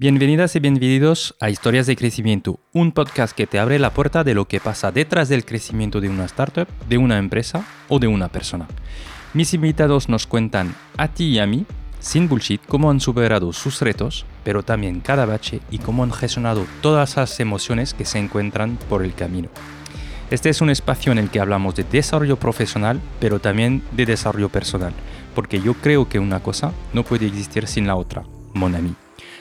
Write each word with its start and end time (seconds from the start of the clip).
Bienvenidas 0.00 0.54
y 0.54 0.60
bienvenidos 0.60 1.34
a 1.40 1.50
Historias 1.50 1.88
de 1.88 1.96
Crecimiento, 1.96 2.60
un 2.72 2.92
podcast 2.92 3.36
que 3.36 3.48
te 3.48 3.58
abre 3.58 3.80
la 3.80 3.92
puerta 3.92 4.22
de 4.22 4.32
lo 4.32 4.44
que 4.46 4.60
pasa 4.60 4.92
detrás 4.92 5.28
del 5.28 5.44
crecimiento 5.44 6.00
de 6.00 6.08
una 6.08 6.24
startup, 6.26 6.68
de 6.88 6.98
una 6.98 7.18
empresa 7.18 7.66
o 7.88 7.98
de 7.98 8.06
una 8.06 8.28
persona. 8.28 8.68
Mis 9.34 9.54
invitados 9.54 10.08
nos 10.08 10.28
cuentan 10.28 10.72
a 10.96 11.08
ti 11.08 11.24
y 11.30 11.38
a 11.40 11.48
mí, 11.48 11.66
sin 11.98 12.28
bullshit, 12.28 12.64
cómo 12.68 12.92
han 12.92 13.00
superado 13.00 13.52
sus 13.52 13.80
retos, 13.80 14.24
pero 14.44 14.62
también 14.62 15.00
cada 15.00 15.26
bache 15.26 15.62
y 15.68 15.78
cómo 15.78 16.04
han 16.04 16.12
gestionado 16.12 16.64
todas 16.80 17.16
las 17.16 17.40
emociones 17.40 17.92
que 17.92 18.04
se 18.04 18.20
encuentran 18.20 18.78
por 18.88 19.02
el 19.02 19.14
camino. 19.14 19.48
Este 20.30 20.48
es 20.48 20.60
un 20.60 20.70
espacio 20.70 21.10
en 21.10 21.18
el 21.18 21.28
que 21.28 21.40
hablamos 21.40 21.74
de 21.74 21.82
desarrollo 21.82 22.36
profesional, 22.36 23.00
pero 23.18 23.40
también 23.40 23.82
de 23.90 24.06
desarrollo 24.06 24.48
personal, 24.48 24.92
porque 25.34 25.60
yo 25.60 25.74
creo 25.74 26.08
que 26.08 26.20
una 26.20 26.38
cosa 26.38 26.72
no 26.92 27.02
puede 27.02 27.26
existir 27.26 27.66
sin 27.66 27.88
la 27.88 27.96
otra, 27.96 28.22
mon 28.54 28.76
ami. 28.76 28.94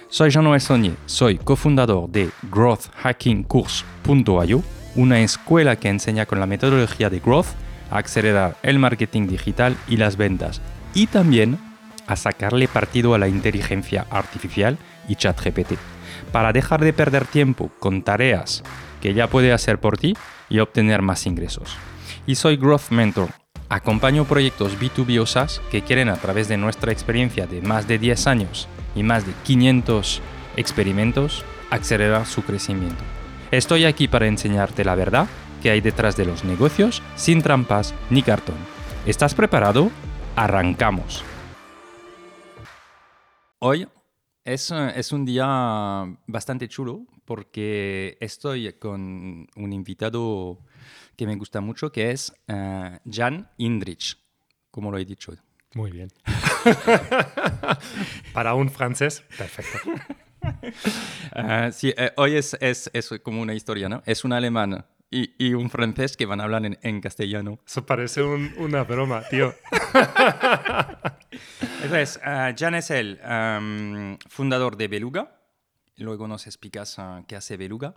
Soy 0.09 0.29
Jean-Noël 0.29 0.61
soy 1.05 1.37
cofundador 1.37 2.09
de 2.09 2.29
growthhackingcourse.io, 2.49 4.63
una 4.95 5.19
escuela 5.19 5.75
que 5.75 5.89
enseña 5.89 6.25
con 6.25 6.39
la 6.39 6.45
metodología 6.45 7.09
de 7.09 7.19
growth 7.19 7.47
a 7.91 7.97
acelerar 7.97 8.55
el 8.63 8.79
marketing 8.79 9.27
digital 9.27 9.75
y 9.85 9.97
las 9.97 10.15
ventas, 10.15 10.61
y 10.93 11.07
también 11.07 11.59
a 12.07 12.15
sacarle 12.15 12.69
partido 12.69 13.15
a 13.15 13.17
la 13.17 13.27
inteligencia 13.27 14.07
artificial 14.09 14.77
y 15.09 15.15
ChatGPT, 15.15 15.73
para 16.31 16.53
dejar 16.53 16.85
de 16.85 16.93
perder 16.93 17.25
tiempo 17.25 17.69
con 17.79 18.01
tareas 18.01 18.63
que 19.01 19.13
ya 19.13 19.27
puede 19.27 19.51
hacer 19.51 19.77
por 19.79 19.97
ti 19.97 20.15
y 20.47 20.59
obtener 20.59 21.01
más 21.01 21.25
ingresos. 21.25 21.75
Y 22.25 22.35
soy 22.35 22.55
Growth 22.55 22.91
Mentor. 22.91 23.31
Acompaño 23.69 24.23
proyectos 24.23 24.79
B2B 24.79 25.19
o 25.19 25.25
SaaS 25.25 25.61
que 25.69 25.81
quieren 25.81 26.07
a 26.07 26.15
través 26.15 26.47
de 26.47 26.55
nuestra 26.55 26.93
experiencia 26.93 27.47
de 27.47 27.61
más 27.61 27.85
de 27.85 27.99
10 27.99 28.27
años 28.27 28.69
y 28.95 29.03
más 29.03 29.27
de 29.27 29.33
500 29.43 30.21
experimentos 30.55 31.43
acelerar 31.69 32.25
su 32.25 32.43
crecimiento. 32.43 33.03
Estoy 33.51 33.83
aquí 33.83 34.07
para 34.07 34.27
enseñarte 34.27 34.85
la 34.85 34.95
verdad 34.95 35.27
que 35.61 35.69
hay 35.69 35.81
detrás 35.81 36.15
de 36.15 36.23
los 36.23 36.45
negocios 36.45 37.03
sin 37.17 37.41
trampas 37.41 37.93
ni 38.09 38.21
cartón. 38.21 38.55
¿Estás 39.05 39.35
preparado? 39.35 39.91
Arrancamos. 40.37 41.25
Hoy 43.59 43.85
es, 44.45 44.71
es, 44.71 45.11
un 45.11 45.25
día 45.25 46.05
bastante 46.25 46.69
chulo 46.69 47.01
porque 47.25 48.17
estoy 48.21 48.71
con 48.73 49.47
un 49.57 49.73
invitado 49.73 50.59
que 51.17 51.25
me 51.25 51.35
gusta 51.35 51.59
mucho 51.59 51.91
que 51.91 52.11
es 52.11 52.31
uh, 52.47 52.97
Jan 53.11 53.49
Indrich, 53.57 54.17
como 54.71 54.91
lo 54.91 54.99
he 54.99 55.03
dicho. 55.03 55.33
Muy 55.73 55.91
bien. 55.91 56.09
Para 58.33 58.53
un 58.53 58.69
francés, 58.69 59.23
perfecto. 59.37 59.79
Uh, 61.35 61.69
sí, 61.71 61.93
eh, 61.97 62.11
hoy 62.17 62.35
es, 62.35 62.55
es, 62.61 62.89
es, 62.93 63.09
como 63.23 63.41
una 63.41 63.55
historia, 63.55 63.89
¿no? 63.89 64.03
Es 64.05 64.23
un 64.23 64.31
alemán 64.31 64.85
y, 65.09 65.33
y 65.43 65.55
un 65.55 65.69
francés 65.69 66.15
que 66.15 66.27
van 66.27 66.39
a 66.39 66.43
hablar 66.43 66.65
en, 66.65 66.77
en 66.83 67.01
castellano. 67.01 67.59
Eso 67.65 67.85
parece 67.85 68.21
un, 68.21 68.53
una 68.57 68.83
broma, 68.83 69.23
tío. 69.29 69.55
Entonces, 71.81 72.19
uh, 72.23 72.53
Jan 72.55 72.75
es 72.75 72.91
el 72.91 73.19
um, 73.23 74.17
fundador 74.29 74.77
de 74.77 74.87
Beluga. 74.87 75.33
Luego 75.95 76.27
nos 76.27 76.45
explicas 76.45 76.99
uh, 76.99 77.25
qué 77.27 77.35
hace 77.35 77.57
Beluga. 77.57 77.95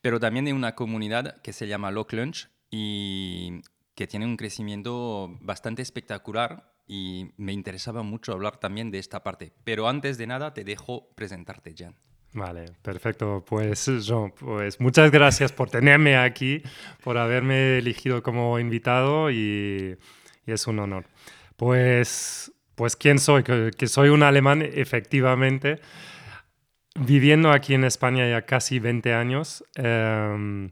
Pero 0.00 0.18
también 0.18 0.46
de 0.46 0.54
una 0.54 0.74
comunidad 0.74 1.42
que 1.42 1.52
se 1.52 1.68
llama 1.68 1.90
Lock 1.90 2.14
Lunch 2.14 2.48
y 2.72 3.60
que 3.94 4.08
tiene 4.08 4.24
un 4.24 4.36
crecimiento 4.36 5.38
bastante 5.42 5.82
espectacular 5.82 6.72
y 6.88 7.30
me 7.36 7.52
interesaba 7.52 8.02
mucho 8.02 8.32
hablar 8.32 8.56
también 8.56 8.90
de 8.90 8.98
esta 8.98 9.22
parte. 9.22 9.52
Pero 9.62 9.88
antes 9.88 10.18
de 10.18 10.26
nada 10.26 10.54
te 10.54 10.64
dejo 10.64 11.10
presentarte, 11.14 11.74
Jan. 11.76 11.94
Vale, 12.32 12.64
perfecto. 12.80 13.44
Pues, 13.46 13.86
Jean, 14.00 14.32
pues 14.32 14.80
muchas 14.80 15.10
gracias 15.10 15.52
por 15.52 15.68
tenerme 15.68 16.16
aquí, 16.16 16.62
por 17.04 17.18
haberme 17.18 17.78
elegido 17.78 18.22
como 18.22 18.58
invitado 18.58 19.30
y, 19.30 19.98
y 20.46 20.52
es 20.52 20.66
un 20.66 20.78
honor. 20.78 21.04
Pues, 21.56 22.50
pues 22.74 22.96
¿quién 22.96 23.18
soy? 23.18 23.42
Que, 23.42 23.70
que, 23.76 23.86
soy 23.86 24.08
un 24.08 24.22
alemán, 24.22 24.62
efectivamente, 24.62 25.80
viviendo 26.98 27.50
aquí 27.52 27.74
en 27.74 27.84
España 27.84 28.26
ya 28.26 28.46
casi 28.46 28.78
20 28.78 29.12
años, 29.12 29.62
eh, 29.76 30.70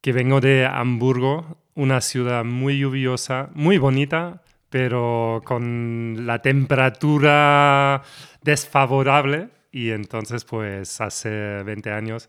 que 0.00 0.12
vengo 0.12 0.40
de 0.40 0.66
Hamburgo, 0.66 1.58
una 1.74 2.00
ciudad 2.00 2.44
muy 2.44 2.78
lluviosa, 2.78 3.50
muy 3.54 3.78
bonita, 3.78 4.42
pero 4.70 5.42
con 5.44 6.26
la 6.26 6.40
temperatura 6.40 8.02
desfavorable. 8.42 9.48
Y 9.70 9.90
entonces, 9.90 10.44
pues 10.44 11.00
hace 11.00 11.62
20 11.62 11.90
años 11.92 12.28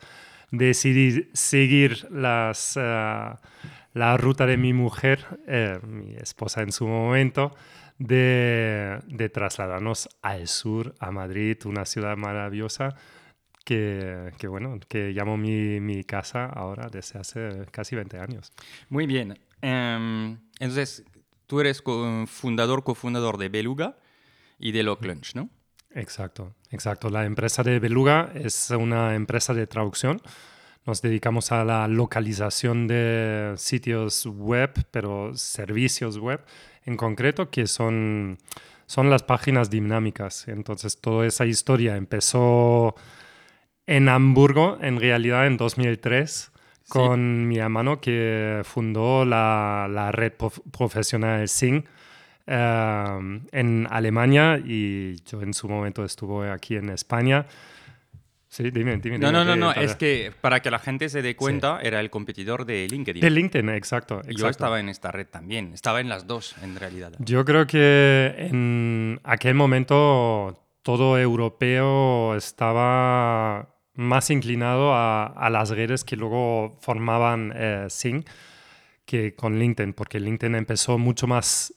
decidí 0.52 1.30
seguir 1.34 2.08
las, 2.12 2.76
uh, 2.76 3.36
la 3.94 4.18
ruta 4.18 4.46
de 4.46 4.58
mi 4.58 4.74
mujer, 4.74 5.26
eh, 5.48 5.80
mi 5.84 6.16
esposa 6.16 6.62
en 6.62 6.72
su 6.72 6.88
momento, 6.88 7.56
de, 7.98 9.00
de, 9.08 9.30
trasladarnos 9.30 10.10
al 10.22 10.48
sur, 10.48 10.96
a 11.00 11.12
Madrid, 11.12 11.58
una 11.66 11.86
ciudad 11.86 12.16
maravillosa. 12.18 12.96
Que, 13.66 14.32
que 14.40 14.48
bueno, 14.48 14.80
que 14.88 15.12
llamo 15.12 15.38
mi, 15.38 15.80
mi, 15.80 16.04
casa 16.04 16.46
ahora 16.46 16.88
desde 16.90 17.20
hace 17.20 17.66
casi 17.72 17.96
20 17.96 18.18
años. 18.18 18.52
Muy 18.90 19.06
bien. 19.06 19.38
Um, 19.62 20.38
entonces, 20.60 21.04
tú 21.46 21.60
eres 21.60 21.84
fundador, 22.28 22.84
cofundador 22.84 23.38
de 23.38 23.50
Beluga 23.50 23.98
y 24.58 24.72
de 24.72 24.84
Lock 24.84 25.04
Lunch, 25.06 25.36
¿no? 25.36 25.50
Exacto, 25.92 26.54
exacto. 26.70 27.10
La 27.10 27.26
empresa 27.26 27.64
de 27.64 27.80
Beluga 27.80 28.32
es 28.36 28.70
una 28.72 29.16
empresa 29.16 29.54
de 29.54 29.68
traducción. 29.68 30.22
Nos 30.86 31.02
dedicamos 31.02 31.52
a 31.52 31.64
la 31.66 31.88
localización 31.88 32.88
de 32.88 33.54
sitios 33.58 34.26
web, 34.26 34.72
pero 34.92 35.36
servicios 35.36 36.18
web 36.18 36.42
en 36.86 36.98
concreto, 36.98 37.50
que 37.50 37.68
son, 37.68 38.38
son 38.86 39.10
las 39.10 39.24
páginas 39.24 39.70
dinámicas. 39.70 40.48
Entonces, 40.48 41.00
toda 41.02 41.26
esa 41.26 41.46
historia 41.46 41.96
empezó 41.96 42.96
en 43.90 44.08
Hamburgo, 44.08 44.78
en 44.82 45.00
realidad 45.00 45.48
en 45.48 45.58
2003 45.58 46.52
con 46.88 47.48
mi 47.48 47.58
hermano 47.58 48.00
que 48.00 48.62
fundó 48.64 49.26
la, 49.26 49.88
la 49.90 50.12
red 50.12 50.34
prof 50.34 50.60
profesional 50.72 51.48
Sing 51.48 51.84
uh, 52.48 52.52
en 53.52 53.88
Alemania 53.90 54.60
y 54.64 55.16
yo 55.26 55.42
en 55.42 55.56
su 55.56 55.68
momento 55.68 56.06
estuve 56.06 56.52
aquí 56.52 56.76
en 56.76 56.90
España. 56.90 57.48
Sí, 58.48 58.70
dime, 58.70 58.98
dime. 58.98 59.18
No, 59.18 59.28
dime, 59.28 59.46
no, 59.46 59.46
no, 59.46 59.56
no, 59.56 59.72
es 59.72 59.96
que 59.96 60.34
para 60.40 60.60
que 60.62 60.70
la 60.70 60.80
gente 60.80 61.10
se 61.10 61.24
dé 61.24 61.36
cuenta, 61.36 61.80
sí. 61.80 61.88
era 61.88 62.00
el 62.00 62.12
competidor 62.12 62.66
de 62.66 62.88
LinkedIn. 62.88 63.22
De 63.22 63.30
LinkedIn, 63.30 63.70
exacto, 63.70 64.16
exacto, 64.18 64.38
Yo 64.38 64.50
estaba 64.50 64.80
en 64.80 64.90
esta 64.90 65.12
red 65.12 65.28
también, 65.28 65.74
estaba 65.74 66.00
en 66.00 66.10
las 66.10 66.28
dos 66.28 66.56
en 66.62 66.76
realidad. 66.76 67.14
Yo 67.20 67.44
creo 67.44 67.66
que 67.66 68.36
en 68.38 69.20
aquel 69.24 69.56
momento 69.56 70.60
todo 70.82 71.20
europeo 71.20 72.36
estaba 72.36 73.79
más 74.00 74.30
inclinado 74.30 74.94
a, 74.94 75.26
a, 75.26 75.50
las 75.50 75.70
redes 75.70 76.04
que 76.06 76.16
luego 76.16 76.78
formaban 76.80 77.52
eh, 77.54 77.86
Sing 77.90 78.24
que 79.06 79.36
con 79.36 79.58
LinkedIn, 79.60 79.94
porque 79.94 80.20
LinkedIn 80.20 80.56
empezó 80.56 80.98
mucho 80.98 81.28
más, 81.28 81.74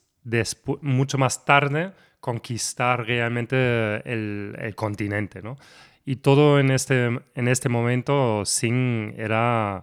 mucho 0.83 1.19
más 1.19 1.45
tarde 1.45 1.93
conquistar 2.21 3.07
realmente 3.07 3.57
el, 4.05 4.55
el, 4.59 4.75
continente, 4.75 5.43
¿no? 5.43 5.57
Y 6.05 6.17
todo 6.17 6.61
en 6.61 6.71
este, 6.71 7.07
en 7.35 7.49
este 7.49 7.69
momento 7.69 8.45
Sing 8.45 9.15
era, 9.17 9.83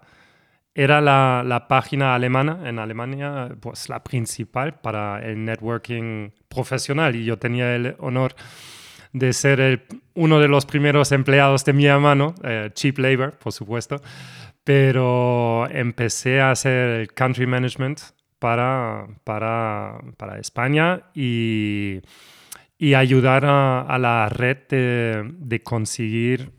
era 0.75 1.01
la, 1.01 1.43
la, 1.45 1.67
página 1.67 2.13
alemana 2.13 2.69
en 2.69 2.77
Alemania, 2.77 3.49
pues 3.59 3.89
la 3.89 4.03
principal 4.03 4.79
para 4.79 5.19
el 5.25 5.43
networking 5.43 6.29
profesional 6.47 7.15
y 7.15 7.25
yo 7.25 7.39
tenía 7.39 7.75
el 7.75 7.95
honor 7.99 8.35
de 9.13 9.33
ser 9.33 9.87
uno 10.13 10.39
de 10.39 10.47
los 10.47 10.65
primeros 10.65 11.11
empleados 11.11 11.65
de 11.65 11.73
mi 11.73 11.85
hermano, 11.85 12.35
eh, 12.43 12.69
cheap 12.73 12.99
labor, 12.99 13.37
por 13.37 13.53
supuesto, 13.53 14.01
pero 14.63 15.67
empecé 15.69 16.41
a 16.41 16.51
hacer 16.51 17.07
country 17.13 17.47
management 17.47 17.99
para, 18.37 19.07
para, 19.23 19.99
para 20.17 20.39
España 20.39 21.03
y, 21.13 22.01
y 22.77 22.93
ayudar 22.93 23.45
a, 23.45 23.81
a, 23.81 23.97
la 23.97 24.29
red 24.29 24.57
de, 24.69 25.31
de 25.37 25.63
conseguir 25.63 26.51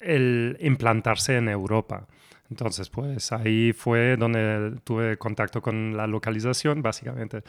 el 0.00 0.56
implantarse 0.60 1.36
en 1.36 1.48
Europa. 1.48 2.06
Entonces, 2.50 2.88
pues 2.90 3.32
ahí 3.32 3.72
fue 3.72 4.16
donde 4.16 4.78
tuve 4.84 5.16
contacto 5.16 5.60
con 5.60 5.96
la 5.96 6.06
localización, 6.06 6.80
básicamente. 6.80 7.42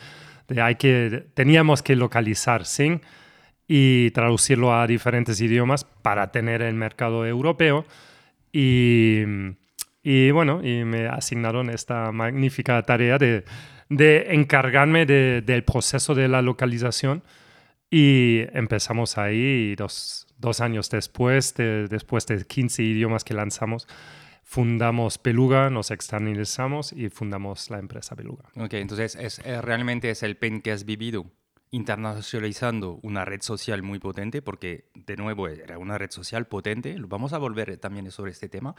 De 0.48 0.62
hay 0.62 0.76
que, 0.76 1.28
teníamos 1.36 1.84
que 1.84 1.96
localizar 1.96 2.66
sin 2.66 3.02
y 3.68 4.12
traducirlo 4.12 4.74
a 4.74 4.88
diferentes 4.88 5.42
idiomas 5.42 5.84
para 5.84 6.32
tener 6.32 6.62
el 6.62 6.76
mercado 6.76 7.26
europeo. 7.26 7.86
Y, 8.52 9.24
y 10.02 10.32
bueno, 10.32 10.62
y 10.64 10.86
me 10.86 11.08
asignaron 11.08 11.70
esta 11.70 12.12
magnífica 12.12 12.82
tarea 12.84 13.18
de, 13.18 13.44
de 13.90 14.34
encargarme 14.34 15.06
de, 15.06 15.42
del 15.42 15.64
proceso 15.64 16.16
de 16.16 16.28
la 16.28 16.42
localización 16.42 17.24
Y 17.90 18.42
empezamos 18.54 19.18
ahí 19.18 19.72
y 19.72 19.76
dos, 19.76 20.28
dos 20.38 20.62
años 20.62 20.90
después, 20.90 21.54
de, 21.56 21.88
después 21.88 22.26
de 22.26 22.46
15 22.46 22.84
idiomas 22.84 23.24
que 23.24 23.34
lanzamos, 23.34 23.88
fundamos 24.44 25.20
Beluga, 25.24 25.70
nos 25.70 25.92
externalizamos 25.92 26.94
y 26.94 27.10
fundamos 27.10 27.70
la 27.70 27.80
empresa 27.80 28.16
Beluga. 28.16 28.46
Ok, 28.56 28.74
entonces 28.74 29.16
es, 29.16 29.40
eh, 29.40 29.62
realmente 29.62 30.10
es 30.10 30.24
el 30.24 30.36
pen 30.36 30.62
que 30.62 30.72
has 30.72 30.86
vivido 30.86 31.26
internacionalizando 31.72 33.00
una 33.04 33.26
red 33.26 33.42
social 33.42 33.84
muy 33.84 34.00
potente, 34.00 34.42
porque 34.42 34.90
de 34.94 35.18
nuevo 35.18 35.48
era 35.48 35.78
una 35.78 35.98
red 35.98 36.12
social 36.12 36.48
potente, 36.48 36.96
vamos 37.00 37.34
a 37.34 37.38
volver 37.38 37.78
también 37.78 38.10
sobre 38.12 38.32
este 38.32 38.50
tema, 38.50 38.76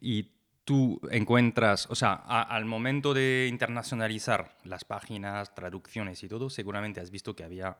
y 0.00 0.30
tú 0.64 1.00
encuentras, 1.10 1.88
o 1.90 1.94
sea, 1.94 2.14
al 2.14 2.64
momento 2.64 3.14
de 3.14 3.48
internacionalizar 3.50 4.56
las 4.64 4.84
páginas, 4.84 5.54
traducciones 5.54 6.22
y 6.22 6.28
todo, 6.28 6.50
seguramente 6.50 7.00
has 7.00 7.10
visto 7.10 7.34
que 7.34 7.44
había 7.44 7.76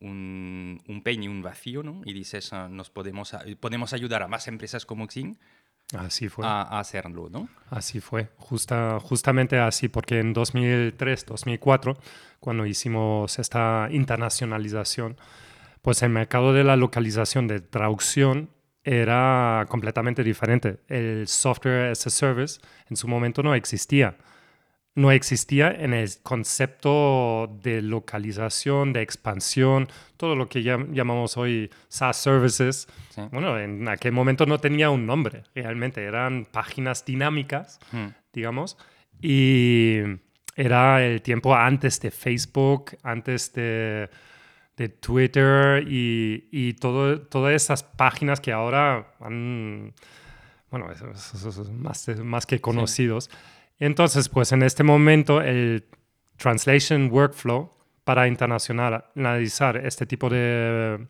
un, 0.00 0.82
un 0.86 1.02
y 1.04 1.28
un 1.28 1.42
vacío, 1.42 1.82
¿no? 1.82 2.02
Y 2.04 2.12
dices, 2.12 2.52
ah, 2.52 2.68
nos 2.68 2.90
podemos, 2.90 3.34
podemos 3.60 3.92
ayudar 3.92 4.22
a 4.22 4.28
más 4.28 4.48
empresas 4.48 4.84
como 4.84 5.06
Xing 5.06 5.38
Así 5.98 6.28
fue. 6.28 6.44
A, 6.46 6.78
hacerlo, 6.78 7.28
¿no? 7.30 7.48
Así 7.70 8.00
fue, 8.00 8.28
Justa, 8.36 8.98
justamente 9.00 9.58
así, 9.58 9.88
porque 9.88 10.20
en 10.20 10.32
2003, 10.32 11.26
2004, 11.26 11.96
cuando 12.40 12.66
hicimos 12.66 13.38
esta 13.38 13.88
internacionalización, 13.90 15.16
pues 15.82 16.02
el 16.02 16.10
mercado 16.10 16.52
de 16.52 16.64
la 16.64 16.76
localización 16.76 17.46
de 17.46 17.60
traducción 17.60 18.50
era 18.84 19.66
completamente 19.68 20.22
diferente. 20.22 20.80
El 20.88 21.26
software 21.26 21.90
as 21.90 22.06
a 22.06 22.10
service 22.10 22.60
en 22.88 22.96
su 22.96 23.08
momento 23.08 23.42
no 23.42 23.54
existía 23.54 24.16
no 24.94 25.10
existía 25.10 25.72
en 25.72 25.92
el 25.92 26.08
concepto 26.22 27.58
de 27.62 27.82
localización, 27.82 28.92
de 28.92 29.02
expansión, 29.02 29.88
todo 30.16 30.36
lo 30.36 30.48
que 30.48 30.62
llamamos 30.62 31.36
hoy 31.36 31.70
SaaS 31.88 32.18
Services. 32.18 32.86
Bueno, 33.32 33.58
en 33.58 33.88
aquel 33.88 34.12
momento 34.12 34.46
no 34.46 34.58
tenía 34.58 34.90
un 34.90 35.04
nombre, 35.06 35.42
realmente 35.54 36.04
eran 36.04 36.46
páginas 36.50 37.04
dinámicas, 37.04 37.80
hmm. 37.90 38.06
digamos, 38.32 38.78
y 39.20 39.98
era 40.54 41.04
el 41.04 41.22
tiempo 41.22 41.54
antes 41.56 42.00
de 42.00 42.10
Facebook, 42.12 42.96
antes 43.02 43.52
de, 43.52 44.08
Twitter 45.00 45.84
y, 45.88 46.74
todo, 46.74 47.20
todas 47.20 47.54
esas 47.54 47.82
páginas 47.82 48.40
que 48.40 48.52
ahora 48.52 49.14
han, 49.20 49.92
bueno, 50.70 50.86
más, 51.72 52.08
más 52.22 52.46
que 52.46 52.60
conocidos. 52.60 53.30
Entonces, 53.78 54.28
pues 54.28 54.52
en 54.52 54.62
este 54.62 54.82
momento 54.82 55.40
el 55.40 55.86
Translation 56.36 57.10
Workflow 57.10 57.70
para 58.04 58.28
internacionalizar 58.28 59.78
este 59.78 60.06
tipo 60.06 60.28
de, 60.28 61.06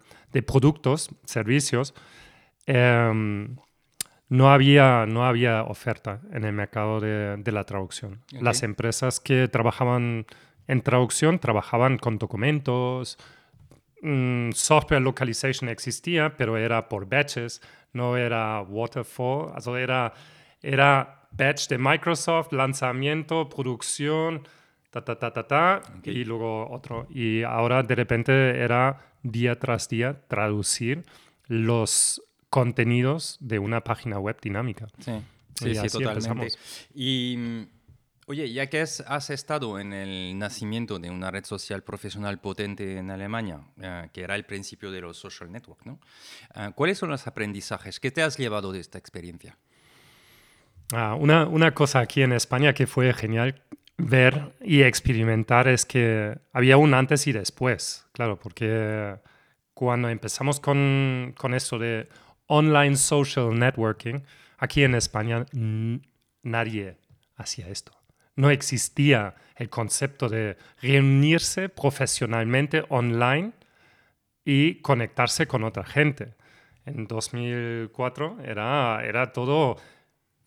productos, 0.46 1.10
servicios, 1.24 1.94
em, 2.66 3.56
no, 4.28 4.50
había, 4.50 5.04
no 5.06 5.26
había 5.26 5.64
oferta 5.64 6.20
en 6.32 6.44
el 6.44 6.52
mercado 6.52 7.00
de, 7.00 7.52
la 7.52 7.64
traducción. 7.64 8.22
Las 8.30 8.62
empresas 8.62 9.20
que 9.20 9.48
trabajaban 9.48 10.26
en 10.66 10.82
traducción 10.82 11.38
trabajaban 11.38 11.98
con 11.98 12.18
documentos, 12.18 13.18
mm, 14.02 14.52
software 14.52 15.02
localization 15.02 15.68
existía, 15.68 16.36
pero 16.36 16.56
era 16.56 16.88
por 16.88 17.06
batches, 17.08 17.60
no 17.92 18.16
era 18.16 18.62
waterfall, 18.62 19.52
era, 19.78 20.14
era 20.62 21.23
batch 21.36 21.68
de 21.68 21.78
Microsoft, 21.78 22.52
lanzamiento, 22.52 23.48
producción, 23.48 24.46
ta, 24.90 25.04
ta, 25.04 25.18
ta, 25.18 25.32
ta, 25.32 25.46
ta, 25.46 25.82
y 26.04 26.24
luego 26.24 26.70
otro. 26.70 27.06
Y 27.10 27.42
ahora 27.42 27.82
de 27.82 27.94
repente 27.94 28.32
era 28.60 29.12
día 29.22 29.58
tras 29.58 29.88
día 29.88 30.20
traducir 30.28 31.04
los 31.46 32.22
contenidos 32.50 33.36
de 33.40 33.58
una 33.58 33.82
página 33.82 34.18
web 34.18 34.38
dinámica. 34.40 34.86
Sí, 35.00 35.12
sí, 35.54 35.74
sí 35.74 35.88
totalmente. 35.88 36.48
Y 36.94 37.34
mm, 37.36 37.62
oye, 38.26 38.52
ya 38.52 38.68
que 38.68 38.80
has, 38.80 39.30
estado 39.30 39.80
en 39.80 39.92
el 39.92 40.38
nacimiento 40.38 40.98
de 40.98 41.10
una 41.10 41.30
red 41.30 41.44
social 41.44 41.82
profesional 41.82 42.40
potente 42.40 42.98
en 42.98 43.10
Alemania, 43.10 43.60
eh, 43.80 44.08
que 44.12 44.22
era 44.22 44.36
el 44.36 44.44
principio 44.44 44.92
de 44.92 45.00
los 45.00 45.16
social 45.16 45.50
networks, 45.50 45.84
¿no? 45.86 45.98
Eh, 46.54 46.70
¿cuáles 46.74 46.98
son 46.98 47.10
los 47.10 47.26
aprendizajes? 47.26 47.98
¿Qué 47.98 48.10
te 48.10 48.22
has 48.22 48.38
llevado 48.38 48.72
de 48.72 48.80
esta 48.80 48.98
experiencia? 48.98 49.58
Ah, 50.92 51.14
una, 51.14 51.46
una, 51.46 51.72
cosa 51.72 52.00
aquí 52.00 52.22
en 52.22 52.32
España 52.32 52.74
que 52.74 52.86
fue 52.86 53.12
genial 53.14 53.62
ver 53.96 54.52
y 54.60 54.82
experimentar 54.82 55.68
es 55.68 55.86
que 55.86 56.38
había 56.52 56.76
un 56.76 56.94
antes 56.94 57.26
y 57.26 57.32
después, 57.32 58.06
claro, 58.12 58.38
porque 58.38 59.16
cuando 59.72 60.08
empezamos 60.08 60.60
con, 60.60 61.34
con 61.36 61.54
esto 61.54 61.78
de 61.78 62.08
online 62.46 62.96
social 62.96 63.58
networking, 63.58 64.20
aquí 64.58 64.84
en 64.84 64.94
España 64.94 65.46
nadie 66.42 66.96
hacía 67.36 67.68
esto. 67.68 67.92
No 68.36 68.50
existía 68.50 69.34
el 69.56 69.70
concepto 69.70 70.28
de 70.28 70.56
reunirse 70.80 71.68
profesionalmente 71.68 72.84
online 72.88 73.52
y 74.44 74.76
conectarse 74.76 75.46
con 75.46 75.64
otra 75.64 75.84
gente. 75.84 76.34
En 76.84 77.06
2004 77.06 78.38
era, 78.44 79.04
era 79.04 79.32
todo 79.32 79.76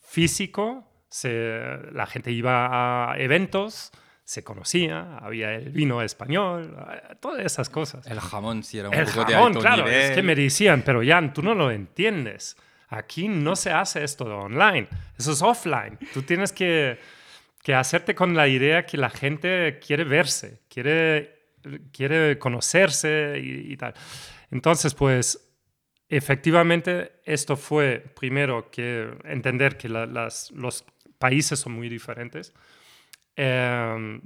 físico, 0.08 0.90
la 1.92 2.08
gente 2.08 2.32
iba 2.32 3.12
a 3.12 3.18
eventos, 3.18 3.92
se 4.24 4.44
conocía, 4.44 5.18
había 5.18 5.54
el 5.54 5.70
vino 5.70 6.02
español, 6.02 6.76
todas 7.20 7.46
esas 7.46 7.70
cosas. 7.70 8.08
El 8.08 8.20
jamón 8.20 8.64
sí 8.64 8.80
era 8.80 8.90
un 8.90 8.96
el 8.96 9.06
poco 9.06 9.26
de 9.26 9.36
alto 9.36 9.60
claro, 9.60 9.88
es 9.88 10.12
que 10.12 10.24
me 10.24 10.36
decían, 10.36 10.82
pero 10.86 11.02
Jan, 11.06 11.34
tú 11.34 11.44
no 11.44 11.54
lo 11.54 11.72
entiendes. 11.72 12.58
Aquí 12.90 13.28
no 13.28 13.58
se 13.58 13.72
hace 13.72 14.04
esto 14.04 14.24
de 14.26 14.32
online, 14.32 14.88
eso 15.18 15.34
es 15.34 15.42
offline. 15.42 16.00
Tú 16.14 16.22
tienes 16.22 16.54
que, 16.54 16.98
que 17.62 17.74
hacerte 17.74 18.16
con 18.16 18.34
la 18.34 18.48
idea 18.48 18.86
que 18.86 18.98
la 18.98 19.10
gente 19.10 19.80
quiere 19.86 20.06
verse, 20.06 20.62
quiere, 20.70 21.50
quiere 21.92 22.40
conocerse 22.40 23.42
y, 23.44 23.74
y 23.74 23.78
tal. 23.78 23.94
Entonces, 24.52 24.94
pues 24.94 25.47
Efectivamente, 26.10 27.20
esto 27.26 27.58
fue 27.58 28.00
primero 28.16 28.72
que 28.72 29.18
entender 29.26 29.78
que 29.78 29.90
los 29.90 30.86
países 31.20 31.60
son 31.60 31.74
muy 31.74 31.90
diferentes. 31.90 32.54
Em, 33.36 34.22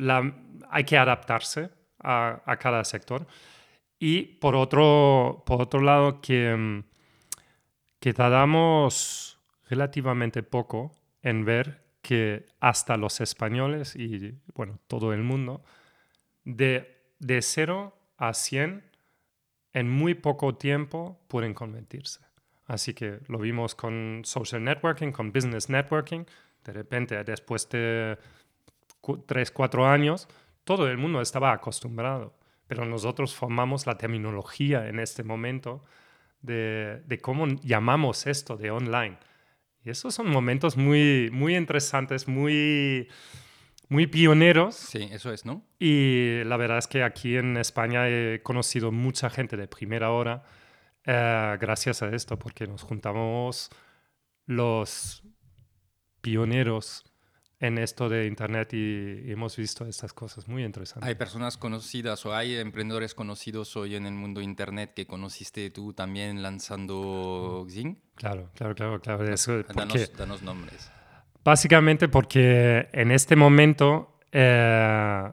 hay 0.70 0.84
que 0.84 0.98
adaptarse 0.98 1.70
a, 2.00 2.58
cada 2.60 2.84
sector. 2.84 3.28
Y 4.00 4.24
por 4.40 4.56
otro, 4.56 5.44
por 5.46 5.62
otro 5.62 5.82
lado, 5.82 6.22
que, 6.22 6.52
em, 6.52 6.84
que 8.00 8.14
tardamos 8.14 9.40
relativamente 9.70 10.44
poco 10.44 10.92
en 11.24 11.46
ver 11.46 11.82
que 12.02 12.48
hasta 12.60 12.98
los 12.98 13.22
españoles 13.22 13.96
y 13.96 14.34
bueno, 14.56 14.80
todo 14.88 15.14
el 15.14 15.24
mundo, 15.24 15.64
de, 16.44 16.98
de 17.20 17.42
0 17.42 17.96
a 18.18 18.34
100 18.34 18.84
en 19.74 19.90
muy 19.90 20.14
poco 20.14 20.56
tiempo 20.56 21.20
pueden 21.28 21.54
convertirse. 21.54 22.22
Así 22.68 22.94
que 22.94 23.20
lo 23.28 23.40
vimos 23.40 23.76
con 23.76 24.22
social 24.24 24.64
networking, 24.64 25.12
con 25.12 25.32
business 25.32 25.70
networking. 25.70 26.26
De 26.64 26.74
repente, 26.74 27.24
después 27.24 27.68
de 27.70 28.18
tres, 29.26 29.52
cuatro 29.52 29.88
años, 29.88 30.28
todo 30.64 30.88
el 30.88 30.98
mundo 30.98 31.22
estaba 31.22 31.52
acostumbrado. 31.52 32.34
Pero 32.68 32.86
nosotros 32.86 33.36
formamos 33.36 33.86
la 33.86 33.98
terminología 33.98 34.88
en 34.88 35.00
este 35.00 35.24
momento 35.24 35.84
de, 36.42 37.02
de 37.06 37.18
cómo 37.20 37.48
llamamos 37.62 38.26
esto 38.28 38.56
de 38.56 38.72
online. 38.72 39.18
Y 39.84 39.90
esos 39.90 40.14
son 40.14 40.30
momentos 40.30 40.78
muy, 40.78 41.30
muy 41.34 41.56
interesantes, 41.56 42.28
muy 42.28 43.10
muy 43.92 44.08
pioneros. 44.08 44.76
Sí, 44.76 45.10
eso 45.12 45.34
es, 45.34 45.46
¿no? 45.46 45.66
Y 45.78 46.46
la 46.46 46.56
verdad 46.56 46.78
es 46.78 46.88
que 46.88 47.04
aquí 47.04 47.36
en 47.36 47.58
España 47.58 48.08
he 48.08 48.42
conocido 48.42 48.90
mucha 48.94 49.30
gente 49.30 49.58
de 49.58 49.68
primera 49.68 50.12
hora 50.12 50.44
eh, 51.04 51.58
gracias 51.60 52.02
a 52.02 52.08
esto, 52.08 52.40
porque 52.40 52.68
nos 52.68 52.84
juntamos 52.84 53.70
los 54.46 55.24
pioneros 56.22 57.04
en 57.60 57.80
esto 57.80 58.08
de 58.08 58.28
Internet 58.28 58.74
y, 58.74 59.30
hemos 59.30 59.58
visto 59.58 59.86
estas 59.86 60.14
cosas 60.14 60.48
muy 60.48 60.64
interesantes. 60.64 61.10
Hay 61.10 61.16
personas 61.16 61.58
conocidas 61.58 62.26
o 62.26 62.34
hay 62.34 62.56
emprendedores 62.56 63.14
conocidos 63.14 63.76
hoy 63.76 63.96
en 63.96 64.06
el 64.06 64.14
mundo 64.14 64.40
Internet 64.40 64.94
que 64.96 65.06
conociste 65.06 65.70
tú 65.70 65.92
también 65.92 66.42
lanzando 66.42 67.68
Xing. 67.70 67.98
Claro, 68.16 68.50
claro, 68.56 68.74
claro, 68.74 69.02
claro. 69.02 69.34
Eso, 69.34 69.64
danos, 69.64 70.14
danos 70.16 70.42
nombres. 70.44 70.90
Básicamente 71.44 72.08
porque 72.08 72.90
en 72.94 73.12
este 73.12 73.36
momento 73.36 74.20
eh, 74.32 75.32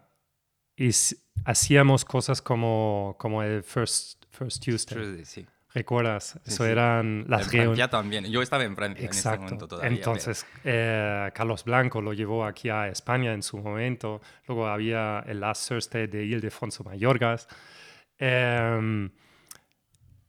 hacíamos 1.45 2.05
cosas 2.05 2.41
como, 2.43 3.17
como 3.19 3.43
el 3.43 3.63
First, 3.63 4.25
first 4.31 4.65
Tuesday. 4.65 5.25
sí. 5.25 5.47
¿Recuerdas? 5.75 6.41
Eso 6.47 6.65
eran 6.65 7.27
las 7.29 7.53
reuniones. 7.53 7.79
Ya 7.79 7.89
también. 7.89 8.25
Yo 8.25 8.41
estaba 8.41 8.65
en 8.65 8.75
Francia 8.75 9.05
en 9.05 9.11
ese 9.11 9.37
momento 9.37 9.69
todavía. 9.69 9.97
Entonces, 9.97 10.47
eh, 10.65 11.31
Carlos 11.35 11.63
Blanco 11.65 12.01
lo 12.01 12.15
llevó 12.15 12.47
aquí 12.47 12.71
a 12.71 12.89
España 12.89 13.35
en 13.35 13.43
su 13.43 13.59
momento. 13.59 14.23
Luego 14.47 14.67
había 14.67 15.23
el 15.27 15.41
Last 15.41 15.69
Thursday 15.69 16.07
de 16.07 16.25
Ildefonso 16.25 16.85
Mayorgas. 16.85 17.49
Em, 18.17 19.11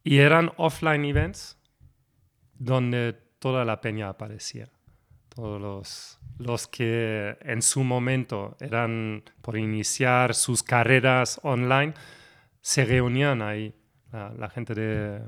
y 0.04 0.18
eran 0.18 0.52
offline 0.56 1.04
events 1.06 1.56
donde 2.54 3.14
toda 3.38 3.64
la 3.64 3.80
peña 3.80 4.10
aparecía. 4.10 4.68
Todos 5.34 5.60
los, 5.60 6.18
los 6.38 6.66
que 6.66 7.36
en 7.40 7.62
su 7.62 7.84
momento 7.84 8.56
eran 8.60 9.22
por 9.42 9.56
iniciar 9.56 10.34
sus 10.34 10.62
carreras 10.62 11.40
online 11.42 11.94
se 12.60 12.84
reunían 12.84 13.42
ahí. 13.42 13.74
La, 14.12 14.50
gente 14.50 14.74
de, 14.74 15.20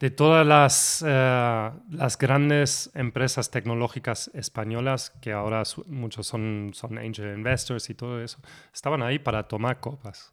de, 0.00 0.10
todas 0.10 0.44
las, 0.44 1.04
eh, 1.06 1.70
las 1.90 2.18
grandes 2.18 2.90
empresas 2.94 3.48
tecnológicas 3.52 4.28
españolas, 4.34 5.10
que 5.22 5.30
ahora 5.30 5.62
muchos 5.86 6.26
son, 6.26 6.72
son 6.74 6.98
angel 6.98 7.32
investors 7.36 7.88
y 7.90 7.94
todo 7.94 8.20
eso, 8.20 8.40
estaban 8.74 9.02
ahí 9.02 9.20
para 9.20 9.44
tomar 9.44 9.78
copas. 9.78 10.32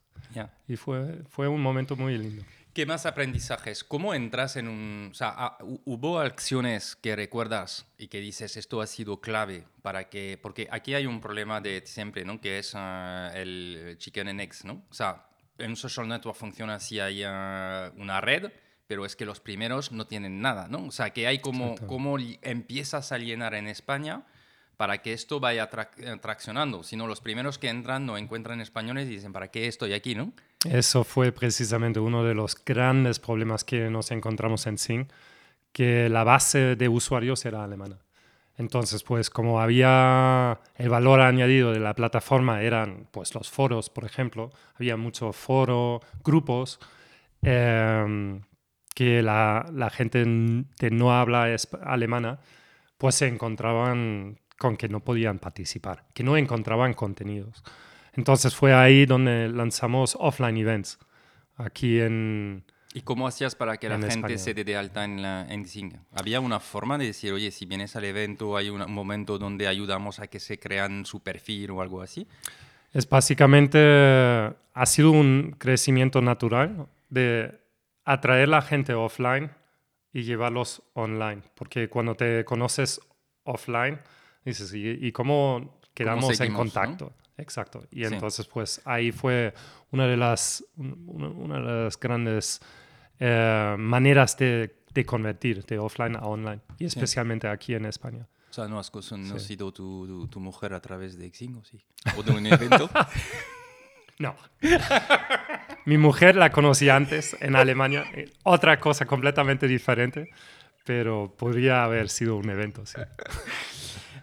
Y 0.66 0.74
fue, 0.74 1.22
fue 1.28 1.46
un 1.46 1.62
momento 1.62 1.94
muy 1.94 2.18
lindo. 2.18 2.42
¿Qué 2.76 2.84
más 2.84 3.06
aprendizajes? 3.06 3.84
¿Cómo 3.84 4.12
entras 4.12 4.56
en 4.56 4.68
un... 4.68 5.08
O 5.10 5.14
sea, 5.14 5.32
ah, 5.34 5.58
¿hubo 5.86 6.18
acciones 6.18 6.94
que 6.94 7.16
recuerdas 7.16 7.86
y 7.96 8.08
que 8.08 8.20
dices 8.20 8.58
esto 8.58 8.82
ha 8.82 8.86
sido 8.86 9.22
clave 9.22 9.64
para 9.80 10.10
que... 10.10 10.38
Porque 10.42 10.68
aquí 10.70 10.92
hay 10.92 11.06
un 11.06 11.22
problema 11.22 11.62
de 11.62 11.82
siempre, 11.86 12.26
¿no? 12.26 12.38
Que 12.38 12.58
es 12.58 12.72
ah, 12.74 13.32
el 13.34 13.96
chicken 13.96 14.28
and 14.28 14.42
eggs, 14.42 14.66
¿no? 14.66 14.84
O 14.90 14.92
sea, 14.92 15.26
en 15.56 15.70
un 15.70 15.76
social 15.76 16.06
network 16.06 16.36
funciona 16.36 16.78
si 16.78 17.00
hay 17.00 17.22
ah, 17.24 17.92
una 17.96 18.20
red, 18.20 18.52
pero 18.86 19.06
es 19.06 19.16
que 19.16 19.24
los 19.24 19.40
primeros 19.40 19.90
no 19.90 20.06
tienen 20.06 20.42
nada, 20.42 20.68
¿no? 20.68 20.84
O 20.84 20.90
sea, 20.90 21.14
que 21.14 21.26
hay 21.26 21.38
como... 21.38 21.76
Cómo 21.86 22.18
empiezas 22.42 23.10
a 23.10 23.16
llenar 23.16 23.54
en 23.54 23.68
España 23.68 24.26
para 24.76 25.00
que 25.00 25.14
esto 25.14 25.40
vaya 25.40 25.70
eh, 25.96 26.16
traccionando. 26.20 26.82
Si 26.82 26.94
no, 26.96 27.06
los 27.06 27.22
primeros 27.22 27.58
que 27.58 27.70
entran 27.70 28.04
no 28.04 28.18
encuentran 28.18 28.60
españoles 28.60 29.06
y 29.06 29.12
dicen, 29.12 29.32
¿para 29.32 29.48
qué 29.48 29.66
estoy 29.66 29.94
aquí, 29.94 30.14
no? 30.14 30.34
Eso 30.70 31.04
fue 31.04 31.32
precisamente 31.32 32.00
uno 32.00 32.24
de 32.24 32.34
los 32.34 32.56
grandes 32.64 33.18
problemas 33.18 33.64
que 33.64 33.90
nos 33.90 34.10
encontramos 34.10 34.66
en 34.66 34.78
Sing, 34.78 35.06
que 35.72 36.08
la 36.08 36.24
base 36.24 36.76
de 36.76 36.88
usuarios 36.88 37.44
era 37.44 37.62
alemana. 37.62 37.98
Entonces, 38.58 39.02
pues 39.02 39.28
como 39.28 39.60
había 39.60 40.60
el 40.76 40.88
valor 40.88 41.20
añadido 41.20 41.72
de 41.72 41.80
la 41.80 41.94
plataforma, 41.94 42.62
eran 42.62 43.06
pues 43.10 43.34
los 43.34 43.50
foros, 43.50 43.90
por 43.90 44.04
ejemplo, 44.04 44.50
había 44.74 44.96
muchos 44.96 45.36
foros, 45.36 46.00
grupos, 46.24 46.80
em, 47.42 48.40
que 48.94 49.22
la, 49.22 49.66
la, 49.72 49.90
gente 49.90 50.24
que 50.78 50.90
no 50.90 51.12
habla 51.12 51.54
alemana, 51.82 52.40
pues 52.96 53.16
se 53.16 53.26
encontraban 53.28 54.40
con 54.58 54.76
que 54.76 54.88
no 54.88 55.00
podían 55.00 55.38
participar, 55.38 56.06
que 56.14 56.24
no 56.24 56.36
encontraban 56.38 56.94
contenidos. 56.94 57.62
Entonces 58.16 58.54
fue 58.54 58.74
ahí 58.74 59.06
donde 59.06 59.48
lanzamos 59.48 60.16
offline 60.18 60.56
events, 60.56 60.98
aquí 61.56 62.00
en... 62.00 62.64
¿Y 62.94 63.02
cómo 63.02 63.28
hacías 63.28 63.54
para 63.54 63.76
que 63.76 63.90
la 63.90 64.00
gente 64.00 64.38
se 64.38 64.54
dé 64.54 64.64
de 64.64 64.74
alta 64.74 65.04
en, 65.04 65.20
la, 65.20 65.46
en 65.50 65.66
¿Había 66.12 66.40
una 66.40 66.60
forma 66.60 66.96
de 66.96 67.04
decir, 67.04 67.30
oye, 67.30 67.50
si 67.50 67.66
vienes 67.66 67.94
al 67.94 68.04
evento, 68.04 68.56
hay 68.56 68.70
un 68.70 68.90
momento 68.90 69.38
donde 69.38 69.68
ayudamos 69.68 70.18
a 70.18 70.28
que 70.28 70.40
se 70.40 70.58
crean 70.58 71.04
su 71.04 71.20
perfil 71.20 71.72
o 71.72 71.82
algo 71.82 72.00
así? 72.00 72.26
Es 72.94 73.06
básicamente, 73.06 73.78
ha 73.78 74.86
sido 74.86 75.10
un 75.10 75.56
crecimiento 75.58 76.22
natural 76.22 76.86
de 77.10 77.60
atraer 78.06 78.48
la 78.48 78.62
gente 78.62 78.94
offline 78.94 79.50
y 80.10 80.22
llevarlos 80.22 80.82
online, 80.94 81.42
porque 81.54 81.90
cuando 81.90 82.14
te 82.14 82.46
conoces 82.46 82.98
offline, 83.44 84.00
dices, 84.42 84.72
¿y, 84.74 85.12
cómo 85.12 85.78
quedamos 85.92 86.40
en 86.40 86.54
contacto? 86.54 87.12
Exacto. 87.38 87.86
Y 87.90 88.04
entonces, 88.04 88.46
pues 88.46 88.80
ahí 88.84 89.12
fue 89.12 89.52
una 89.90 90.06
de 90.06 90.16
las, 90.16 90.64
una, 90.76 91.56
de 91.56 91.84
las 91.84 92.00
grandes 92.00 92.60
eh, 93.18 93.76
maneras 93.78 94.36
de, 94.36 94.74
de, 94.92 95.04
convertir 95.04 95.64
de 95.64 95.78
offline 95.78 96.16
a 96.16 96.20
online, 96.20 96.60
y 96.78 96.86
especialmente 96.86 97.48
aquí 97.48 97.74
en 97.74 97.84
España. 97.84 98.26
O 98.50 98.52
sea, 98.52 98.68
no 98.68 98.78
has 98.78 98.90
conocido 98.90 99.72
tu, 99.72 100.28
tu, 100.28 100.40
mujer 100.40 100.72
a 100.72 100.80
través 100.80 101.18
de 101.18 101.30
Xingo, 101.30 101.62
sí. 101.64 101.78
O 102.16 102.22
de 102.22 102.32
un 102.32 102.46
evento. 102.46 102.88
no. 104.18 104.34
Mi 105.84 105.98
mujer 105.98 106.36
la 106.36 106.50
conocí 106.50 106.88
antes 106.88 107.36
en 107.40 107.54
Alemania, 107.54 108.04
otra 108.44 108.80
cosa 108.80 109.04
completamente 109.04 109.68
diferente, 109.68 110.30
pero 110.86 111.34
podría 111.36 111.84
haber 111.84 112.08
sido 112.08 112.36
un 112.36 112.48
evento, 112.48 112.86
sí. 112.86 112.98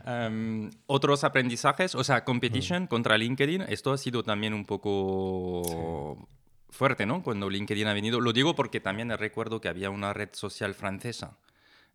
Em, 0.06 0.70
otros 0.86 1.24
aprendizajes, 1.24 1.96
o 1.96 2.04
sea, 2.04 2.26
competition 2.26 2.88
contra 2.88 3.18
LinkedIn, 3.18 3.64
esto 3.70 3.94
ha 3.94 3.98
sido 3.98 4.24
también 4.24 4.54
un 4.54 4.66
poco 4.66 6.28
fuerte, 6.70 7.06
¿no? 7.06 7.24
Cuando 7.24 7.50
LinkedIn 7.50 7.88
ha 7.88 7.94
venido. 7.94 8.20
Lo 8.20 8.34
digo 8.34 8.56
porque 8.56 8.82
también 8.82 9.16
recuerdo 9.18 9.62
que 9.62 9.70
había 9.70 9.90
una 9.90 10.14
red 10.14 10.30
social 10.34 10.74
francesa. 10.74 11.38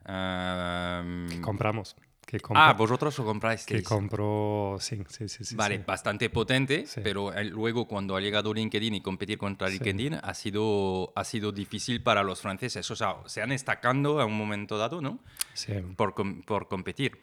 Em, 0.07 1.41
compramos. 1.43 1.97
Que 2.25 2.39
ah, 2.55 2.75
vosotros 2.75 3.17
lo 3.19 3.25
compráis. 3.25 3.65
Que 3.65 3.83
compró, 3.83 4.77
sí, 4.81 5.03
sí, 5.09 5.29
sí. 5.29 5.57
vale, 5.57 5.79
bastante 5.79 6.29
potente, 6.29 6.85
pero 7.03 7.33
luego 7.45 7.89
cuando 7.89 8.17
ha 8.17 8.21
llegado 8.21 8.53
LinkedIn 8.53 8.97
y 8.97 9.01
competir 9.01 9.39
contra 9.39 9.71
LinkedIn 9.71 10.19
ha, 10.23 10.35
sido, 10.35 11.11
ha 11.17 11.25
sido 11.25 11.53
difícil 11.53 12.03
para 12.03 12.23
los 12.23 12.43
franceses. 12.43 12.91
O 12.91 12.97
sea, 12.97 13.17
se 13.25 13.41
han 13.41 13.51
estacando 13.51 14.21
a 14.21 14.27
un 14.27 14.37
momento 14.37 14.77
dado, 14.77 15.01
¿no? 15.01 15.21
Sí. 15.55 15.73
Por, 15.97 16.15
por 16.45 16.69
competir. 16.69 17.19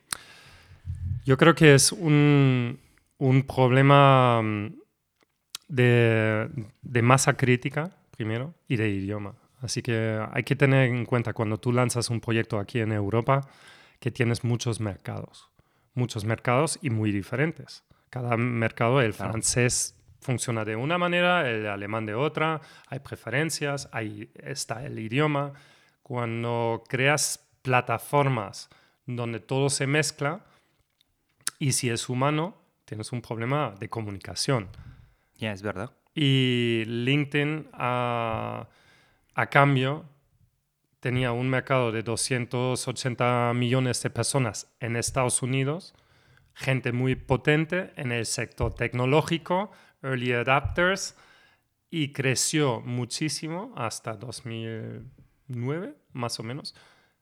Yo 1.26 1.38
creo 1.38 1.56
que 1.56 1.74
es 1.74 1.92
un, 1.92 2.80
un 3.18 3.44
problema 3.44 4.44
mm, 4.44 4.76
de, 5.68 6.50
de, 6.84 7.02
masa 7.02 7.36
crítica, 7.36 7.90
primero, 8.12 8.54
y 8.68 8.76
de 8.76 8.90
idioma. 8.90 9.34
Así 9.60 9.82
que 9.82 10.24
hay 10.32 10.44
que 10.44 10.56
tener 10.56 10.88
en 10.90 11.04
cuenta 11.06 11.34
cuando 11.34 11.58
tú 11.58 11.74
lanzas 11.74 12.12
un 12.12 12.22
proyecto 12.22 12.60
aquí 12.60 12.80
en 12.80 12.92
Europa 12.92 13.42
que 14.00 14.12
tienes 14.12 14.44
muchos 14.44 14.80
mercados, 14.80 15.50
muchos 15.96 16.26
mercados 16.26 16.78
y 16.84 16.92
muy 16.92 17.12
diferentes. 17.12 17.84
Cada 18.12 18.38
mercado, 18.38 19.02
el 19.02 19.14
francés 19.14 19.96
funciona 20.22 20.64
de 20.64 20.76
una 20.76 21.00
manera, 21.00 21.50
el 21.50 21.66
alemán 21.66 22.06
de 22.06 22.14
otra, 22.14 22.62
hay 22.88 23.00
preferencias, 23.00 23.90
ahí 23.92 24.30
está 24.36 24.86
el 24.86 25.00
idioma. 25.00 25.54
Cuando 26.04 26.84
creas 26.88 27.44
plataformas 27.64 28.70
donde 29.08 29.40
todo 29.40 29.70
se 29.70 29.88
mezcla, 29.88 30.42
y 31.60 31.74
si 31.74 31.90
es 31.90 32.10
humano, 32.10 32.56
tienes 32.86 33.12
un 33.12 33.22
problema 33.22 33.74
de 33.80 33.90
comunicación. 33.90 34.70
Ya, 35.36 35.52
es 35.52 35.62
verdad. 35.62 35.92
Y 36.14 36.84
LinkedIn, 36.86 37.70
a, 37.74 38.68
a, 39.34 39.46
cambio, 39.48 40.06
tenía 41.00 41.32
un 41.32 41.50
mercado 41.50 41.92
de 41.92 42.04
280 42.04 43.54
millones 43.54 44.02
de 44.02 44.10
personas 44.10 44.74
en 44.80 44.96
Estados 44.96 45.42
Unidos, 45.42 45.94
gente 46.54 46.94
muy 46.94 47.16
potente 47.16 47.92
en 47.98 48.12
el 48.12 48.26
sector 48.26 48.74
tecnológico, 48.74 49.72
early 50.02 50.32
adapters, 50.32 51.18
y 51.90 52.12
creció 52.14 52.82
muchísimo 52.82 53.74
hasta 53.76 54.14
2009, 54.14 55.96
más 56.14 56.40
o 56.40 56.44
menos, 56.44 56.76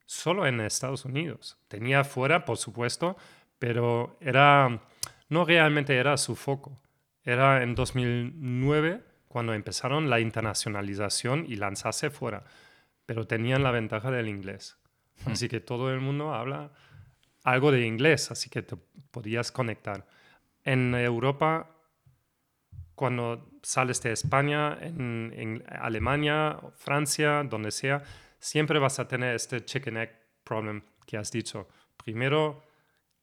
solo 0.05 0.45
en 0.45 0.61
Estados 0.61 1.05
Unidos. 1.05 1.57
Tenía 1.67 2.03
fuera, 2.03 2.45
por 2.45 2.57
supuesto, 2.57 3.17
pero 3.63 4.17
era, 4.19 4.81
no 5.29 5.45
realmente 5.45 5.95
era 5.95 6.17
su 6.17 6.35
foco. 6.35 6.81
Era 7.23 7.63
en 7.63 7.75
2009 7.75 9.01
cuando 9.29 9.53
empezaron 9.53 10.09
la 10.09 10.19
internacionalización 10.19 11.45
y 11.47 11.55
lanzarse 11.55 12.09
fuera, 12.09 12.43
pero 13.05 13.25
tenían 13.25 13.63
la 13.63 13.71
ventaja 13.71 14.11
del 14.11 14.27
inglés. 14.27 14.75
Hmm. 15.23 15.31
Así 15.31 15.47
que 15.47 15.61
todo 15.61 15.93
el 15.93 16.01
mundo 16.01 16.33
habla 16.33 16.73
algo 17.45 17.71
de 17.71 17.87
inglés, 17.87 18.31
así 18.31 18.49
que 18.49 18.63
te 18.63 18.75
podías 19.11 19.53
conectar. 19.53 20.05
En 20.65 20.93
Europa, 20.93 21.69
cuando 22.95 23.49
sales 23.61 24.01
de 24.01 24.11
España, 24.11 24.77
en, 24.81 25.33
en 25.37 25.63
Alemania, 25.69 26.59
Francia, 26.75 27.45
donde 27.45 27.71
sea, 27.71 28.03
siempre 28.39 28.77
vas 28.77 28.99
a 28.99 29.07
tener 29.07 29.35
este 29.35 29.63
chicken 29.63 29.95
egg 29.95 30.11
problem 30.43 30.81
que 31.05 31.15
has 31.15 31.31
dicho. 31.31 31.69
Primero, 31.95 32.72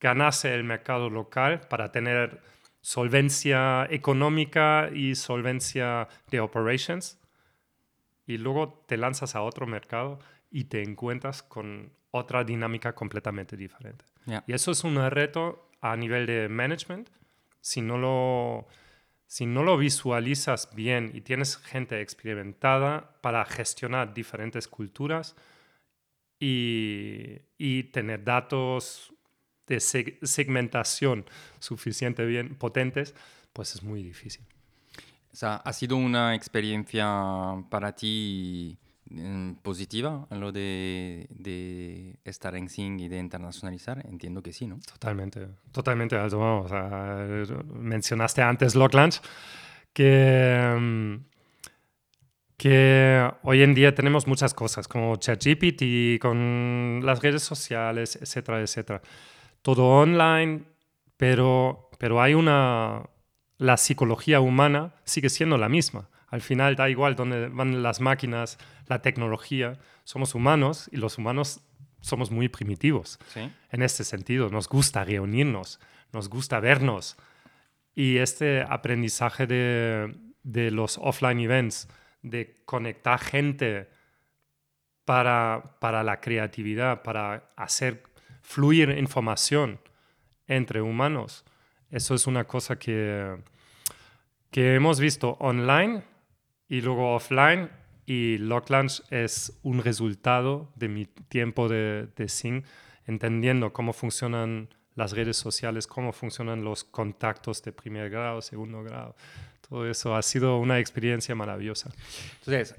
ganase 0.01 0.55
el 0.55 0.65
mercado 0.65 1.11
local 1.11 1.61
para 1.69 1.93
tener 1.93 2.41
solvencia 2.81 3.87
económica 3.91 4.91
y 4.93 5.15
solvencia 5.15 6.09
de 6.31 6.41
operations. 6.41 7.19
Y 8.27 8.39
luego 8.39 8.85
te 8.87 8.97
lanzas 8.97 9.35
a 9.37 9.43
otro 9.43 9.67
mercado 9.67 10.19
y 10.51 10.65
te 10.65 10.83
encuentras 10.83 11.43
con 11.43 11.93
otra 12.11 12.45
dinámica 12.45 12.95
completamente 12.95 13.57
diferente. 13.57 14.05
Y 14.47 14.53
eso 14.53 14.71
es 14.71 14.85
un 14.85 14.97
reto 15.11 15.71
a 15.81 15.97
nivel 15.97 16.27
de 16.27 16.49
management. 16.49 17.11
Si 17.61 17.83
no 17.83 17.99
lo, 17.99 18.67
si 19.27 19.47
no 19.47 19.63
lo 19.63 19.77
visualizas 19.77 20.75
bien 20.75 21.11
y 21.15 21.21
tienes 21.21 21.57
gente 21.57 22.01
experimentada 22.01 23.17
para 23.21 23.45
gestionar 23.45 24.15
diferentes 24.15 24.69
culturas 24.69 25.37
y, 26.39 27.39
y 27.59 27.85
tener 27.85 28.25
datos 28.25 29.13
de 29.71 29.81
segmentación 29.81 31.25
suficiente 31.61 32.27
bien 32.27 32.57
potentes, 32.57 33.15
pues 33.53 33.75
es 33.75 33.83
muy 33.83 34.03
difícil. 34.03 34.45
O 35.33 35.37
sea, 35.37 35.57
¿ha 35.57 35.73
sido 35.73 35.97
una 35.97 36.35
experiencia 36.35 37.07
para 37.71 37.95
ti 37.95 38.77
mm, 39.11 39.53
positiva 39.63 40.27
lo 40.31 40.51
de, 40.51 41.29
de 41.31 42.19
estar 42.25 42.57
en 42.57 42.69
Sing 42.69 42.99
y 42.99 43.09
de 43.09 43.19
internacionalizar? 43.19 44.05
Entiendo 44.07 44.43
que 44.43 44.53
sí, 44.53 44.67
¿no? 44.67 44.81
Totalmente, 44.81 45.47
totalmente. 45.71 46.17
O 46.17 46.69
sea, 46.69 47.27
mencionaste 47.75 48.43
antes 48.43 48.75
Locklands, 48.75 49.23
que, 49.93 50.77
mm, 50.79 51.15
que 52.57 53.31
hoy 53.45 53.63
en 53.63 53.73
día 53.73 53.95
tenemos 53.95 54.27
muchas 54.27 54.53
cosas, 54.53 54.89
como 54.89 55.15
ChatGPT, 55.17 56.21
con 56.21 57.01
las 57.05 57.23
redes 57.23 57.43
sociales, 57.45 58.19
etcétera, 58.21 58.61
etcétera. 58.61 59.01
Todo 59.63 59.87
online, 59.87 60.63
pero, 61.17 61.91
pero 61.99 62.23
hay 62.23 62.35
una, 62.35 63.03
la 63.59 63.77
psicología 63.77 64.41
humana 64.41 64.95
sigue 65.05 65.29
siendo 65.29 65.59
la 65.59 65.69
misma. 65.69 66.09
Al 66.29 66.41
final 66.41 66.77
da 66.77 66.89
igual 66.89 67.17
dónde 67.17 67.49
van 67.49 67.83
las 67.83 68.01
máquinas, 68.01 68.59
la 68.87 69.03
tecnología. 69.03 69.79
Somos 70.05 70.35
humanos 70.35 70.89
y 70.93 70.97
los 70.97 71.19
humanos 71.19 71.61
somos 72.01 72.31
muy 72.31 72.49
primitivos. 72.49 73.19
En 73.71 73.83
este 73.83 74.05
sentido, 74.05 74.49
nos 74.49 74.69
gusta 74.69 75.05
reunirnos, 75.05 75.81
nos 76.13 76.29
gusta 76.31 76.61
vernos. 76.61 77.17
Y 77.95 78.19
este 78.19 78.63
aprendizaje 78.63 79.47
de, 79.47 80.15
de 80.43 80.71
los 80.71 80.99
offline 80.99 81.41
events, 81.41 81.89
de 82.23 82.63
conectar 82.65 83.19
gente 83.19 83.91
para, 85.05 85.77
para 85.81 86.03
la 86.03 86.21
creatividad, 86.21 87.03
para 87.03 87.51
hacer 87.57 88.03
fluir 88.51 88.91
información 88.99 89.79
entre 90.49 90.83
humanos, 90.83 91.45
eso 91.89 92.17
es 92.17 92.27
una 92.27 92.45
cosa 92.49 92.81
que, 92.81 93.37
que 94.51 94.75
hemos 94.75 94.99
visto 94.99 95.37
online 95.39 96.03
y 96.69 96.81
luego 96.81 97.15
offline 97.15 97.71
y 98.07 98.39
Locklands 98.39 99.05
es 99.11 99.57
un 99.63 99.85
resultado 99.85 100.73
de 100.75 100.89
mi 100.89 101.07
tiempo 101.07 101.69
de, 101.69 102.09
de 102.17 102.29
Sing, 102.29 102.65
entendiendo 103.07 103.73
cómo 103.73 103.93
funcionan 103.93 104.69
las 104.97 105.13
redes 105.13 105.37
sociales, 105.37 105.87
cómo 105.87 106.13
funcionan 106.13 106.65
los 106.65 106.83
contactos 106.83 107.63
de 107.63 107.71
primer 107.71 108.11
grado, 108.11 108.43
segundo 108.43 108.83
grado. 108.83 109.15
Todo 109.69 109.89
eso 109.89 110.17
ha 110.17 110.23
sido 110.23 110.59
una 110.59 110.81
experiencia 110.81 111.37
maravillosa. 111.37 111.93
Entonces, 112.41 112.75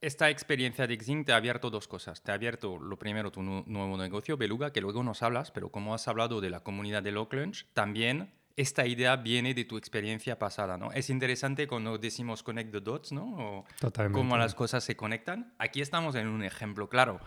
esta 0.00 0.30
experiencia 0.30 0.86
de 0.86 0.96
Xing 0.96 1.24
te 1.24 1.32
ha 1.32 1.36
abierto 1.36 1.70
dos 1.70 1.88
cosas. 1.88 2.22
Te 2.22 2.30
ha 2.30 2.34
abierto, 2.34 2.78
lo 2.78 2.98
primero, 2.98 3.32
tu 3.32 3.42
nuevo 3.42 3.96
negocio, 3.96 4.36
Beluga, 4.36 4.72
que 4.72 4.80
luego 4.80 5.02
nos 5.02 5.22
hablas, 5.22 5.50
pero 5.50 5.70
como 5.70 5.94
has 5.94 6.06
hablado 6.08 6.40
de 6.40 6.50
la 6.50 6.60
comunidad 6.60 7.02
de 7.02 7.12
Locklunch, 7.12 7.66
también 7.72 8.32
esta 8.56 8.86
idea 8.86 9.16
viene 9.16 9.54
de 9.54 9.64
tu 9.64 9.76
experiencia 9.76 10.38
pasada, 10.38 10.76
¿no? 10.76 10.90
Es 10.92 11.10
interesante 11.10 11.68
cuando 11.68 11.96
decimos 11.96 12.42
connect 12.42 12.72
the 12.72 12.80
dots, 12.80 13.12
¿no? 13.12 13.24
O 13.36 13.64
Totalmente. 13.80 14.18
Cómo 14.18 14.36
las 14.36 14.54
cosas 14.54 14.82
se 14.82 14.96
conectan. 14.96 15.54
Aquí 15.58 15.80
estamos 15.80 16.14
en 16.16 16.26
un 16.26 16.42
ejemplo 16.42 16.88
claro. 16.88 17.20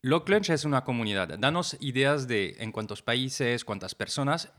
Locklunch 0.00 0.50
es 0.50 0.64
una 0.64 0.84
comunidad. 0.84 1.38
Danos 1.38 1.76
ideas 1.80 2.26
de 2.26 2.56
en 2.58 2.72
cuántos 2.72 3.02
países, 3.02 3.64
cuántas 3.64 3.94
personas. 3.94 4.50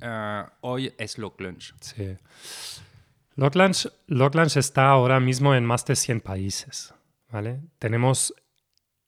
Eh, 0.00 0.44
hoy 0.62 0.92
es 0.98 1.18
Locklunch. 1.18 1.74
Sí. 1.80 2.16
Locklands, 3.40 4.56
está 4.58 4.90
ahora 4.90 5.18
mismo 5.18 5.54
en 5.54 5.64
más 5.64 5.86
de 5.86 5.96
100 5.96 6.20
países. 6.20 6.92
¿vale? 7.30 7.60
Tenemos 7.78 8.34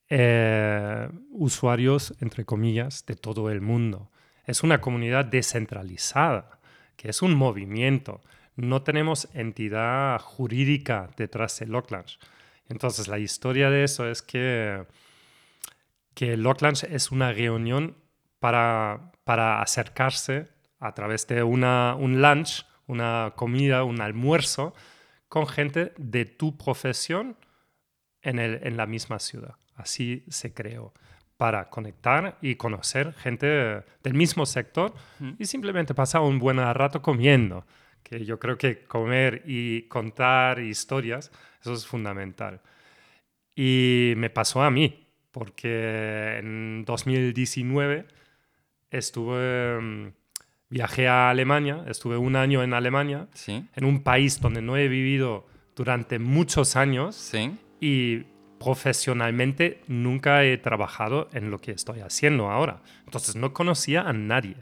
eh, 0.08 1.06
usuarios, 1.32 2.14
entre 2.18 2.46
comillas, 2.46 3.04
de 3.04 3.14
todo 3.14 3.50
el 3.50 3.60
mundo. 3.60 4.10
Es 4.46 4.62
una 4.62 4.80
comunidad 4.80 5.26
descentralizada, 5.26 6.60
que 6.96 7.10
es 7.10 7.20
un 7.20 7.34
movimiento. 7.34 8.22
No 8.56 8.80
tenemos 8.80 9.28
entidad 9.34 10.18
jurídica 10.18 11.10
detrás 11.18 11.58
de 11.58 11.66
Locklands. 11.66 12.18
Entonces, 12.70 13.08
la 13.08 13.18
historia 13.18 13.68
de 13.68 13.84
eso 13.84 14.08
es 14.08 14.22
que, 14.22 14.86
que 16.14 16.38
es 16.88 17.10
una 17.10 17.32
reunión 17.34 17.98
para, 18.38 19.12
para 19.24 19.60
acercarse 19.60 20.48
a 20.80 20.94
través 20.94 21.26
de 21.26 21.42
una, 21.42 21.96
un 21.96 22.22
lunch 22.22 22.64
una 22.86 23.32
comida, 23.36 23.84
un 23.84 24.00
almuerzo 24.00 24.74
con 25.28 25.46
gente 25.46 25.92
de 25.96 26.24
tu 26.24 26.56
profesión 26.56 27.36
en, 28.22 28.38
el, 28.38 28.60
en 28.62 28.76
la 28.76 28.86
misma 28.86 29.18
ciudad. 29.18 29.54
Así 29.74 30.24
se 30.28 30.52
creó 30.52 30.92
para 31.42 31.70
conectar 31.70 32.38
y 32.40 32.54
conocer 32.54 33.14
gente 33.14 33.46
del 34.02 34.14
mismo 34.14 34.46
sector 34.46 34.94
y 35.38 35.44
simplemente 35.46 35.92
pasar 35.92 36.20
un 36.20 36.38
buen 36.38 36.58
rato 36.58 37.02
comiendo, 37.02 37.66
que 38.04 38.24
yo 38.24 38.38
creo 38.38 38.56
que 38.56 38.84
comer 38.84 39.42
y 39.44 39.82
contar 39.88 40.60
historias, 40.60 41.32
eso 41.60 41.72
es 41.72 41.84
fundamental. 41.84 42.60
Y 43.56 44.14
me 44.18 44.30
pasó 44.30 44.62
a 44.62 44.70
mí, 44.70 45.08
porque 45.32 46.38
en 46.38 46.84
2019 46.84 48.06
estuve 48.90 49.80
mm, 49.80 50.12
viajé 50.72 51.06
a 51.06 51.28
Alemania, 51.28 51.84
estuve 51.86 52.16
un 52.16 52.34
año 52.34 52.62
en 52.62 52.72
Alemania, 52.72 53.28
en 53.46 53.84
un 53.84 54.02
país 54.02 54.40
donde 54.40 54.62
no 54.62 54.78
he 54.78 54.88
vivido 54.88 55.46
durante 55.76 56.18
muchos 56.18 56.76
años 56.76 57.30
y 57.78 58.24
profesionalmente 58.58 59.82
nunca 59.86 60.44
he 60.44 60.56
trabajado 60.56 61.28
en 61.34 61.50
lo 61.50 61.60
que 61.60 61.72
estoy 61.72 62.00
haciendo 62.00 62.50
ahora. 62.50 62.80
Entonces 63.04 63.36
no 63.36 63.52
conocía 63.52 64.00
a 64.08 64.14
nadie. 64.14 64.56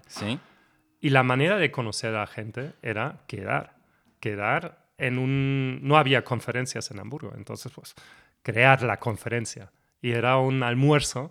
Y 1.01 1.11
la 1.11 1.23
manera 1.23 1.59
de 1.59 1.71
conocer 1.71 2.13
a 2.17 2.21
la 2.21 2.27
gente 2.27 2.73
era 2.83 3.21
quedar, 3.29 3.77
quedar 4.19 4.89
en 4.99 5.17
un... 5.17 5.79
No 5.83 5.97
había 5.97 6.25
conferencias 6.25 6.91
en 6.91 6.99
Hamburgo, 6.99 7.35
entonces 7.37 7.71
pues 7.73 7.95
crear 8.43 8.83
la 8.83 8.99
conferencia. 8.99 9.71
Y 10.03 10.11
era 10.11 10.39
un 10.39 10.65
almuerzo 10.65 11.31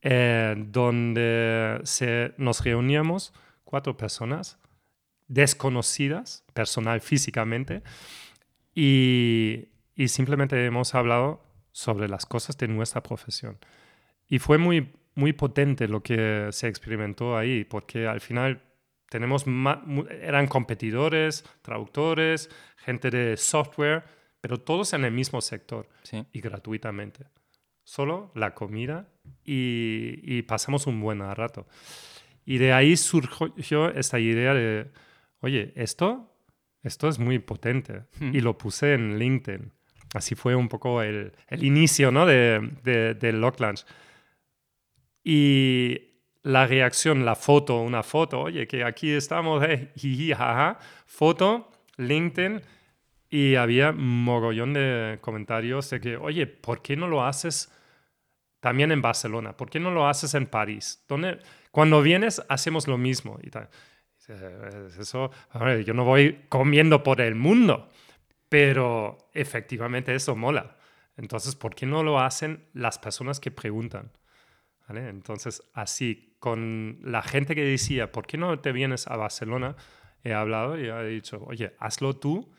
eh, 0.00 0.56
donde 0.56 1.80
se, 1.84 2.34
nos 2.36 2.64
reuníamos 2.64 3.32
cuatro 3.72 3.96
personas 3.96 4.58
desconocidas, 5.28 6.44
personal 6.52 7.00
físicamente, 7.00 7.82
y, 8.74 9.68
simplemente 10.08 10.62
hemos 10.66 10.94
hablado 10.94 11.42
sobre 11.70 12.06
las 12.06 12.26
cosas 12.26 12.58
de 12.58 12.68
nuestra 12.68 13.02
profesión. 13.02 13.56
Y 14.28 14.40
fue 14.40 14.58
muy, 14.58 14.92
muy 15.14 15.32
potente 15.32 15.88
lo 15.88 16.02
que 16.02 16.48
se 16.50 16.68
experimentó 16.68 17.38
ahí, 17.38 17.64
porque 17.64 18.06
al 18.06 18.20
final 18.20 18.60
tenemos 19.08 19.46
eran 20.20 20.48
competidores, 20.48 21.42
traductores, 21.62 22.50
gente 22.76 23.08
de 23.08 23.38
software, 23.38 24.04
pero 24.42 24.60
todos 24.60 24.92
en 24.92 25.06
el 25.06 25.12
mismo 25.12 25.40
sector 25.40 25.88
y 26.30 26.40
gratuitamente. 26.42 27.24
Solo 27.84 28.32
la 28.34 28.54
comida 28.54 29.08
y, 29.46 30.20
y 30.24 30.42
pasamos 30.42 30.86
un 30.86 31.00
buen 31.00 31.20
rato. 31.34 31.66
Y 32.44 32.58
de 32.58 32.72
ahí 32.72 32.96
surgió 32.96 33.90
esta 33.90 34.18
idea 34.18 34.54
de, 34.54 34.90
oye, 35.40 35.72
esto, 35.76 36.34
esto 36.82 37.08
es 37.08 37.18
muy 37.18 37.38
potente. 37.38 38.02
Y 38.20 38.40
lo 38.40 38.58
puse 38.58 38.94
en 38.94 39.18
LinkedIn. 39.18 39.72
Así 40.14 40.34
fue 40.34 40.54
un 40.54 40.68
poco 40.68 41.02
el, 41.02 41.32
el 41.48 41.64
inicio 41.64 42.10
¿no? 42.10 42.26
de, 42.26 42.70
de, 42.82 43.14
de 43.14 43.32
Locklands. 43.32 43.86
Y 45.24 46.12
la 46.42 46.66
reacción, 46.66 47.24
la 47.24 47.36
foto, 47.36 47.80
una 47.80 48.02
foto, 48.02 48.40
oye, 48.40 48.66
que 48.66 48.84
aquí 48.84 49.10
estamos, 49.10 49.62
eh, 49.64 49.92
jaja, 50.36 50.78
foto, 51.06 51.70
LinkedIn, 51.96 52.60
y 53.30 53.54
había 53.54 53.92
mogollón 53.92 54.74
de 54.74 55.18
comentarios 55.20 55.88
de 55.90 56.00
que, 56.00 56.16
oye, 56.16 56.46
¿por 56.46 56.82
qué 56.82 56.96
no 56.96 57.08
lo 57.08 57.24
haces 57.24 57.72
también 58.60 58.92
en 58.92 59.00
Barcelona? 59.00 59.56
¿Por 59.56 59.70
qué 59.70 59.80
no 59.80 59.90
lo 59.90 60.06
haces 60.06 60.34
en 60.34 60.46
París? 60.46 61.02
¿Dónde? 61.08 61.38
Cuando 61.72 62.02
vienes, 62.02 62.42
hacemos 62.48 62.86
lo 62.86 62.98
mismo. 62.98 63.38
Y 63.42 63.50
tal. 63.50 63.68
Eso, 64.28 65.30
yo 65.84 65.94
no 65.94 66.04
voy 66.04 66.44
comiendo 66.48 67.02
por 67.02 67.20
el 67.20 67.34
mundo, 67.34 67.88
pero 68.48 69.30
efectivamente 69.32 70.14
eso 70.14 70.36
mola. 70.36 70.76
Entonces, 71.16 71.56
¿por 71.56 71.74
qué 71.74 71.86
no 71.86 72.04
lo 72.04 72.20
hacen 72.20 72.68
las 72.72 72.98
personas 72.98 73.40
que 73.40 73.50
preguntan? 73.50 74.12
¿Vale? 74.86 75.08
Entonces, 75.08 75.62
así, 75.74 76.36
con 76.38 77.00
la 77.02 77.22
gente 77.22 77.54
que 77.54 77.64
decía, 77.64 78.12
¿por 78.12 78.26
qué 78.26 78.38
no 78.38 78.60
te 78.60 78.70
vienes 78.72 79.08
a 79.08 79.16
Barcelona? 79.16 79.74
He 80.22 80.34
hablado 80.34 80.78
y 80.78 80.88
he 80.88 81.04
dicho, 81.06 81.42
oye, 81.46 81.74
hazlo 81.78 82.14
tú. 82.14 82.52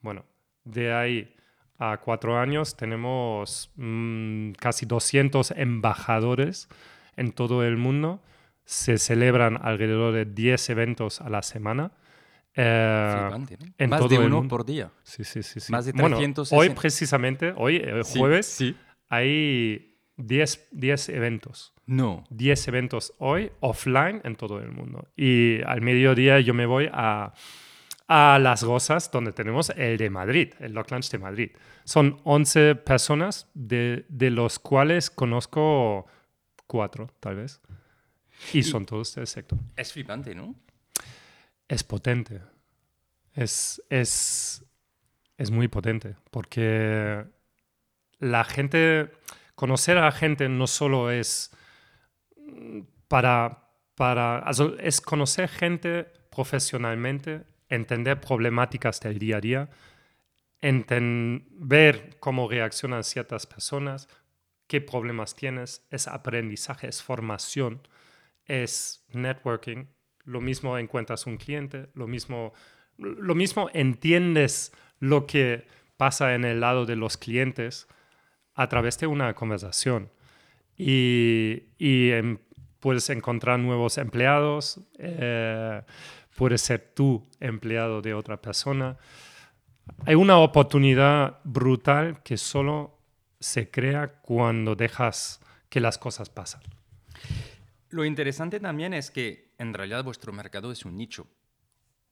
Bueno, 0.00 0.24
de 0.64 0.92
ahí 0.92 1.34
a 1.78 1.98
cuatro 1.98 2.38
años 2.38 2.76
tenemos 2.76 3.70
mm, 3.76 4.52
casi 4.52 4.86
200 4.86 5.50
embajadores 5.52 6.68
en 7.16 7.32
todo 7.32 7.64
el 7.64 7.76
mundo. 7.76 8.22
Se 8.64 8.98
celebran 8.98 9.58
alrededor 9.60 10.14
de 10.14 10.24
10 10.24 10.70
eventos 10.70 11.20
a 11.20 11.28
la 11.28 11.42
semana. 11.42 11.92
Eh, 12.54 13.30
en 13.78 13.90
Más 13.90 14.08
de 14.08 14.18
uno 14.18 14.46
por 14.48 14.64
día. 14.64 14.90
Sí, 15.02 15.24
sí, 15.24 15.42
sí. 15.42 15.60
Más 15.70 15.86
de 15.86 15.92
300. 15.92 16.52
hoy 16.52 16.70
precisamente, 16.70 17.54
hoy, 17.56 17.76
el 17.76 18.02
jueves, 18.02 18.46
sí, 18.46 18.76
hay 19.08 19.96
10, 20.16 20.68
10 20.72 21.08
eventos. 21.10 21.74
No. 21.86 22.24
10 22.30 22.68
eventos 22.68 23.14
hoy 23.18 23.50
offline 23.60 24.20
en 24.24 24.36
todo 24.36 24.60
el 24.60 24.70
mundo. 24.70 25.08
Y 25.16 25.62
al 25.62 25.80
mediodía 25.80 26.40
yo 26.40 26.54
me 26.54 26.66
voy 26.66 26.88
a, 26.92 27.32
a 28.06 28.38
Las 28.40 28.62
Gozas, 28.62 29.10
donde 29.10 29.32
tenemos 29.32 29.70
el 29.70 29.96
de 29.96 30.10
Madrid, 30.10 30.52
el 30.60 30.72
Lock 30.72 30.90
Lunch 30.90 31.10
de 31.10 31.18
Madrid. 31.18 31.50
Son 31.84 32.20
11 32.24 32.76
personas, 32.76 33.48
de, 33.54 34.06
de 34.08 34.30
los 34.30 34.58
cuales 34.58 35.10
conozco 35.10 36.06
cuatro, 36.70 37.10
tal 37.18 37.34
vez. 37.34 37.60
Y, 38.52 38.62
son 38.62 38.86
todos 38.86 39.12
del 39.16 39.26
sector. 39.26 39.58
Es 39.76 39.92
flipante, 39.92 40.36
¿no? 40.36 40.54
Es 41.66 41.82
potente. 41.82 42.40
Es, 43.34 43.82
es, 43.90 44.64
es 45.36 45.50
muy 45.50 45.66
potente, 45.66 46.14
porque 46.30 47.24
la 48.20 48.44
gente, 48.44 49.10
conocer 49.56 49.98
a 49.98 50.04
la 50.04 50.12
gente 50.12 50.48
no 50.48 50.68
solo 50.68 51.10
es 51.10 51.50
para, 53.08 53.68
para, 53.96 54.44
es 54.78 55.00
conocer 55.00 55.48
gente 55.48 56.04
profesionalmente, 56.30 57.42
entender 57.68 58.20
problemáticas 58.20 59.00
del 59.00 59.18
día 59.18 59.38
a 59.38 59.40
día, 59.40 59.70
ver 60.62 62.16
cómo 62.20 62.48
reaccionan 62.48 63.02
ciertas 63.02 63.46
personas, 63.46 64.08
qué 64.70 64.80
problemas 64.80 65.34
tienes, 65.34 65.84
es 65.90 66.06
aprendizaje, 66.06 66.86
es 66.86 67.02
formación, 67.02 67.80
es 68.46 69.04
networking. 69.12 69.86
Lo 70.22 70.40
mismo 70.40 70.78
encuentras 70.78 71.26
un 71.26 71.38
cliente, 71.38 71.88
lo 71.94 72.06
mismo, 72.06 72.52
lo 72.96 73.34
mismo 73.34 73.68
entiendes 73.74 74.72
lo 75.00 75.26
que 75.26 75.66
pasa 75.96 76.36
en 76.36 76.44
el 76.44 76.60
lado 76.60 76.86
de 76.86 76.94
los 76.94 77.16
clientes 77.16 77.88
a 78.54 78.68
través 78.68 78.96
de 79.00 79.08
una 79.08 79.34
conversación. 79.34 80.08
Y, 80.76 81.64
y 81.76 82.10
em, 82.12 82.38
puedes 82.78 83.10
encontrar 83.10 83.58
nuevos 83.58 83.98
empleados, 83.98 84.80
eh, 85.00 85.82
puedes 86.36 86.60
ser 86.60 86.92
tú 86.94 87.28
empleado 87.40 88.02
de 88.02 88.14
otra 88.14 88.40
persona. 88.40 88.98
Hay 90.06 90.14
una 90.14 90.38
oportunidad 90.38 91.40
brutal 91.42 92.22
que 92.22 92.36
solo 92.36 92.99
se 93.40 93.70
crea 93.70 94.08
cuando 94.20 94.76
dejas 94.76 95.40
que 95.68 95.80
las 95.80 95.98
cosas 95.98 96.28
pasen. 96.28 96.60
Lo 97.88 98.04
interesante 98.04 98.60
también 98.60 98.94
es 98.94 99.10
que 99.10 99.52
en 99.58 99.74
realidad 99.74 100.04
vuestro 100.04 100.32
mercado 100.32 100.70
es 100.70 100.84
un 100.84 100.96
nicho, 100.96 101.26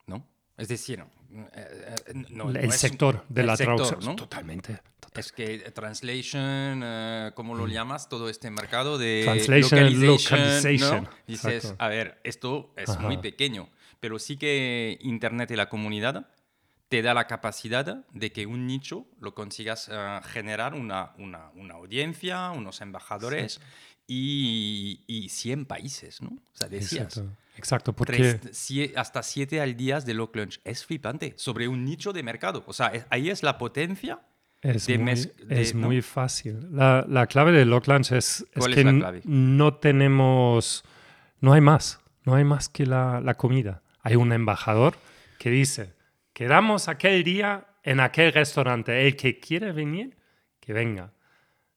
¿no? 0.07 0.27
Es 0.57 0.67
decir, 0.67 1.05
eh, 1.31 1.95
eh, 2.07 2.25
el 2.61 2.73
sector 2.73 3.25
de 3.29 3.45
la 3.45 3.57
traducción. 3.57 4.01
¿no? 4.05 4.17
Totalmente, 4.17 4.81
Es 5.15 5.31
que 5.31 5.59
translation, 5.73 6.83
uh, 6.83 7.33
¿cómo 7.35 7.55
lo 7.55 7.67
mm. 7.67 7.71
llamas? 7.71 8.09
Todo 8.09 8.29
este 8.29 8.51
mercado 8.51 8.99
de 8.99 9.23
translation, 9.25 10.05
localization. 10.05 11.09
Dices, 11.29 11.75
a 11.79 11.89
ver, 11.89 12.21
esto 12.25 12.73
es 12.77 12.99
muy 12.99 13.19
pequeño, 13.19 13.69
pero 14.01 14.19
sí 14.19 14.37
que 14.37 14.99
Internet 15.01 15.53
y 15.53 15.57
la 15.57 15.69
comunidad 15.69 16.27
te 16.89 17.03
da 17.03 17.15
la 17.15 17.27
capacidad 17.27 18.05
de 18.13 18.33
que 18.33 18.47
un 18.47 18.67
nicho 18.67 19.07
lo 19.21 19.35
consigas 19.35 19.91
generar 20.25 20.75
una, 20.75 21.13
una, 21.19 21.51
una, 21.55 21.75
audiencia, 21.75 22.51
unos 22.51 22.81
embajadores 22.81 23.61
y, 24.07 25.03
y 25.07 25.29
100 25.29 25.67
países, 25.67 26.23
¿no? 26.23 26.31
O 26.31 26.57
sea, 26.57 26.69
decías. 26.69 27.23
Exacto, 27.59 27.93
porque... 27.93 28.41
hasta 28.97 29.23
siete 29.23 29.61
al 29.61 29.77
día 29.77 30.01
de 30.01 30.15
Lock 30.15 30.37
Lunch. 30.37 30.61
Es 30.65 30.87
flipante, 30.87 31.35
sobre 31.37 31.69
un 31.69 31.85
nicho 31.85 32.13
de 32.13 32.23
mercado. 32.23 32.63
O 32.67 32.73
sea, 32.73 32.93
ahí 33.11 33.31
es 33.31 33.43
la 33.43 33.59
potencia. 33.59 34.21
Es, 34.63 34.89
muy, 34.89 35.31
es 35.51 35.75
muy 35.75 36.01
fácil. 36.01 36.69
La, 36.73 37.05
la, 37.09 37.27
clave 37.27 37.53
de 37.53 37.65
Lock 37.65 37.89
Lunch 37.89 38.13
es, 38.13 38.47
es 38.55 38.67
que 38.69 38.85
no 39.25 39.75
tenemos... 39.75 40.85
No 41.41 41.53
hay 41.53 41.61
más. 41.61 42.01
No 42.25 42.35
hay 42.35 42.45
más 42.45 42.69
que 42.69 42.87
la, 42.87 43.21
la 43.21 43.35
comida. 43.35 43.83
Hay 44.03 44.17
un 44.17 44.33
embajador 44.33 44.95
que 45.39 45.51
dice, 45.51 45.95
quedamos 46.39 46.87
aquel 46.87 47.25
día 47.25 47.67
en 47.83 47.99
aquel 47.99 48.33
restaurante. 48.33 49.09
El 49.09 49.17
que 49.17 49.41
quiere 49.41 49.73
venir, 49.73 50.17
que 50.61 50.73
venga. 50.73 51.13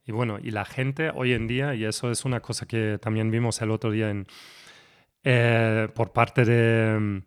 Y 0.05 0.11
bueno, 0.11 0.37
y 0.39 0.51
la 0.51 0.65
gente 0.65 1.09
hoy 1.15 1.33
en 1.33 1.47
día, 1.47 1.73
y 1.73 1.83
eso 1.83 2.11
es 2.11 2.25
una 2.25 2.41
cosa 2.41 2.67
que 2.67 2.99
también 3.01 3.31
vimos 3.31 3.59
el 3.63 3.71
otro 3.71 3.89
día 3.89 4.11
en, 4.11 4.27
eh, 5.23 5.87
por 5.95 6.13
parte 6.13 6.45
de, 6.45 7.23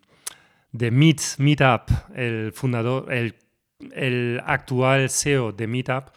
de 0.70 0.90
Meet, 0.92 1.38
Meetup, 1.38 1.90
el 2.14 2.52
fundador, 2.52 3.12
el, 3.12 4.40
actual 4.46 5.10
CEO 5.10 5.50
de 5.50 5.66
Meetup, 5.66 6.10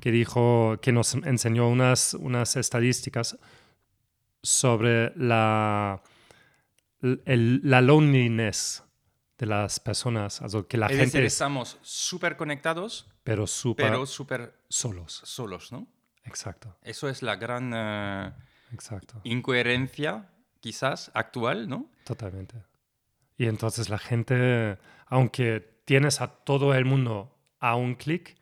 que 0.00 0.10
dijo, 0.10 0.76
que 0.82 0.90
nos 0.90 1.14
enseñó 1.14 1.68
unas, 1.68 2.14
unas 2.14 2.56
estadísticas 2.56 3.38
sobre 4.42 5.12
la, 5.14 6.02
la 7.00 7.80
loneliness 7.80 8.83
de 9.38 9.46
las 9.46 9.80
personas, 9.80 10.40
que 10.68 10.76
la 10.76 10.88
gente... 10.88 11.24
estamos 11.24 11.78
súper 11.82 12.36
conectados, 12.36 13.10
pero 13.24 13.46
súper 13.46 14.54
solos. 14.68 15.22
Solos, 15.24 15.72
¿no? 15.72 15.88
Exacto. 16.24 16.76
Eso 16.82 17.08
es 17.08 17.22
la 17.22 17.36
gran 17.36 17.72
eh, 17.74 18.32
Exacto. 18.72 19.20
incoherencia 19.24 20.30
quizás 20.60 21.10
actual, 21.14 21.68
¿no? 21.68 21.90
Totalmente. 22.04 22.62
Y 23.36 23.46
entonces 23.46 23.88
la 23.88 23.98
gente, 23.98 24.78
aunque 25.06 25.60
tienes 25.84 26.20
a 26.20 26.28
todo 26.28 26.74
el 26.74 26.84
mundo 26.84 27.36
a 27.60 27.76
un 27.76 27.94
clic, 27.96 28.36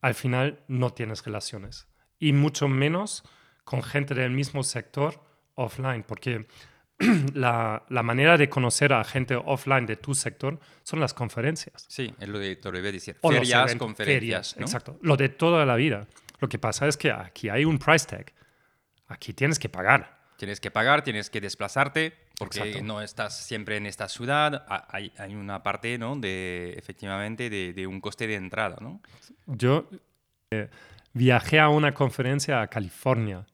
al 0.00 0.14
final 0.14 0.62
no 0.68 0.92
tienes 0.92 1.24
relaciones. 1.24 1.88
Y 2.18 2.32
mucho 2.32 2.68
menos 2.68 3.24
con 3.64 3.82
gente 3.82 4.14
del 4.14 4.30
mismo 4.30 4.62
sector 4.62 5.22
offline, 5.54 6.02
porque 6.02 6.46
la, 7.34 7.84
la, 7.88 8.02
manera 8.02 8.38
de 8.38 8.48
conocer 8.48 8.92
a 8.92 9.04
gente 9.04 9.36
offline 9.36 9.84
de 9.84 9.96
tu 9.96 10.14
sector 10.14 10.58
son 10.82 11.00
las 11.00 11.12
conferencias. 11.12 11.84
Sí, 11.88 12.14
es 12.18 12.28
lo 12.28 12.38
que 12.38 12.56
te 12.56 12.68
a 12.68 12.72
decir. 12.72 13.16
Ferias, 13.20 13.74
conferencias. 13.76 14.56
Exacto. 14.58 14.98
Lo 15.02 15.16
de 15.16 15.28
toda 15.28 15.66
la 15.66 15.76
vida. 15.76 16.06
Lo 16.40 16.48
que 16.48 16.58
pasa 16.58 16.86
es 16.86 16.96
que 16.96 17.10
aquí 17.10 17.48
hay 17.48 17.64
un 17.64 17.78
price 17.78 18.06
tag. 18.06 18.32
Aquí 19.08 19.32
tienes 19.32 19.58
que 19.58 19.68
pagar. 19.68 20.16
Tienes 20.38 20.60
que 20.60 20.70
pagar, 20.70 21.02
tienes 21.02 21.30
que 21.30 21.40
desplazarte, 21.40 22.14
porque 22.38 22.82
no 22.82 23.00
estás 23.00 23.46
siempre 23.46 23.76
en 23.76 23.86
esta 23.86 24.08
ciudad. 24.08 24.66
Hay, 24.88 25.12
hay 25.16 25.34
una 25.34 25.62
parte, 25.62 25.96
¿no? 25.96 26.16
De, 26.16 26.74
efectivamente, 26.76 27.48
de, 27.48 27.72
de, 27.72 27.86
un 27.86 28.00
coste 28.00 28.26
de 28.26 28.34
entrada, 28.34 28.76
¿no? 28.80 29.00
Yo 29.46 29.88
eh, 30.50 30.68
viajé 31.14 31.58
a 31.58 31.70
una 31.70 31.94
conferencia 31.94 32.60
a 32.60 32.66
California 32.68 33.46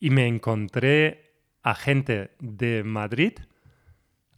y 0.00 0.10
me 0.10 0.26
encontré 0.26 1.21
a 1.62 1.74
gente 1.74 2.34
de 2.38 2.82
Madrid 2.84 3.34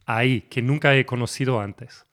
ahí 0.05 0.41
que 0.41 0.61
nunca 0.61 0.95
he 0.95 1.05
conocido 1.05 1.59
antes. 1.59 2.05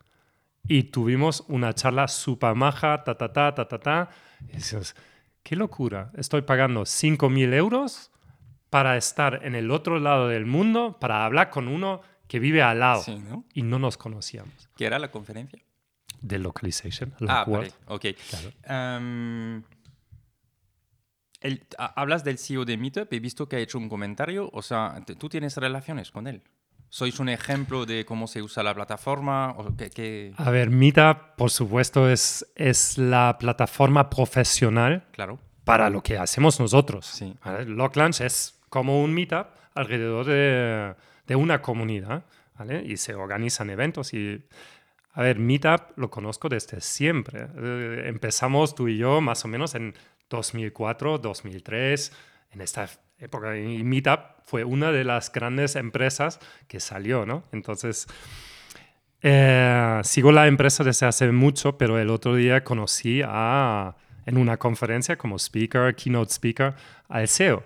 Y 0.67 0.85
tuvimos 0.85 1.45
una 1.49 1.75
charla 1.75 2.09
súper 2.09 2.55
maja, 2.55 3.03
ta, 3.05 3.17
ta, 3.17 3.33
ta, 3.33 3.55
ta, 3.55 3.67
ta, 3.67 3.79
ta. 3.79 4.09
Y 4.49 4.57
dices, 4.57 4.95
qué 5.43 5.57
locura, 5.57 6.11
estoy 6.17 6.43
pagando 6.43 6.83
5.000 6.83 7.53
euros 7.55 8.11
para 8.71 8.97
estar 8.97 9.41
en 9.45 9.55
el 9.55 9.71
otro 9.71 9.99
lado 9.99 10.29
del 10.29 10.47
mundo, 10.47 10.97
para 10.99 11.25
hablar 11.25 11.51
con 11.51 11.69
uno 11.69 12.01
que 12.27 12.39
vive 12.39 12.63
al 12.63 12.79
lado 12.79 13.03
y 13.53 13.63
no 13.63 13.79
nos 13.79 13.99
conocíamos. 13.99 14.71
¿Qué 14.77 14.87
era 14.87 14.99
la 14.99 15.11
conferencia? 15.11 15.63
De 16.23 16.39
localization. 16.39 17.13
Ah, 17.29 17.45
vale. 17.47 17.73
ok. 17.87 18.07
Em, 21.43 21.59
hablas 21.77 22.25
del 22.25 22.39
CEO 22.39 22.65
de 22.65 22.77
Meetup, 22.77 23.13
he 23.13 23.21
visto 23.21 23.49
que 23.49 23.57
ha 23.57 23.59
hecho 23.59 23.79
un 23.79 23.89
comentario, 23.89 24.49
o 24.53 24.63
sea, 24.63 25.03
tú 25.19 25.29
tienes 25.29 25.57
relaciones 25.57 26.11
con 26.11 26.27
él. 26.27 26.43
¿Sois 26.89 27.19
un 27.21 27.31
ejemplo 27.31 27.87
de 27.87 28.05
cómo 28.05 28.27
se 28.27 28.43
usa 28.43 28.63
la 28.63 28.75
plataforma? 28.75 29.53
O 29.57 29.67
A 30.37 30.51
ver, 30.51 30.69
Meetup, 30.69 31.37
por 31.39 31.51
supuesto, 31.51 32.09
es, 32.09 32.47
es 32.55 32.99
la 32.99 33.39
plataforma 33.39 34.11
profesional 34.11 35.07
claro. 35.11 35.39
para 35.65 35.89
lo 35.89 36.03
que 36.03 36.19
hacemos 36.19 36.61
nosotros. 36.61 37.07
Sí. 37.07 37.35
Locklands 37.67 38.21
es 38.21 38.61
como 38.69 39.03
un 39.03 39.15
meetup 39.15 39.47
alrededor 39.75 40.27
de, 40.27 40.95
de 41.27 41.37
una 41.37 41.63
comunidad, 41.63 42.25
¿vale? 42.59 42.83
Y 42.85 42.99
se 42.99 43.15
organizan 43.15 43.71
eventos 43.71 44.13
y... 44.13 44.45
A 45.15 45.21
ver, 45.21 45.39
Meetup 45.39 45.97
lo 45.97 46.11
conozco 46.11 46.49
desde 46.49 46.81
siempre. 46.81 47.47
Eh, 47.55 48.05
empezamos 48.07 48.75
tú 48.75 48.89
y 48.89 48.97
yo 48.97 49.21
más 49.21 49.45
o 49.45 49.49
menos 49.49 49.75
en 49.75 49.95
2004, 50.37 51.19
2003, 51.19 52.13
en 52.53 52.61
esta 52.61 52.89
época. 53.19 53.57
Y 53.59 53.85
Meetup 53.85 54.21
fue 54.45 54.65
una 54.65 54.93
de 54.93 55.05
las 55.05 55.31
grandes 55.33 55.77
empresas 55.77 56.41
que 56.69 56.81
salió, 56.81 57.25
¿no? 57.27 57.45
Entonces, 57.53 58.07
eh, 59.23 60.01
sigo 60.03 60.33
la 60.33 60.47
empresa 60.49 60.83
desde 60.83 61.07
hace 61.07 61.31
mucho, 61.31 61.79
pero 61.79 61.99
el 61.99 62.11
otro 62.11 62.35
día 62.35 62.65
conocí 62.65 63.23
a, 63.25 63.97
en 64.27 64.37
una 64.37 64.59
conferencia 64.59 65.17
como 65.17 65.37
speaker, 65.39 65.95
keynote 65.95 66.33
speaker, 66.33 66.75
al 67.09 67.29
CEO. 67.29 67.65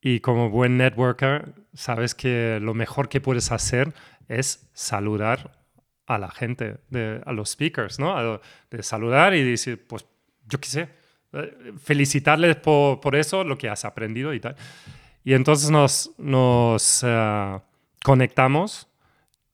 Y 0.00 0.20
como 0.20 0.50
buen 0.50 0.76
networker, 0.76 1.54
sabes 1.74 2.14
que 2.14 2.58
lo 2.60 2.74
mejor 2.74 3.08
que 3.08 3.20
puedes 3.20 3.52
hacer 3.52 3.94
es 4.28 4.68
saludar 4.74 5.62
a 6.06 6.18
la 6.18 6.30
gente, 6.30 6.78
de, 6.90 7.22
a 7.24 7.32
los 7.32 7.50
speakers, 7.50 7.98
¿no? 7.98 8.40
De 8.70 8.82
saludar 8.82 9.34
y 9.34 9.42
decir, 9.48 9.86
pues, 9.86 10.04
yo 10.46 10.60
qué 10.60 10.68
sé, 10.68 10.88
felicitarles 11.82 12.56
por, 12.56 13.00
por, 13.00 13.16
eso, 13.16 13.44
lo 13.44 13.56
que 13.56 13.68
has 13.68 13.84
aprendido 13.84 14.34
y 14.34 14.40
tal. 14.40 14.56
Y 15.24 15.34
entonces 15.34 15.70
nos, 15.70 16.10
nos 16.18 17.02
uh, 17.02 17.60
conectamos, 18.02 18.88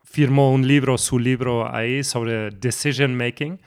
firmó 0.02 0.52
un 0.52 0.66
libro, 0.66 0.96
su 0.98 1.18
libro 1.18 1.72
ahí 1.72 2.02
sobre 2.02 2.50
decision 2.50 3.14
making, 3.14 3.60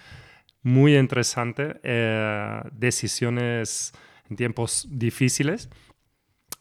muy 0.64 0.98
interesante, 0.98 1.80
eh, 1.84 2.62
decisiones 2.72 3.94
en 4.30 4.36
tiempos 4.36 4.88
difíciles. 4.90 5.70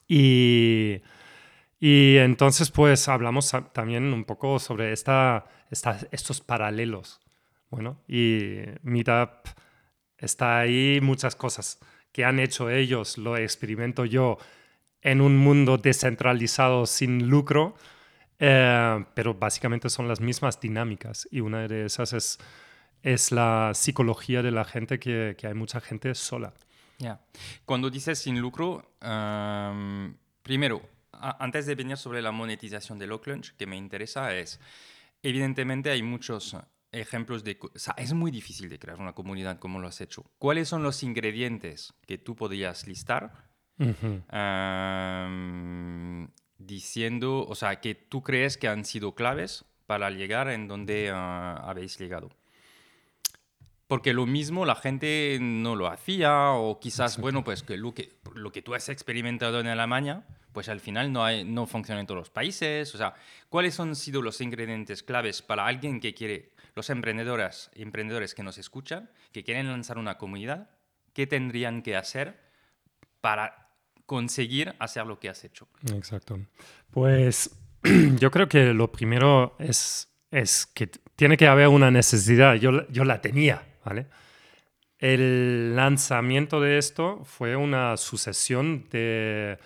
Y, 0.07 1.01
y, 1.79 2.17
entonces 2.17 2.71
pues 2.71 3.09
hablamos 3.09 3.55
también 3.73 4.13
un 4.13 4.25
poco 4.25 4.59
sobre 4.59 4.93
esta, 4.93 5.47
estos 5.71 6.41
paralelos. 6.41 7.21
Bueno, 7.71 8.03
y 8.09 8.57
Meetup 8.83 9.49
está 10.21 10.61
ahí 10.61 11.01
muchas 11.03 11.35
cosas 11.35 11.79
que 12.13 12.25
han 12.25 12.39
hecho 12.39 12.71
ellos, 12.71 13.19
lo 13.19 13.37
experimento 13.37 14.05
yo 14.05 14.39
en 15.03 15.21
un 15.21 15.37
mundo 15.37 15.79
descentralizado 15.79 16.87
sin 16.87 17.29
lucro, 17.29 17.75
eh, 18.39 19.05
pero 19.15 19.35
básicamente 19.35 19.89
son 19.89 20.09
las 20.09 20.21
mismas 20.21 20.61
dinámicas 20.61 21.29
y 21.31 21.41
una 21.41 21.67
de 21.67 21.87
esas 21.87 22.13
es, 22.13 22.39
es 23.03 23.33
la 23.33 23.73
psicología 23.75 24.43
de 24.43 24.51
la 24.51 24.65
gente 24.65 24.99
que, 24.99 25.37
que 25.39 25.47
hay 25.47 25.55
mucha 25.55 25.81
gente 25.81 26.15
sola. 26.15 26.53
Ya. 26.99 27.19
Cuando 27.65 27.89
dices 27.89 28.19
sin 28.19 28.41
lucro, 28.41 28.93
primero, 30.43 30.83
antes 31.13 31.67
de 31.67 31.75
venir 31.75 31.97
sobre 31.97 32.21
la 32.21 32.31
monetización 32.31 32.99
de 32.99 33.07
Locklunch, 33.07 33.57
que 33.57 33.67
me 33.67 33.77
interesa 33.77 34.37
es, 34.37 34.61
evidentemente 35.23 35.91
hay 35.91 36.03
muchos 36.03 36.57
ejemplos 36.93 37.45
de... 37.45 37.59
O 37.61 37.79
sea, 37.79 37.95
es 37.97 38.13
muy 38.13 38.31
difícil 38.31 38.69
de 38.69 38.79
crear 38.79 38.99
una 38.99 39.13
comunidad 39.13 39.59
como 39.59 39.79
lo 39.81 39.89
has 39.89 40.01
hecho. 40.01 40.25
¿Cuáles 40.39 40.69
son 40.69 40.83
los 40.83 41.03
ingredientes 41.03 41.95
que 42.07 42.19
tú 42.19 42.37
podrías 42.37 42.87
listar 42.87 43.49
diciendo, 46.59 47.47
o 47.47 47.55
sea, 47.55 47.81
que 47.81 47.95
tú 47.95 48.23
crees 48.23 48.59
que 48.59 48.69
han 48.69 48.85
sido 48.85 49.15
claves 49.15 49.65
para 49.87 50.11
llegar 50.11 50.51
en 50.51 50.69
donde 50.69 51.11
ah, 51.13 51.63
habéis 51.65 51.99
llegado? 51.99 52.31
Porque 53.87 54.13
lo 54.13 54.25
mismo 54.25 54.67
la 54.67 54.77
gente 54.77 55.39
no 55.41 55.75
lo 55.75 55.89
hacía 55.89 56.51
o 56.51 56.79
quizás, 56.79 57.19
bueno, 57.19 57.43
pues 57.43 57.65
que 57.65 57.77
lo, 57.77 57.93
que 57.93 58.21
lo 58.35 58.53
que 58.53 58.63
tú 58.63 58.75
has 58.75 58.89
experimentado 58.89 59.59
en 59.59 59.67
Alemania, 59.67 60.25
pues 60.53 60.69
al 60.69 60.79
final 60.79 61.13
no, 61.13 61.25
hay, 61.25 61.43
no 61.43 61.67
funciona 61.67 62.01
en 62.01 62.07
todos 62.07 62.21
los 62.21 62.31
países. 62.31 62.95
O 62.95 62.99
sea, 62.99 63.15
¿cuáles 63.49 63.81
han 63.81 63.97
sido 63.97 64.23
los 64.23 64.41
ingredientes 64.41 65.03
claves 65.03 65.43
para 65.43 65.67
alguien 65.67 65.99
que 65.99 66.15
quiere 66.15 66.53
los 66.75 66.91
emprendedores, 66.91 67.71
emprendedores 67.75 68.35
que 68.35 68.43
nos 68.43 68.59
escuchan, 68.59 69.11
que 69.33 69.45
quieren 69.45 69.69
lanzar 69.69 69.99
una 69.99 70.19
comunidad, 70.19 70.71
¿qué 71.13 71.27
tendrían 71.27 71.83
que 71.83 71.97
hacer 71.97 72.41
para 73.21 73.71
conseguir 74.07 74.75
hacer 74.79 75.07
lo 75.07 75.19
que 75.19 75.29
has 75.29 75.45
hecho? 75.45 75.69
Exacto. 75.95 76.39
Pues 76.91 77.51
yo 78.19 78.31
creo 78.31 78.49
que 78.49 78.73
lo 78.73 78.91
primero 78.93 79.57
es, 79.59 80.09
es 80.31 80.67
que 80.67 80.87
tiene 81.17 81.37
que 81.37 81.47
haber 81.47 81.69
una 81.69 81.91
necesidad. 81.91 82.55
Yo, 82.55 82.89
yo 82.89 83.05
la 83.05 83.21
tenía, 83.21 83.63
¿vale? 83.85 84.07
El 84.99 85.75
lanzamiento 85.77 86.61
de 86.61 86.77
esto 86.79 87.25
fue 87.25 87.57
una 87.57 87.97
sucesión 87.97 88.87
de, 88.91 89.59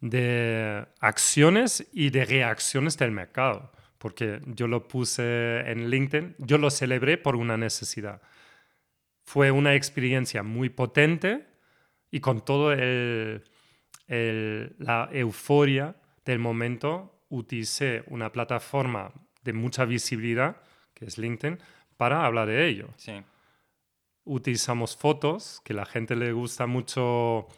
de 0.00 0.86
acciones 1.00 1.86
y 1.92 2.10
de 2.10 2.26
reacciones 2.26 2.98
del 2.98 3.10
mercado 3.10 3.72
porque 4.00 4.40
yo 4.46 4.66
lo 4.66 4.88
puse 4.88 5.60
en 5.70 5.90
LinkedIn, 5.90 6.36
yo 6.38 6.56
lo 6.56 6.70
celebré 6.70 7.18
por 7.18 7.36
una 7.36 7.58
necesidad. 7.58 8.22
Fue 9.24 9.50
una 9.50 9.74
experiencia 9.74 10.42
muy 10.42 10.70
potente 10.70 11.46
y 12.10 12.20
con 12.20 12.42
todo 12.42 12.72
el, 12.72 13.44
la 14.08 15.10
euforia 15.12 15.94
del 16.24 16.38
momento 16.38 17.26
utilicé 17.28 18.02
una 18.06 18.32
plataforma 18.32 19.12
de 19.42 19.52
mucha 19.52 19.84
visibilidad, 19.84 20.56
que 20.94 21.04
es 21.04 21.18
LinkedIn, 21.18 21.58
para 21.98 22.24
hablar 22.24 22.48
de 22.48 22.68
ello. 22.68 22.88
Sí. 22.96 23.22
Utilizamos 24.24 24.96
fotos, 24.96 25.60
que 25.62 25.74
la 25.74 25.84
gente 25.84 26.16
le 26.16 26.32
gusta 26.32 26.66
mucho 26.66 27.48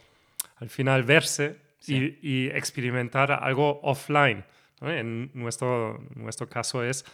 al 0.57 0.67
final 0.69 1.03
verse 1.03 1.55
y, 1.87 2.19
y 2.21 2.47
experimentar 2.47 3.31
algo 3.31 3.79
offline 3.81 4.43
en 4.89 5.31
nuestro, 5.33 6.03
nuestro 6.15 6.49
caso 6.49 6.83
es 6.83 7.05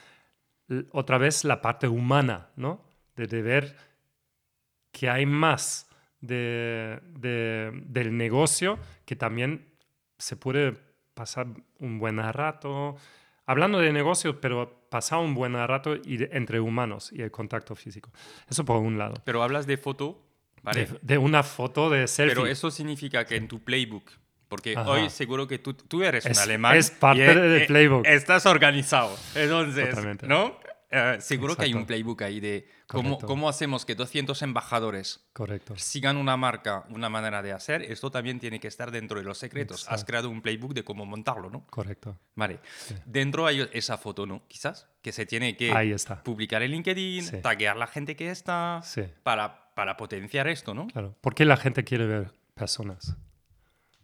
otra 0.91 1.17
vez 1.17 1.43
la 1.43 1.61
parte 1.61 1.87
humana, 1.87 2.49
¿no? 2.55 2.81
De, 3.15 3.41
ver 3.41 3.75
que 4.91 5.09
hay 5.09 5.25
más 5.25 5.89
de, 6.21 6.99
del 7.13 8.15
negocio 8.15 8.79
que 9.05 9.15
también 9.15 9.65
se 10.17 10.37
puede 10.37 10.77
pasar 11.13 11.47
un 11.79 11.99
buen 11.99 12.17
rato, 12.17 12.95
hablando 13.45 13.79
de 13.79 13.91
negocio, 13.91 14.39
pero 14.39 14.87
pasar 14.89 15.19
un 15.19 15.33
buen 15.33 15.53
rato 15.53 15.95
y 15.95 16.23
entre 16.31 16.61
humanos 16.61 17.11
y 17.11 17.21
el 17.21 17.31
contacto 17.31 17.75
físico. 17.75 18.09
Eso 18.49 18.63
por 18.63 18.77
un 18.77 18.97
lado. 18.97 19.15
Pero 19.25 19.43
hablas 19.43 19.67
de 19.67 19.77
foto, 19.77 20.23
¿vale? 20.63 20.85
De, 20.85 20.99
de 21.01 21.17
una 21.17 21.43
foto 21.43 21.89
de 21.89 22.07
selfie. 22.07 22.35
Pero 22.35 22.47
eso 22.47 22.71
significa 22.71 23.25
que 23.25 23.35
en 23.35 23.49
tu 23.49 23.59
playbook 23.61 24.11
porque 24.49 24.75
hoy 24.75 25.09
seguro 25.09 25.47
que 25.47 25.59
tú, 25.59 25.73
tú 25.73 26.03
eres 26.03 26.25
un 26.25 26.37
alemán. 26.37 26.75
Es 26.75 26.91
parte 26.91 27.21
del 27.35 27.67
playbook. 27.67 28.05
Estás 28.05 28.45
organizado. 28.45 29.15
Entonces, 29.35 29.95
¿no? 30.23 30.57
Eh, 30.91 31.17
seguro 31.19 31.55
que 31.55 31.65
hay 31.65 31.75
un 31.75 31.85
playbook 31.85 32.23
ahí 32.23 32.39
de 32.39 32.67
cómo, 32.87 33.19
cómo 33.19 33.47
hacemos 33.47 33.85
que 33.85 33.93
200 33.93 34.41
embajadores 34.41 35.23
Correcto. 35.33 35.75
sigan 35.77 36.17
una 36.17 36.35
marca, 36.35 36.85
una 36.89 37.09
manera 37.09 37.43
de 37.43 37.51
hacer. 37.51 37.83
Esto 37.83 38.09
también 38.09 38.39
tiene 38.39 38.59
que 38.59 38.67
estar 38.67 38.89
dentro 38.89 39.19
de 39.19 39.23
los 39.23 39.37
secretos. 39.37 39.87
Has 39.87 40.03
creado 40.03 40.31
un 40.31 40.41
playbook 40.41 40.73
de 40.73 40.83
cómo 40.83 41.05
montarlo, 41.05 41.51
¿no? 41.51 41.67
Correcto. 41.67 42.17
Vale. 42.33 42.59
Dentro 43.05 43.45
hay 43.45 43.69
esa 43.71 43.99
foto, 43.99 44.25
¿no? 44.25 44.41
Quizás 44.47 44.87
que 45.03 45.11
se 45.11 45.27
tiene 45.27 45.55
que 45.55 45.71
publicar 46.23 46.63
en 46.63 46.71
LinkedIn, 46.71 47.23
sí. 47.23 47.37
taguear 47.37 47.77
la 47.77 47.85
gente 47.85 48.15
que 48.15 48.31
está 48.31 48.81
para, 49.21 49.71
para 49.75 49.95
potenciar 49.95 50.47
esto, 50.47 50.73
¿no? 50.73 50.87
Claro. 50.87 51.15
¿Por 51.21 51.35
qué 51.35 51.45
la 51.45 51.57
gente 51.57 51.83
quiere 51.83 52.07
ver 52.07 52.31
personas? 52.55 53.15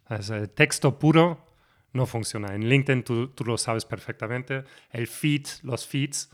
El 0.08 0.50
texto 0.50 0.98
puro 0.98 1.46
no 1.92 2.06
funciona. 2.06 2.54
En 2.54 2.68
LinkedIn 2.68 3.02
tú, 3.02 3.28
tú, 3.28 3.44
lo 3.44 3.58
sabes 3.58 3.84
perfectamente. 3.84 4.64
El 4.90 5.06
feed, 5.06 5.46
los 5.62 5.86
feeds, 5.86 6.30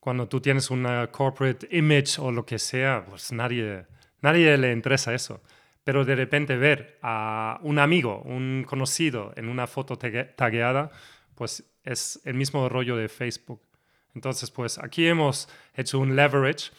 cuando 0.00 0.28
tú 0.28 0.40
tienes 0.40 0.70
una 0.70 1.08
corporate 1.08 1.68
image 1.70 2.18
o 2.18 2.32
lo 2.32 2.44
que 2.46 2.58
sea, 2.58 3.04
pues 3.08 3.32
nadie, 3.32 3.86
nadie 4.20 4.56
le 4.56 4.72
interesa 4.72 5.14
eso. 5.14 5.42
Pero 5.84 6.04
de 6.04 6.14
repente 6.14 6.56
ver 6.56 6.98
a 7.02 7.58
un 7.62 7.78
amigo, 7.78 8.22
un 8.24 8.64
conocido 8.66 9.32
en 9.36 9.48
una 9.48 9.66
foto 9.66 9.98
tagueada, 9.98 10.90
pues 11.34 11.64
es 11.84 12.20
el 12.24 12.34
mismo 12.34 12.68
rollo 12.68 12.96
de 12.96 13.08
Facebook. 13.08 13.60
Entonces, 14.14 14.50
pues 14.50 14.78
aquí 14.78 15.06
hemos 15.06 15.48
hecho 15.74 15.98
un 15.98 16.14
leverage 16.14 16.70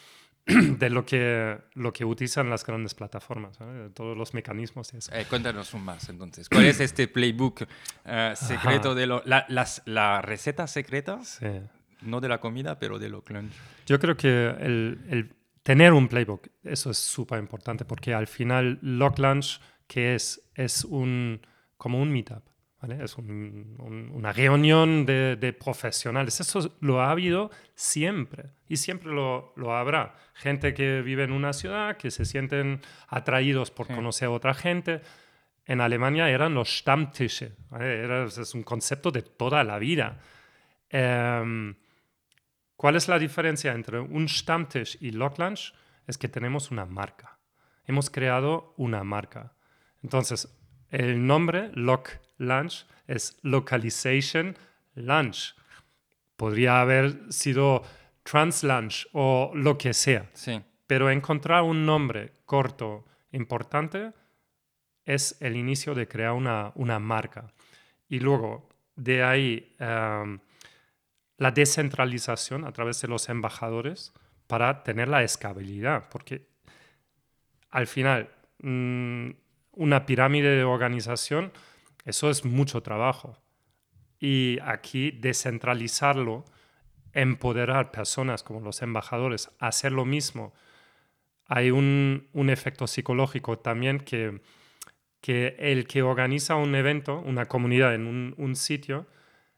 de 0.45 0.89
lo 0.89 1.06
que, 1.06 1.58
lo 1.73 1.93
que 1.93 2.03
utilizan 2.03 2.49
las 2.49 2.65
grandes 2.65 2.93
plataformas, 2.93 3.58
todos 3.93 4.17
los 4.17 4.34
mecanismos. 4.34 4.93
eso. 4.93 5.13
Eh, 5.13 5.25
cuéntanos 5.29 5.73
un 5.73 5.86
más 5.86 6.10
entonces. 6.10 6.49
¿Cuál 6.49 6.65
es 6.65 6.79
este 6.82 7.08
playbook 7.08 7.65
eh, 8.06 8.34
secreto 8.36 8.93
de 8.93 9.08
lo, 9.08 9.23
la, 9.25 9.45
la, 9.86 10.21
receta 10.21 10.67
secreta? 10.67 11.23
Sí. 11.23 11.47
No 12.01 12.19
de 12.19 12.27
la 12.27 12.41
comida, 12.41 12.77
pero 12.77 12.99
de 12.99 13.08
lo 13.08 13.23
Lunch. 13.25 13.53
Yo 13.86 13.97
creo 13.99 14.17
que 14.17 14.49
el, 14.49 14.99
el 15.10 15.34
tener 15.63 15.93
un 15.93 16.10
playbook, 16.10 16.49
eso 16.63 16.91
es 16.91 16.97
súper 16.97 17.39
importante 17.39 17.86
porque 17.86 18.13
al 18.13 18.27
final 18.27 18.79
Lock 18.82 19.19
Lunch, 19.19 19.62
que 19.88 20.13
es, 20.15 20.41
es 20.56 20.84
un, 20.84 21.39
como 21.77 22.01
un 22.01 22.12
meetup. 22.12 22.43
Es 22.91 23.17
una 23.17 24.34
reunión 24.34 25.06
de, 25.06 25.56
profesionales. 25.58 26.39
Eso 26.41 26.76
lo 26.82 27.02
ha 27.02 27.12
habido 27.12 27.50
siempre 27.76 28.52
y 28.67 28.78
siempre 28.78 29.12
lo, 29.12 29.54
lo, 29.56 29.76
habrá. 29.76 30.15
Gente 30.34 30.74
que 30.74 31.02
vive 31.02 31.24
en 31.24 31.32
una 31.32 31.54
ciudad, 31.54 31.96
que 31.96 32.12
se 32.12 32.26
sienten 32.26 32.82
atraídos 33.08 33.72
por 33.72 33.88
conocer 33.88 34.28
a 34.28 34.32
otra 34.32 34.54
gente. 34.54 35.02
En 35.65 35.80
Alemania 35.80 36.30
eran 36.30 36.54
los 36.54 36.80
Stammtische. 36.80 37.54
es 37.80 38.54
un 38.54 38.63
concepto 38.63 39.12
de 39.12 39.22
toda 39.22 39.63
la 39.63 39.80
vida. 39.80 40.19
Em, 40.89 41.76
¿Cuál 42.76 42.98
es 42.98 43.08
la 43.08 43.17
diferencia 43.17 43.72
entre 43.72 44.00
un 44.00 44.28
Stammtisch 44.28 44.98
y 45.00 45.12
Locklunch? 45.12 45.74
Es 46.06 46.17
que 46.17 46.28
tenemos 46.28 46.69
una 46.69 46.86
marca. 46.86 47.39
Hemos 47.86 48.10
creado 48.10 48.74
una 48.76 49.06
marca. 49.06 49.54
Entonces, 50.02 50.54
el 50.89 51.26
nombre 51.26 51.72
Lock 51.74 52.10
Lunch 52.38 52.86
es 53.08 53.38
Localization 53.41 54.58
Lunch. 54.96 55.56
Podría 56.36 56.82
haber 56.82 57.32
sido 57.32 57.84
Trans 58.24 58.63
Lunch 58.63 59.08
o 59.13 59.52
lo 59.54 59.78
que 59.78 59.93
sea. 59.93 60.30
Sí. 60.34 60.62
Pero 60.88 61.10
encontrar 61.10 61.63
un 61.63 61.86
nombre 61.86 62.34
corto, 62.46 63.06
importante, 63.32 64.13
es 65.06 65.38
el 65.41 65.56
inicio 65.56 65.93
de 65.93 66.08
crear 66.08 66.34
una, 66.34 66.72
una 66.76 67.00
marca. 67.00 67.52
Y 68.08 68.19
luego, 68.19 68.69
de 68.96 69.24
ahí, 69.24 69.76
em, 69.80 70.39
la 71.38 71.52
descentralización 71.52 72.63
a 72.63 72.72
través 72.72 73.02
de 73.02 73.08
los 73.08 73.28
embajadores 73.30 74.13
para 74.48 74.84
tener 74.84 75.08
la 75.08 75.24
escalabilidad. 75.24 76.10
Porque 76.10 76.48
al 77.72 77.88
final, 77.88 78.30
mm, 78.60 79.30
una 79.74 80.06
pirámide 80.06 80.56
de 80.56 80.63
organización 80.63 81.52
eso 82.06 82.30
es 82.30 82.46
mucho 82.46 82.82
trabajo. 82.82 83.38
Y 84.20 84.60
aquí 84.63 85.12
descentralizarlo 85.12 86.46
empoderar 87.13 87.92
personas 87.92 88.44
como 88.44 88.60
los 88.60 88.82
embajadores 88.82 89.52
hacer 89.60 89.92
lo 89.92 90.06
mismo, 90.06 90.54
hay 91.46 91.72
un, 91.72 92.28
un 92.34 92.50
efecto 92.50 92.88
psicológico 92.88 93.60
también 93.60 94.00
que, 94.00 94.42
que 95.22 95.56
el 95.60 95.88
que 95.88 96.02
organiza 96.02 96.56
un 96.56 96.76
evento, 96.76 97.20
una 97.20 97.46
comunidad 97.46 97.94
en 97.94 98.34
un, 98.38 98.56
sitio, 98.56 99.08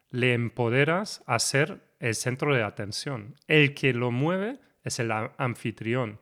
le 0.09 0.33
empoderas 0.33 1.23
a 1.25 1.39
ser 1.39 1.81
el 1.99 2.15
centro 2.15 2.53
de 2.53 2.63
atención. 2.63 3.35
El 3.47 3.73
que 3.73 3.93
lo 3.93 4.11
mueve 4.11 4.59
es 4.83 4.99
el 4.99 5.11
anfitrión. 5.11 6.19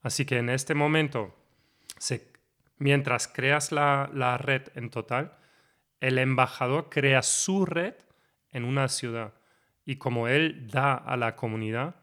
Así 0.00 0.24
que 0.24 0.38
en 0.38 0.48
este 0.48 0.74
momento, 0.74 1.36
mientras 2.78 3.28
creas 3.28 3.72
la, 3.72 4.10
la 4.14 4.38
red 4.38 4.62
en 4.74 4.90
total, 4.90 5.36
el 6.00 6.18
embajador 6.18 6.88
crea 6.90 7.22
su 7.22 7.66
red 7.66 7.94
en 8.52 8.64
una 8.64 8.88
ciudad 8.88 9.32
y 9.84 9.96
como 9.96 10.28
él 10.28 10.68
da 10.70 10.94
a 10.94 11.16
la 11.16 11.36
comunidad, 11.36 11.96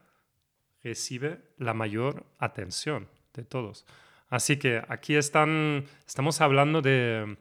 recibe 0.82 1.40
la 1.58 1.74
mayor 1.74 2.24
atención 2.38 3.08
de 3.34 3.44
todos. 3.44 3.86
Así 4.28 4.58
que 4.58 4.82
aquí 4.88 5.16
están, 5.16 5.84
estamos 6.06 6.40
hablando 6.40 6.82
de, 6.82 7.36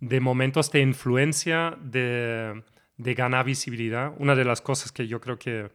de 0.00 0.20
momentos 0.20 0.70
de 0.70 0.80
influencia, 0.80 1.76
de, 1.80 2.62
de, 2.96 3.14
ganar 3.14 3.44
visibilidad. 3.44 4.12
Una 4.18 4.34
de 4.34 4.44
las 4.44 4.60
cosas 4.60 4.92
que 4.92 5.08
yo 5.08 5.20
creo 5.20 5.38
que 5.38 5.70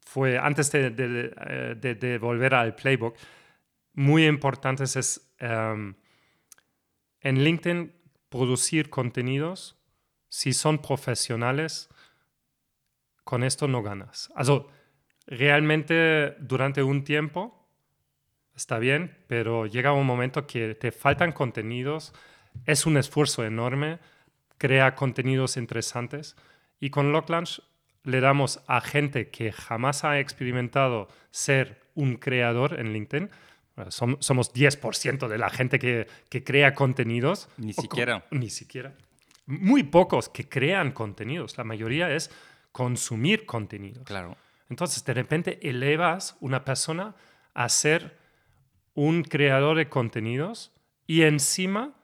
fue, 0.00 0.38
antes 0.38 0.72
de, 0.72 0.90
de 0.90 2.18
volver 2.18 2.54
al 2.54 2.74
playbook, 2.74 3.14
muy 3.92 4.26
importantes 4.26 4.96
es 4.96 5.34
um, 5.40 5.92
en 7.20 7.44
LinkedIn 7.44 7.92
producir 8.28 8.90
contenidos, 8.90 9.76
si 10.28 10.52
son 10.52 10.78
profesionales, 10.78 11.88
con 13.24 13.44
esto 13.44 13.68
no 13.68 13.82
ganas. 13.82 14.30
Also, 14.34 14.68
realmente 15.26 16.36
durante 16.40 16.82
un 16.82 17.04
tiempo 17.04 17.58
está 18.54 18.78
bien, 18.78 19.16
pero 19.28 19.66
llega 19.66 19.92
un 19.92 20.06
momento 20.06 20.46
que 20.46 20.74
te 20.74 20.90
faltan 20.90 21.32
contenidos, 21.32 22.12
es 22.66 22.86
un 22.86 22.96
esfuerzo 22.96 23.44
enorme, 23.44 24.00
crea 24.58 24.94
contenidos 24.94 25.56
interesantes 25.56 26.36
y 26.80 26.90
con 26.90 27.12
Locklaunch 27.12 27.62
le 28.02 28.20
damos 28.20 28.62
a 28.66 28.80
gente 28.80 29.30
que 29.30 29.52
jamás 29.52 30.04
ha 30.04 30.18
experimentado 30.18 31.08
ser 31.30 31.82
un 31.94 32.16
creador 32.16 32.78
en 32.80 32.92
LinkedIn, 32.92 33.30
somos 33.88 34.52
10% 34.52 35.28
de 35.28 35.38
la 35.38 35.50
gente 35.50 35.78
que, 35.78 36.06
que, 36.28 36.44
crea 36.44 36.74
contenidos. 36.74 37.48
Ni 37.56 37.72
siquiera. 37.72 38.24
ni 38.30 38.50
siquiera. 38.50 38.94
Muy 39.46 39.82
pocos 39.84 40.28
que 40.28 40.48
crean 40.48 40.92
contenidos. 40.92 41.56
La 41.56 41.64
mayoría 41.64 42.14
es 42.14 42.30
consumir 42.72 43.46
contenidos. 43.46 44.04
Claro. 44.04 44.36
Entonces, 44.68 45.04
de 45.04 45.14
repente 45.14 45.58
elevas 45.68 46.36
una 46.40 46.64
persona 46.64 47.14
a 47.54 47.68
ser 47.68 48.18
un 48.94 49.22
creador 49.22 49.76
de 49.76 49.88
contenidos 49.88 50.72
y 51.06 51.22
encima 51.22 51.94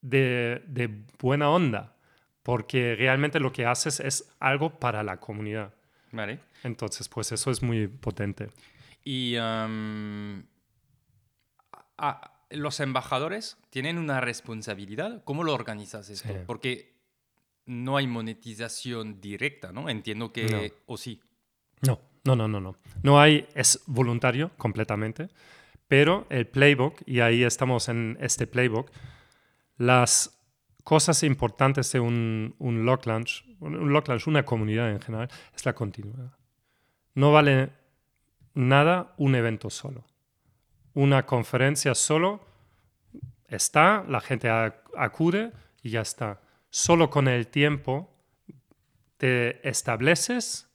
de, 0.00 0.62
de 0.66 0.90
buena 1.18 1.50
onda, 1.50 1.94
porque 2.42 2.96
realmente 2.96 3.38
lo 3.38 3.52
que 3.52 3.66
haces 3.66 4.00
es 4.00 4.32
algo 4.40 4.78
para 4.78 5.02
la 5.02 5.18
comunidad. 5.18 5.74
Vale. 6.10 6.40
Entonces, 6.64 7.08
pues 7.08 7.32
eso 7.32 7.50
es 7.50 7.62
muy 7.62 7.86
potente. 7.86 8.48
Y 9.04 9.36
los 12.50 12.80
embajadores 12.80 13.58
tienen 13.70 13.98
una 13.98 14.20
responsabilidad. 14.20 15.22
¿Cómo 15.24 15.44
lo 15.44 15.54
organizas 15.54 16.10
esto? 16.10 16.34
Porque 16.46 16.94
no 17.66 17.96
hay 17.96 18.06
monetización 18.06 19.20
directa, 19.20 19.72
¿no? 19.72 19.88
Entiendo 19.88 20.32
que... 20.32 20.74
¿O 20.86 20.96
sí? 20.96 21.20
No, 21.86 22.00
no, 22.24 22.36
no, 22.36 22.48
no, 22.48 22.60
no. 22.60 22.76
No 23.02 23.20
hay, 23.20 23.46
es 23.54 23.82
voluntario 23.86 24.50
completamente, 24.56 25.28
pero 25.86 26.26
el 26.30 26.46
playbook, 26.46 27.02
y 27.06 27.20
ahí 27.20 27.44
estamos 27.44 27.88
en 27.88 28.18
este 28.20 28.46
playbook, 28.46 28.90
las 29.76 30.38
cosas 30.84 31.22
importantes 31.22 31.92
de 31.92 32.00
un, 32.00 32.54
un 32.58 32.84
lock 32.84 33.06
launch, 33.06 33.44
un 33.60 33.92
lock 33.92 34.08
launch, 34.08 34.26
una 34.26 34.44
comunidad 34.44 34.90
en 34.90 35.00
general, 35.00 35.28
es 35.54 35.64
la 35.64 35.74
continuidad. 35.74 36.32
No 37.14 37.32
vale 37.32 37.70
nada 38.54 39.14
un 39.16 39.34
evento 39.34 39.70
solo 39.70 40.09
una 40.94 41.26
conferencia 41.26 41.94
solo 41.94 42.40
está, 43.48 44.04
la 44.08 44.20
gente 44.20 44.48
acude 44.96 45.52
y 45.82 45.90
ya 45.90 46.00
está. 46.00 46.40
Solo 46.70 47.10
con 47.10 47.28
el 47.28 47.48
tiempo 47.48 48.10
te 49.16 49.66
estableces 49.68 50.68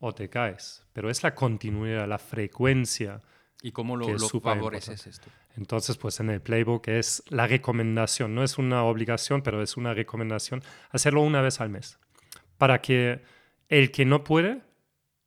o 0.00 0.14
te 0.14 0.28
caes, 0.28 0.84
pero 0.92 1.10
es 1.10 1.22
la 1.22 1.34
continuidad, 1.34 2.06
la 2.08 2.18
frecuencia. 2.18 3.20
¿Y 3.62 3.72
cómo 3.72 3.96
lo, 3.96 4.08
lo 4.08 4.28
favoreces 4.28 5.06
esto? 5.06 5.28
Entonces, 5.56 5.96
pues 5.96 6.20
en 6.20 6.30
el 6.30 6.40
playbook 6.40 6.86
es 6.86 7.22
la 7.28 7.48
recomendación, 7.48 8.32
no 8.32 8.44
es 8.44 8.58
una 8.58 8.84
obligación, 8.84 9.42
pero 9.42 9.60
es 9.60 9.76
una 9.76 9.92
recomendación 9.92 10.62
hacerlo 10.90 11.22
una 11.22 11.42
vez 11.42 11.60
al 11.60 11.68
mes, 11.68 11.98
para 12.58 12.80
que 12.80 13.22
el 13.68 13.90
que 13.90 14.04
no 14.04 14.22
puede, 14.22 14.62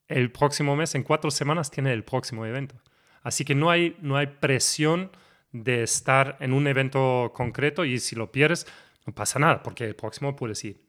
el 0.07 0.31
próximo 0.31 0.77
mes, 0.77 0.95
en 0.95 1.03
cuatro 1.03 1.31
semanas, 1.31 1.69
tiene 1.69 1.91
el 1.91 2.05
próximo 2.05 2.45
evento. 2.45 2.75
Así 3.21 3.45
que 3.45 3.55
no 3.55 3.69
hay, 3.69 3.95
no 4.01 4.17
hay 4.17 4.27
presión 4.27 5.11
de 5.51 5.83
estar 5.83 6.37
en 6.39 6.53
un 6.53 6.67
evento 6.67 7.31
concreto 7.35 7.85
y 7.85 7.99
si 7.99 8.15
lo 8.15 8.31
pierdes, 8.31 8.65
no 9.05 9.13
pasa 9.13 9.39
nada, 9.39 9.61
porque 9.63 9.85
el 9.85 9.95
próximo 9.95 10.35
puedes 10.35 10.63
ir. 10.63 10.81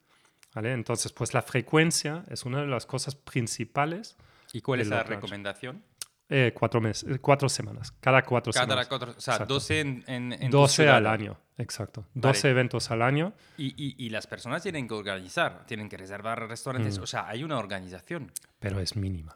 ¿vale? 0.53 0.71
Entonces, 0.73 1.11
pues 1.11 1.33
la 1.33 1.41
frecuencia 1.41 2.23
es 2.29 2.43
una 2.43 2.61
de 2.61 2.67
las 2.67 2.85
cosas 2.85 3.15
principales. 3.15 4.17
¿Y 4.51 4.61
cuál 4.61 4.81
es 4.81 4.87
la 4.87 5.03
recomendación? 5.03 5.83
Eh, 6.29 6.51
cuatro, 6.55 6.79
meses, 6.79 7.07
eh, 7.09 7.19
cuatro 7.19 7.49
semanas, 7.49 7.91
cada 7.99 8.23
cuatro 8.23 8.53
semanas. 8.53 8.87
o 8.89 9.21
sea, 9.21 9.39
12 9.39 9.79
en, 9.81 10.03
en, 10.07 10.49
12 10.49 10.89
al 10.89 11.05
año, 11.05 11.37
exacto. 11.57 12.05
12 12.13 12.49
eventos 12.49 12.89
al 12.91 13.01
año. 13.01 13.33
Y, 13.57 13.67
y, 13.77 13.95
y, 14.03 14.09
las 14.09 14.25
personas 14.25 14.63
tienen 14.63 14.87
que 14.87 14.93
organizar, 14.93 15.65
tienen 15.67 15.89
que 15.89 15.97
reservar 15.97 16.47
restaurantes, 16.47 16.97
mm. 16.97 17.03
o 17.03 17.07
sea, 17.07 17.27
hay 17.27 17.43
una 17.43 17.59
organización. 17.59 18.31
Pero 18.57 18.79
es 18.79 18.95
mínima. 18.95 19.35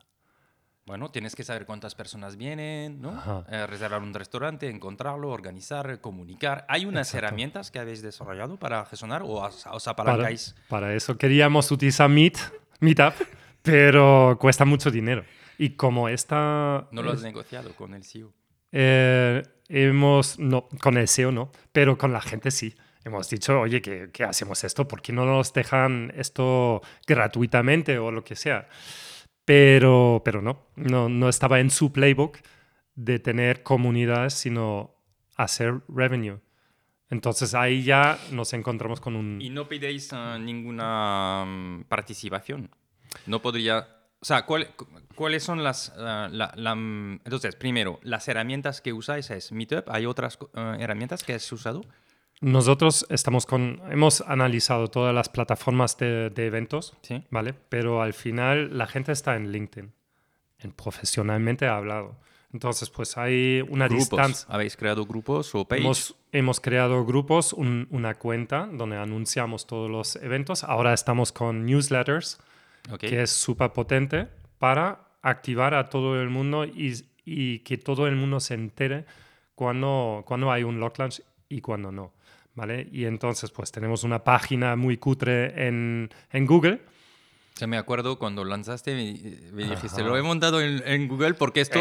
Bueno, 0.87 1.11
tienes 1.11 1.35
que 1.35 1.43
saber 1.43 1.65
cuántas 1.65 1.95
personas 1.95 2.37
vienen, 2.37 3.01
¿no? 3.01 3.43
Eh, 3.51 3.67
reservar 3.67 4.01
un 4.01 4.13
restaurante, 4.13 4.69
encontrarlo, 4.69 5.29
organizar, 5.31 5.99
comunicar. 5.99 6.65
¿Hay 6.69 6.85
unas 6.85 7.13
herramientas 7.13 7.71
que 7.71 7.79
habéis 7.79 8.01
desarrollado 8.01 8.57
para 8.57 8.85
gestionar 8.85 9.21
o 9.21 9.41
os 9.41 9.87
apalancáis? 9.89 10.55
Para, 10.69 10.85
para, 10.85 10.95
eso 10.95 11.17
queríamos 11.17 11.69
utilizar 11.71 12.09
Meet, 12.09 12.37
Meetup, 12.79 13.15
pero 13.61 14.37
cuesta 14.39 14.63
mucho 14.63 14.89
dinero. 14.89 15.25
Y 15.57 15.71
como 15.71 16.07
esta... 16.07 16.87
¿No 16.91 17.03
lo 17.03 17.11
has 17.11 17.21
negociado 17.21 17.75
con 17.75 17.93
el 17.93 18.05
CEO? 18.05 18.31
Eh, 18.71 19.43
hemos... 19.67 20.39
No, 20.39 20.69
con 20.81 20.95
el 20.95 21.09
CEO 21.09 21.33
no, 21.33 21.51
pero 21.73 21.97
con 21.97 22.13
la 22.13 22.21
gente 22.21 22.49
sí. 22.49 22.73
Hemos 23.03 23.29
dicho, 23.29 23.59
oye, 23.59 23.81
¿qué, 23.81 24.09
qué 24.13 24.23
hacemos 24.23 24.63
esto? 24.63 24.87
¿Por 24.87 25.01
qué 25.01 25.11
no 25.11 25.25
nos 25.25 25.51
dejan 25.51 26.13
esto 26.15 26.81
gratuitamente 27.05 27.99
o 27.99 28.09
lo 28.09 28.23
que 28.23 28.37
sea? 28.37 28.69
Pero, 29.47 30.21
pero 30.25 30.41
no, 30.41 30.67
no, 30.75 31.07
no 31.07 31.29
estaba 31.29 31.61
en 31.61 31.69
su 31.69 31.93
playbook 31.93 32.39
de 32.95 33.17
tener 33.17 33.63
comunidades, 33.63 34.33
sino 34.33 34.93
hacer 35.37 35.79
revenue. 35.87 36.41
Entonces 37.09 37.53
ahí 37.53 37.81
ya 37.81 38.19
nos 38.31 38.51
encontramos 38.51 38.99
con 38.99 39.15
un... 39.15 39.41
¿Y 39.41 39.49
no 39.49 39.69
pidéis 39.69 40.09
eh, 40.11 40.37
ninguna 40.37 41.45
mm, 41.47 41.83
participación? 41.85 42.69
No 43.25 43.41
podría... 43.41 43.87
O 44.19 44.25
sea, 44.25 44.45
¿cuáles 44.45 45.43
son 45.43 45.63
las... 45.63 45.93
Eh, 45.97 46.75
mm, 46.75 47.21
entonces, 47.23 47.55
primero, 47.55 48.01
las 48.03 48.27
herramientas 48.27 48.81
que 48.81 48.91
usáis 48.91 49.29
es 49.31 49.53
Meetup. 49.53 49.87
¿Hay 49.87 50.05
otras 50.05 50.37
eh, 50.55 50.75
herramientas 50.81 51.23
que 51.23 51.35
has 51.35 51.49
usado? 51.53 51.85
Nosotros 52.39 53.05
estamos 53.09 53.45
con, 53.45 53.81
hemos 53.89 54.21
analizado 54.21 54.89
todas 54.89 55.13
las 55.13 55.27
plataformas 55.29 55.97
de, 55.97 56.31
eventos, 56.35 56.95
¿vale? 57.31 57.53
Pero 57.69 58.01
al 58.01 58.13
final 58.13 58.77
la 58.77 58.85
gente 58.85 59.11
está 59.11 59.35
en 59.35 59.51
LinkedIn, 59.51 59.91
en 60.59 60.71
profesionalmente 60.71 61.65
ha 61.65 61.77
hablado. 61.77 62.15
Entonces, 62.53 62.89
pues 62.89 63.17
hay 63.17 63.61
una 63.69 63.87
distancia. 63.87 64.47
¿Habéis 64.49 64.77
creado 64.77 65.05
grupos 65.05 65.53
o 65.53 65.65
page? 65.65 65.81
Hemos, 65.81 66.15
hemos 66.31 66.59
creado 66.59 67.05
grupos, 67.05 67.53
una 67.53 68.15
cuenta 68.15 68.69
donde 68.71 68.97
anunciamos 68.97 69.67
todos 69.67 69.89
los 69.89 70.15
eventos. 70.17 70.63
Ahora 70.63 70.93
estamos 70.93 71.31
con 71.31 71.65
newsletters, 71.65 72.39
que 72.99 73.23
es 73.23 73.31
súper 73.31 73.73
potente 73.73 74.27
para 74.59 75.07
activar 75.21 75.73
a 75.73 75.89
todo 75.89 76.21
el 76.21 76.29
mundo 76.29 76.65
y, 76.65 77.03
y, 77.25 77.59
que 77.59 77.77
todo 77.77 78.07
el 78.07 78.15
mundo 78.15 78.39
se 78.39 78.53
entere 78.53 79.05
cuando, 79.55 80.23
cuando 80.25 80.51
hay 80.51 80.63
un 80.63 80.79
lock 80.79 80.99
launch 80.99 81.21
y 81.49 81.61
cuando 81.61 81.91
no. 81.91 82.13
¿Vale? 82.57 82.89
Y 82.91 83.05
entonces, 83.05 83.51
pues 83.51 83.71
tenemos 83.71 84.03
una 84.03 84.23
página 84.23 84.75
muy 84.75 84.97
cutre 84.97 85.67
en, 85.67 86.09
en 86.31 86.45
Google. 86.47 86.81
Se 87.53 87.67
me 87.67 87.77
acuerdo 87.77 88.17
cuando 88.19 88.43
lanzaste, 88.43 88.93
me, 89.53 89.63
dijiste, 89.63 90.03
lo 90.03 90.17
he 90.17 90.21
montado 90.23 90.59
en, 90.59 91.07
Google 91.07 91.35
porque 91.35 91.61
esto 91.61 91.79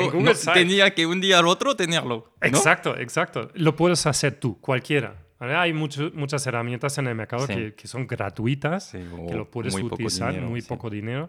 tenía 0.55 0.95
que 0.95 1.07
un 1.07 1.21
día 1.21 1.39
al 1.39 1.49
otro 1.49 1.77
tenerlo. 1.77 2.31
Exacto, 2.41 2.97
exacto. 2.97 3.51
Lo 3.55 3.75
puedes 3.75 4.07
hacer 4.07 4.39
tú, 4.39 4.61
cualquiera. 4.61 5.17
Hay 5.39 5.73
muchas 5.73 6.47
herramientas 6.47 6.97
en 6.99 7.09
el 7.09 7.15
mercado 7.15 7.47
que, 7.47 7.75
que, 7.75 7.89
son 7.89 8.07
gratuitas, 8.07 8.93
que 8.93 9.35
lo 9.35 9.51
puedes 9.51 9.75
utilizar, 9.75 10.41
muy 10.43 10.63
poco 10.63 10.89
dinero. 10.89 11.29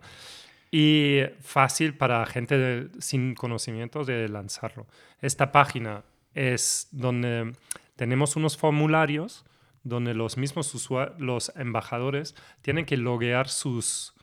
y 0.71 1.21
fácil 1.39 1.95
para 1.95 2.25
gente 2.25 2.57
de- 2.57 2.89
sin 2.99 3.33
conocimiento 3.33 4.03
de 4.03 4.27
lanzarlo. 4.27 4.87
Esta 5.21 5.51
página 5.51 6.03
es 6.33 6.87
donde 6.91 7.53
tenemos 7.97 8.37
unos 8.37 8.55
formularios 8.55 9.43
donde 9.83 10.13
los 10.13 10.37
mismos 10.37 10.89
los 11.17 11.51
embajadores 11.55 12.35
tienen 12.61 12.85
que 12.85 12.95
loguear 12.95 13.49
sus, 13.49 14.13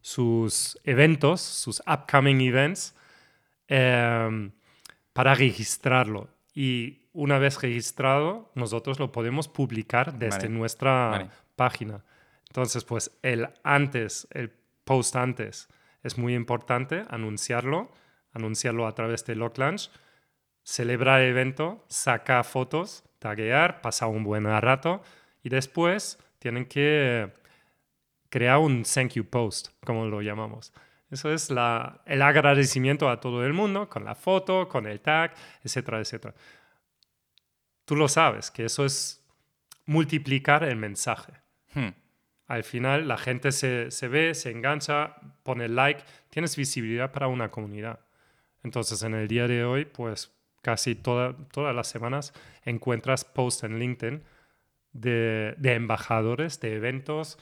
sus 0.00 0.78
eventos, 0.84 1.40
sus 1.40 1.82
upcoming 1.86 2.40
events, 2.40 2.94
em, 3.68 4.52
para 5.12 5.34
registrarlo. 5.34 6.28
Y 6.54 7.08
una 7.12 7.38
vez 7.38 7.60
registrado, 7.60 8.50
nosotros 8.54 8.98
lo 8.98 9.10
podemos 9.10 9.48
publicar 9.48 10.18
desde 10.18 10.38
Vale. 10.38 10.48
nuestra 10.50 11.08
Vale. 11.08 11.30
página. 11.56 12.04
Entonces, 12.48 12.84
pues 12.84 13.18
el 13.22 13.48
antes, 13.64 14.28
el 14.30 14.52
post 14.84 15.16
antes, 15.16 15.68
es 16.02 16.16
muy 16.18 16.34
importante 16.34 17.04
anunciarlo, 17.08 17.90
anunciarlo 18.32 18.86
a 18.86 18.94
través 18.94 19.24
de 19.24 19.34
Lock 19.34 19.58
Launch, 19.58 19.90
celebrar 20.62 21.20
el 21.22 21.30
evento, 21.30 21.84
sacar 21.88 22.44
fotos, 22.44 23.02
taguear, 23.26 23.80
pasar 23.80 24.08
un 24.08 24.22
buen 24.22 24.44
rato 24.44 25.02
y 25.42 25.48
después 25.48 26.16
tienen 26.38 26.64
que 26.64 27.32
crear 28.28 28.58
un 28.58 28.84
thank 28.84 29.14
you 29.14 29.24
post, 29.24 29.70
como 29.84 30.06
lo 30.06 30.22
llamamos. 30.22 30.72
Eso 31.10 31.32
es 31.32 31.50
la, 31.50 32.02
el 32.06 32.22
agradecimiento 32.22 33.08
a 33.08 33.18
todo 33.18 33.44
el 33.44 33.52
mundo 33.52 33.88
con 33.88 34.04
la 34.04 34.14
foto, 34.14 34.68
con 34.68 34.86
el 34.86 35.00
tag, 35.00 35.34
etcétera, 35.64 35.98
etcétera. 35.98 36.34
Tú 37.84 37.96
lo 37.96 38.08
sabes, 38.08 38.50
que 38.52 38.64
eso 38.64 38.84
es 38.84 39.24
multiplicar 39.86 40.62
el 40.62 40.76
mensaje. 40.76 41.32
Hmm. 41.74 41.94
Al 42.46 42.62
final 42.62 43.08
la 43.08 43.18
gente 43.18 43.50
se, 43.50 43.90
se 43.90 44.06
ve, 44.06 44.34
se 44.34 44.52
engancha, 44.52 45.16
pone 45.42 45.68
like, 45.68 46.02
tienes 46.30 46.56
visibilidad 46.56 47.10
para 47.10 47.26
una 47.26 47.50
comunidad. 47.50 47.98
Entonces 48.62 49.02
en 49.02 49.14
el 49.14 49.26
día 49.26 49.48
de 49.48 49.64
hoy, 49.64 49.84
pues 49.84 50.35
casi 50.66 50.96
toda- 50.96 51.36
todas 51.52 51.72
las 51.76 51.86
semanas 51.86 52.32
encuentras 52.64 53.24
posts 53.24 53.62
en 53.62 53.78
LinkedIn 53.78 54.22
de, 54.92 55.54
de 55.58 55.74
embajadores, 55.74 56.58
de 56.58 56.74
eventos, 56.74 57.38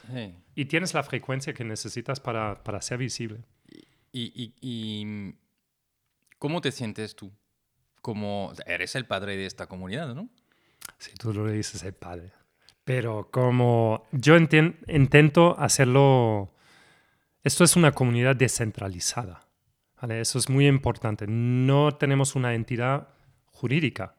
y 0.55 0.67
tienes 0.67 0.93
la 0.93 1.03
frecuencia 1.03 1.55
que 1.55 1.65
necesitas 1.65 2.21
para, 2.21 2.63
para 2.63 2.83
ser 2.83 2.99
visible. 2.99 3.39
¿Y, 4.13 4.25
y- 4.45 4.53
y 4.61 5.35
cómo 6.39 6.61
te 6.61 6.71
sientes 6.71 7.17
tú? 7.17 7.33
Como 8.03 8.53
eres 8.67 8.95
el 8.95 9.07
padre 9.07 9.39
de 9.39 9.47
esta 9.47 9.67
comunidad, 9.67 10.15
¿no? 10.15 10.29
Si 10.99 11.15
tú 11.15 11.33
lo 11.33 11.47
dices, 11.51 11.83
el 11.83 11.95
padre. 11.95 12.31
Pero 12.85 13.31
como 13.31 14.07
yo 14.13 14.37
intento 14.37 15.57
hacerlo, 15.59 16.53
esto 17.43 17.65
es 17.65 17.75
una 17.77 17.93
comunidad 17.93 18.37
descentralizada. 18.37 19.41
¿vale? 20.03 20.21
Eso 20.21 20.39
es 20.39 20.51
muy 20.51 20.67
importante. 20.67 21.25
No 21.27 21.97
tenemos 21.97 22.35
una 22.37 22.53
entidad 22.55 23.09
jurídica 23.65 24.15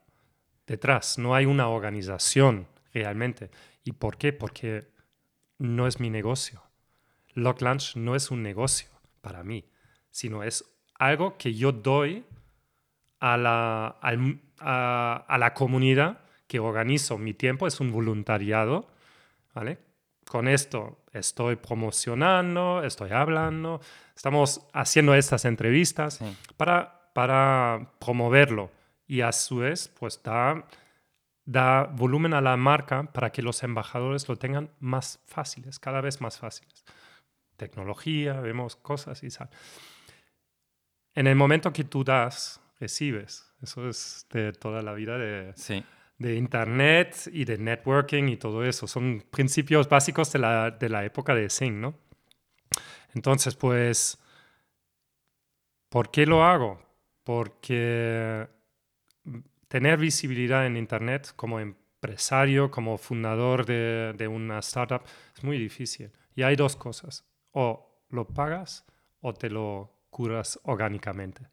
detrás, 0.66 1.20
no 1.20 1.36
hay 1.36 1.46
una 1.46 1.68
organización 1.70 2.68
realmente. 2.92 3.52
¿Y 3.84 3.92
por 3.92 4.18
qué? 4.18 4.34
Porque 4.34 4.88
no 5.60 5.86
es 5.86 6.00
mi 6.00 6.10
negocio. 6.10 6.64
Lock 7.36 7.62
Lunch 7.62 7.96
no 7.96 8.16
es 8.16 8.32
un 8.32 8.42
negocio 8.42 8.90
para 9.22 9.44
mí, 9.44 9.64
sino 10.10 10.42
es 10.42 10.64
algo 10.98 11.38
que 11.38 11.54
yo 11.54 11.72
doy 11.72 12.26
a 13.20 13.38
la, 13.38 13.88
al- 14.02 14.42
a, 14.60 15.26
a 15.28 15.38
la 15.38 15.54
comunidad 15.54 16.22
que 16.48 16.60
organizo 16.60 17.20
mi 17.20 17.36
tiempo, 17.36 17.68
es 17.68 17.80
un 17.80 17.92
voluntariado, 17.92 18.88
¿vale? 19.54 19.78
Con 20.28 20.48
esto 20.48 21.04
estoy 21.14 21.56
promocionando, 21.58 22.84
estoy 22.84 23.12
hablando, 23.12 23.80
estamos 24.16 24.66
haciendo 24.74 25.14
estas 25.14 25.46
entrevistas 25.46 26.16
Sí. 26.18 26.26
para, 26.58 27.12
para 27.14 27.92
promoverlo 28.00 28.72
y 29.08 29.22
a 29.22 29.32
su 29.32 29.58
vez, 29.58 29.88
pues 29.88 30.22
da, 30.24 30.66
da 31.46 31.84
volumen 31.84 32.34
a 32.34 32.42
la 32.42 32.58
marca 32.58 33.04
para 33.12 33.32
que 33.32 33.42
los 33.42 33.64
embajadores 33.64 34.28
lo 34.28 34.36
tengan 34.38 34.70
más 34.80 35.20
fáciles, 35.26 35.80
cada 35.80 36.02
vez 36.02 36.22
más 36.22 36.40
fáciles. 36.40 36.84
Tecnología, 37.58 38.40
vemos 38.42 38.76
cosas 38.76 39.24
y 39.24 39.30
tal. 39.30 39.50
En 41.14 41.28
el 41.28 41.36
momento 41.36 41.72
que 41.72 41.84
tú 41.86 42.04
das, 42.04 42.60
recibes. 42.80 43.50
Eso 43.62 43.88
es 43.88 44.28
de 44.32 44.52
toda 44.52 44.82
la 44.82 44.94
vida 44.94 45.18
de, 45.18 45.54
Sí. 45.56 45.84
de 46.18 46.36
Internet 46.36 47.16
y 47.32 47.46
de 47.46 47.58
networking 47.58 48.28
y 48.28 48.38
todo 48.38 48.66
eso. 48.66 48.86
Son 48.88 49.24
principios 49.32 49.88
básicos 49.88 50.32
de 50.34 50.40
la, 50.40 50.72
de 50.72 50.90
la 50.90 51.06
época 51.06 51.34
de 51.34 51.50
Sing, 51.50 51.80
¿no? 51.80 51.96
Entonces, 53.14 53.56
pues, 53.56 54.18
¿por 55.90 56.12
qué 56.12 56.26
lo 56.26 56.44
hago? 56.44 56.82
Porque 57.24 58.48
tener 59.68 59.98
visibilidad 59.98 60.66
en 60.66 60.78
Internet 60.78 61.34
como 61.36 61.60
empresario, 61.60 62.72
como 62.72 62.98
fundador 62.98 63.66
de, 63.66 64.14
de 64.18 64.28
una 64.28 64.60
startup, 64.60 65.02
es 65.36 65.44
muy 65.44 65.58
difícil. 65.58 66.12
Y 66.36 66.44
hay 66.44 66.56
dos 66.56 66.76
cosas. 66.76 67.26
O 67.52 68.04
lo 68.10 68.28
pagas 68.28 68.86
o 69.22 69.34
te 69.34 69.50
lo 69.50 69.96
curas 70.10 70.60
orgánicamente. 70.64 71.48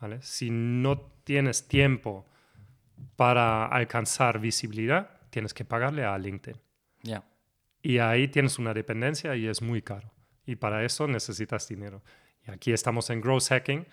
¿vale? 0.00 0.20
Si 0.22 0.50
no 0.50 1.00
tienes 1.24 1.68
tiempo 1.68 2.26
para 3.16 3.66
alcanzar 3.66 4.38
visibilidad, 4.38 5.10
tienes 5.30 5.54
que 5.54 5.64
pagarle 5.64 6.04
a 6.04 6.16
LinkedIn. 6.18 6.60
Ya. 7.02 7.24
Y 7.82 7.98
ahí 7.98 8.28
tienes 8.28 8.58
una 8.58 8.72
dependencia 8.72 9.36
y 9.36 9.46
es 9.46 9.62
muy 9.62 9.82
caro. 9.82 10.10
Y 10.46 10.56
para 10.56 10.84
eso 10.84 11.06
necesitas 11.06 11.68
dinero. 11.68 12.02
Y 12.46 12.50
aquí 12.50 12.72
estamos 12.72 13.10
en 13.10 13.20
Growth 13.20 13.48
Hacking. 13.48 13.86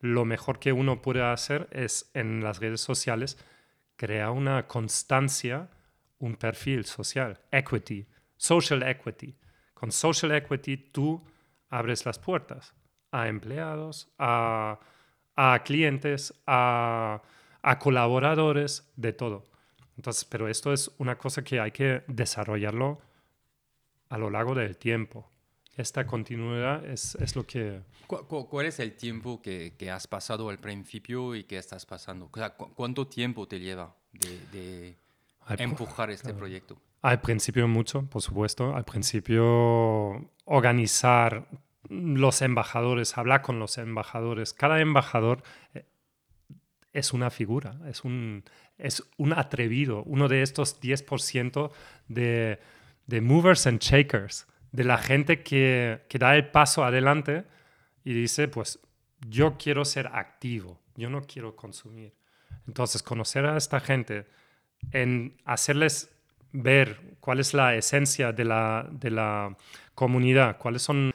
Lo 0.00 0.24
mejor 0.24 0.58
que 0.58 0.72
uno 0.72 1.00
puede 1.02 1.22
hacer 1.22 1.68
es 1.72 2.10
en 2.14 2.42
las 2.42 2.60
redes 2.60 2.80
sociales 2.80 3.38
crear 3.96 4.30
una 4.30 4.66
constancia, 4.66 5.68
un 6.18 6.36
perfil 6.36 6.84
social, 6.84 7.40
equity, 7.50 8.06
social 8.36 8.82
equity. 8.82 9.34
Con 9.74 9.90
social 9.90 10.32
equity 10.32 10.76
tú 10.76 11.24
abres 11.70 12.04
las 12.04 12.18
puertas 12.18 12.74
a 13.10 13.28
empleados, 13.28 14.12
a, 14.18 14.78
a 15.34 15.62
clientes, 15.64 16.34
a, 16.46 17.22
a 17.62 17.78
colaboradores, 17.78 18.92
de 18.96 19.12
todo. 19.12 19.44
Entonces, 19.96 20.24
pero 20.24 20.48
esto 20.48 20.72
es 20.72 20.90
una 20.98 21.16
cosa 21.16 21.42
que 21.42 21.58
hay 21.58 21.70
que 21.70 22.02
desarrollarlo 22.06 23.00
a 24.08 24.18
lo 24.18 24.30
largo 24.30 24.54
del 24.54 24.76
tiempo. 24.76 25.30
Esta 25.76 26.06
continuidad 26.06 26.84
es, 26.86 27.14
es 27.16 27.36
lo 27.36 27.46
que... 27.46 27.80
¿Cu- 28.06 28.26
cu- 28.26 28.48
¿Cuál 28.48 28.66
es 28.66 28.78
el 28.80 28.96
tiempo 28.96 29.42
que, 29.42 29.74
que 29.78 29.90
has 29.90 30.06
pasado 30.06 30.48
al 30.48 30.58
principio 30.58 31.34
y 31.34 31.44
que 31.44 31.58
estás 31.58 31.84
pasando? 31.84 32.30
O 32.32 32.36
sea, 32.38 32.50
cu- 32.56 32.72
¿Cuánto 32.74 33.06
tiempo 33.06 33.46
te 33.46 33.60
lleva 33.60 33.94
de, 34.12 34.96
empujar 35.58 36.10
este 36.10 36.32
proyecto? 36.34 36.76
al 37.02 37.20
principio 37.20 37.68
mucho, 37.68 38.02
por 38.06 38.20
supuesto. 38.22 38.74
Al 38.74 38.84
principio 38.84 40.30
organizar 40.44 41.46
los 41.88 42.42
embajadores, 42.42 43.16
hablar 43.16 43.42
con 43.42 43.58
los 43.60 43.78
embajadores. 43.78 44.52
Cada 44.54 44.80
embajador 44.80 45.42
eh, 45.74 45.84
es 46.92 47.12
una 47.12 47.30
figura, 47.30 47.78
es 47.88 48.02
un, 48.02 48.42
es 48.78 49.04
un 49.18 49.34
atrevido, 49.34 50.02
uno 50.04 50.26
de 50.28 50.42
estos 50.42 50.80
10% 50.80 51.70
de, 52.08 52.58
de 53.06 53.20
movers 53.20 53.66
and 53.68 53.78
shakers, 53.80 54.46
de 54.72 54.84
la 54.84 54.98
gente 54.98 55.42
que, 55.42 56.04
que 56.08 56.18
da 56.18 56.36
el 56.36 56.48
paso 56.50 56.84
adelante 56.84 57.44
y 58.04 58.12
dice, 58.12 58.48
pues 58.48 58.78
yo 59.28 59.56
quiero 59.58 59.84
ser 59.84 60.08
activo, 60.12 60.80
yo 60.96 61.08
no 61.10 61.22
quiero 61.22 61.56
consumir. 61.56 62.14
Entonces, 62.66 63.02
conocer 63.02 63.46
a 63.46 63.56
esta 63.56 63.80
gente, 63.80 64.26
en 64.92 65.36
hacerles 65.44 66.10
ver 66.52 67.16
cuál 67.20 67.40
es 67.40 67.54
la 67.54 67.74
esencia 67.74 68.32
de 68.32 68.44
la, 68.44 68.86
de 68.90 69.10
la 69.10 69.56
comunidad, 69.94 70.58
cuáles 70.58 70.82
son 70.82 71.12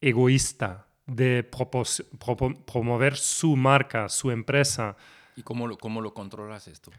egoísta 0.00 0.86
de 1.06 1.48
propos- 1.48 2.04
propo- 2.18 2.64
promover 2.64 3.16
su 3.16 3.56
marca, 3.56 4.08
su 4.08 4.30
empresa, 4.30 4.96
¿Y 5.36 5.42
cómo 5.42 5.66
lo, 5.66 5.78
cómo 5.78 6.00
lo 6.00 6.12
controlas 6.12 6.68
esto? 6.68 6.90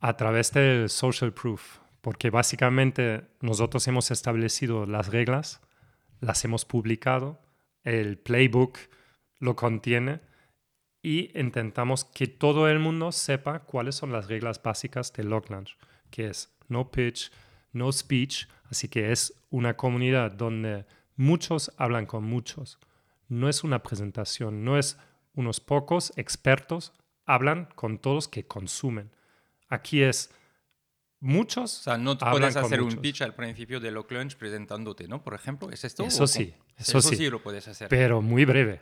a 0.00 0.16
través 0.16 0.50
del 0.52 0.88
social 0.88 1.32
proof, 1.32 1.78
porque 2.02 2.28
básicamente 2.28 3.22
nosotros 3.40 3.88
hemos 3.88 4.10
establecido 4.10 4.84
las 4.84 5.08
reglas, 5.08 5.62
las 6.20 6.44
hemos 6.44 6.66
publicado, 6.66 7.40
el 7.84 8.18
playbook 8.18 8.78
lo 9.38 9.56
contiene 9.56 10.20
y 11.00 11.36
intentamos 11.38 12.04
que 12.04 12.26
todo 12.26 12.68
el 12.68 12.78
mundo 12.78 13.10
sepa 13.10 13.60
cuáles 13.60 13.94
son 13.94 14.12
las 14.12 14.28
reglas 14.28 14.62
básicas 14.62 15.12
de 15.14 15.24
Log 15.24 15.46
que 16.10 16.26
es 16.26 16.54
no 16.68 16.90
pitch, 16.90 17.32
no 17.72 17.90
speech, 17.90 18.46
así 18.70 18.88
que 18.88 19.10
es 19.10 19.34
una 19.48 19.76
comunidad 19.76 20.32
donde 20.32 20.84
muchos 21.16 21.72
hablan 21.76 22.06
con 22.06 22.24
muchos. 22.24 22.78
No 23.28 23.48
es 23.48 23.64
una 23.64 23.82
presentación, 23.82 24.64
no 24.64 24.78
es 24.78 24.98
unos 25.34 25.60
pocos 25.60 26.12
expertos 26.16 26.92
hablan 27.24 27.68
con 27.74 27.98
todos 27.98 28.28
que 28.28 28.46
consumen. 28.46 29.10
Aquí 29.68 30.02
es 30.02 30.30
muchos. 31.22 31.80
O 31.80 31.82
sea, 31.84 31.96
no 31.96 32.10
hablan 32.12 32.30
puedes 32.32 32.56
hacer 32.56 32.80
un 32.80 32.86
muchos. 32.88 33.00
pitch 33.00 33.22
al 33.22 33.34
principio 33.34 33.80
de 33.80 33.90
Lock 33.90 34.12
Lunch 34.12 34.36
presentándote, 34.36 35.08
¿no? 35.08 35.22
Por 35.22 35.32
ejemplo, 35.34 35.70
¿es 35.70 35.84
esto? 35.84 36.04
Eso 36.04 36.26
sí, 36.26 36.50
cómo? 36.50 36.64
eso 36.76 37.00
sí. 37.00 37.16
sí 37.16 37.30
lo 37.30 37.42
puedes 37.42 37.66
hacer. 37.68 37.88
pero 37.88 38.20
muy 38.20 38.44
breve. 38.44 38.80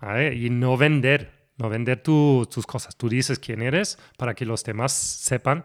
¿vale? 0.00 0.34
Y 0.34 0.48
no 0.50 0.76
vender, 0.76 1.48
no 1.58 1.68
vender 1.68 2.02
tu- 2.02 2.46
tus 2.52 2.64
cosas. 2.66 2.96
Tú 2.96 3.08
dices 3.08 3.38
quién 3.38 3.60
eres 3.62 3.98
para 4.16 4.34
que 4.34 4.44
los 4.46 4.62
demás 4.64 4.92
sepan 4.92 5.62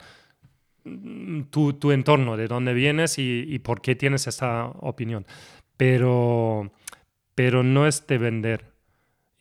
mm, 0.84 1.44
tu, 1.52 1.74
tu 1.74 1.92
entorno, 1.92 2.38
de 2.38 2.48
dónde 2.48 2.74
vienes 2.74 3.18
y, 3.20 3.44
y 3.48 3.60
por 3.60 3.82
qué 3.82 3.96
tienes 3.96 4.28
esta 4.28 4.66
opinión. 4.68 5.26
Pero, 5.78 6.72
pero 7.36 7.64
no 7.64 7.88
es 7.88 8.06
de 8.08 8.18
vender. 8.18 8.74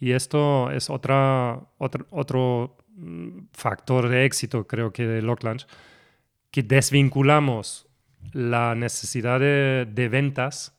Y 0.00 0.12
esto 0.12 0.70
es 0.70 0.90
otra, 0.90 1.60
otro, 1.78 2.06
otro 2.10 2.76
mm, 2.94 3.46
factor 3.52 4.08
de 4.08 4.24
éxito, 4.24 4.66
creo 4.66 4.92
que 4.92 5.06
de 5.06 5.22
Locklanch, 5.22 5.66
que 6.50 6.62
desvinculamos 6.62 7.86
la 8.32 8.74
necesidad 8.74 9.40
de, 9.40 9.86
de 9.90 10.08
ventas 10.08 10.74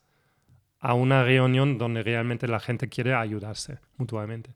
a 0.79 0.93
una 0.93 1.23
reunión 1.23 1.77
donde 1.77 2.03
realmente 2.03 2.47
la 2.47 2.59
gente 2.59 2.87
quiere 2.87 3.13
ayudarse 3.13 3.79
mutuamente. 3.97 4.55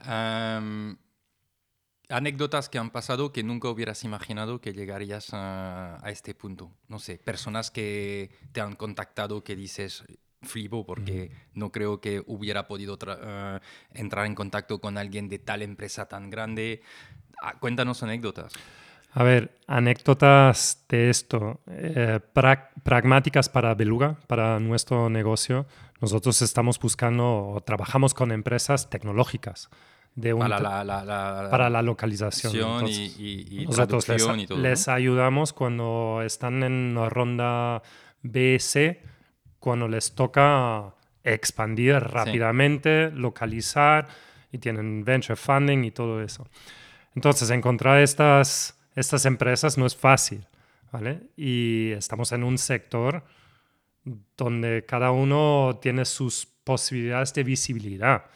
Am, 0.00 0.98
anécdotas 2.08 2.68
que 2.68 2.78
han 2.78 2.90
pasado 2.90 3.32
que 3.32 3.42
nunca 3.42 3.68
hubieras 3.68 4.04
imaginado 4.04 4.60
que 4.60 4.72
llegarías 4.72 5.32
a, 5.32 6.04
a 6.04 6.10
este 6.10 6.34
punto. 6.34 6.70
No 6.88 6.98
sé, 6.98 7.18
personas 7.18 7.70
que 7.70 8.30
te 8.52 8.60
han 8.60 8.76
contactado 8.76 9.42
que 9.42 9.56
dices, 9.56 10.04
flipo 10.42 10.84
porque 10.84 11.30
no 11.54 11.70
creo 11.70 12.00
que 12.00 12.22
hubiera 12.26 12.66
podido 12.66 12.98
eh, 13.06 13.60
entrar 13.94 14.26
en 14.26 14.34
contacto 14.34 14.80
con 14.80 14.98
alguien 14.98 15.28
de 15.28 15.38
tal 15.38 15.62
empresa 15.62 16.06
tan 16.06 16.30
grande. 16.30 16.82
Ah, 17.42 17.58
cuéntanos 17.58 18.02
anécdotas. 18.02 18.52
A 19.14 19.22
ver, 19.22 19.58
anécdotas 19.66 20.84
de 20.88 21.10
esto, 21.10 21.60
eh, 21.66 22.18
pra- 22.34 22.70
pragmáticas 22.82 23.48
para 23.50 23.74
Beluga, 23.74 24.16
para 24.26 24.58
nuestro 24.58 25.10
negocio. 25.10 25.66
Nosotros 26.00 26.40
estamos 26.40 26.78
buscando 26.78 27.24
o 27.50 27.60
trabajamos 27.60 28.14
con 28.14 28.32
empresas 28.32 28.88
tecnológicas 28.88 29.68
de 30.14 30.32
un 30.32 30.40
Para 30.40 30.58
la, 30.60 30.84
la- 30.84 31.04
la- 31.04 31.48
para 31.50 31.68
la 31.70 31.82
localización. 31.82 32.86
y, 32.88 32.92
y- 33.18 33.62
y 33.62 33.66
nosotros 33.66 34.08
les, 34.08 34.16
traducción 34.22 34.40
y 34.40 34.46
todo. 34.46 34.58
¿no? 34.58 34.64
les 34.64 34.88
ayudamos 34.88 35.52
cuando 35.52 36.22
están 36.24 36.62
en 36.62 36.72
una 36.96 37.08
ronda 37.10 37.82
B, 38.22 38.56
C, 38.60 39.02
cuando 39.58 39.88
les 39.88 40.14
toca 40.14 40.94
expandir 41.22 41.94
rápidamente, 41.96 43.10
localizar 43.10 44.08
y 44.50 44.58
tienen 44.58 45.04
venture 45.04 45.36
funding 45.36 45.84
y 45.84 45.90
todo 45.90 46.22
eso. 46.22 46.46
Entonces, 47.14 47.48
encontrar 47.50 47.98
estas, 48.00 48.78
estas 48.94 49.24
empresas 49.26 49.78
no 49.78 49.86
es 49.86 49.96
fácil, 49.96 50.46
¿vale? 50.90 51.22
Y 51.36 51.92
estamos 51.92 52.32
en 52.32 52.44
un 52.44 52.58
sector 52.58 53.24
donde 54.36 54.84
cada 54.86 55.10
uno 55.10 55.78
tiene 55.80 56.04
sus 56.04 56.46
posibilidades 56.64 57.32
de 57.34 57.44
visibilidad. 57.44 58.26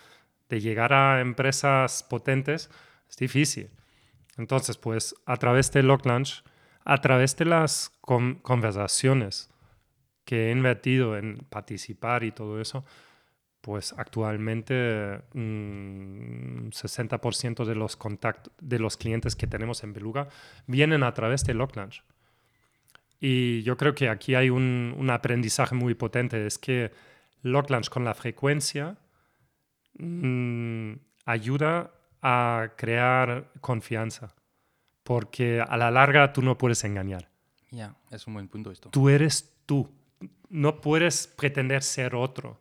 De 0.48 0.60
llegar 0.60 0.92
a 0.92 1.20
empresas 1.20 2.04
potentes 2.08 2.70
es 3.08 3.16
difícil. 3.16 3.70
Entonces, 4.36 4.76
pues 4.76 5.14
a 5.26 5.36
través 5.36 5.72
de 5.72 5.82
Locklanch, 5.82 6.44
a 6.84 7.00
través 7.00 7.36
de 7.36 7.46
las 7.46 7.90
con- 8.00 8.36
conversaciones 8.36 9.50
que 10.24 10.48
he 10.48 10.52
invertido 10.52 11.16
en 11.16 11.38
participar 11.48 12.22
y 12.22 12.32
todo 12.32 12.60
eso, 12.60 12.84
pues 13.66 13.92
actualmente 13.98 15.22
un 15.34 16.70
60% 16.70 17.64
de 17.64 17.74
los 17.74 17.96
contactos 17.96 18.52
de 18.60 18.78
los 18.78 18.96
clientes 18.96 19.34
que 19.34 19.48
tenemos 19.48 19.82
en 19.82 19.92
Beluga 19.92 20.28
vienen 20.68 21.02
a 21.02 21.12
través 21.12 21.42
de 21.42 21.52
Locklanch. 21.52 22.04
Y 23.18 23.64
yo 23.64 23.76
creo 23.76 23.92
que 23.92 24.08
aquí 24.08 24.36
hay 24.36 24.50
un, 24.50 24.94
un 24.96 25.10
aprendizaje 25.10 25.74
muy 25.74 25.94
potente, 25.94 26.46
es 26.46 26.58
que 26.58 26.92
Locklanch 27.42 27.88
con 27.88 28.04
la 28.04 28.14
frecuencia 28.14 28.98
mm, 29.98 30.92
ayuda 31.24 31.90
a 32.22 32.68
crear 32.76 33.50
confianza, 33.60 34.32
porque 35.02 35.60
a 35.60 35.76
la 35.76 35.90
larga 35.90 36.32
tú 36.32 36.40
no 36.40 36.56
puedes 36.56 36.84
engañar. 36.84 37.28
Ya, 37.72 37.96
es 38.12 38.28
un 38.28 38.34
buen 38.34 38.46
punto 38.46 38.70
esto. 38.70 38.90
Tú 38.90 39.08
eres 39.08 39.52
tú, 39.66 39.90
no 40.50 40.80
puedes 40.80 41.26
pretender 41.26 41.82
ser 41.82 42.14
otro. 42.14 42.60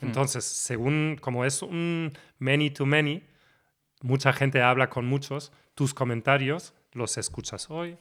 Entonces, 0.00 0.44
según 0.44 1.18
como 1.20 1.44
es 1.44 1.62
un 1.62 2.12
many 2.38 2.70
to 2.70 2.86
many, 2.86 3.22
mucha 4.02 4.32
gente 4.32 4.60
habla 4.62 4.90
con 4.90 5.06
muchos, 5.06 5.52
tus 5.74 5.94
comentarios 5.94 6.74
los 6.92 7.18
escuchas 7.18 7.70
hoy, 7.70 7.98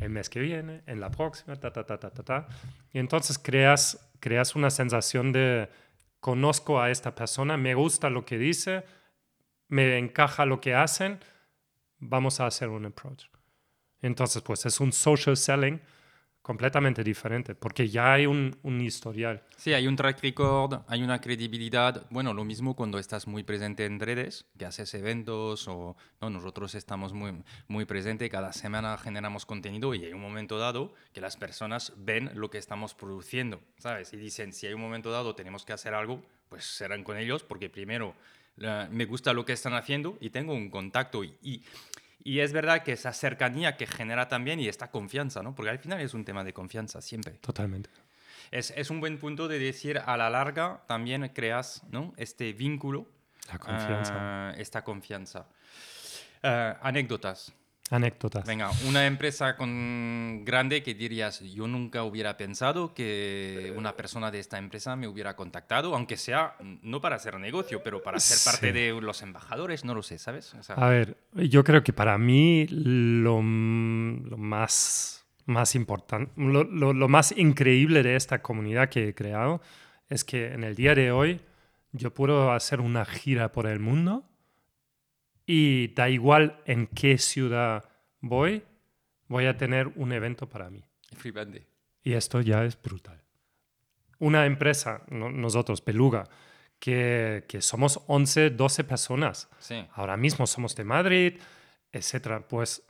el 0.00 0.10
mes 0.10 0.28
que 0.28 0.40
viene, 0.40 0.82
en 0.86 1.00
la 1.00 1.10
próxima, 1.10 1.56
ta, 1.56 1.72
ta, 1.72 1.84
ta, 1.84 1.98
ta, 1.98 2.10
ta, 2.10 2.22
ta. 2.22 2.48
Y 2.92 2.98
entonces 2.98 3.38
creas, 3.38 4.10
creas 4.20 4.54
una 4.54 4.70
sensación 4.70 5.32
de 5.32 5.68
conozco 6.20 6.80
a 6.80 6.90
esta 6.90 7.14
persona, 7.14 7.56
me 7.56 7.74
gusta 7.74 8.10
lo 8.10 8.24
que 8.24 8.38
dice, 8.38 8.84
me 9.68 9.98
encaja 9.98 10.44
lo 10.44 10.60
que 10.60 10.74
hacen, 10.74 11.20
vamos 11.98 12.40
a 12.40 12.46
hacer 12.46 12.68
un 12.68 12.86
approach. 12.86 13.26
Entonces, 14.00 14.42
pues 14.42 14.64
es 14.66 14.80
un 14.80 14.92
social 14.92 15.36
selling 15.36 15.80
completamente 16.42 17.04
diferente, 17.04 17.54
porque 17.54 17.88
ya 17.88 18.14
hay 18.14 18.26
un, 18.26 18.56
un 18.62 18.80
historial. 18.80 19.42
Sí, 19.56 19.72
hay 19.74 19.86
un 19.86 19.96
track 19.96 20.22
record, 20.22 20.82
hay 20.86 21.02
una 21.02 21.20
credibilidad. 21.20 22.06
Bueno, 22.10 22.32
lo 22.32 22.44
mismo 22.44 22.74
cuando 22.74 22.98
estás 22.98 23.26
muy 23.26 23.42
presente 23.42 23.84
en 23.84 24.00
redes, 24.00 24.46
que 24.56 24.64
haces 24.64 24.94
eventos 24.94 25.68
o 25.68 25.96
no, 26.20 26.30
nosotros 26.30 26.74
estamos 26.74 27.12
muy, 27.12 27.42
muy 27.66 27.84
presentes, 27.84 28.30
cada 28.30 28.52
semana 28.52 28.96
generamos 28.96 29.44
contenido 29.44 29.94
y 29.94 30.04
hay 30.04 30.12
un 30.12 30.20
momento 30.20 30.58
dado 30.58 30.94
que 31.12 31.20
las 31.20 31.36
personas 31.36 31.92
ven 31.96 32.30
lo 32.34 32.50
que 32.50 32.58
estamos 32.58 32.94
produciendo, 32.94 33.60
¿sabes? 33.78 34.12
Y 34.12 34.16
dicen, 34.16 34.52
si 34.52 34.66
hay 34.66 34.74
un 34.74 34.80
momento 34.80 35.10
dado 35.10 35.34
tenemos 35.34 35.64
que 35.64 35.72
hacer 35.72 35.94
algo, 35.94 36.22
pues 36.48 36.64
serán 36.64 37.04
con 37.04 37.18
ellos 37.18 37.42
porque 37.42 37.68
primero 37.68 38.14
me 38.90 39.04
gusta 39.04 39.32
lo 39.32 39.44
que 39.44 39.52
están 39.52 39.74
haciendo 39.74 40.18
y 40.20 40.30
tengo 40.30 40.52
un 40.52 40.70
contacto 40.70 41.22
y, 41.22 41.36
y 41.42 41.62
y 42.22 42.40
es 42.40 42.52
verdad 42.52 42.82
que 42.82 42.92
esa 42.92 43.12
cercanía 43.12 43.76
que 43.76 43.86
genera 43.86 44.28
también 44.28 44.60
y 44.60 44.68
esta 44.68 44.90
confianza, 44.90 45.42
¿no? 45.42 45.54
Porque 45.54 45.70
al 45.70 45.78
final 45.78 46.00
es 46.00 46.14
un 46.14 46.24
tema 46.24 46.44
de 46.44 46.52
confianza 46.52 47.00
siempre. 47.00 47.34
Totalmente. 47.34 47.90
Es, 48.50 48.72
es 48.76 48.90
un 48.90 49.00
buen 49.00 49.18
punto 49.18 49.46
de 49.48 49.58
decir 49.58 50.00
a 50.04 50.16
la 50.16 50.30
larga 50.30 50.82
también 50.86 51.28
creas 51.34 51.82
¿no? 51.90 52.14
este 52.16 52.52
vínculo, 52.52 53.06
La 53.52 53.58
confianza. 53.58 54.14
ah, 54.16 54.54
esta 54.56 54.82
confianza. 54.84 55.46
Ah, 56.42 56.78
anécdotas. 56.82 57.52
Anécdotas. 57.90 58.46
Venga, 58.46 58.70
una 58.86 59.06
empresa 59.06 59.56
con 59.56 60.42
grande 60.44 60.82
que 60.82 60.94
dirías, 60.94 61.40
yo 61.40 61.66
nunca 61.66 62.04
hubiera 62.04 62.36
pensado 62.36 62.92
que 62.92 63.72
una 63.76 63.96
persona 63.96 64.30
de 64.30 64.40
esta 64.40 64.58
empresa 64.58 64.94
me 64.96 65.08
hubiera 65.08 65.34
contactado, 65.36 65.94
aunque 65.94 66.16
sea 66.16 66.54
no 66.82 67.00
para 67.00 67.16
hacer 67.16 67.38
negocio, 67.40 67.82
pero 67.82 68.02
para 68.02 68.20
ser 68.20 68.38
parte 68.44 68.72
de 68.72 69.00
los 69.00 69.22
embajadores, 69.22 69.84
no 69.84 69.94
lo 69.94 70.02
sé, 70.02 70.18
¿sabes? 70.18 70.52
O 70.54 70.62
sea, 70.62 70.74
A 70.76 70.88
ver, 70.88 71.16
yo 71.34 71.64
creo 71.64 71.82
que 71.82 71.92
para 71.94 72.18
mí 72.18 72.66
lo, 72.68 73.40
más, 74.36 75.24
más 75.46 75.74
importante, 75.74 76.30
lo, 76.36 76.64
lo- 76.64 76.92
lo 76.92 77.08
más 77.08 77.32
increíble 77.36 78.02
de 78.02 78.16
esta 78.16 78.42
comunidad 78.42 78.88
que 78.88 79.08
he 79.08 79.14
creado 79.14 79.60
es 80.08 80.24
que 80.24 80.52
en 80.52 80.64
el 80.64 80.74
día 80.74 80.94
de 80.94 81.10
hoy 81.10 81.40
yo 81.92 82.12
puedo 82.12 82.52
hacer 82.52 82.80
una 82.80 83.04
gira 83.04 83.50
por 83.52 83.66
el 83.66 83.78
mundo 83.80 84.24
y 85.50 85.88
da 85.94 86.10
igual 86.10 86.60
en 86.66 86.86
qué 86.88 87.16
ciudad 87.16 87.88
voy, 88.20 88.62
voy 89.28 89.46
a 89.46 89.56
tener 89.56 89.88
un 89.96 90.12
evento 90.12 90.46
para 90.46 90.68
mí. 90.68 90.84
flipante. 91.16 91.66
Y 92.04 92.12
esto 92.12 92.42
ya 92.42 92.64
es 92.64 92.80
brutal. 92.80 93.20
Una 94.18 94.44
empresa, 94.44 95.02
no- 95.08 95.30
nosotros, 95.30 95.82
Beluga, 95.82 96.28
que, 96.78 97.44
que 97.48 97.62
somos 97.62 98.00
11, 98.08 98.50
12 98.50 98.84
personas. 98.84 99.48
Sí. 99.58 99.84
Ahora 99.94 100.16
mismo 100.18 100.46
somos 100.46 100.76
de 100.76 100.84
Madrid, 100.84 101.38
etcétera. 101.90 102.46
Pues 102.46 102.82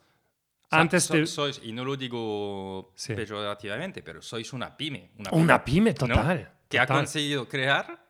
O 0.65 0.69
sea, 0.71 0.81
antes 0.81 1.05
so- 1.05 1.15
de... 1.15 1.27
sois, 1.27 1.61
y 1.63 1.73
no 1.73 1.85
lo 1.85 1.97
digo 1.97 2.93
Sí. 2.97 3.15
peyorativamente, 3.15 4.03
pero 4.03 4.21
sois 4.21 4.53
una 4.53 4.77
pyme. 4.77 5.11
Una 5.17 5.31
Una 5.31 5.65
pyme 5.65 5.91
¿no? 5.91 5.95
total. 6.09 6.51
que 6.69 6.79
ha 6.81 6.87
conseguido 6.87 7.49
crear 7.49 8.05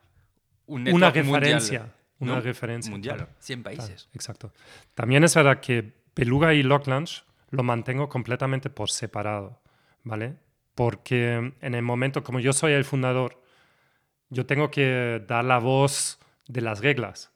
un 0.65 0.81
Una 0.81 0.91
mundial, 0.91 1.13
referencia. 1.13 1.93
Una 2.19 2.35
¿no? 2.35 2.41
referencia. 2.41 2.91
mundial, 2.91 3.17
claro. 3.17 3.31
100 3.39 3.63
Claro, 3.63 3.77
países. 3.77 4.09
exacto. 4.13 4.51
También 4.93 5.23
es 5.23 5.33
verdad 5.35 5.59
que 5.61 5.93
Beluga 6.15 6.53
y 6.53 6.63
Locklanch 6.63 7.23
lo 7.51 7.63
mantengo 7.63 8.09
completamente 8.09 8.69
por 8.69 8.89
separado, 8.89 9.61
¿vale? 10.03 10.35
Porque 10.75 11.53
en 11.61 11.75
el 11.75 11.81
momento, 11.81 12.23
como 12.23 12.39
yo 12.39 12.53
soy 12.53 12.73
el 12.73 12.85
fundador, 12.85 13.41
yo 14.29 14.45
tengo 14.45 14.69
que 14.69 15.23
dar 15.27 15.43
la 15.45 15.57
voz 15.59 16.19
de 16.47 16.61
las 16.61 16.81
reglas. 16.81 17.31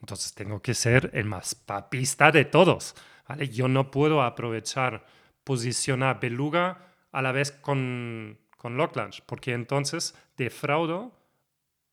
Entonces 0.00 0.32
tengo 0.34 0.62
que 0.62 0.74
ser 0.74 1.10
el 1.12 1.24
más 1.24 1.54
papista 1.54 2.30
de 2.30 2.44
todos, 2.44 2.94
¿vale? 3.28 3.48
Yo 3.48 3.66
no 3.68 3.90
puedo 3.90 4.22
aprovechar, 4.22 5.04
posicionar 5.44 6.20
Beluga 6.20 6.78
a 7.10 7.22
la 7.22 7.32
vez 7.32 7.50
con, 7.52 8.38
con 8.56 8.76
Locklanch, 8.76 9.22
porque 9.26 9.52
entonces 9.52 10.14
defraudo 10.36 11.12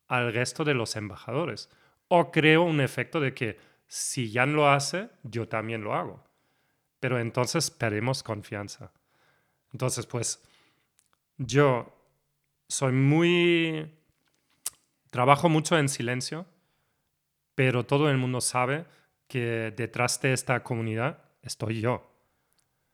al 0.07 0.31
resto 0.33 0.63
de 0.63 0.75
los 0.75 0.95
embajadores. 0.95 1.69
O 2.07 2.31
creo 2.31 2.63
un 2.63 2.81
efecto 2.81 3.19
de 3.19 3.33
que 3.33 3.57
si 3.87 4.31
Jan 4.31 4.53
lo 4.53 4.69
hace, 4.69 5.09
yo 5.23 5.47
también 5.47 5.83
lo 5.83 5.93
hago. 5.93 6.23
Pero 6.99 7.19
entonces 7.19 7.69
perdemos 7.71 8.23
confianza. 8.23 8.91
Entonces, 9.71 10.05
pues 10.05 10.43
yo 11.37 11.93
soy 12.67 12.93
muy... 12.93 13.91
Trabajo 15.09 15.47
mucho 15.49 15.77
en 15.77 15.87
silencio, 15.87 16.45
pero 17.55 17.85
todo 17.85 18.09
el 18.09 18.17
mundo 18.17 18.41
sabe 18.41 18.85
que 19.27 19.73
detrás 19.75 20.21
de 20.21 20.33
esta 20.33 20.61
comunidad 20.63 21.23
estoy 21.41 21.79
yo. 21.79 22.11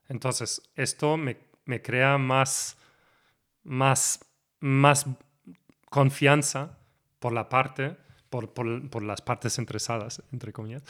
Entonces, 0.07 0.62
esto 0.76 1.18
me, 1.18 1.38
me 1.66 1.82
crea 1.82 2.18
más, 2.18 2.78
más, 3.64 4.20
más 4.59 5.05
confianza 5.89 6.78
por 7.20 7.34
la 7.34 7.49
parte, 7.49 7.97
por, 8.32 8.53
por, 8.53 8.89
por, 8.89 9.03
las 9.03 9.21
partes 9.21 9.59
interesadas, 9.59 10.23
entre 10.32 10.53
comillas, 10.53 10.84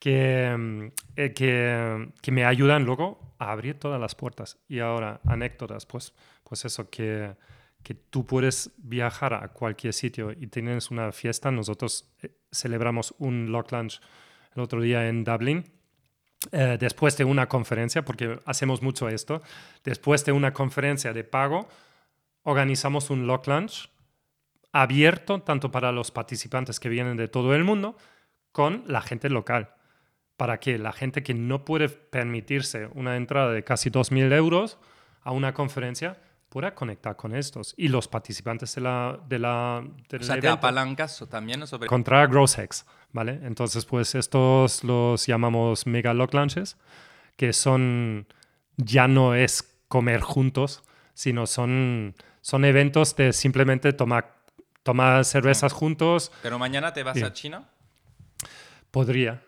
que, 0.00 0.54
mm, 0.58 0.86
eh, 1.16 1.32
que, 1.32 2.08
que, 2.20 2.32
me 2.32 2.44
ayudan 2.44 2.84
luego 2.84 3.34
a 3.38 3.52
abrir 3.52 3.78
todas 3.78 4.00
las 4.00 4.16
puertas. 4.16 4.58
Y 4.68 4.80
ahora, 4.80 5.20
anécdotas, 5.24 5.86
pues, 5.86 6.12
pues 6.42 6.64
eso, 6.64 6.90
que, 6.90 7.36
que 7.84 7.94
tú 7.94 8.26
puedes 8.26 8.72
viajar 8.78 9.32
a 9.32 9.48
cualquier 9.48 9.94
sitio 9.94 10.32
y 10.32 10.48
tienes 10.48 10.90
una 10.90 11.12
fiesta. 11.12 11.52
Nosotros 11.52 12.12
eh, 12.20 12.32
celebramos 12.50 13.14
un 13.18 13.52
Lock 13.52 13.72
Lunch 13.72 14.00
el 14.56 14.62
otro 14.62 14.82
día 14.82 15.08
en 15.08 15.22
Dublin. 15.22 15.64
Eh, 16.50 16.78
después 16.80 17.16
de 17.16 17.24
una 17.24 17.46
conferencia, 17.48 18.04
porque 18.04 18.40
hacemos 18.44 18.82
mucho 18.82 19.08
esto, 19.08 19.40
después 19.84 20.24
de 20.24 20.32
una 20.32 20.52
conferencia 20.52 21.12
de 21.12 21.22
pago, 21.22 21.68
organizamos 22.42 23.10
un 23.10 23.28
Lock 23.28 23.46
Lunch 23.46 23.88
abierto 24.72 25.40
tanto 25.42 25.70
para 25.70 25.92
los 25.92 26.10
participantes 26.10 26.80
que 26.80 26.88
vienen 26.88 27.16
de 27.16 27.28
todo 27.28 27.54
el 27.54 27.64
mundo 27.64 27.96
con 28.52 28.84
la 28.86 29.00
gente 29.00 29.30
local, 29.30 29.74
para 30.36 30.60
que 30.60 30.78
la 30.78 30.92
gente 30.92 31.22
que 31.22 31.34
no 31.34 31.64
puede 31.64 31.88
permitirse 31.88 32.88
una 32.94 33.16
entrada 33.16 33.52
de 33.52 33.64
casi 33.64 33.90
2.000 33.90 34.32
euros 34.32 34.78
a 35.22 35.32
una 35.32 35.52
conferencia 35.54 36.20
pueda 36.48 36.74
conectar 36.74 37.16
con 37.16 37.34
estos. 37.34 37.74
Y 37.76 37.88
los 37.88 38.08
participantes 38.08 38.74
de 38.74 38.80
la... 38.80 39.20
De 39.28 39.38
la 39.38 39.84
o 40.18 40.22
sea, 40.22 40.40
te 40.40 40.48
apalancas 40.48 41.24
también 41.28 41.66
sobre... 41.66 41.88
Contra 41.88 42.26
Growsex, 42.26 42.86
¿vale? 43.12 43.40
Entonces, 43.42 43.84
pues 43.84 44.14
estos 44.14 44.82
los 44.84 45.26
llamamos 45.26 45.86
Mega 45.86 46.14
Lock 46.14 46.34
Lunches, 46.34 46.78
que 47.36 47.52
son... 47.52 48.26
Ya 48.76 49.08
no 49.08 49.34
es 49.34 49.82
comer 49.88 50.20
juntos, 50.20 50.84
sino 51.14 51.46
son, 51.46 52.14
son 52.40 52.64
eventos 52.64 53.16
de 53.16 53.32
simplemente 53.32 53.92
tomar 53.92 54.37
tomar 54.88 55.22
cervezas 55.26 55.74
juntos. 55.74 56.32
¿Pero 56.40 56.58
mañana 56.58 56.94
te 56.94 57.02
vas 57.02 57.22
a 57.22 57.30
China? 57.34 57.68
Podría. 58.90 59.42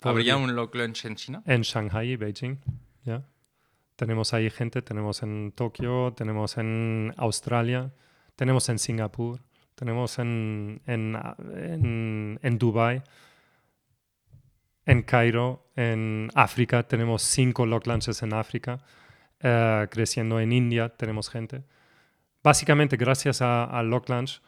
¿Habría 0.00 0.38
un 0.38 0.56
lock 0.56 0.74
lunch 0.74 1.04
en 1.04 1.16
China? 1.16 1.42
En 1.44 1.60
Shanghai 1.60 2.12
y 2.12 2.16
Beijing, 2.16 2.56
ya. 3.04 3.22
Tenemos 3.96 4.32
ahí 4.32 4.48
gente, 4.48 4.80
tenemos 4.80 5.22
en 5.22 5.52
Tokio, 5.52 6.14
tenemos 6.16 6.56
en 6.56 7.12
Australia, 7.18 7.92
tenemos 8.36 8.70
en 8.70 8.78
Singapur, 8.78 9.42
tenemos 9.74 10.18
en, 10.18 10.80
en, 10.86 11.14
en, 11.54 12.40
en 12.42 12.58
Dubai, 12.58 13.02
en 14.86 15.02
Cairo, 15.02 15.70
en 15.76 16.30
África, 16.34 16.84
tenemos 16.84 17.20
cinco 17.20 17.66
lock 17.66 17.86
lunches 17.86 18.22
en 18.22 18.32
África, 18.32 18.78
uh, 19.44 19.86
creciendo 19.90 20.40
en 20.40 20.52
India, 20.52 20.88
tenemos 20.88 21.28
gente. 21.28 21.64
Básicamente, 22.42 22.96
gracias 22.96 23.42
a, 23.42 23.64
a 23.64 23.82
Lock 23.82 24.08
Lunch, 24.08 24.40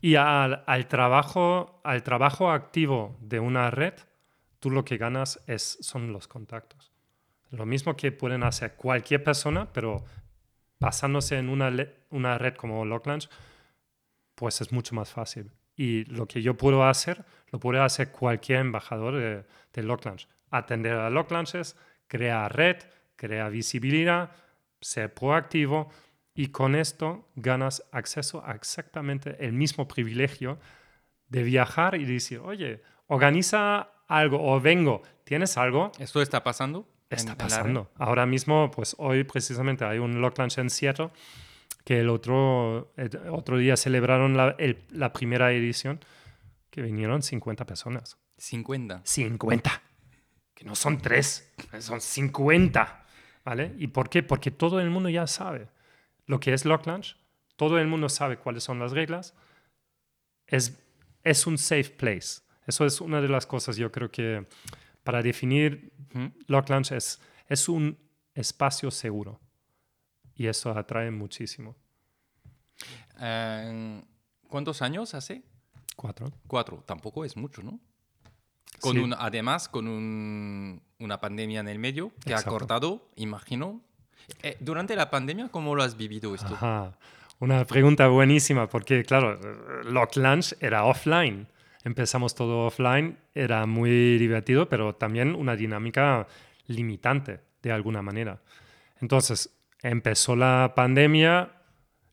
y 0.00 0.14
al, 0.14 0.62
al, 0.66 0.86
trabajo, 0.86 1.80
al 1.84 2.02
trabajo 2.02 2.50
activo 2.50 3.16
de 3.20 3.40
una 3.40 3.70
red, 3.70 3.94
tú 4.60 4.70
lo 4.70 4.84
que 4.84 4.96
ganas 4.96 5.42
es, 5.46 5.78
son 5.80 6.12
los 6.12 6.28
contactos. 6.28 6.92
Lo 7.50 7.66
mismo 7.66 7.96
que 7.96 8.12
pueden 8.12 8.42
hacer 8.42 8.74
cualquier 8.74 9.24
persona, 9.24 9.72
pero 9.72 10.04
basándose 10.78 11.38
en 11.38 11.48
una, 11.48 11.72
una 12.10 12.38
red 12.38 12.54
como 12.54 12.84
Locklands, 12.84 13.28
pues 14.34 14.60
es 14.60 14.72
mucho 14.72 14.94
más 14.94 15.10
fácil. 15.10 15.50
Y 15.76 16.04
lo 16.04 16.26
que 16.26 16.42
yo 16.42 16.56
puedo 16.56 16.84
hacer, 16.84 17.24
lo 17.50 17.58
puede 17.58 17.80
hacer 17.80 18.10
cualquier 18.10 18.60
embajador 18.60 19.16
de, 19.16 19.44
de. 19.72 20.26
Atender 20.50 20.94
a 20.94 21.10
Locklands, 21.10 21.76
crear 22.06 22.54
red, 22.54 22.78
crear 23.16 23.50
visibilidad, 23.50 24.30
ser 24.80 25.12
proactivo, 25.12 25.90
y 26.38 26.50
con 26.52 26.76
esto 26.76 27.28
ganas 27.34 27.82
acceso 27.90 28.44
a 28.46 28.52
exactamente 28.52 29.44
el 29.44 29.52
mismo 29.52 29.88
privilegio 29.88 30.60
de 31.28 31.42
viajar 31.42 31.96
y 31.96 32.04
decir, 32.04 32.38
oye, 32.38 32.80
organiza 33.08 33.90
algo 34.06 34.38
o 34.48 34.60
vengo, 34.60 35.02
¿tienes 35.24 35.58
algo? 35.58 35.90
¿Esto 35.98 36.22
está 36.22 36.44
pasando? 36.44 36.88
Está 37.10 37.36
pasando. 37.36 37.90
Ahora 37.96 38.24
mismo, 38.24 38.70
pues 38.70 38.94
hoy 38.98 39.24
precisamente 39.24 39.84
hay 39.84 39.98
un 39.98 40.20
Lock 40.20 40.38
Lunch 40.38 40.58
en 40.58 40.70
Seattle 40.70 41.10
que 41.84 41.98
el 41.98 42.08
otro, 42.08 42.94
otro 43.32 43.58
día 43.58 43.76
celebraron 43.76 44.36
la, 44.36 44.54
la 44.90 45.12
primera 45.12 45.50
edición 45.50 45.98
que 46.70 46.82
vinieron 46.82 47.20
50 47.20 47.66
personas. 47.66 48.16
50. 48.36 49.00
50. 49.02 49.82
Que 50.54 50.64
no 50.64 50.76
son 50.76 50.98
tres, 50.98 51.52
son 51.80 52.00
50. 52.00 53.06
¿Vale? 53.44 53.74
¿Y 53.76 53.88
por 53.88 54.08
qué? 54.08 54.22
Porque 54.22 54.52
todo 54.52 54.78
el 54.78 54.88
mundo 54.88 55.08
ya 55.08 55.26
sabe 55.26 55.66
lo 56.28 56.38
que 56.38 56.52
es 56.52 56.64
Lock 56.64 56.86
Lunch, 56.86 57.16
todo 57.56 57.78
el 57.78 57.88
mundo 57.88 58.08
sabe 58.08 58.36
cuáles 58.36 58.62
son 58.62 58.78
las 58.78 58.92
reglas, 58.92 59.34
es, 60.46 60.78
es 61.24 61.46
un 61.46 61.58
safe 61.58 61.90
place. 61.90 62.42
Eso 62.66 62.84
es 62.84 63.00
una 63.00 63.20
de 63.20 63.28
las 63.28 63.46
cosas, 63.46 63.76
yo 63.76 63.90
creo 63.90 64.10
que 64.12 64.46
para 65.02 65.22
definir 65.22 65.92
Lock 66.46 66.68
Lunch 66.68 66.92
es, 66.92 67.20
es 67.48 67.68
un 67.68 67.98
espacio 68.34 68.90
seguro 68.90 69.40
y 70.34 70.46
eso 70.46 70.70
atrae 70.70 71.10
muchísimo. 71.10 71.74
¿Cuántos 74.48 74.82
años 74.82 75.14
hace? 75.14 75.42
Cuatro. 75.96 76.30
Cuatro, 76.46 76.84
tampoco 76.86 77.24
es 77.24 77.36
mucho, 77.36 77.62
¿no? 77.62 77.80
Con 78.80 79.12
además, 79.14 79.68
con 79.68 79.88
una 79.88 81.20
pandemia 81.20 81.60
en 81.60 81.68
el 81.68 81.78
medio 81.78 82.12
que 82.24 82.34
ha 82.34 82.42
cortado, 82.42 83.10
imagino, 83.16 83.82
eh, 84.42 84.56
durante 84.60 84.94
la 84.96 85.10
pandemia, 85.10 85.48
¿cómo 85.48 85.74
lo 85.74 85.82
has 85.82 85.96
vivido 85.96 86.34
esto? 86.34 86.58
Una 87.40 87.64
pregunta 87.64 88.08
buenísima, 88.08 88.68
porque 88.68 89.04
claro, 89.04 89.38
Lock 89.84 90.16
Lunch 90.16 90.54
era 90.60 90.84
offline. 90.84 91.46
Empezamos 91.84 92.34
todo 92.34 92.66
offline, 92.66 93.16
era 93.34 93.64
muy 93.66 94.18
divertido, 94.18 94.68
pero 94.68 94.94
también 94.94 95.34
una 95.34 95.54
dinámica 95.54 96.26
limitante 96.66 97.40
de 97.62 97.72
alguna 97.72 98.02
manera. 98.02 98.40
Entonces, 99.00 99.50
empezó 99.82 100.34
la 100.34 100.72
pandemia, 100.74 101.52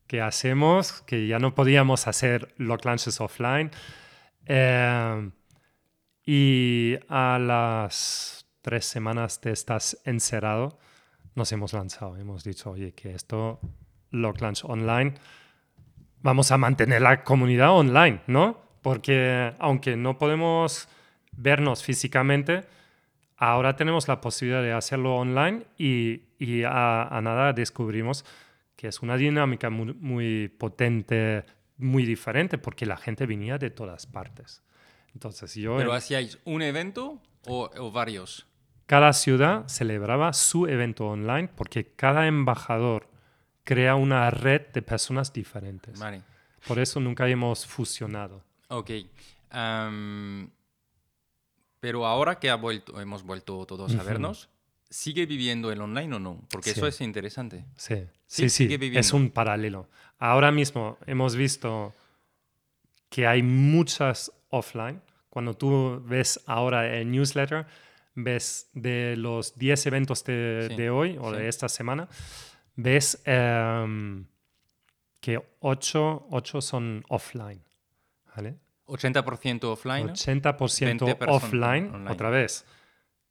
¿qué 0.08 0.22
hacemos? 0.22 1.02
Que 1.02 1.28
ya 1.28 1.40
no 1.40 1.56
podíamos 1.56 2.08
hacer 2.08 2.54
Lock 2.58 2.86
Lunches 2.86 3.20
offline. 3.20 3.72
Eh, 4.46 5.32
y 6.26 6.96
a 7.10 7.40
las 7.40 8.46
tres 8.62 8.86
semanas 8.86 9.42
te 9.42 9.52
estás 9.52 10.00
encerrado 10.06 10.78
nos 11.36 11.52
hemos 11.52 11.74
lanzado. 11.74 12.18
Hemos 12.18 12.44
dicho, 12.44 12.72
oye, 12.72 12.94
que 12.94 13.12
esto, 13.14 13.60
Lock 14.12 14.42
Lunch 14.42 14.64
Online, 14.64 15.14
vamos 16.22 16.52
a 16.52 16.58
mantener 16.58 17.02
la 17.02 17.24
comunidad 17.24 17.72
online, 17.72 18.22
¿no? 18.28 18.60
Porque 18.82 19.54
aunque 19.60 19.96
no 19.96 20.18
podemos 20.18 20.88
vernos 21.34 21.84
físicamente, 21.84 22.64
ahora 23.38 23.76
tenemos 23.76 24.08
la 24.08 24.22
posibilidad 24.22 24.64
de 24.64 24.72
hacerlo 24.72 25.16
online 25.16 25.66
y, 25.78 26.22
y 26.40 26.64
a, 26.64 27.20
nada 27.22 27.54
descubrimos 27.54 28.26
que 28.76 28.88
es 28.88 29.02
una 29.02 29.18
dinámica 29.18 29.70
muy, 29.70 29.94
muy, 29.94 30.48
potente, 30.50 31.46
muy 31.78 32.06
diferente, 32.06 32.58
porque 32.58 32.86
la 32.86 32.98
gente 32.98 33.26
venía 33.26 33.58
de 33.58 33.70
todas 33.70 34.06
partes. 34.06 34.62
Entonces 35.14 35.54
yo... 35.56 35.78
¿Pero 35.78 35.94
hacíais 35.94 36.40
un 36.44 36.62
evento 36.62 37.22
o, 37.48 37.70
o 37.78 37.92
varios? 37.92 38.46
Cada 38.86 39.14
ciudad 39.14 39.68
celebraba 39.68 40.32
su 40.34 40.68
evento 40.68 41.08
online 41.08 41.48
porque 41.56 41.88
cada 41.96 42.28
embajador 42.28 43.10
crea 43.64 43.96
una 43.96 44.30
red 44.30 44.62
de 44.74 44.82
personas 44.82 45.34
diferentes. 45.34 46.00
Por 46.68 46.80
eso 46.80 47.00
nunca 47.00 47.28
hemos 47.28 47.66
fusionado. 47.66 48.44
Ok. 48.70 48.92
pero 51.80 52.06
ahora 52.06 52.40
que 52.40 52.50
ha 52.50 52.56
vuelto, 52.56 53.00
hemos 53.00 53.24
vuelto 53.24 53.66
todos 53.66 53.96
a 53.96 54.04
vernos, 54.04 54.50
¿sigue 54.90 55.26
viviendo 55.26 55.72
el 55.72 55.82
online 55.82 56.16
o 56.16 56.20
no? 56.20 56.42
Porque 56.50 56.72
eso 56.72 56.88
es 56.88 57.02
interesante. 57.02 57.66
Sí, 57.76 58.08
sí, 58.28 58.50
sí, 58.50 58.70
es 58.94 59.14
un 59.14 59.30
paralelo. 59.30 59.90
Ahora 60.20 60.52
mismo 60.52 60.98
hemos 61.06 61.36
visto 61.36 61.94
que 63.10 63.28
hay 63.28 63.42
muchas 63.44 64.32
offline. 64.50 65.02
Cuando 65.30 65.54
tú 65.54 66.02
ves 66.06 66.40
ahora 66.46 66.96
el 66.98 67.12
newsletter, 67.12 67.66
ves 68.16 68.70
de 68.74 69.16
los 69.18 69.58
10 69.58 69.86
eventos 69.86 70.24
de, 70.24 70.90
hoy 70.92 71.18
o 71.20 71.32
de 71.32 71.48
esta 71.48 71.70
semana, 71.70 72.08
ves 72.76 73.22
em, 73.26 74.26
que 75.22 75.42
8, 75.60 76.28
son 76.60 77.04
offline. 77.10 77.62
¿vale? 78.36 78.56
80% 78.88 79.64
offline. 79.66 80.10
80% 80.10 81.18
offline, 81.28 82.08
otra 82.08 82.30
vez. 82.30 82.66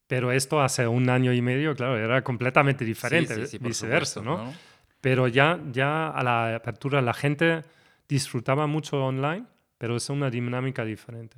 Pero 0.07 0.32
esto 0.32 0.61
hace 0.61 0.87
un 0.87 1.09
año 1.09 1.32
y 1.32 1.41
medio, 1.41 1.74
claro, 1.74 1.99
era 1.99 2.22
completamente 2.22 2.85
diferente, 2.85 3.35
viceversa, 3.59 4.20
¿no? 4.20 4.53
Pero 5.01 5.28
ya, 5.28 5.61
ya 5.70 6.09
a 6.09 6.22
la 6.22 6.57
apertura 6.57 7.03
la 7.03 7.14
gente 7.14 7.62
disfrutaba 8.09 8.66
mucho 8.66 9.05
online, 9.05 9.45
pero 9.78 9.97
es 9.97 10.09
una 10.11 10.30
dinámica 10.30 10.85
diferente. 10.85 11.37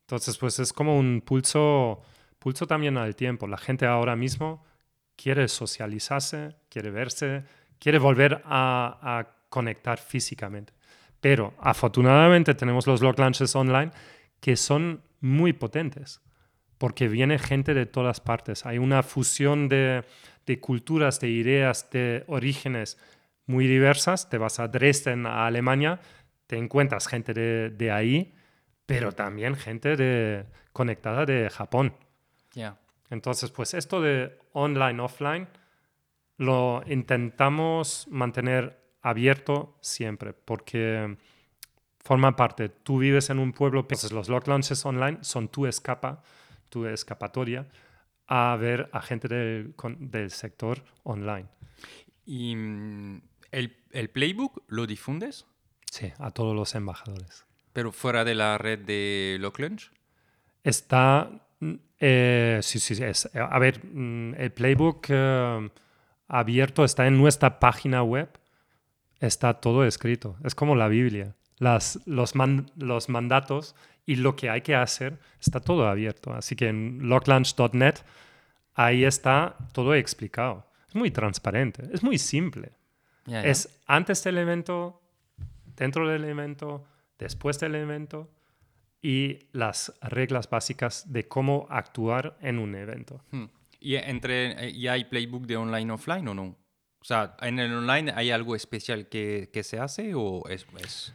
Entonces, 0.00 0.36
pues 0.38 0.58
es 0.58 0.72
como 0.72 0.96
un 0.96 1.20
pulso, 1.20 2.02
pulso 2.46 2.68
también 2.68 2.96
al 2.96 3.16
tiempo. 3.16 3.48
La 3.48 3.56
gente 3.56 3.86
ahora 3.86 4.14
mismo 4.14 4.64
quiere 5.16 5.48
socializarse, 5.48 6.54
quiere 6.68 6.92
verse, 6.92 7.42
quiere 7.80 7.98
volver 7.98 8.40
a, 8.44 9.00
a 9.02 9.26
conectar 9.48 9.98
físicamente. 9.98 10.72
Pero 11.20 11.54
afortunadamente 11.58 12.54
tenemos 12.54 12.86
los 12.86 13.00
log 13.00 13.18
launches 13.18 13.56
online 13.56 13.90
que 14.38 14.54
son 14.54 15.02
muy 15.20 15.54
potentes 15.54 16.20
porque 16.78 17.08
viene 17.08 17.40
gente 17.40 17.74
de 17.74 17.84
todas 17.84 18.20
partes. 18.20 18.64
Hay 18.64 18.78
una 18.78 19.02
fusión 19.02 19.68
de, 19.68 20.04
de 20.46 20.60
culturas, 20.60 21.18
de 21.18 21.30
ideas, 21.30 21.90
de 21.90 22.22
orígenes 22.28 22.96
muy 23.46 23.66
diversas. 23.66 24.30
Te 24.30 24.38
vas 24.38 24.60
a 24.60 24.68
Dresden, 24.68 25.26
a 25.26 25.48
Alemania, 25.48 25.98
te 26.46 26.56
encuentras 26.58 27.08
gente 27.08 27.34
de, 27.34 27.70
de 27.70 27.90
ahí, 27.90 28.34
pero 28.86 29.10
también 29.10 29.56
gente 29.56 29.96
de, 29.96 30.44
conectada 30.72 31.26
de 31.26 31.50
Japón. 31.50 32.05
Entonces, 33.10 33.50
pues 33.50 33.74
esto 33.74 34.00
de 34.00 34.38
online, 34.52 35.00
offline, 35.00 35.48
lo 36.38 36.82
intentamos 36.86 38.06
mantener 38.10 38.82
abierto 39.02 39.78
siempre, 39.80 40.32
porque 40.32 41.16
forma 42.00 42.34
parte. 42.36 42.68
Tú 42.68 42.98
vives 42.98 43.30
en 43.30 43.38
un 43.38 43.52
pueblo, 43.52 43.80
entonces 43.80 44.12
los 44.12 44.28
log 44.28 44.46
launches 44.48 44.84
online 44.84 45.18
son 45.22 45.48
tu 45.48 45.66
escapa, 45.66 46.22
tu 46.68 46.86
escapatoria 46.86 47.68
a 48.26 48.56
ver 48.56 48.88
a 48.92 49.00
gente 49.02 49.28
del, 49.28 49.74
con- 49.76 50.10
del 50.10 50.30
sector 50.30 50.82
online. 51.04 51.46
¿Y 52.24 52.56
mm, 52.56 53.22
el, 53.52 53.76
el 53.92 54.10
playbook 54.10 54.64
lo 54.66 54.86
difundes? 54.86 55.46
Sí, 55.90 56.12
a 56.18 56.32
todos 56.32 56.54
los 56.56 56.74
embajadores. 56.74 57.46
Pero 57.72 57.92
fuera 57.92 58.24
de 58.24 58.34
la 58.34 58.58
red 58.58 58.80
de 58.80 59.36
Locklunch. 59.40 59.92
Está, 60.64 61.30
mm, 61.30 61.40
eh, 61.98 62.58
sí, 62.62 62.78
sí, 62.78 63.02
es, 63.02 63.26
eh, 63.34 63.38
a 63.40 63.58
ver, 63.58 63.84
mm, 63.84 64.34
el 64.38 64.52
playbook 64.52 65.06
eh, 65.08 65.70
abierto 66.28 66.84
está 66.84 67.06
en 67.06 67.16
nuestra 67.18 67.58
página 67.58 68.02
web, 68.02 68.28
está 69.20 69.54
todo 69.54 69.84
escrito, 69.84 70.36
es 70.44 70.54
como 70.54 70.74
la 70.76 70.88
Biblia. 70.88 71.34
Las, 71.58 72.00
los, 72.06 72.34
man- 72.34 72.70
los 72.76 73.08
mandatos 73.08 73.74
y 74.04 74.16
lo 74.16 74.36
que 74.36 74.50
hay 74.50 74.60
que 74.60 74.74
hacer 74.74 75.18
está 75.40 75.58
todo 75.60 75.88
abierto. 75.88 76.34
Así 76.34 76.54
que 76.54 76.68
en 76.68 77.08
locklaunch.net 77.08 77.94
ahí 78.74 79.04
está 79.04 79.56
todo 79.72 79.94
explicado. 79.94 80.66
Es 80.86 80.94
muy 80.94 81.10
transparente, 81.10 81.82
es 81.94 82.02
muy 82.02 82.18
simple. 82.18 82.72
Es 83.48 83.80
antes 83.86 84.22
del 84.22 84.36
evento, 84.36 85.00
dentro 85.76 86.06
del 86.06 86.24
evento, 86.24 86.84
después 87.18 87.58
del 87.58 87.74
evento 87.74 88.28
y 89.06 89.38
las 89.52 89.92
reglas 90.02 90.50
básicas 90.50 91.12
de 91.12 91.28
cómo 91.28 91.66
actuar 91.70 92.36
en 92.40 92.58
un 92.58 92.74
evento. 92.74 93.20
Hmm. 93.30 93.44
¿Y, 93.78 93.94
entre, 93.94 94.66
eh, 94.66 94.70
¿Y 94.70 94.88
hay 94.88 95.04
playbook 95.04 95.46
de 95.46 95.56
online 95.56 95.92
offline 95.92 96.26
o 96.26 96.34
no? 96.34 96.44
O 97.00 97.04
sea, 97.04 97.36
¿en 97.40 97.60
el 97.60 97.72
online 97.72 98.12
hay 98.16 98.32
algo 98.32 98.56
especial 98.56 99.06
que, 99.08 99.48
que 99.52 99.62
se 99.62 99.78
hace 99.78 100.12
o 100.14 100.42
es...? 100.48 100.66
es... 100.82 101.12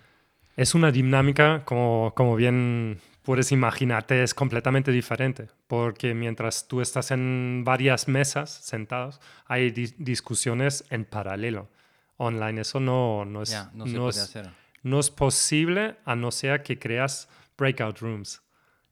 Es 0.57 0.75
una 0.75 0.91
dinámica, 0.91 1.63
como, 1.65 2.13
como 2.15 2.35
bien 2.35 2.99
puedes 3.23 3.51
imaginarte, 3.51 4.21
es 4.21 4.33
completamente 4.33 4.91
diferente, 4.91 5.47
porque 5.67 6.13
mientras 6.13 6.67
tú 6.67 6.81
estás 6.81 7.11
en 7.11 7.63
varias 7.65 8.07
mesas 8.09 8.49
sentados, 8.51 9.19
hay 9.47 9.71
di- 9.71 9.93
discusiones 9.97 10.83
en 10.89 11.05
paralelo. 11.05 11.69
Online 12.17 12.61
eso 12.61 12.79
no, 12.79 13.23
no 13.25 13.41
es, 13.43 13.49
Ya, 13.51 13.71
no 13.73 13.85
se 13.87 13.93
no 13.93 13.99
puede 14.01 14.09
es- 14.11 14.19
hacer. 14.19 14.49
no 14.83 14.99
es 14.99 15.09
posible 15.09 15.95
a 16.05 16.15
no 16.15 16.31
ser 16.31 16.63
que 16.63 16.77
creas 16.77 17.29
breakout 17.61 17.99
rooms, 17.99 18.41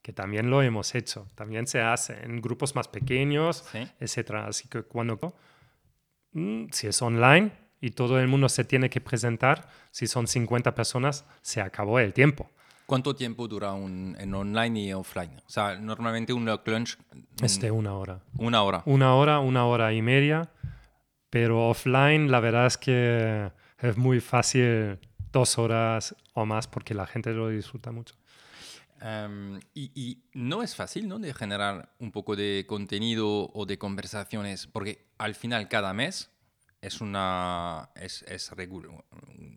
que 0.01 0.13
también 0.13 0.49
lo 0.49 0.61
hemos 0.61 0.93
hecho, 0.95 1.28
también 1.36 1.65
se 1.67 1.82
hace 1.82 2.13
en 2.24 2.39
grupos 2.41 2.76
más 2.76 2.88
pequeños, 2.88 3.65
Sí. 3.72 3.80
etcétera. 3.99 4.45
Así 4.47 4.67
que 4.70 4.84
cuando 4.84 5.20
mm, 6.34 6.65
si 6.72 6.88
es 6.88 7.01
online 7.01 7.51
y 7.82 7.91
todo 7.91 8.20
el 8.20 8.28
mundo 8.28 8.47
se 8.49 8.63
tiene 8.63 8.89
que 8.89 9.01
presentar, 9.01 9.67
si 9.91 10.05
son 10.07 10.28
50 10.28 10.74
personas, 10.76 11.26
se 11.41 11.61
acabó 11.61 11.99
el 11.99 12.13
tiempo. 12.13 12.49
¿Cuánto 12.86 13.15
tiempo 13.15 13.47
dura 13.47 13.74
un, 13.74 14.15
en 14.20 14.34
online 14.34 14.80
y 14.80 14.93
offline? 14.93 15.38
O 15.45 15.49
sea, 15.49 15.76
normalmente 15.80 16.34
un 16.34 16.45
Locklunch... 16.45 16.97
mm, 17.13 17.43
Es 17.45 17.59
de 17.59 17.72
una 17.72 17.93
hora. 17.93 18.20
Una 18.38 18.63
hora. 18.63 18.82
Una 18.86 19.15
hora, 19.15 19.39
una 19.39 19.65
hora 19.65 19.93
y 19.93 20.01
media, 20.01 20.49
pero 21.30 21.70
offline 21.70 22.32
la 22.32 22.39
verdad 22.39 22.65
es 22.67 22.78
que 22.78 23.51
es 23.80 23.97
muy 23.97 24.20
fácil 24.20 24.97
dos 25.32 25.57
horas 25.59 26.15
o 26.34 26.45
más 26.45 26.67
porque 26.67 26.93
la 26.95 27.05
gente 27.05 27.32
lo 27.32 27.49
disfruta 27.49 27.91
mucho. 27.91 28.15
Em, 29.01 29.59
y, 29.73 29.91
y 29.95 30.23
no 30.33 30.61
es 30.63 30.75
fácil, 30.75 31.07
¿no? 31.07 31.19
De 31.19 31.33
generar 31.33 31.93
un 31.99 32.11
poco 32.11 32.35
de 32.35 32.65
contenido 32.67 33.49
o 33.53 33.65
de 33.65 33.77
conversaciones, 33.77 34.67
porque 34.67 35.05
al 35.17 35.35
final 35.35 35.67
cada 35.69 35.93
mes 35.93 36.29
es 36.81 37.01
una 37.01 37.89
es, 37.95 38.23
es 38.23 38.51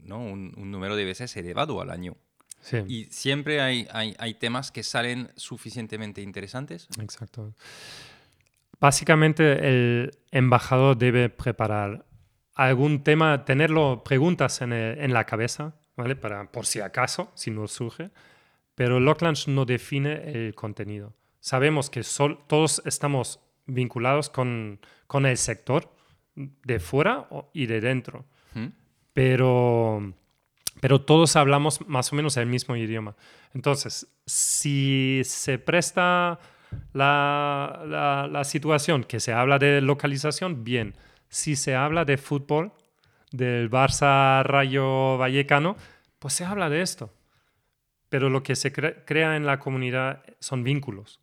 ¿no? 0.03 0.19
un, 0.19 0.55
un 0.57 0.71
número 0.71 0.97
de 0.97 1.05
veces 1.05 1.37
elevado 1.37 1.81
al 1.81 1.91
año. 1.91 2.17
Sí, 2.61 2.79
Y 2.87 3.05
siempre 3.07 3.61
hay, 3.61 3.89
hay, 3.93 4.15
hay 4.19 4.35
temas 4.35 4.71
que 4.71 4.83
salen 4.85 5.31
suficientemente 5.37 6.21
interesantes. 6.23 6.87
exacto. 7.01 7.53
Básicamente 8.81 9.69
el 9.69 10.19
embajador 10.31 10.97
debe 10.97 11.29
preparar 11.29 12.05
algún 12.55 13.03
tema, 13.05 13.45
tenerlo 13.45 14.03
preguntas 14.05 14.61
en, 14.61 14.73
el- 14.73 14.99
en 14.99 15.13
la 15.13 15.25
cabeza, 15.25 15.75
¿vale? 15.97 16.17
Para, 16.17 16.51
por 16.51 16.67
si 16.67 16.81
acaso, 16.81 17.31
si 17.35 17.51
no 17.51 17.67
surge. 17.69 18.11
Pero 18.75 19.01
Locklunch 19.01 19.49
no 19.49 19.65
define 19.65 20.31
el 20.31 20.55
contenido. 20.55 21.13
Sabemos 21.41 21.91
que 21.91 22.03
sol- 22.03 22.39
todos 22.47 22.83
estamos 22.87 23.41
vinculados 23.67 24.31
con, 24.31 24.81
con 25.07 25.27
el 25.27 25.37
sector 25.37 25.93
de 26.35 26.81
fuera 26.81 27.29
y 27.53 27.67
de 27.67 27.81
dentro. 27.81 28.25
¿Mm? 28.55 28.67
pero, 29.13 30.13
pero 30.81 31.01
todos 31.03 31.37
hablamos 31.37 31.87
más 31.87 32.13
o 32.13 32.17
menos 32.17 32.37
el 32.39 32.47
mismo 32.47 32.77
idioma. 32.77 33.15
Entonces, 33.55 34.07
si 34.27 35.21
se 35.25 35.59
presta 35.59 36.39
la, 36.93 37.83
la- 37.87 38.29
la 38.31 38.45
situación 38.45 39.05
que 39.05 39.21
se 39.21 39.33
habla 39.33 39.59
de 39.59 39.81
localización, 39.83 40.65
bien. 40.65 40.95
Si 41.29 41.57
se 41.57 41.75
habla 41.75 42.05
de 42.05 42.17
fútbol, 42.19 42.73
del 43.31 43.71
Barça 43.71 44.43
Rayo 44.45 45.17
Vallecano, 45.19 45.77
pues 46.19 46.35
se 46.35 46.45
habla 46.45 46.69
de 46.71 46.83
esto. 46.83 47.11
Pero 48.13 48.29
lo 48.29 48.43
que 48.43 48.57
se 48.57 48.71
cre- 48.75 49.05
crea 49.07 49.37
en 49.37 49.47
la 49.47 49.59
comunidad 49.59 50.23
son 50.39 50.63
vínculos. 50.63 51.19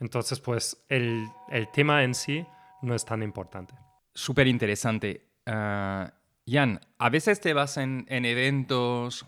Entonces, 0.00 0.40
pues 0.40 0.82
el, 0.88 1.28
tema 1.74 2.02
en 2.02 2.14
sí 2.14 2.46
no 2.80 2.94
es 2.94 3.04
tan 3.04 3.22
importante. 3.22 3.74
Súper 4.14 4.46
interesante. 4.46 5.28
Ah, 5.44 6.14
Jan, 6.46 6.80
a 6.96 7.10
veces 7.10 7.42
te 7.42 7.52
vas 7.52 7.76
en, 7.76 8.06
en 8.08 8.24
eventos 8.24 9.26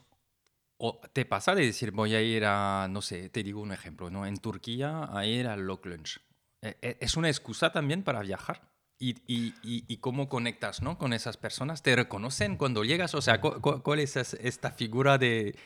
o 0.78 1.02
te 1.12 1.26
pasa 1.26 1.54
de 1.54 1.66
decir 1.66 1.90
voy 1.90 2.14
a 2.14 2.22
ir 2.22 2.46
a, 2.46 2.88
no 2.88 3.02
sé, 3.02 3.28
te 3.28 3.42
digo 3.42 3.60
un 3.60 3.72
ejemplo, 3.72 4.08
¿no? 4.08 4.24
En 4.24 4.38
Turquía 4.38 5.06
a 5.12 5.26
ir 5.26 5.48
al 5.48 5.66
Locklunch. 5.66 6.18
Eh, 6.62 6.78
eh, 6.80 6.96
¿Es 7.00 7.14
una 7.18 7.28
excusa 7.28 7.72
también 7.72 8.02
para 8.04 8.22
viajar? 8.22 8.70
¿Y, 9.02 9.16
y, 9.62 9.96
cómo 9.96 10.28
conectas 10.28 10.82
¿no? 10.82 10.98
con 10.98 11.14
esas 11.14 11.38
personas? 11.38 11.82
¿Te 11.82 11.96
reconocen 11.96 12.58
cuando 12.58 12.84
llegas? 12.84 13.14
O 13.14 13.22
sea, 13.22 13.40
¿cu- 13.40 13.58
cu- 13.58 13.82
¿cuál 13.82 14.00
es- 14.00 14.16
esta 14.16 14.72
figura 14.72 15.16
de, 15.16 15.56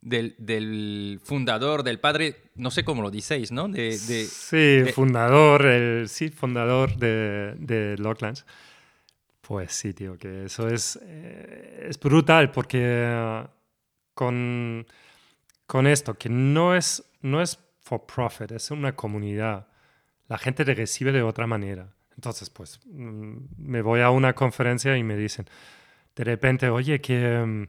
del, 0.00 0.34
del 0.38 1.20
fundador, 1.22 1.82
del 1.82 2.00
padre? 2.00 2.36
No 2.54 2.70
sé 2.70 2.84
cómo 2.84 3.02
lo 3.02 3.10
dices, 3.10 3.52
¿no? 3.52 3.68
De, 3.68 3.90
de- 3.98 4.24
sí, 4.26 4.56
de- 4.56 4.92
fundador, 4.92 5.66
el, 5.66 6.08
sí, 6.08 6.30
fundador 6.30 6.96
de, 6.96 7.54
de 7.58 7.96
Locklands. 7.98 8.44
Pues 9.40 9.72
sí, 9.72 9.92
tío, 9.92 10.16
que 10.16 10.44
eso 10.44 10.68
es, 10.68 10.98
eh, 11.02 11.86
es 11.88 11.98
brutal 11.98 12.50
porque 12.52 12.78
eh, 12.82 13.46
con, 14.14 14.86
con 15.66 15.86
esto, 15.86 16.14
que 16.14 16.28
no 16.28 16.76
es, 16.76 17.02
no 17.22 17.42
es 17.42 17.58
for 17.80 18.06
profit, 18.06 18.52
es 18.52 18.70
una 18.70 18.94
comunidad. 18.94 19.66
La 20.28 20.38
gente 20.38 20.64
te 20.64 20.74
recibe 20.74 21.10
de 21.10 21.22
otra 21.22 21.46
manera. 21.48 21.92
Entonces, 22.14 22.48
pues 22.50 22.78
mm, 22.86 23.36
me 23.58 23.82
voy 23.82 24.00
a 24.02 24.10
una 24.10 24.34
conferencia 24.34 24.96
y 24.96 25.02
me 25.02 25.16
dicen, 25.16 25.46
de 26.14 26.24
repente, 26.24 26.68
oye, 26.68 27.00
que, 27.00 27.38
mm, 27.44 27.66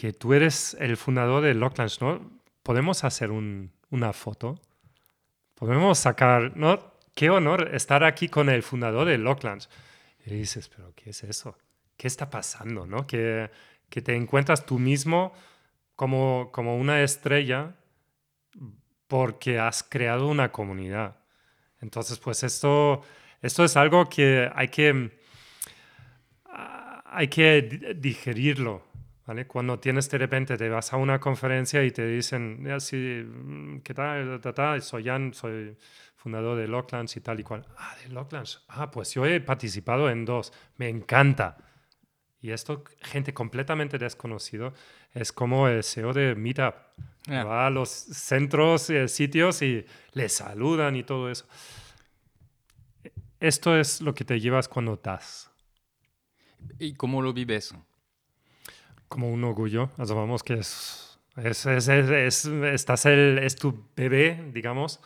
que 0.00 0.14
tú 0.14 0.32
eres 0.32 0.74
el 0.80 0.96
fundador 0.96 1.42
de 1.42 1.52
Locklands, 1.52 2.00
¿no? 2.00 2.40
¿Podemos 2.62 3.04
hacer 3.04 3.30
un- 3.30 3.70
una 3.90 4.14
foto? 4.14 4.58
Podemos 5.54 5.98
sacar, 5.98 6.56
¿no? 6.56 6.94
Qué 7.14 7.28
honor 7.28 7.74
estar 7.74 8.02
aquí 8.02 8.30
con 8.30 8.48
el 8.48 8.62
fundador 8.62 9.06
de 9.06 9.18
Locklands. 9.18 9.68
Y 10.24 10.30
dices, 10.36 10.70
pero 10.70 10.94
¿qué 10.96 11.10
es 11.10 11.22
eso? 11.24 11.58
¿Qué 11.98 12.06
está 12.06 12.30
pasando, 12.30 12.86
no? 12.86 13.06
Que, 13.06 13.50
que 13.90 14.00
te 14.00 14.14
encuentras 14.16 14.64
tú 14.64 14.78
mismo 14.78 15.34
como, 15.96 16.48
como 16.50 16.78
una 16.78 17.02
estrella 17.02 17.74
porque 19.06 19.58
has 19.58 19.82
creado 19.82 20.28
una 20.28 20.50
comunidad. 20.50 21.16
Entonces, 21.82 22.18
pues 22.18 22.42
esto, 22.42 23.02
esto 23.42 23.64
es 23.64 23.76
algo 23.76 24.08
que 24.08 24.50
hay 24.54 24.68
que... 24.68 25.10
hay 27.04 27.28
que 27.28 27.62
di- 27.62 27.94
digerirlo. 28.00 28.88
¿Vale? 29.30 29.46
Cuando 29.46 29.78
tienes 29.78 30.10
de 30.10 30.18
repente, 30.18 30.56
te 30.56 30.68
vas 30.68 30.92
a 30.92 30.96
una 30.96 31.20
conferencia 31.20 31.84
y 31.84 31.92
te 31.92 32.04
dicen, 32.04 32.64
"Ya, 32.66 32.80
sí, 32.80 32.96
mm, 33.24 33.78
¿qué 33.84 33.94
tal? 33.94 34.40
Ta, 34.40 34.52
ta, 34.52 34.80
soy 34.80 35.04
Jan, 35.04 35.32
soy 35.32 35.76
fundador 36.16 36.58
de 36.58 36.66
Locklands 36.66 37.16
y 37.16 37.20
tal 37.20 37.38
y 37.38 37.44
cual. 37.44 37.64
Ah, 37.78 37.94
de 38.02 38.08
Locklands. 38.08 38.64
Ah, 38.66 38.90
pues 38.90 39.14
yo 39.14 39.24
he 39.24 39.40
participado 39.40 40.10
en 40.10 40.24
dos. 40.24 40.52
Me 40.78 40.88
encanta. 40.88 41.58
Y 42.40 42.50
esto, 42.50 42.82
gente 43.02 43.32
completamente 43.32 43.98
desconocido, 43.98 44.72
es 45.14 45.30
como 45.30 45.68
el 45.68 45.84
CEO 45.84 46.12
de 46.12 46.34
Meetup. 46.34 46.74
Va 47.28 47.68
a 47.68 47.70
los 47.70 47.88
centros, 47.88 48.90
eh, 48.90 49.06
sitios 49.06 49.62
y 49.62 49.86
le 50.12 50.28
saludan 50.28 50.96
y 50.96 51.04
todo 51.04 51.30
eso. 51.30 51.46
Esto 53.38 53.78
es 53.78 54.00
lo 54.00 54.12
que 54.12 54.24
te 54.24 54.40
llevas 54.40 54.66
cuando 54.68 54.96
das. 54.96 55.52
¿Y 56.80 56.94
cómo 56.94 57.22
lo 57.22 57.32
vives? 57.32 57.72
Como 59.10 59.28
un 59.28 59.42
orgullo. 59.44 59.90
O 59.98 60.04
sea, 60.06 60.14
vamos, 60.16 60.42
que 60.44 60.54
es, 60.54 61.18
es, 61.36 61.66
es, 61.66 61.88
es- 61.88 62.08
es- 62.10 62.44
estás 62.46 63.04
el, 63.06 63.38
es 63.42 63.56
tu 63.56 63.84
bebé, 63.96 64.50
digamos. 64.54 65.00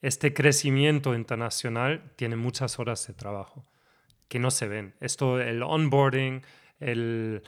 Este 0.00 0.32
crecimiento 0.34 1.14
internacional 1.14 2.02
tiene 2.16 2.34
muchas 2.34 2.78
horas 2.80 3.06
de 3.06 3.12
trabajo 3.14 3.64
que 4.28 4.38
no 4.38 4.50
se 4.50 4.66
ven. 4.66 4.94
Esto, 5.00 5.38
el 5.40 5.62
onboarding, 5.62 6.42
el... 6.80 7.42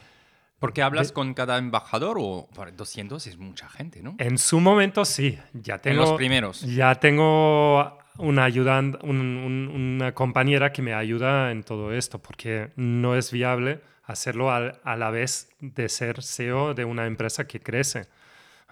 Porque 0.59 0.83
hablas 0.83 1.11
con 1.11 1.35
cada 1.35 1.57
embajador 1.59 2.17
o 2.21 2.49
para 2.55 2.71
200 2.71 3.27
es 3.27 3.39
mucha 3.39 3.69
gente, 3.69 4.03
¿no? 4.03 4.15
En 4.19 4.37
su 4.39 4.61
momento 4.61 5.05
sí, 5.07 5.39
ya 5.55 5.77
En 5.77 5.81
tengo... 5.81 6.03
los 6.03 6.13
primeros. 6.13 6.61
Ya 6.61 6.95
tengo 6.97 7.99
una 8.19 8.45
ayudante, 8.45 8.99
un- 9.03 9.17
un- 9.21 9.69
una 9.97 10.13
compañera 10.15 10.71
que 10.73 10.83
me 10.83 10.93
ayuda 10.95 11.51
en 11.51 11.63
todo 11.65 11.93
esto, 11.93 12.21
porque 12.21 12.71
no 12.77 13.17
es 13.17 13.33
viable 13.33 13.81
hacerlo 14.07 14.51
al- 14.53 14.81
a 14.85 14.97
la 14.97 15.11
vez 15.11 15.49
de 15.61 15.89
ser 15.89 16.23
CEO 16.23 16.75
de 16.75 16.85
una 16.85 17.07
empresa 17.07 17.47
que 17.47 17.61
crece, 17.61 18.07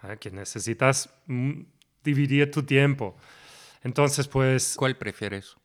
¿eh? 0.05 0.17
que 0.21 0.31
necesitas 0.31 1.11
mm, 1.27 1.63
dividir 2.05 2.51
tu 2.51 2.63
tiempo. 2.65 3.17
Entonces, 3.83 4.29
pues, 4.29 4.75
¿Cuál 4.77 4.97
prefieres? 4.97 5.57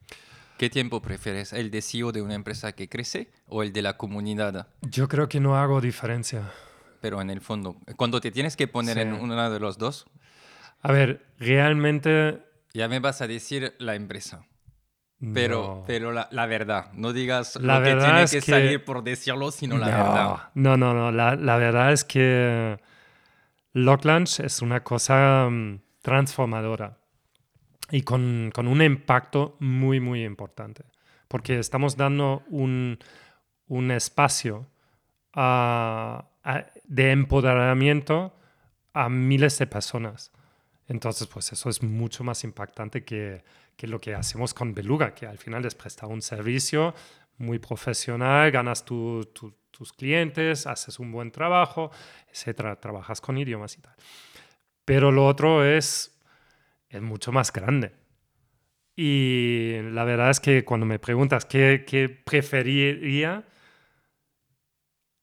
¿Qué 0.58 0.70
tiempo 0.72 1.02
prefieres? 1.04 1.54
¿El 1.54 1.70
de 1.70 1.82
CEO 1.84 2.12
de 2.12 2.24
una 2.24 2.34
empresa 2.34 2.72
que 2.72 2.90
crece 2.90 3.30
o 3.48 3.62
el 3.62 3.72
de 3.74 3.84
la 3.84 3.96
comunidad? 3.98 4.68
yo 4.82 5.08
creo 5.08 5.30
que 5.30 5.40
no 5.40 5.56
hago 5.56 5.82
diferencia. 5.82 6.52
Pero 7.00 7.22
en 7.22 7.30
el 7.30 7.42
fondo, 7.42 7.78
cuando 7.96 8.20
te 8.20 8.32
tienes 8.32 8.56
que 8.56 8.68
poner 8.68 8.96
Sí. 8.96 9.02
en 9.02 9.14
uno 9.14 9.52
de 9.52 9.60
los 9.60 9.78
dos, 9.78 10.08
A 10.82 10.92
ver, 10.92 11.26
realmente... 11.38 12.42
ya 12.74 12.88
me 12.88 13.00
vas 13.00 13.22
a 13.22 13.28
decir 13.28 13.76
la 13.78 13.94
empresa. 13.94 14.47
Pero, 15.34 15.62
no. 15.80 15.84
pero 15.88 16.12
la, 16.12 16.28
la 16.32 16.46
verdad, 16.46 16.92
no 16.94 17.12
digas 17.12 17.56
La 17.56 17.80
lo 17.80 17.84
que 17.84 17.90
verdad 17.96 18.06
tiene 18.06 18.24
es 18.24 18.32
que, 18.32 18.40
que- 18.42 18.52
salir 18.52 18.86
por 18.86 19.04
decirlo, 19.04 19.50
sino 19.52 19.78
la 19.78 19.88
no, 19.90 19.98
verdad. 19.98 20.38
No, 20.54 20.78
no, 20.78 20.94
no. 20.94 21.12
La, 21.12 21.36
la 21.36 21.58
verdad 21.58 21.92
es 21.92 22.04
que 22.04 22.78
Locklands 23.74 24.40
es 24.42 24.62
una 24.62 24.84
cosa 24.84 25.48
mm, 25.50 25.80
transformadora 26.02 26.98
y 27.92 28.02
con, 28.04 28.52
con 28.54 28.68
un 28.68 28.82
impacto 28.82 29.56
muy, 29.60 30.00
muy 30.00 30.24
importante. 30.24 30.84
Porque 31.28 31.60
estamos 31.60 31.98
dando 31.98 32.44
un, 32.50 33.00
un 33.68 33.92
espacio 33.92 34.68
a- 35.34 36.26
a- 36.44 36.66
de 36.86 37.12
empoderamiento 37.12 38.34
a 38.94 39.10
miles 39.10 39.58
de 39.60 39.68
personas. 39.68 40.32
Entonces, 40.88 41.28
pues 41.28 41.52
eso 41.52 41.70
es 41.70 41.84
mucho 41.84 42.24
más 42.24 42.44
impactante 42.44 43.04
que, 43.04 43.44
que 43.78 43.88
lo 43.88 44.00
que 44.00 44.14
hacemos 44.16 44.54
con 44.54 44.74
Beluga, 44.74 45.14
que 45.14 45.26
al 45.28 45.38
final 45.38 45.64
es 45.66 45.76
prestar 45.76 46.10
un 46.10 46.22
servicio 46.22 46.94
muy 47.38 47.60
profesional, 47.60 48.52
ganas 48.52 48.84
tu- 48.84 49.24
tu- 49.34 49.56
tus 49.72 49.94
clientes, 49.94 50.66
haces 50.66 50.98
un 51.00 51.12
buen 51.12 51.32
trabajo, 51.32 51.92
etcétera, 52.32 52.80
trabajas 52.80 53.22
con 53.22 53.38
idiomas 53.38 53.78
y 53.78 53.82
tal. 53.82 53.94
Pero 54.84 55.12
lo 55.12 55.28
otro 55.28 55.64
es, 55.64 56.20
es 56.90 57.02
mucho 57.02 57.32
más 57.32 57.54
grande. 57.54 57.94
Y 58.96 59.74
la 59.92 60.04
verdad 60.04 60.32
es 60.32 60.40
que 60.40 60.66
cuando 60.66 60.88
me 60.88 60.98
preguntas 60.98 61.46
qué, 61.46 61.86
qué 61.88 62.10
preferiría, 62.10 63.44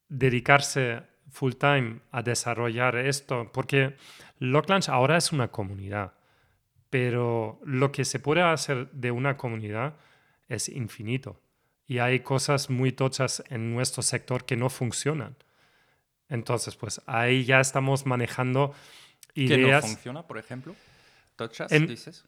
dedicarse 0.09 1.03
full 1.31 1.55
time 1.55 2.01
a 2.13 2.23
desarrollar 2.23 2.95
esto, 2.97 3.51
porque 3.53 3.97
Locklands 4.39 4.89
ahora 4.89 5.17
es 5.17 5.33
una 5.33 5.49
comunidad, 5.49 6.13
pero 6.95 7.59
lo 7.65 7.91
que 7.91 8.05
se 8.05 8.21
puede 8.21 8.41
hacer 8.41 8.89
de 8.93 9.11
una 9.11 9.37
comunidad 9.37 9.97
es 10.49 10.69
infinito. 10.69 11.41
Y 11.89 11.99
hay 11.99 12.21
cosas 12.21 12.71
muy 12.71 12.93
tochas 12.93 13.43
en 13.49 13.75
nuestro 13.75 14.01
sector 14.01 14.45
que 14.45 14.57
no 14.57 14.71
funcionan. 14.71 15.35
Entonces, 16.29 16.77
pues 16.77 17.01
ahí 17.07 17.45
ya 17.45 17.59
estamos 17.59 18.07
manejando 18.07 18.73
¿Qué 19.35 19.59
no 19.59 19.67
ideas. 19.67 19.85
funciona, 19.85 20.23
por 20.25 20.39
ejemplo? 20.39 20.77
¿Tochas, 21.35 21.73
En- 21.73 21.89
dices? 21.89 22.27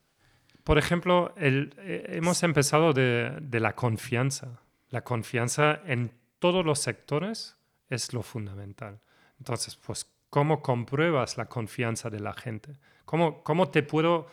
Por 0.64 0.79
ejemplo, 0.79 1.33
el- 1.37 1.73
eh, 1.79 2.05
hemos 2.17 2.43
empezado 2.43 2.93
de, 2.93 3.39
de 3.41 3.61
la 3.61 3.77
confianza. 3.77 4.49
La 4.91 5.05
confianza 5.05 5.81
en 5.87 6.11
todos 6.41 6.67
los 6.67 6.81
sectores 6.81 7.55
es 7.89 8.12
lo 8.12 8.25
fundamental. 8.25 8.99
Entonces, 9.39 9.77
pues, 9.77 10.11
¿cómo 10.29 10.61
compruebas 10.61 11.37
la 11.37 11.45
confianza 11.47 12.11
de 12.11 12.19
la 12.19 12.33
gente? 12.33 12.77
¿Cómo, 13.05 13.45
cómo 13.45 13.69
te 13.71 13.85
puedo, 13.85 14.27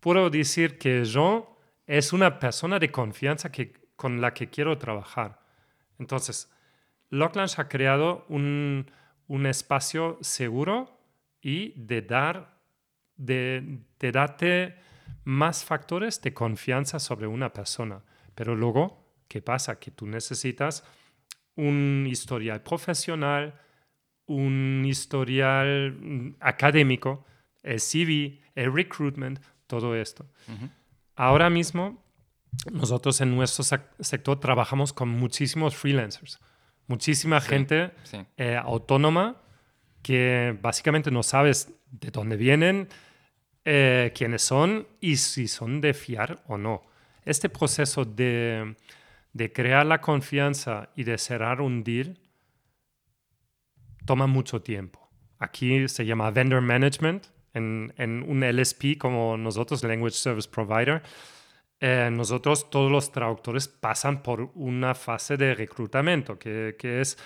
puedo 0.00 0.30
decir 0.30 0.78
que 0.78 1.04
yo 1.04 1.56
es 1.86 2.12
una 2.12 2.38
persona 2.38 2.78
de 2.78 2.90
confianza 2.90 3.52
que, 3.52 3.72
con 3.96 4.20
la 4.20 4.34
que 4.34 4.48
quiero 4.48 4.78
trabajar? 4.78 5.40
Entonces, 5.98 6.50
Locklands 7.10 7.58
ha 7.58 7.68
creado 7.68 8.24
un, 8.28 8.90
un 9.26 9.46
espacio 9.46 10.18
seguro 10.20 10.98
y 11.40 11.72
de 11.76 12.02
dar, 12.02 12.58
de, 13.16 13.80
de 13.98 14.12
darte 14.12 14.76
más 15.24 15.64
factores 15.64 16.20
de 16.22 16.32
confianza 16.32 16.98
sobre 16.98 17.26
una 17.26 17.52
persona. 17.52 18.02
Pero 18.34 18.56
luego, 18.56 19.12
¿qué 19.28 19.42
pasa? 19.42 19.78
Que 19.78 19.90
tú 19.90 20.06
necesitas 20.06 20.84
un 21.56 22.06
historial 22.08 22.62
profesional, 22.62 23.60
un 24.26 24.84
historial 24.86 25.92
mm, 25.92 26.36
académico, 26.40 27.26
el 27.62 27.80
CV, 27.80 28.40
el 28.54 28.72
recruitment, 28.72 29.40
todo 29.70 29.94
esto. 29.96 30.26
Ahora 31.16 31.48
mismo, 31.48 32.02
nosotros 32.72 33.20
en 33.20 33.34
nuestro 33.36 33.62
sec- 33.64 33.88
sector 34.00 34.38
trabajamos 34.40 34.92
con 34.92 35.08
muchísimos 35.08 35.74
freelancers, 35.76 36.38
muchísima 36.88 37.40
gente 37.40 37.92
Sí. 38.04 38.18
eh, 38.36 38.56
autónoma 38.62 39.36
que 40.02 40.56
básicamente 40.60 41.10
no 41.10 41.22
sabes 41.22 41.72
de 41.90 42.10
dónde 42.10 42.36
vienen, 42.36 42.88
eh, 43.64 44.12
quiénes 44.16 44.42
son 44.42 44.86
y 45.00 45.16
si 45.16 45.46
son 45.46 45.80
de 45.80 45.92
fiar 45.94 46.42
o 46.48 46.56
no. 46.58 46.82
Este 47.24 47.48
proceso 47.48 48.04
de, 48.04 48.74
de 49.32 49.52
crear 49.52 49.84
la 49.86 50.00
confianza 50.00 50.88
y 50.96 51.04
de 51.04 51.18
cerrar 51.18 51.60
un 51.60 51.84
deal 51.84 52.18
toma 54.06 54.26
mucho 54.26 54.60
tiempo. 54.62 54.98
Aquí 55.38 55.86
se 55.88 56.04
llama 56.04 56.30
vendor 56.30 56.60
management 56.62 57.26
en, 57.54 57.92
en 57.96 58.22
un 58.28 58.42
LSP 58.44 58.96
como 58.98 59.36
nosotros, 59.36 59.82
Language 59.84 60.16
Service 60.16 60.48
Provider. 60.48 61.02
eh, 61.82 62.10
nosotros, 62.12 62.68
todos 62.68 62.92
los 62.92 63.10
traductores 63.10 63.66
pasan 63.66 64.22
por 64.22 64.50
una 64.54 64.94
fase 64.94 65.36
de 65.38 65.54
reclutamiento, 65.54 66.38
que, 66.38 66.76
que 66.78 67.00
es 67.00 67.16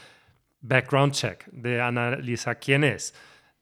background 0.60 1.12
check, 1.12 1.44
de 1.46 1.80
analizar 1.80 2.60
quién 2.60 2.84
es, 2.84 3.14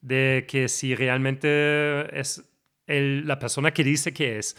de 0.02 0.44
que 0.46 0.68
si 0.68 0.94
realmente 0.94 2.18
es 2.20 2.42
el- 2.86 3.26
la 3.26 3.38
persona 3.38 3.72
que 3.72 3.82
dice 3.84 4.12
que 4.12 4.38
es, 4.38 4.54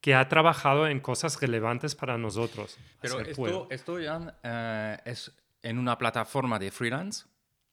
que 0.00 0.14
ha 0.14 0.28
trabajado 0.28 0.86
en 0.86 1.00
cosas 1.00 1.40
relevantes 1.40 1.96
para 1.96 2.16
nosotros. 2.16 2.78
Pero 3.00 3.14
esto, 3.20 3.66
esto 3.70 3.96
Jan, 4.00 4.32
eh, 4.44 4.98
es 5.04 5.32
en 5.62 5.78
una 5.78 5.98
plataforma 5.98 6.60
de 6.60 6.70
freelance. 6.70 7.26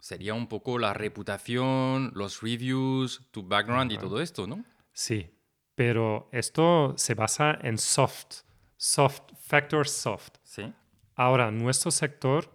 Sería 0.03 0.33
un 0.33 0.47
poco 0.47 0.79
la 0.79 0.93
reputación, 0.93 2.11
los 2.13 2.41
reviews, 2.41 3.25
tu 3.31 3.41
background 3.41 3.89
y 3.93 3.97
todo 3.97 4.19
esto, 4.19 4.45
¿no? 4.45 4.65
Sí, 4.91 5.29
pero 5.75 6.27
esto 6.33 6.93
se 6.97 7.13
basa 7.13 7.57
en 7.61 7.77
soft, 7.77 8.41
soft, 8.75 9.21
factor 9.39 9.87
soft. 9.87 10.33
Sí. 10.43 10.73
Ahora, 11.15 11.51
nuestro 11.51 11.89
sector, 11.89 12.53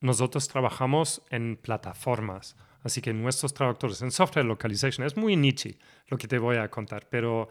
nosotros 0.00 0.48
trabajamos 0.48 1.22
en 1.30 1.58
plataformas. 1.58 2.56
Así 2.82 3.00
que 3.00 3.14
nuestros 3.14 3.54
traductores 3.54 4.02
en 4.02 4.10
software 4.10 4.44
localization 4.44 5.06
es 5.06 5.16
muy 5.16 5.36
niche 5.36 5.78
lo 6.08 6.18
que 6.18 6.26
te 6.26 6.40
voy 6.40 6.56
a 6.56 6.68
contar, 6.68 7.08
pero 7.08 7.48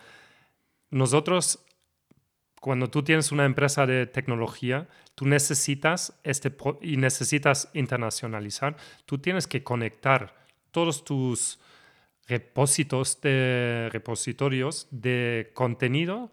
nosotros, 0.89 1.65
cuando 2.59 2.89
tú 2.89 3.03
tienes 3.03 3.31
una 3.31 3.45
empresa 3.45 3.85
de 3.85 4.07
tecnología, 4.07 4.87
tú 5.15 5.25
necesitas 5.25 6.13
este 6.23 6.51
y 6.81 6.97
necesitas 6.97 7.69
internacionalizar, 7.73 8.75
tú 9.05 9.17
tienes 9.19 9.47
que 9.47 9.63
conectar 9.63 10.35
todos 10.71 11.03
tus 11.03 11.59
repósitos 12.27 13.19
de 13.21 13.89
repositorios 13.91 14.87
de 14.91 15.51
contenido 15.53 16.31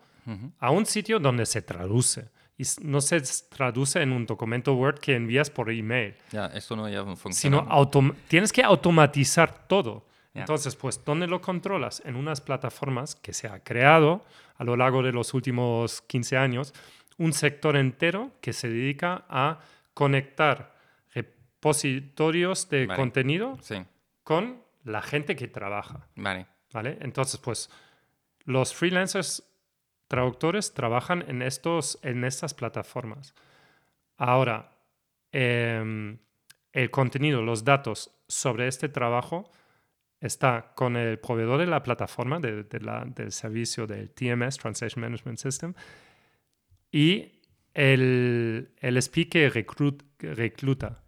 a 0.58 0.70
un 0.70 0.86
sitio 0.86 1.18
donde 1.20 1.44
se 1.46 1.60
traduce. 1.62 2.28
y 2.56 2.62
no 2.82 3.00
se 3.00 3.20
traduce 3.50 4.00
en 4.00 4.12
un 4.12 4.26
documento 4.26 4.74
Word 4.74 5.00
que 5.00 5.16
envías 5.16 5.50
por 5.50 5.70
email, 5.70 6.14
Ya, 6.32 6.46
esto 6.46 6.76
no 6.76 6.88
ya 6.88 7.04
funciona. 7.16 7.60
sino 7.60 8.14
tienes 8.28 8.52
que 8.52 8.62
automatizar 8.62 9.66
todo. 9.66 10.06
Entonces, 10.34 10.74
pues, 10.74 11.04
¿dónde 11.04 11.28
lo 11.28 11.40
controlas? 11.40 12.02
En 12.04 12.16
unas 12.16 12.40
plataformas 12.40 13.14
que 13.14 13.32
se 13.32 13.46
ha 13.46 13.62
creado 13.62 14.24
a 14.56 14.64
lo 14.64 14.76
largo 14.76 15.02
de 15.02 15.12
los 15.12 15.32
últimos 15.32 16.02
15 16.02 16.36
años 16.36 16.74
un 17.18 17.32
sector 17.32 17.76
entero 17.76 18.32
que 18.40 18.52
se 18.52 18.68
dedica 18.68 19.24
a 19.28 19.60
conectar 19.94 20.74
repositorios 21.12 22.68
de 22.68 22.86
Vale. 22.86 22.98
contenido 23.00 23.56
Sí, 23.62 23.76
con 24.22 24.62
la 24.84 25.00
gente 25.02 25.36
que 25.36 25.48
trabaja. 25.48 26.06
vale. 26.16 26.46
¿Vale? 26.72 26.98
Entonces, 27.00 27.38
pues 27.38 27.70
los 28.44 28.74
freelancers 28.74 29.44
traductores 30.08 30.74
trabajan 30.74 31.24
en, 31.28 31.40
estos, 31.40 32.00
en 32.02 32.24
estas 32.24 32.52
plataformas. 32.52 33.32
Ahora, 34.16 34.70
em, 35.30 36.18
el 36.72 36.90
contenido, 36.90 37.42
los 37.42 37.64
datos 37.64 38.10
sobre 38.26 38.66
este 38.66 38.88
trabajo 38.88 39.50
está 40.24 40.72
con 40.74 40.96
el 40.96 41.18
proveedor 41.18 41.58
de 41.60 41.66
la 41.66 41.82
plataforma, 41.82 42.40
de- 42.40 42.64
de 42.64 42.80
la- 42.80 43.04
del 43.04 43.30
servicio 43.32 43.86
del 43.86 44.10
TMS, 44.10 44.58
Translation 44.58 45.00
Management 45.02 45.38
System, 45.38 45.74
y 46.90 47.40
el, 47.74 48.70
el 48.80 48.96
SPI 49.02 49.26
que 49.26 49.50
recluta. 49.50 51.02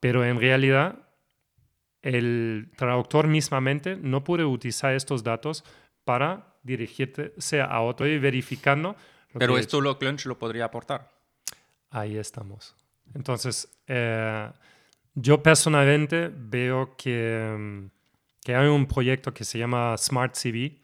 Pero 0.00 0.24
en 0.24 0.40
realidad, 0.40 1.08
el 2.02 2.70
traductor 2.76 3.26
mismamente 3.28 3.96
no 3.96 4.24
puede 4.24 4.44
utilizar 4.44 4.94
estos 4.94 5.22
datos 5.22 5.64
para 6.04 6.56
dirigirse 6.62 7.60
a 7.60 7.80
otro 7.80 8.06
y 8.06 8.18
verificando. 8.18 8.96
lo 9.32 9.38
Pero 9.38 9.54
que- 9.54 9.60
esto 9.60 9.80
lo 9.80 9.98
Clunch 9.98 10.26
lo 10.26 10.38
podría 10.38 10.64
aportar. 10.66 11.10
Ahí 11.90 12.16
estamos. 12.16 12.74
Entonces, 13.14 13.68
eh, 13.86 14.50
yo 15.14 15.42
personalmente 15.42 16.30
veo 16.34 16.96
que, 16.96 17.54
mm, 17.58 17.90
que 18.44 18.54
hay 18.54 18.68
un 18.68 18.86
proyecto 18.86 19.32
que 19.34 19.44
se 19.44 19.58
llama 19.58 19.96
Smart 19.98 20.34
CV, 20.34 20.80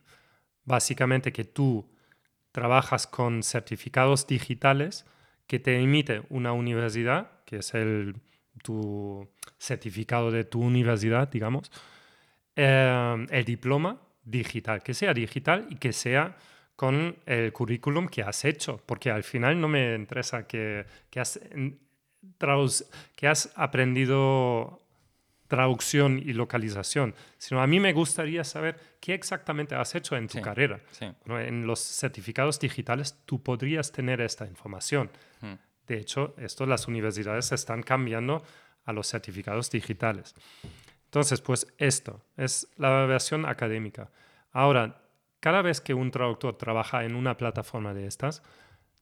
básicamente 0.65 1.33
que 1.33 1.45
tú 1.45 1.91
trabajas 2.53 3.07
con 3.07 3.43
certificados 3.43 4.27
digitales 4.27 5.07
que 5.47 5.59
te 5.59 5.79
emite 5.81 6.23
una 6.29 6.53
universidad, 6.53 7.31
que 7.45 7.59
es 7.59 7.75
el, 7.75 8.17
tu 8.63 9.29
certificado 9.59 10.31
de 10.31 10.45
tu 10.45 10.61
universidad, 10.61 11.29
digamos, 11.29 11.71
eh, 12.57 13.27
el 13.31 13.45
diploma 13.45 14.01
digital, 14.23 14.83
que 14.83 14.95
sea 14.95 15.15
digital 15.15 15.67
y 15.71 15.77
que 15.77 15.93
sea 15.93 16.37
con 16.77 17.17
el 17.27 17.53
currículum 17.53 18.09
que 18.09 18.23
has 18.23 18.45
hecho, 18.45 18.83
porque 18.87 19.11
al 19.11 19.25
final 19.25 19.61
no 19.61 19.69
me 19.69 19.95
interesa 19.95 20.47
que, 20.47 20.85
que, 21.11 21.21
has, 21.21 21.41
que 23.17 23.29
has 23.29 23.53
aprendido 23.57 24.81
traducción 25.49 26.19
y 26.19 26.35
localización, 26.35 27.15
sino 27.39 27.63
a 27.63 27.67
mí 27.67 27.81
me 27.81 27.93
gustaría 27.95 28.45
saber 28.45 28.79
qué 29.01 29.15
exactamente 29.15 29.75
has 29.75 29.95
hecho 29.95 30.15
en 30.17 30.27
tu 30.29 30.35
Sí. 30.39 30.43
carrera. 30.43 30.81
Sí. 30.93 31.07
Bueno, 31.25 31.41
en 31.41 31.67
los 31.67 31.81
certificados 31.81 32.61
digitales 32.61 33.17
tú 33.25 33.43
podrías 33.43 33.91
tener 33.91 34.21
esta 34.21 34.47
información. 34.47 35.11
Hmm. 35.41 35.55
De 35.87 35.97
hecho, 35.99 36.35
esto 36.37 36.67
las 36.67 36.87
universidades 36.87 37.51
están 37.53 37.83
cambiando 37.83 38.43
a 38.85 38.93
los 38.93 39.07
certificados 39.09 39.71
digitales. 39.71 40.35
Entonces, 41.07 41.41
pues 41.41 41.67
esto 41.79 42.21
es 42.37 42.69
la 42.77 43.07
versión 43.07 43.47
académica. 43.47 44.11
Ahora, 44.53 45.01
cada 45.41 45.63
vez 45.63 45.81
que 45.81 45.95
un 45.95 46.11
traductor 46.11 46.59
trabaja 46.59 47.05
en 47.05 47.15
una 47.15 47.39
plataforma 47.39 47.95
de 47.95 48.07
estas, 48.07 48.43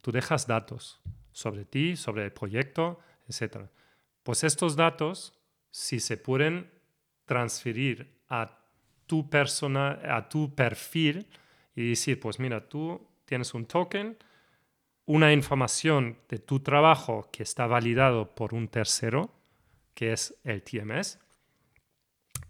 tú 0.01 0.12
dejas 0.12 0.47
datos 0.47 1.01
sobre 1.33 1.64
ti, 1.64 1.97
sobre 1.97 2.24
el 2.24 2.33
proyecto, 2.33 3.01
etc. 3.29 3.68
Pues 4.22 4.45
estos 4.45 4.77
datos, 4.77 5.39
si 5.70 6.01
se 6.01 6.16
pueden 6.16 6.70
transferir 7.24 8.20
a 8.29 8.59
tu 9.07 9.29
persona, 9.29 10.01
a 10.05 10.29
tu 10.29 10.55
perfil 10.55 11.27
y 11.74 11.91
decir, 11.91 12.18
pues 12.20 12.39
mira, 12.39 12.68
tú 12.68 13.07
tienes 13.24 13.55
un 13.55 13.66
token, 13.66 14.16
una 15.05 15.33
información 15.33 16.18
de 16.29 16.39
tu 16.39 16.61
trabajo 16.61 17.29
que 17.31 17.43
está 17.43 17.66
validado 17.66 18.35
por 18.35 18.55
un 18.55 18.68
tercero, 18.68 19.31
que 19.95 20.12
es 20.12 20.35
el 20.45 20.62
TMS, 20.62 21.18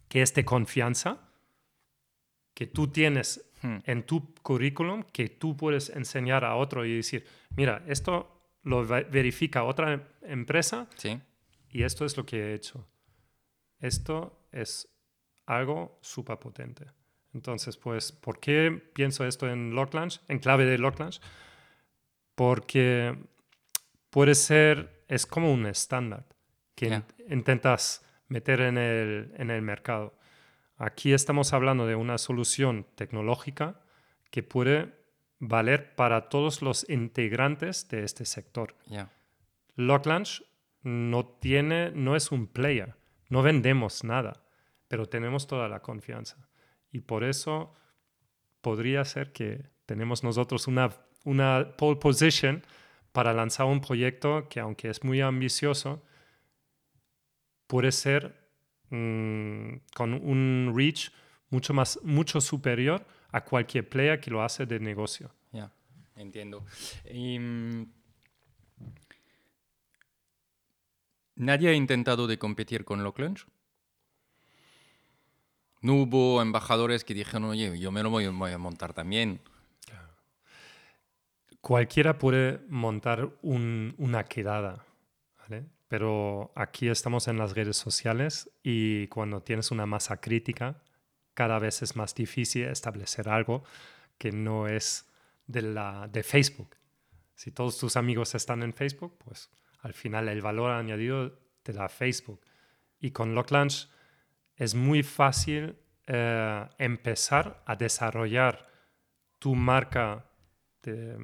que 0.09 0.23
es 0.23 0.33
de 0.35 0.45
confianza, 0.45 1.29
que 2.55 2.67
tú 2.67 2.89
tienes 2.89 3.47
Hmm. 3.63 3.79
en 3.85 4.03
tu 4.03 4.35
currículum, 4.43 5.03
que 5.13 5.29
tú 5.31 5.57
puedes 5.57 5.89
enseñar 5.91 6.45
a 6.45 6.57
otro 6.57 6.85
y 6.85 6.97
decir, 6.97 7.27
mira, 7.57 7.83
esto 7.87 8.36
lo 8.67 8.85
ve- 8.87 9.05
verifica 9.11 9.63
otra 9.65 9.93
em- 9.95 10.03
empresa 10.23 10.87
Sí. 10.97 11.21
y 11.71 11.83
esto 11.85 12.05
es 12.05 12.17
lo 12.17 12.25
que 12.27 12.37
he 12.51 12.55
hecho. 12.55 12.87
Esto 13.79 14.47
es 14.53 14.89
algo 15.47 15.99
súper 16.03 16.39
potente. 16.39 16.85
Entonces, 17.33 17.77
pues, 17.77 18.13
¿por 18.13 18.41
qué 18.41 18.71
pienso 18.95 19.25
esto 19.27 19.49
en 19.49 19.75
Locklaunch, 19.75 20.21
en 20.29 20.39
clave 20.39 20.65
de 20.65 20.79
Locklaunch? 20.79 21.21
Porque 22.35 23.17
puede 24.11 24.35
ser, 24.35 25.05
es 25.09 25.27
como 25.27 25.53
un 25.53 25.67
estándar 25.67 26.27
que 26.75 26.87
in- 26.89 27.05
intentas 27.29 28.05
meter 28.29 28.61
en 28.61 28.79
el, 28.79 29.33
en 29.37 29.51
el 29.51 29.63
mercado. 29.63 30.19
Aquí 30.77 31.13
estamos 31.13 31.53
hablando 31.53 31.87
de 31.87 31.95
una 31.95 32.19
solución 32.19 32.87
tecnológica 32.97 33.81
que 34.31 34.43
puede 34.43 34.93
valer 35.39 35.95
para 35.95 36.29
todos 36.29 36.63
los 36.63 36.89
integrantes 36.89 37.89
de 37.89 38.05
este 38.05 38.25
sector. 38.25 38.75
Locklaunch 39.75 40.43
no 40.83 41.27
tiene, 41.27 41.91
no 41.91 42.17
es 42.17 42.33
un 42.33 42.47
player, 42.47 42.95
no 43.29 43.43
vendemos 43.43 44.05
nada, 44.05 44.45
pero 44.89 45.07
tenemos 45.07 45.47
toda 45.47 45.69
la 45.69 45.81
confianza. 45.81 46.49
Y 46.91 47.01
por 47.01 47.25
eso 47.25 47.75
podría 48.61 49.05
ser 49.05 49.33
que 49.33 49.67
tenemos 49.85 50.25
nosotros 50.25 50.67
una, 50.67 50.91
una 51.25 51.77
pole 51.77 51.97
position 51.97 52.63
para 53.13 53.33
lanzar 53.33 53.67
un 53.67 53.81
proyecto 53.81 54.49
que 54.49 54.61
aunque 54.61 54.91
es 54.91 55.05
muy 55.05 55.21
ambicioso, 55.21 56.03
puede 57.67 57.93
ser 57.93 58.49
mm, 58.91 59.77
con 59.95 60.15
un 60.15 60.73
reach 60.77 61.11
mucho 61.51 61.75
más, 61.75 61.99
mucho 62.03 62.41
superior 62.41 63.07
a 63.33 63.45
cualquier 63.45 63.89
player 63.89 64.21
que 64.21 64.31
lo 64.31 64.43
hace 64.43 64.67
de 64.67 64.79
negocio. 64.81 65.31
Ya, 65.53 65.71
entiendo. 66.17 66.65
Y, 67.11 67.39
mm, 67.39 67.87
¿Nadie 71.37 71.69
ha 71.69 71.75
intentado 71.75 72.27
de 72.27 72.39
competir 72.39 72.85
con 72.85 73.05
Locklunch? 73.05 73.47
No 75.83 75.95
hubo 75.95 76.41
embajadores 76.41 77.05
que 77.05 77.13
dijeron, 77.15 77.45
oye, 77.45 77.79
yo 77.79 77.93
me 77.93 78.03
lo 78.03 78.11
voy, 78.11 78.27
voy 78.29 78.53
a 78.53 78.59
montar 78.59 78.95
también. 78.95 79.41
Cualquiera 81.61 82.17
puede 82.19 82.61
montar 82.69 83.29
un- 83.43 83.95
una 83.99 84.25
quedada, 84.25 84.87
¿vale? 85.39 85.67
Pero 85.89 86.53
aquí 86.55 86.89
estamos 86.89 87.29
en 87.29 87.39
las 87.39 87.55
redes 87.55 87.77
sociales 87.77 88.51
y 88.63 89.09
cuando 89.09 89.43
tienes 89.43 89.71
una 89.71 89.85
masa 89.85 90.21
crítica, 90.21 90.81
cada 91.37 91.59
vez 91.61 91.83
es 91.83 91.95
más 91.95 92.15
difícil 92.15 92.65
establecer 92.65 93.29
algo 93.29 93.63
que 94.19 94.33
no 94.33 94.67
es 94.67 95.09
de, 95.47 95.63
la, 95.63 96.09
de 96.11 96.23
Facebook. 96.23 96.75
Si 97.35 97.51
todos 97.53 97.79
tus 97.79 97.97
amigos 97.97 98.35
están 98.35 98.63
en 98.63 98.73
Facebook, 98.73 99.19
pues 99.25 99.51
al 99.83 99.93
final 99.93 100.29
el 100.29 100.41
valor 100.41 100.71
añadido 100.73 101.39
te 101.63 101.73
da 101.73 101.89
Facebook. 101.89 102.41
Y 102.99 103.11
con 103.11 103.35
Locklaunch 103.35 103.89
es 104.57 104.75
muy 104.75 105.03
fácil 105.03 105.77
eh, 106.07 106.67
empezar 106.79 107.63
a 107.67 107.77
desarrollar 107.77 108.67
tu 109.39 109.55
marca, 109.55 110.25
de- 110.83 111.19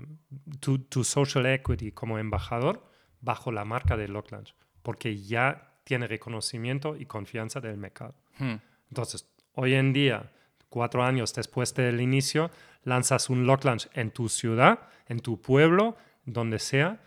tu, 0.61 0.79
tu 0.81 1.03
social 1.05 1.47
equity 1.47 1.93
como 1.93 2.19
embajador 2.19 2.85
bajo 3.23 3.51
la 3.51 3.65
marca 3.65 3.97
de 3.97 4.09
Locklaunch, 4.09 4.55
porque 4.83 5.17
ya 5.17 5.79
tiene 5.85 6.07
reconocimiento 6.07 6.97
y 6.97 7.07
confianza 7.07 7.61
del 7.61 7.79
mercado. 7.79 8.15
Hmm, 8.39 8.57
Entonces, 8.91 9.32
hoy 9.55 9.75
en 9.75 9.93
día, 9.93 10.31
cuatro 10.69 11.05
años 11.05 11.35
después 11.35 11.75
del 11.75 12.01
inicio, 12.01 12.51
lanzas 12.85 13.31
un 13.31 13.47
Locklaunch 13.47 13.89
en 13.95 14.11
tu 14.11 14.29
ciudad, 14.29 14.89
en 15.07 15.21
tu 15.21 15.41
pueblo, 15.41 15.97
donde 16.25 16.59
sea, 16.59 17.01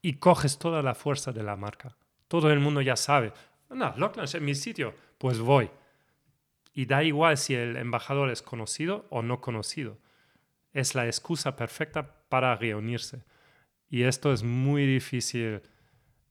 y 0.00 0.14
coges 0.14 0.58
toda 0.58 0.82
la 0.82 0.94
fuerza 0.94 1.32
de 1.32 1.42
la 1.42 1.56
marca. 1.56 1.96
Todo 2.28 2.50
el 2.50 2.60
mundo 2.60 2.80
ya 2.80 2.96
sabe, 2.96 3.32
no, 3.70 3.94
Locklaunch 3.96 4.34
en 4.34 4.44
mi 4.44 4.54
sitio, 4.54 4.94
pues 5.18 5.38
voy. 5.38 5.70
Y 6.72 6.86
da 6.86 7.02
igual 7.04 7.36
si 7.36 7.54
el 7.54 7.76
embajador 7.76 8.30
es 8.30 8.42
conocido 8.42 9.06
o 9.10 9.22
no 9.22 9.40
conocido. 9.40 9.98
Es 10.72 10.94
la 10.94 11.06
excusa 11.06 11.54
perfecta 11.54 12.16
para 12.28 12.56
reunirse. 12.56 13.22
Y 13.88 14.02
esto 14.02 14.32
es 14.32 14.42
muy 14.42 14.84
difícil 14.86 15.62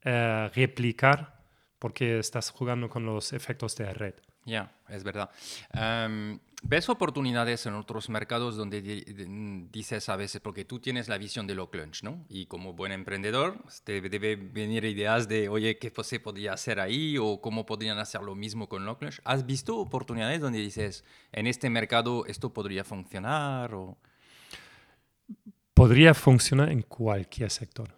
eh, 0.02 0.52
replicar 0.54 1.42
porque 1.80 2.20
estás 2.20 2.52
jugando 2.52 2.90
con 2.90 3.06
los 3.06 3.32
efectos 3.32 3.76
de 3.78 3.94
red. 3.94 4.16
Ya, 4.46 4.72
es 4.90 5.04
verdad. 5.04 5.30
Em, 5.72 6.40
¿Ves 6.66 6.88
oportunidades 6.88 7.66
en 7.66 7.74
otros 7.74 8.10
mercados 8.10 8.56
donde 8.56 8.82
dices 9.70 10.08
a 10.08 10.16
veces, 10.16 10.40
porque 10.40 10.64
tú 10.64 10.80
tienes 10.80 11.10
la 11.10 11.18
visión 11.18 11.46
de 11.46 11.56
lo 11.56 11.70
clunch, 11.70 12.04
¿no? 12.04 12.26
Y 12.30 12.46
como 12.46 12.72
buen 12.72 12.94
emprendedor, 12.94 13.62
te 13.84 14.00
debe 14.00 14.38
venir 14.38 14.86
ideas 14.86 15.28
de, 15.28 15.50
oye, 15.50 15.78
¿qué 15.78 15.92
se 16.04 16.22
podría 16.22 16.54
hacer 16.54 16.80
ahí? 16.80 17.18
O 17.18 17.42
cómo 17.42 17.66
podrían 17.66 17.98
hacer 17.98 18.22
lo 18.22 18.34
mismo 18.34 18.70
con 18.70 18.86
lo 18.86 18.98
clunch. 18.98 19.20
¿Has 19.26 19.46
visto 19.46 19.78
oportunidades 19.78 20.40
donde 20.40 20.60
dices, 20.60 21.04
en 21.34 21.48
este 21.48 21.70
mercado 21.70 22.26
esto 22.28 22.54
podría 22.54 22.86
funcionar? 22.86 23.74
O... 23.74 23.98
Podría 25.74 26.14
funcionar 26.14 26.70
en 26.70 26.82
cualquier 26.82 27.52
sector. 27.52 27.90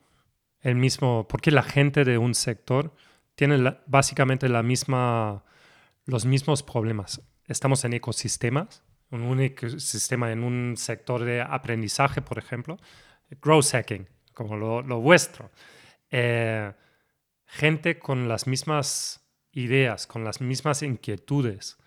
El 0.61 0.75
mismo, 0.75 1.27
porque 1.27 1.51
la 1.51 1.61
gente 1.61 2.03
de 2.03 2.17
un 2.17 2.33
sector 2.33 2.91
tiene 3.35 3.77
básicamente 3.85 4.49
la 4.49 4.63
misma, 4.63 5.43
los 6.05 6.25
mismos 6.25 6.63
problemas 6.63 7.21
estamos 7.47 7.83
en 7.85 7.93
ecosistemas, 7.93 8.83
un 9.11 9.39
ecosistema 9.39 10.31
en 10.31 10.43
un 10.43 10.77
sector 10.77 11.23
de 11.23 11.41
aprendizaje, 11.41 12.21
por 12.21 12.37
ejemplo, 12.37 12.77
growth 13.41 13.71
hacking, 13.71 14.07
como 14.33 14.57
lo, 14.57 14.99
vuestro. 14.99 15.51
Eh, 16.09 16.73
gente 17.45 17.99
con 17.99 18.27
las 18.27 18.47
mismas 18.47 19.21
ideas, 19.51 20.07
con 20.07 20.23
las 20.23 20.41
mismas 20.41 20.81
inquietudes, 20.81 21.77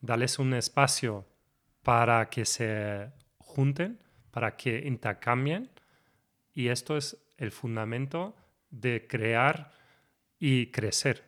darles 0.00 0.38
un 0.38 0.54
espacio 0.54 1.26
para 1.82 2.28
que 2.28 2.44
se 2.44 3.10
junten, 3.38 3.98
para 4.30 4.56
que 4.56 4.86
intercambien, 4.86 5.70
y 6.52 6.68
esto 6.68 6.96
es 6.96 7.16
el 7.36 7.52
fundamento 7.52 8.36
de 8.70 9.06
crear 9.06 9.72
y 10.38 10.70
crecer. 10.70 11.24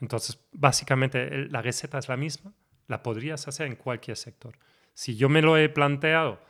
Entonces, 0.00 0.38
básicamente 0.52 1.48
la 1.48 1.62
receta 1.62 1.98
es 1.98 2.08
la 2.08 2.16
misma, 2.16 2.52
la 2.86 3.02
podrías 3.02 3.48
hacer 3.48 3.66
en 3.66 3.76
cualquier 3.76 4.16
sector. 4.16 4.58
Si 4.94 5.16
yo 5.16 5.28
me 5.28 5.42
lo 5.42 5.56
he 5.56 5.68
planteado, 5.68 6.40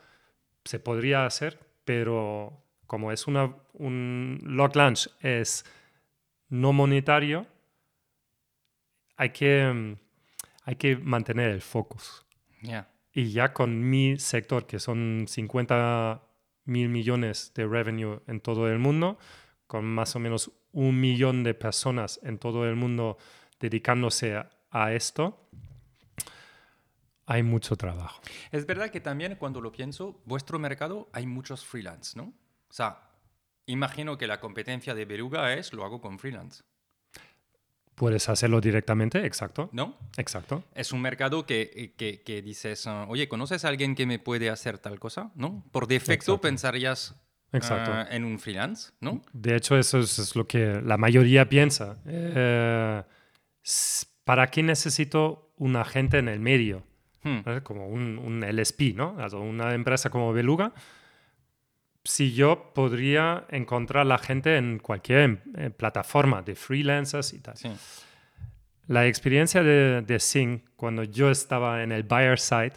se 0.63 0.79
podría 0.79 1.25
hacer, 1.25 1.59
pero 1.85 2.63
como 2.85 3.11
es 3.11 3.27
una, 3.27 3.55
un 3.73 4.39
log 4.43 4.75
launch 4.75 5.09
es 5.21 5.65
no 6.49 6.73
monetario, 6.73 7.47
hay 9.17 9.31
que, 9.31 9.97
hay 10.63 10.75
que 10.75 10.95
mantener 10.95 11.51
el 11.51 11.61
focus. 11.61 12.25
Y 13.11 13.31
ya 13.31 13.53
con 13.53 13.89
mi 13.89 14.17
sector, 14.19 14.67
que 14.67 14.79
son 14.79 15.25
50 15.27 16.21
mil 16.65 16.89
millones 16.89 17.51
de 17.55 17.65
revenue 17.65 18.21
en 18.27 18.39
todo 18.41 18.69
el 18.69 18.77
mundo, 18.77 19.17
con 19.65 19.85
más 19.85 20.15
o 20.15 20.19
menos 20.19 20.51
un 20.71 20.99
millón 20.99 21.43
de 21.43 21.53
personas 21.53 22.19
en 22.23 22.37
todo 22.37 22.65
el 22.65 22.75
mundo 22.75 23.17
dedicándose 23.59 24.43
a 24.69 24.93
esto, 24.93 25.47
hay 27.27 27.43
mucho 27.43 27.75
trabajo. 27.75 28.21
Es 28.51 28.65
verdad 28.65 28.89
que 28.89 29.01
también 29.01 29.35
cuando 29.35 29.61
lo 29.61 29.71
pienso, 29.71 30.21
vuestro 30.25 30.57
mercado 30.57 31.09
hay 31.11 31.27
muchos 31.27 31.65
freelance, 31.65 32.17
¿no? 32.17 32.33
O 32.69 32.73
sea, 32.73 33.09
imagino 33.65 34.17
que 34.17 34.27
la 34.27 34.39
competencia 34.39 34.95
de 34.95 35.05
Beluga 35.05 35.53
es 35.53 35.73
lo 35.73 35.83
hago 35.83 36.01
con 36.01 36.17
freelance. 36.17 36.63
Puedes 37.95 38.29
hacerlo 38.29 38.61
directamente, 38.61 39.25
exacto. 39.25 39.69
¿No? 39.73 39.97
Exacto. 40.17 40.63
Es 40.73 40.93
un 40.93 41.01
mercado 41.01 41.45
que, 41.45 41.93
que, 41.97 42.41
dices, 42.43 42.85
ah, 42.87 43.05
oye, 43.09 43.27
¿conoces 43.27 43.65
a 43.65 43.69
alguien 43.69 43.95
que 43.95 44.05
me 44.05 44.19
puede 44.19 44.49
hacer 44.49 44.77
tal 44.77 44.99
cosa? 44.99 45.31
¿No? 45.35 45.65
Por 45.71 45.87
defecto 45.87 46.39
pensarías 46.39 47.15
exacto. 47.51 47.91
Ah, 47.93 48.07
en 48.09 48.25
un 48.25 48.39
freelance, 48.39 48.91
¿no? 48.99 49.21
De 49.33 49.55
hecho, 49.55 49.77
eso 49.77 49.99
es, 49.99 50.35
lo 50.35 50.47
que 50.47 50.81
la 50.81 50.97
mayoría 50.97 51.47
piensa. 51.47 51.97
Eh, 52.05 53.03
¿Para 54.23 54.47
qué 54.47 54.63
necesito 54.63 55.53
un 55.57 55.75
agente 55.75 56.17
en 56.17 56.27
el 56.27 56.39
medio? 56.39 56.83
Hmm. 57.23 57.39
como 57.63 57.87
un, 57.87 58.19
un, 58.19 58.41
LSP, 58.41 58.95
¿no? 58.95 59.17
una 59.33 59.73
empresa 59.73 60.09
como 60.09 60.31
Beluga, 60.31 60.71
si 62.03 62.33
yo 62.33 62.71
podría 62.73 63.45
encontrar 63.49 64.05
la 64.05 64.17
gente 64.17 64.55
en 64.55 64.79
cualquier 64.79 65.19
em, 65.19 65.37
eh, 65.57 65.69
plataforma 65.69 66.41
de 66.41 66.55
freelancers 66.55 67.33
y 67.33 67.39
tal. 67.39 67.55
La 68.87 69.07
experiencia 69.07 69.61
de, 69.61 70.01
de 70.03 70.19
Sing, 70.19 70.63
cuando 70.77 71.03
yo 71.03 71.29
estaba 71.29 71.83
en 71.83 71.91
el 71.91 72.03
buyer 72.03 72.39
side, 72.39 72.73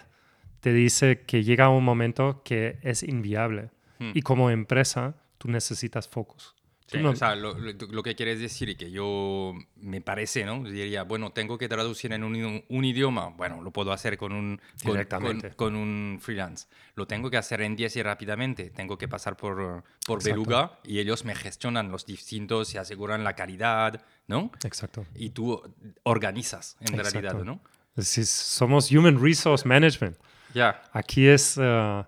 te 0.59 0.73
dice 0.73 1.23
que 1.27 1.45
llega 1.45 1.69
un 1.69 1.85
momento 1.85 2.43
que 2.43 2.79
es 2.83 3.05
inviable. 3.05 3.71
Hmm. 4.01 4.11
Y 4.15 4.23
como 4.23 4.51
empresa, 4.51 5.15
tú 5.39 5.49
necesitas 5.49 6.09
focus. 6.09 6.57
O 6.93 7.17
sea, 7.17 7.37
lo, 7.37 8.03
que 8.03 8.15
quieres 8.17 8.41
decir 8.41 8.69
y 8.69 8.75
que 8.75 8.91
yo 8.91 9.55
me 9.77 10.01
parece, 10.01 10.45
¿no? 10.45 10.65
Diría, 10.65 11.05
bueno, 11.05 11.31
tengo 11.31 11.57
que 11.57 11.69
traducir 11.69 12.13
en 12.13 12.25
un, 12.25 12.65
un 12.69 12.85
idioma. 12.85 13.29
Bueno, 13.29 13.63
lo 13.63 13.71
puedo 13.71 13.93
hacer 13.93 14.19
con 14.19 14.33
un, 14.33 14.61
con, 14.83 15.41
con, 15.55 15.77
un 15.77 16.19
freelance. 16.21 16.67
Lo 16.97 17.07
tengo 17.07 17.31
que 17.31 17.37
hacer 17.37 17.61
en 17.61 17.77
10 17.77 17.97
y 17.97 18.03
rápidamente. 18.03 18.71
Tengo 18.71 18.99
que 18.99 19.07
pasar 19.07 19.37
por, 19.37 19.85
por 20.05 20.25
Beluga 20.25 20.81
y 20.85 20.99
ellos 20.99 21.25
me 21.25 21.35
gestionan 21.35 21.93
los 21.93 22.07
distintos, 22.07 22.69
se 22.69 22.79
aseguran 22.79 23.23
la 23.23 23.35
calidad, 23.35 24.05
¿no? 24.27 24.51
Exacto. 24.65 25.07
Y 25.15 25.31
tú 25.31 25.63
organizas, 26.03 26.77
en 26.81 26.99
realidad, 26.99 27.35
¿no? 27.45 27.61
Sí, 27.99 28.25
somos 28.25 28.91
Human 28.91 29.23
Resource 29.23 29.67
Management. 29.67 30.17
Ya. 30.55 30.83
Aquí 30.93 31.29
es 31.29 31.57
uh, 31.57 32.05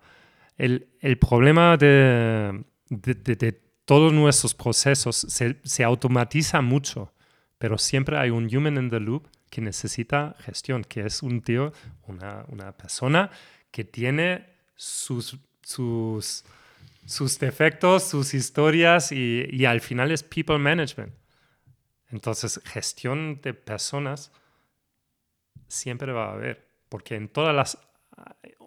el, 0.62 0.88
el, 1.00 1.18
problema 1.18 1.76
de, 1.76 2.64
de, 2.88 3.60
todos 3.84 4.12
nuestros 4.12 4.54
procesos 4.54 5.16
se, 5.16 5.56
se 5.64 5.82
automatiza 5.82 6.60
mucho, 6.60 7.12
pero 7.58 7.78
siempre 7.78 8.16
hay 8.16 8.30
un 8.30 8.44
human 8.44 8.76
in 8.76 8.88
the 8.88 9.00
loop 9.00 9.26
que 9.50 9.60
necesita 9.60 10.36
gestión, 10.38 10.84
que 10.84 11.00
es 11.00 11.24
un 11.24 11.42
tío, 11.42 11.72
una, 12.06 12.44
una 12.46 12.76
persona 12.76 13.28
que 13.72 13.82
tiene 13.82 14.46
sus, 14.76 15.36
sus, 15.62 16.44
sus 17.06 17.38
defectos, 17.40 18.04
sus 18.04 18.32
historias 18.32 19.10
y, 19.10 19.44
y, 19.50 19.64
al 19.64 19.80
final 19.80 20.12
es 20.12 20.22
people 20.22 20.58
management. 20.58 21.12
Entonces, 22.10 22.60
gestión 22.64 23.40
de 23.42 23.52
personas 23.52 24.30
siempre 25.66 26.12
va 26.12 26.26
a 26.26 26.32
haber, 26.34 26.68
porque 26.88 27.16
en 27.16 27.28
todas 27.28 27.52
las 27.52 27.78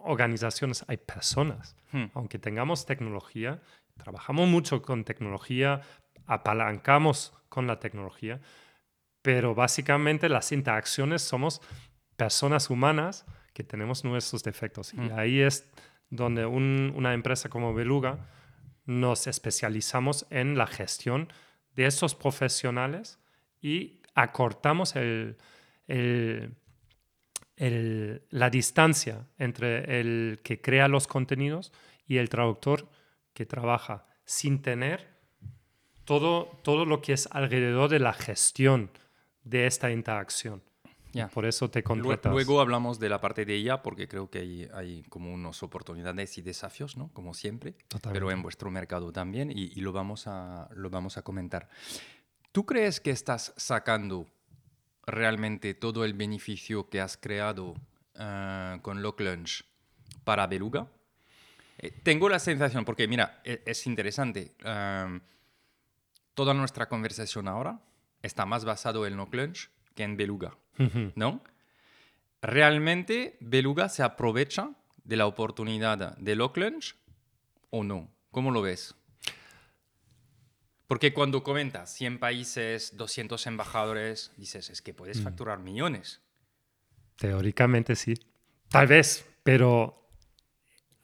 organizaciones 0.06 0.84
hay 0.88 0.96
personas. 0.96 1.76
Hmm. 1.92 2.06
Aunque 2.14 2.38
tengamos 2.38 2.86
tecnología 2.86 3.60
Trabajamos 3.96 4.48
mucho 4.48 4.82
con 4.82 5.04
tecnología, 5.04 5.80
apalancamos 6.26 7.32
con 7.48 7.66
la 7.66 7.80
tecnología, 7.80 8.40
pero 9.22 9.54
básicamente 9.54 10.28
las 10.28 10.52
interacciones 10.52 11.22
somos 11.22 11.60
personas 12.16 12.70
humanas 12.70 13.24
que 13.52 13.64
tenemos 13.64 14.04
nuestros 14.04 14.42
defectos. 14.42 14.92
Y 14.92 14.98
mm. 14.98 15.18
ahí 15.18 15.40
es 15.40 15.68
donde 16.10 16.46
una 16.46 17.14
empresa 17.14 17.48
como 17.48 17.74
Beluga 17.74 18.18
nos 18.84 19.26
especializamos 19.26 20.26
en 20.30 20.56
la 20.56 20.66
gestión 20.66 21.32
de 21.74 21.86
esos 21.86 22.14
profesionales 22.14 23.18
y 23.60 24.02
acortamos 24.14 24.94
el, 24.94 25.36
la 27.58 28.50
distancia 28.50 29.26
entre 29.38 30.00
el 30.00 30.40
que 30.42 30.60
crea 30.60 30.88
los 30.88 31.06
contenidos 31.06 31.72
y 32.06 32.18
el 32.18 32.28
traductor 32.28 32.88
que 33.32 33.46
trabaja 33.46 34.06
sin 34.24 34.60
tener 34.60 35.16
todo, 36.04 36.46
todo 36.62 36.84
lo 36.84 37.00
que 37.00 37.14
es 37.14 37.28
alrededor 37.32 37.88
de 37.88 37.98
la 37.98 38.12
gestión 38.12 38.90
de 39.42 39.66
esta 39.66 39.90
interacción. 39.90 40.62
Por 41.32 41.46
eso 41.46 41.70
te 41.70 41.82
contratas. 41.82 42.30
Luego 42.30 42.60
hablamos 42.60 42.98
de 42.98 43.08
la 43.08 43.20
parte 43.20 43.44
de 43.44 43.54
ella, 43.54 43.82
porque 43.82 44.06
creo 44.06 44.28
que 44.28 44.40
hay, 44.40 44.68
hay 44.74 45.02
como 45.08 45.32
unas 45.32 45.62
oportunidades 45.62 46.36
y 46.36 46.42
desafíos, 46.42 46.96
¿no? 46.96 47.10
Como 47.14 47.32
siempre, 47.32 47.74
pero 48.12 48.30
en 48.30 48.42
vuestro 48.42 48.70
mercado 48.70 49.12
también, 49.12 49.50
y, 49.50 49.74
lo, 49.80 49.92
vamos 49.92 50.26
a, 50.26 50.68
lo 50.74 50.90
vamos 50.90 51.16
a 51.16 51.22
comentar. 51.22 51.70
¿Tú 52.52 52.66
crees 52.66 53.00
que 53.00 53.10
estás 53.10 53.54
sacando 53.56 54.26
realmente 55.06 55.74
todo 55.74 56.04
el 56.04 56.14
beneficio 56.14 56.88
que 56.88 57.00
has 57.00 57.16
creado 57.16 57.74
uh, 58.14 58.80
con 58.82 59.02
Lock 59.02 59.20
Lunch 59.20 59.64
para 60.24 60.46
Beluga? 60.46 60.88
Eh, 61.78 61.90
tengo 62.02 62.28
la 62.28 62.38
sensación, 62.38 62.84
porque 62.84 63.06
mira, 63.06 63.40
e, 63.44 63.62
es, 63.66 63.86
interesante, 63.86 64.54
toda 66.34 66.54
nuestra 66.54 66.88
conversación 66.88 67.48
ahora 67.48 67.80
está 68.22 68.46
más 68.46 68.64
basado 68.64 69.06
en 69.06 69.16
No 69.16 69.30
Clunch 69.30 69.70
que 69.94 70.02
en 70.02 70.16
Beluga, 70.16 70.56
¿no? 71.14 71.42
¿Realmente 72.42 73.36
Beluga 73.40 73.88
se 73.88 74.02
aprovecha 74.02 74.70
de 75.04 75.16
la 75.16 75.26
oportunidad 75.26 76.16
de 76.18 76.36
No 76.36 76.52
o 77.70 77.84
no? 77.84 78.10
¿Cómo 78.30 78.50
lo 78.50 78.62
ves? 78.62 78.94
Porque 80.86 81.12
cuando 81.12 81.42
comentas 81.42 81.92
100 81.94 82.18
países, 82.18 82.96
200 82.96 83.46
embajadores, 83.46 84.32
dices, 84.36 84.70
es 84.70 84.82
que 84.82 84.94
puedes 84.94 85.20
mm. 85.20 85.24
facturar 85.24 85.58
millones. 85.58 86.20
Teóricamente 87.16 87.96
sí. 87.96 88.14
Tal 88.68 88.86
vez, 88.86 89.26
pero 89.42 90.08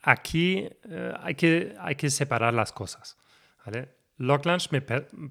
aquí 0.01 0.69
eh, 0.83 1.13
hay, 1.19 1.35
que, 1.35 1.75
hay 1.79 1.95
que 1.95 2.09
separar 2.09 2.53
las 2.53 2.71
cosas. 2.71 3.17
¿vale? 3.65 3.89
me, 4.71 4.83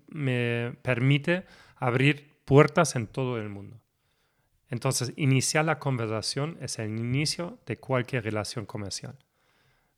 me 0.09 0.77
permite 0.83 1.47
abrir 1.77 2.33
puertas 2.45 2.97
en 2.97 3.07
todo 3.07 3.39
el 3.39 3.49
mundo. 3.49 3.81
Entonces, 4.69 5.12
iniciar 5.16 5.66
la 5.66 5.79
conversación 5.79 6.57
es 6.61 6.79
el 6.79 6.99
inicio 6.99 7.59
de 7.66 7.79
cualquier 7.79 8.24
relación 8.24 8.65
comercial. 8.65 9.19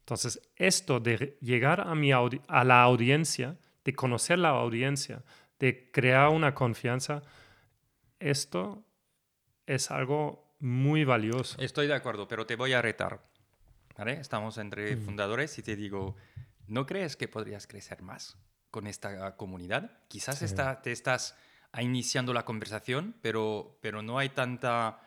Entonces, 0.00 0.40
esto 0.56 1.00
de 1.00 1.38
llegar 1.40 1.80
a, 1.80 1.94
mi 1.94 2.10
a 2.12 2.64
la 2.64 2.82
audiencia, 2.82 3.56
de 3.84 3.94
conocer 3.94 4.38
la 4.38 4.50
audiencia, 4.50 5.22
de 5.58 5.90
crear 5.90 6.28
una 6.28 6.54
confianza, 6.54 7.22
esto 8.18 8.84
es 9.66 9.90
algo 9.90 10.54
muy 10.58 11.04
valioso. 11.04 11.60
Estoy 11.60 11.86
de 11.86 11.94
acuerdo, 11.94 12.26
pero 12.26 12.46
te 12.46 12.56
voy 12.56 12.72
a 12.72 12.82
retar. 12.82 13.20
Estamos 14.06 14.58
entre 14.58 14.96
mm. 14.96 15.04
fundadores 15.04 15.58
y 15.58 15.62
te 15.62 15.76
digo, 15.76 16.16
¿no 16.66 16.86
crees 16.86 17.16
que 17.16 17.28
podrías 17.28 17.66
crecer 17.66 18.02
más 18.02 18.36
con 18.70 18.86
esta 18.86 19.36
comunidad? 19.36 19.98
Quizás 20.08 20.40
te 20.82 20.90
estás 20.90 21.36
iniciando 21.78 22.32
la 22.32 22.44
conversación, 22.44 23.14
pero, 23.22 23.78
pero 23.80 24.02
no 24.02 24.18
hay 24.18 24.30
tanta... 24.30 25.00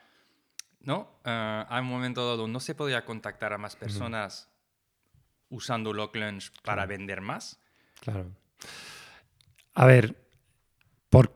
¿No? 0.79 1.19
Ah, 1.25 1.65
hay 1.69 1.81
un 1.81 1.87
momento 1.87 2.25
dado, 2.25 2.47
no 2.47 2.61
se 2.61 2.73
podría 2.75 3.03
contactar 3.03 3.51
a 3.51 3.57
más 3.57 3.75
personas 3.75 4.49
usando 5.49 5.91
Lock 5.91 6.15
Lunch 6.15 6.51
para 6.61 6.85
vender 6.85 7.19
más. 7.19 7.59
Claro. 7.99 8.31
A 9.73 9.85
ver, 9.85 10.15
por, 11.09 11.35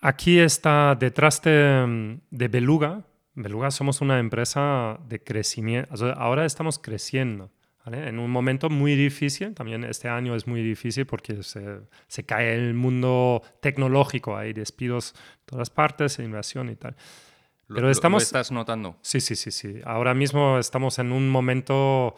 aquí 0.00 0.38
está 0.38 0.94
detrás 0.94 1.40
de, 1.42 2.18
de 2.30 2.48
Beluga. 2.48 3.04
Beluga 3.34 3.70
somos 3.70 4.00
una 4.00 4.18
empresa 4.18 4.98
de 5.08 5.22
crecimiento. 5.22 5.94
Ahora 6.14 6.44
estamos 6.44 6.78
creciendo. 6.78 7.50
En 7.86 8.20
un 8.20 8.30
momento 8.30 8.70
muy 8.70 8.94
difícil, 8.94 9.54
también 9.54 9.82
este 9.82 10.08
año 10.08 10.36
es 10.36 10.46
muy 10.46 10.62
difícil 10.62 11.04
porque 11.04 11.42
se, 11.42 11.80
se 12.06 12.24
cae 12.24 12.54
el 12.54 12.74
mundo 12.74 13.42
tecnológico, 13.60 14.36
hay 14.36 14.52
despidos 14.52 15.14
en 15.16 15.46
todas 15.46 15.70
partes, 15.70 16.20
inversión 16.20 16.70
y 16.70 16.76
tal. 16.76 16.94
Pero 17.66 17.90
estamos, 17.90 18.22
¿Lo 18.22 18.24
estás 18.24 18.52
notando? 18.52 18.96
Sí, 19.02 19.20
sí, 19.20 19.34
sí, 19.34 19.50
sí. 19.50 19.80
Ahora 19.84 20.14
mismo 20.14 20.58
estamos 20.58 20.98
en 21.00 21.10
un 21.10 21.28
momento, 21.28 22.14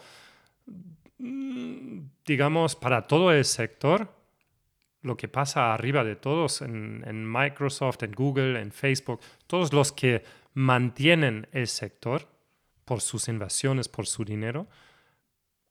digamos, 1.17 2.75
para 2.75 3.07
todo 3.07 3.31
el 3.31 3.43
sector, 3.43 4.13
lo 5.05 5.15
que 5.15 5.27
pasa 5.27 5.73
arriba 5.73 6.03
de 6.03 6.15
todos, 6.15 6.61
en, 6.61 7.03
en 7.05 7.31
Microsoft, 7.31 8.03
en 8.03 8.11
Google, 8.11 8.59
en 8.59 8.71
Facebook, 8.71 9.19
todos 9.47 9.71
los 9.71 9.91
que 9.91 10.23
mantienen 10.53 11.47
el 11.51 11.67
sector 11.67 12.27
por 12.85 13.01
sus 13.01 13.27
inversiones, 13.27 13.87
por 13.87 14.07
su 14.07 14.25
dinero, 14.25 14.67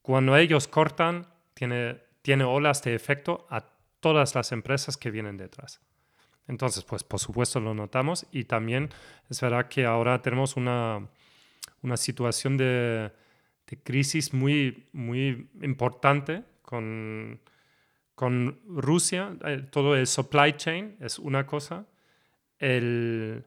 cuando 0.02 0.36
ellos 0.36 0.68
cortan, 0.68 1.26
tiene, 1.54 1.98
tiene 2.22 2.44
olas 2.44 2.82
de 2.82 2.94
efecto 2.94 3.46
a 3.50 3.64
todas 4.00 4.34
las 4.34 4.52
empresas 4.52 4.96
que 4.96 5.10
vienen 5.10 5.36
detrás. 5.36 5.80
Entonces, 6.46 6.84
pues 6.84 7.02
por 7.02 7.18
supuesto 7.18 7.58
lo 7.58 7.74
notamos 7.74 8.26
y 8.30 8.44
también 8.44 8.90
es 9.30 9.40
verdad 9.40 9.68
que 9.68 9.86
ahora 9.86 10.20
tenemos 10.20 10.56
una, 10.56 11.08
una 11.82 11.96
situación 11.96 12.56
de, 12.56 13.10
de, 13.66 13.82
crisis 13.82 14.34
muy, 14.34 14.86
muy 14.92 15.48
importante 15.62 16.44
con, 16.62 17.40
con 18.14 18.60
Rusia. 18.66 19.36
Eh, 19.44 19.66
todo 19.70 19.96
el 19.96 20.06
supply 20.06 20.56
chain 20.56 20.96
es 21.00 21.18
una 21.18 21.46
cosa, 21.46 21.86
el, 22.58 23.44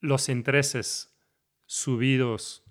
los 0.00 0.28
intereses 0.28 1.14
subidos 1.66 2.64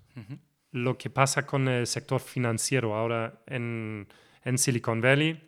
lo 0.72 0.98
que 0.98 1.10
pasa 1.10 1.46
con 1.46 1.68
el 1.68 1.86
sector 1.86 2.20
financiero 2.20 2.94
ahora 2.94 3.42
en, 3.46 4.06
Silicon 4.56 5.00
Valley, 5.00 5.40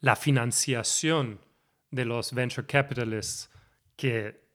la 0.00 0.16
financiación 0.16 1.40
de 1.90 2.04
los 2.04 2.32
venture 2.32 2.66
capitalists 2.66 3.50
que, 3.96 4.48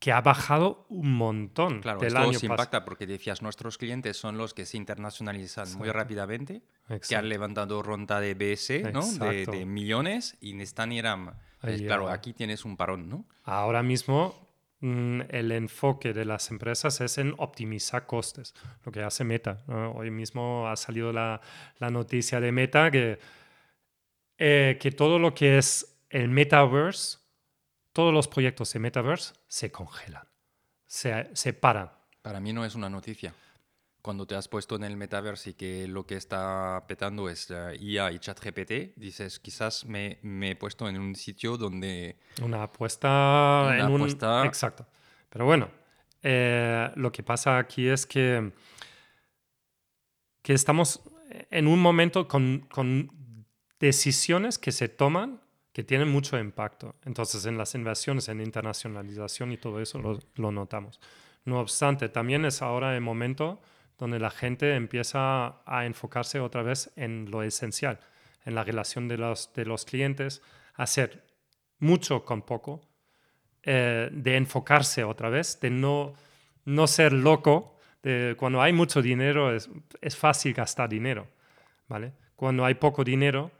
que 0.00 0.10
ha 0.10 0.20
bajado 0.20 0.86
un 0.88 1.12
montón 1.12 1.80
claro, 1.80 2.00
del 2.00 2.16
esto 2.16 2.46
impacta 2.46 2.84
porque 2.84 3.06
decías, 3.06 3.42
nuestros 3.42 3.78
clientes 3.78 4.16
son 4.16 4.36
los 4.36 4.54
que 4.54 4.66
se 4.66 4.76
internacionalizan 4.76 5.72
muy 5.74 5.90
rápidamente, 5.90 6.62
que 7.06 7.14
han 7.14 7.28
levantado 7.28 7.82
ronda 7.82 8.18
de 8.18 8.34
BS, 8.34 8.92
¿no? 8.92 9.06
De, 9.06 9.64
millones 9.64 10.36
y 10.40 10.54
necesitan 10.54 10.90
ir 10.90 11.06
a... 11.06 11.36
claro, 11.60 12.08
aquí 12.08 12.32
tienes 12.32 12.64
un 12.64 12.76
parón, 12.76 13.08
¿no? 13.08 13.24
Ahora 13.44 13.82
mismo 13.84 14.50
Mm, 14.82 15.20
el 15.28 15.52
enfoque 15.52 16.14
de 16.14 16.24
las 16.24 16.50
empresas 16.50 17.02
es 17.02 17.18
en 17.18 17.34
optimizar 17.36 18.06
costes, 18.06 18.54
lo 18.84 18.90
que 18.90 19.02
hace 19.02 19.24
Meta. 19.24 19.58
Hoy 19.94 20.10
mismo 20.10 20.68
ha 20.68 20.76
salido 20.76 21.12
la, 21.12 21.40
noticia 21.80 22.40
de 22.40 22.50
Meta 22.50 22.90
que, 22.90 23.18
eh, 24.38 24.78
que 24.80 24.90
todo 24.90 25.18
lo 25.18 25.34
que 25.34 25.58
es 25.58 25.98
el 26.08 26.28
metaverse, 26.28 27.18
todos 27.92 28.12
los 28.12 28.28
proyectos 28.28 28.72
de 28.72 28.78
metaverse 28.80 29.34
se 29.48 29.70
congelan, 29.70 30.28
se, 30.86 31.30
se 31.34 31.52
paran. 31.52 31.90
Para 32.22 32.40
mí 32.40 32.52
no 32.52 32.64
es 32.64 32.74
una 32.74 32.90
noticia 32.90 33.34
cuando 34.02 34.26
te 34.26 34.34
has 34.34 34.48
puesto 34.48 34.76
en 34.76 34.84
el 34.84 34.96
metaverso 34.96 35.50
y 35.50 35.54
que 35.54 35.86
lo 35.86 36.06
que 36.06 36.16
está 36.16 36.84
petando 36.86 37.28
es 37.28 37.50
uh, 37.50 37.72
IA 37.78 38.12
y 38.12 38.18
ChatGPT, 38.18 38.96
dices, 38.96 39.38
quizás 39.38 39.84
me, 39.84 40.18
me, 40.22 40.52
he 40.52 40.56
puesto 40.56 40.88
en 40.88 40.98
un 40.98 41.14
sitio 41.14 41.56
donde... 41.56 42.18
Una 42.42 42.64
apuesta 42.64 43.76
en 43.78 43.90
un... 43.90 44.08
Exacto. 44.46 44.86
Pero 45.28 45.44
bueno, 45.44 45.70
eh, 46.22 46.90
lo 46.96 47.12
que 47.12 47.22
pasa 47.22 47.58
aquí 47.58 47.88
es 47.88 48.06
que, 48.06 48.52
que 50.42 50.54
estamos 50.54 51.02
en 51.50 51.66
un 51.66 51.80
momento 51.80 52.26
con, 52.26 52.66
con 52.72 53.46
decisiones 53.78 54.58
que 54.58 54.72
se 54.72 54.88
toman 54.88 55.40
que 55.72 55.84
tienen 55.84 56.08
mucho 56.08 56.38
impacto. 56.38 56.96
Entonces, 57.04 57.46
en 57.46 57.56
las 57.56 57.74
inversiones, 57.74 58.28
en 58.28 58.40
internacionalización 58.40 59.52
y 59.52 59.56
todo 59.56 59.80
eso 59.80 59.98
lo, 60.36 60.52
notamos. 60.52 61.00
No 61.44 61.60
obstante, 61.60 62.08
también 62.08 62.44
es 62.44 62.62
ahora 62.62 62.94
el 62.94 63.00
momento 63.00 63.60
donde 63.98 64.18
la 64.18 64.30
gente 64.30 64.74
empieza 64.74 65.62
a 65.64 65.86
enfocarse 65.86 66.40
otra 66.40 66.62
vez 66.62 66.90
en 66.96 67.30
lo 67.30 67.42
esencial, 67.42 68.00
en 68.44 68.54
la 68.54 68.64
relación 68.64 69.08
de 69.08 69.18
los, 69.18 69.52
de 69.54 69.64
los 69.64 69.84
clientes, 69.84 70.42
hacer 70.74 71.22
mucho 71.78 72.24
con 72.24 72.42
poco, 72.42 72.80
eh, 73.62 74.08
de 74.10 74.36
enfocarse 74.36 75.04
otra 75.04 75.28
vez, 75.28 75.60
de 75.60 75.70
no, 75.70 76.14
no 76.64 76.86
ser 76.86 77.12
loco. 77.12 77.76
De, 78.02 78.34
cuando 78.38 78.62
hay 78.62 78.72
mucho 78.72 79.02
dinero 79.02 79.54
es, 79.54 79.68
es 80.00 80.16
fácil 80.16 80.54
gastar 80.54 80.88
dinero, 80.88 81.28
¿vale? 81.86 82.12
Cuando 82.36 82.64
hay 82.64 82.74
poco 82.74 83.04
dinero, 83.04 83.50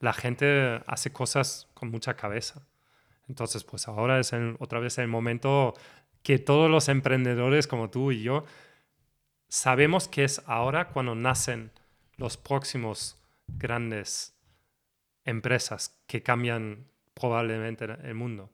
la 0.00 0.12
gente 0.12 0.82
hace 0.86 1.12
cosas 1.12 1.68
con 1.74 1.90
mucha 1.90 2.14
cabeza. 2.14 2.66
Entonces, 3.28 3.62
pues 3.62 3.86
ahora 3.86 4.18
es 4.18 4.32
otra 4.58 4.80
vez 4.80 4.98
el 4.98 5.06
momento 5.06 5.74
que 6.22 6.38
todos 6.38 6.70
los 6.70 6.88
emprendedores 6.88 7.66
como 7.66 7.90
tú 7.90 8.10
y 8.10 8.22
yo 8.22 8.44
sabemos 9.48 10.08
que 10.08 10.24
es 10.24 10.42
ahora 10.46 10.88
cuando 10.88 11.14
nacen 11.14 11.70
los 12.16 12.36
próximos 12.36 13.20
grandes 13.46 14.34
empresas 15.24 16.00
que 16.06 16.22
cambian 16.22 16.86
probablemente 17.14 17.84
el 17.84 18.14
mundo, 18.14 18.52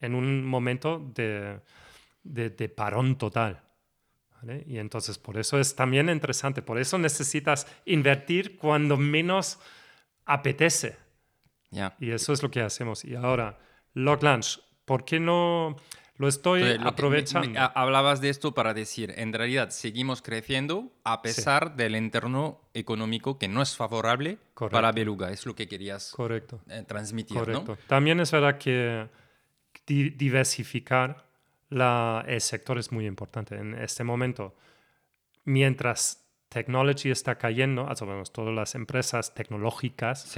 en 0.00 0.14
un 0.14 0.44
momento 0.44 0.98
de, 1.14 1.60
de, 2.22 2.68
parón 2.68 3.16
total. 3.16 3.62
Y 4.66 4.78
entonces 4.78 5.18
por 5.18 5.36
eso 5.36 5.58
es 5.58 5.74
también 5.74 6.08
interesante, 6.08 6.62
por 6.62 6.78
eso 6.78 6.96
necesitas 6.98 7.66
invertir 7.84 8.56
cuando 8.56 8.96
menos 8.96 9.58
apetece. 10.28 10.96
Y 11.98 12.10
eso 12.12 12.32
es 12.32 12.42
lo 12.42 12.50
que 12.50 12.60
hacemos. 12.60 13.04
Y 13.04 13.16
ahora, 13.16 13.58
Log 13.94 14.22
Lunch, 14.22 14.60
¿por 14.84 15.04
qué 15.04 15.18
no 15.18 15.76
lo 16.18 16.26
estoy 16.26 16.76
aprovechando. 16.80 17.58
hablabas 17.74 18.20
de 18.20 18.28
esto 18.28 18.52
para 18.52 18.74
decir, 18.74 19.14
en 19.16 19.32
realidad 19.32 19.70
seguimos 19.70 20.20
creciendo 20.20 20.92
a 21.04 21.22
pesar 21.22 21.76
del 21.76 21.94
entorno 21.94 22.60
económico 22.74 23.38
que 23.38 23.46
no 23.46 23.62
es 23.62 23.76
favorable 23.76 24.38
para 24.70 24.90
Beluga. 24.90 25.30
Es 25.30 25.46
lo 25.46 25.54
que 25.54 25.68
querías 25.68 26.10
Correcto. 26.10 26.60
Eh, 26.68 26.84
transmitir. 26.86 27.38
Correcto. 27.38 27.78
También 27.86 28.18
es 28.18 28.32
verdad 28.32 28.58
que 28.58 29.08
diversificar 29.86 31.24
la, 31.70 32.24
el 32.26 32.40
sector 32.40 32.78
es 32.78 32.90
muy 32.90 33.06
importante. 33.06 33.54
En 33.54 33.74
este 33.74 34.02
momento, 34.02 34.56
mientras 35.44 36.27
technology 36.48 37.10
está 37.10 37.36
cayendo, 37.36 37.88
menos 38.06 38.32
todas 38.32 38.54
las 38.54 38.74
empresas 38.74 39.34
tecnológicas 39.34 40.36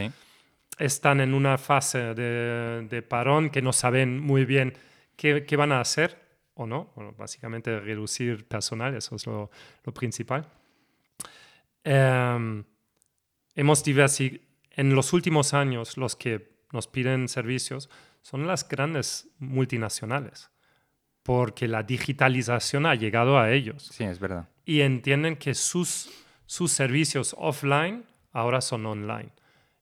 están 0.79 1.21
en 1.21 1.35
una 1.35 1.59
fase 1.59 2.15
de, 2.15 2.87
de 2.89 3.03
parón 3.03 3.51
que 3.51 3.61
no 3.61 3.73
saben 3.73 4.19
muy 4.19 4.45
bien 4.45 4.75
¿Qué, 5.21 5.57
van 5.57 5.71
a 5.73 5.83
hacer 5.83 6.17
o 6.55 6.67
no? 6.67 6.93
Bueno, 6.97 7.13
básicamente 7.13 7.79
reducir 7.79 8.49
personal, 8.49 8.95
eso 8.95 9.17
es 9.17 9.27
lo, 9.27 9.51
principal. 9.93 10.49
Em, 11.85 12.65
hemos 13.55 13.85
diversificado, 13.85 14.49
en 14.71 14.95
los 14.95 15.13
últimos 15.13 15.53
años 15.53 15.99
los 15.99 16.17
que 16.17 16.63
nos 16.73 16.87
piden 16.87 17.29
servicios 17.29 17.91
son 18.23 18.47
las 18.47 18.67
grandes 18.67 19.29
multinacionales, 19.39 20.51
porque 21.23 21.69
la 21.69 21.83
digitalización 21.83 22.87
ha 22.87 22.95
llegado 22.95 23.39
a 23.39 23.53
ellos. 23.53 23.91
Sí, 23.93 24.05
es 24.05 24.19
verdad. 24.19 24.49
Y 24.71 24.83
entienden 24.83 25.35
que 25.35 25.53
sus, 25.55 26.09
sus 26.47 26.71
servicios 26.71 27.35
offline 27.37 28.05
ahora 28.31 28.61
son 28.61 28.87
online. 28.87 29.33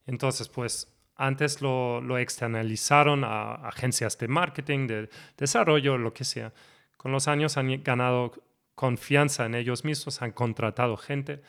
Entonces, 0.06 0.48
pues 0.48 0.90
antes 1.15 1.60
lo, 1.60 2.16
externalizaron 2.16 3.23
a 3.23 3.69
agencias 3.69 4.16
de 4.16 4.28
marketing, 4.28 4.86
de 4.86 5.10
desarrollo, 5.36 5.98
lo 5.98 6.15
que 6.15 6.24
sea. 6.24 6.55
con 6.97 7.12
los 7.12 7.28
años 7.28 7.59
han 7.59 7.82
ganado 7.82 8.32
confianza 8.74 9.44
en 9.44 9.56
ellos 9.56 9.85
mismos, 9.85 10.23
han 10.23 10.32
contratado 10.32 10.97
gente, 10.97 11.43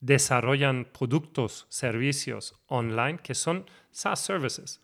desarrollan 0.00 0.84
productos, 0.84 1.64
servicios 1.70 2.54
online 2.66 3.20
que 3.22 3.34
son 3.34 3.64
SaaS 3.90 4.20
services. 4.20 4.82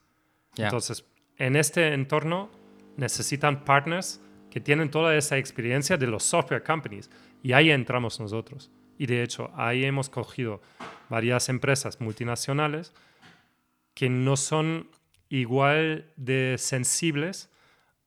Entonces, 0.57 1.05
en 1.37 1.57
este 1.57 1.93
entorno 1.93 2.49
necesitan 2.97 3.67
partners 3.67 4.19
que 4.51 4.61
tienen 4.61 4.91
toda 4.91 5.15
esa 5.15 5.37
experiencia 5.37 5.99
de 5.99 6.07
los 6.07 6.23
software 6.23 6.65
companies 6.65 7.11
y 7.43 7.53
ahí 7.53 7.71
entramos 7.71 8.21
nosotros. 8.21 8.71
Y 8.99 9.07
de 9.07 9.23
hecho, 9.23 9.51
ahí 9.55 9.85
hemos 9.85 10.09
cogido 10.11 10.61
varias 11.09 11.49
empresas 11.49 12.01
multinacionales 12.01 12.93
que 13.95 14.09
no 14.11 14.37
son 14.37 14.89
igual 15.29 16.13
de 16.17 16.57
sensibles 16.59 17.51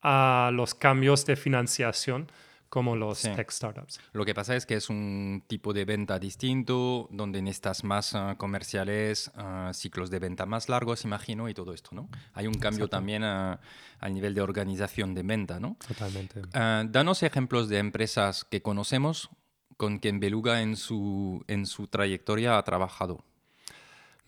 a 0.01 0.51
los 0.53 0.73
cambios 0.73 1.25
de 1.25 1.35
financiación 1.35 2.31
como 2.71 2.95
los 2.95 3.23
tech 3.23 3.51
startups. 3.51 3.99
Lo 4.13 4.23
que 4.23 4.33
pasa 4.33 4.55
es 4.55 4.65
que 4.65 4.75
es 4.75 4.89
un 4.89 5.43
tipo 5.45 5.73
de 5.73 5.83
venta 5.83 6.17
distinto, 6.19 7.09
donde 7.11 7.41
necesitas 7.41 7.83
más 7.83 8.15
ah, 8.15 8.35
comerciales, 8.37 9.29
ah, 9.35 9.71
ciclos 9.73 10.09
de 10.09 10.19
venta 10.19 10.45
más 10.45 10.69
largos, 10.69 11.03
imagino, 11.03 11.49
y 11.49 11.53
todo 11.53 11.73
esto, 11.73 11.89
¿no? 11.93 12.07
Hay 12.33 12.47
un 12.47 12.53
cambio 12.53 12.87
también 12.87 13.25
a, 13.25 13.59
nivel 14.09 14.33
de 14.33 14.41
organización 14.41 15.13
de 15.13 15.23
venta, 15.23 15.59
¿no? 15.59 15.75
Totalmente. 15.85 16.43
Ah, 16.53 16.85
danos 16.87 17.23
ejemplos 17.23 17.67
de 17.67 17.79
empresas 17.79 18.45
que 18.45 18.61
conocemos 18.61 19.29
con 19.75 19.99
quien 19.99 20.21
Beluga 20.21 20.61
en 20.61 20.77
su, 20.77 21.43
en 21.49 21.65
su 21.65 21.87
trayectoria 21.87 22.57
ha 22.57 22.63
trabajado. 22.63 23.25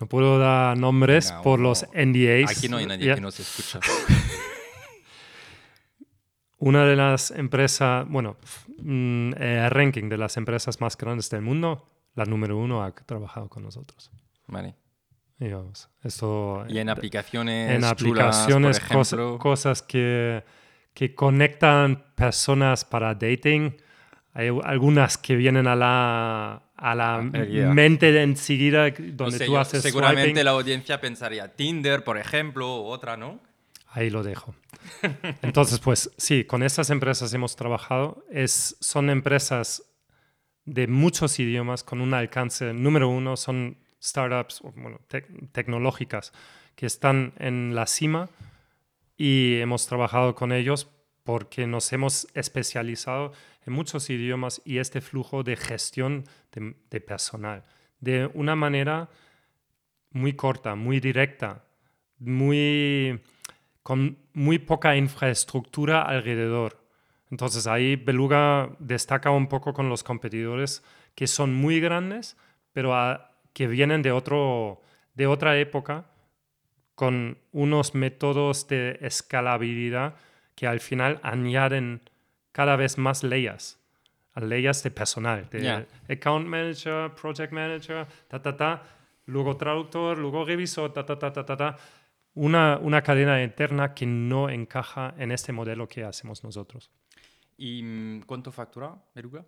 No 0.01 0.09
puedo 0.09 0.37
dar 0.37 0.77
nombres 0.77 1.31
por 1.43 1.61
los 1.61 1.85
NDAs. 1.93 2.57
Aquí 2.57 2.67
no 2.67 2.75
hay 2.75 2.87
nadie 2.87 3.15
que 3.15 3.21
nos 3.21 3.39
escucha. 3.39 3.79
Una 6.65 6.85
de 6.85 6.95
las 6.95 7.31
empresas, 7.31 8.07
bueno, 8.07 8.37
mm, 8.81 9.33
el 9.37 9.69
ranking 9.69 10.07
de 10.07 10.17
las 10.17 10.37
empresas 10.37 10.79
más 10.79 10.95
grandes 10.95 11.29
del 11.29 11.41
mundo, 11.41 11.89
la 12.15 12.23
número 12.23 12.57
uno 12.57 12.83
ha 12.83 12.91
trabajado 12.91 13.49
con 13.49 13.63
nosotros. 13.63 14.09
Vale. 14.47 14.73
esto, 16.03 16.63
y 16.69 16.77
en 16.77 16.87
aplicaciones, 16.87 17.69
en 17.69 17.83
aplicaciones, 17.83 18.79
cosas, 18.79 19.81
que, 19.81 20.45
que 20.93 21.13
conectan 21.13 22.05
personas 22.15 22.85
para 22.85 23.13
dating. 23.13 23.75
Hay 24.33 24.47
algunas 24.63 25.17
que 25.17 25.35
vienen 25.35 25.67
a 25.67 25.75
la, 25.75 26.63
a 26.77 26.95
la 26.95 27.15
ah, 27.15 27.21
mente 27.21 28.13
de 28.13 28.23
enseguida 28.23 28.89
donde 28.89 29.45
tú 29.45 29.57
haces 29.57 29.81
Seguramente 29.81 30.45
la 30.45 30.51
audiencia 30.51 31.01
pensaría 31.01 31.49
Tinder, 31.49 32.05
por 32.05 32.17
ejemplo, 32.17 32.81
u 32.81 32.85
otra, 32.85 33.17
¿no? 33.17 33.41
Ahí 33.89 34.09
lo 34.09 34.23
dejo. 34.23 34.55
Entonces, 35.41 35.79
pues 35.79 36.11
sí, 36.17 36.43
con 36.45 36.63
estas 36.63 36.89
empresas 36.89 37.33
hemos 37.33 37.55
trabajado. 37.55 38.25
Es, 38.31 38.77
son 38.79 39.09
empresas 39.09 39.83
de 40.65 40.87
muchos 40.87 41.39
idiomas 41.39 41.83
con 41.83 42.01
un 42.01 42.13
alcance 42.13 42.73
número 42.73 43.09
uno, 43.09 43.35
son 43.37 43.77
startups 44.01 44.61
tecnológicas 45.51 46.33
que 46.75 46.85
están 46.85 47.33
en 47.37 47.75
la 47.75 47.85
cima 47.85 48.29
y 49.17 49.57
hemos 49.59 49.87
trabajado 49.87 50.35
con 50.35 50.51
ellos 50.51 50.89
porque 51.23 51.67
nos 51.67 51.91
hemos 51.93 52.27
especializado 52.33 53.31
en 53.65 53.73
muchos 53.73 54.09
idiomas 54.09 54.61
y 54.65 54.77
este 54.77 55.01
flujo 55.01 55.43
de 55.43 55.55
gestión 55.55 56.25
de 56.51 57.01
personal 57.01 57.63
de 58.03 58.29
una 58.33 58.55
manera 58.55 59.09
muy 60.11 60.33
corta, 60.33 60.75
muy 60.75 60.99
directa, 60.99 61.63
muy 62.19 63.21
con 63.83 64.17
muy 64.33 64.59
poca 64.59 64.95
infraestructura 64.95 66.01
alrededor. 66.01 66.81
Entonces 67.29 67.67
ahí 67.67 67.97
Beluga 67.97 68.69
destaca 68.79 69.29
un 69.29 69.47
poco 69.47 69.73
con 69.73 69.89
los 69.89 70.03
competidores 70.03 70.83
que 71.15 71.27
son 71.27 71.53
muy 71.53 71.79
grandes, 71.79 72.37
pero 72.71 72.95
que 73.53 73.67
vienen 73.67 74.01
de, 74.01 74.11
otro, 74.11 74.81
de 75.13 75.27
otra 75.27 75.57
época 75.57 76.05
con 76.95 77.37
unos 77.51 77.93
métodos 77.93 78.67
de 78.67 78.97
escalabilidad 79.01 80.15
que 80.55 80.67
al 80.67 80.79
final 80.79 81.19
añaden 81.23 82.01
cada 82.51 82.75
vez 82.75 82.97
más 82.97 83.23
leyes, 83.23 83.79
leyes 84.35 84.83
de 84.83 84.91
personal, 84.91 85.49
de 85.49 85.85
account 86.07 86.47
manager, 86.47 87.11
project 87.15 87.51
manager, 87.51 88.07
ta, 88.27 88.41
ta, 88.41 88.55
ta, 88.55 88.83
luego 89.25 89.57
traductor, 89.57 90.17
luego 90.17 90.45
revisor, 90.45 90.93
ta, 90.93 91.05
ta, 91.05 91.17
ta, 91.17 91.33
ta, 91.33 91.45
ta, 91.45 91.57
ta 91.57 91.77
una, 92.35 92.79
una 92.79 93.01
cadena 93.01 93.43
interna 93.43 93.93
que 93.93 94.05
no 94.05 94.49
encaja 94.49 95.13
en 95.17 95.31
este 95.31 95.51
modelo 95.51 95.87
que 95.87 96.03
hacemos 96.03 96.43
nosotros. 96.43 96.91
¿Y 97.57 97.83
mm, 97.83 98.21
cuánto 98.25 98.51
factura 98.51 98.95
Beruga? 99.13 99.45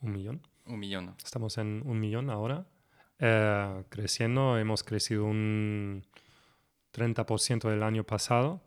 Un 0.00 0.12
millón. 0.12 0.40
Un 0.66 0.78
millón. 0.78 1.14
Estamos 1.24 1.58
en 1.58 1.82
un 1.84 1.98
millón 1.98 2.30
ahora. 2.30 2.66
Eh, 3.18 3.82
creciendo, 3.88 4.58
hemos 4.58 4.84
crecido 4.84 5.24
un 5.24 6.04
30% 6.92 7.68
del 7.68 7.82
año 7.82 8.04
pasado, 8.04 8.62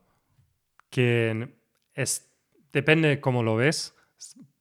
que 0.90 1.54
es, 1.94 2.30
depende 2.74 3.22
cómo 3.22 3.44
lo 3.44 3.56
ves, 3.56 3.96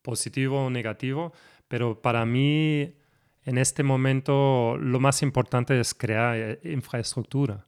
positivo 0.02 0.66
o 0.66 0.70
negativo, 0.70 1.32
pero 1.66 2.00
para 2.00 2.24
mí 2.24 2.94
en 3.44 3.58
este 3.58 3.82
momento 3.82 4.76
lo 4.76 5.00
más 5.00 5.22
importante 5.22 5.78
es 5.80 5.92
crear 5.94 6.36
eh, 6.36 6.60
infraestructura 6.64 7.66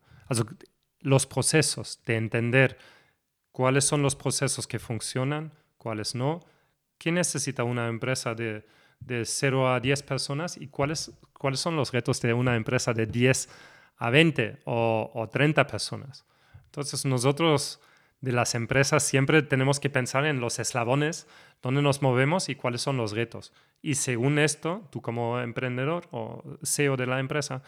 los 1.03 1.27
procesos, 1.27 2.01
de 2.07 2.17
entender 2.17 2.79
cuáles 3.53 3.85
son 3.85 4.03
los 4.03 4.17
procesos 4.17 4.67
que 4.67 4.79
funcionan, 4.79 5.53
cuáles 5.79 6.15
no, 6.15 6.41
qué 6.99 7.13
necesita 7.13 7.65
una 7.65 7.89
empresa 7.89 8.35
de, 8.35 8.65
de 9.01 9.25
0 9.25 9.73
a 9.73 9.81
10 9.81 10.03
personas 10.05 10.57
y 10.57 10.69
cuáles, 10.69 11.13
cuáles 11.33 11.61
son 11.61 11.77
los 11.77 11.93
retos 11.93 12.21
de 12.21 12.33
una 12.33 12.57
empresa 12.57 12.93
de 12.93 13.07
10 13.07 13.49
a 13.97 14.11
20 14.11 14.61
o, 14.65 15.11
o 15.15 15.29
30 15.29 15.67
personas. 15.67 16.25
Entonces 16.67 17.05
nosotros 17.05 17.81
de 18.21 18.33
las 18.33 18.55
empresas 18.55 19.03
siempre 19.03 19.43
tenemos 19.43 19.81
que 19.81 19.91
pensar 19.91 20.25
en 20.25 20.41
los 20.41 20.59
eslabones, 20.61 21.27
dónde 21.61 21.83
nos 21.83 22.03
movemos 22.03 22.49
y 22.49 22.55
cuáles 22.55 22.81
son 22.81 22.97
los 22.97 23.13
retos. 23.13 23.53
Y 23.83 23.97
según 23.97 24.39
esto, 24.39 24.89
tú 24.91 25.03
como 25.03 25.41
emprendedor 25.41 26.09
o 26.13 26.43
CEO 26.63 26.97
de 26.97 27.07
la 27.07 27.19
empresa, 27.19 27.63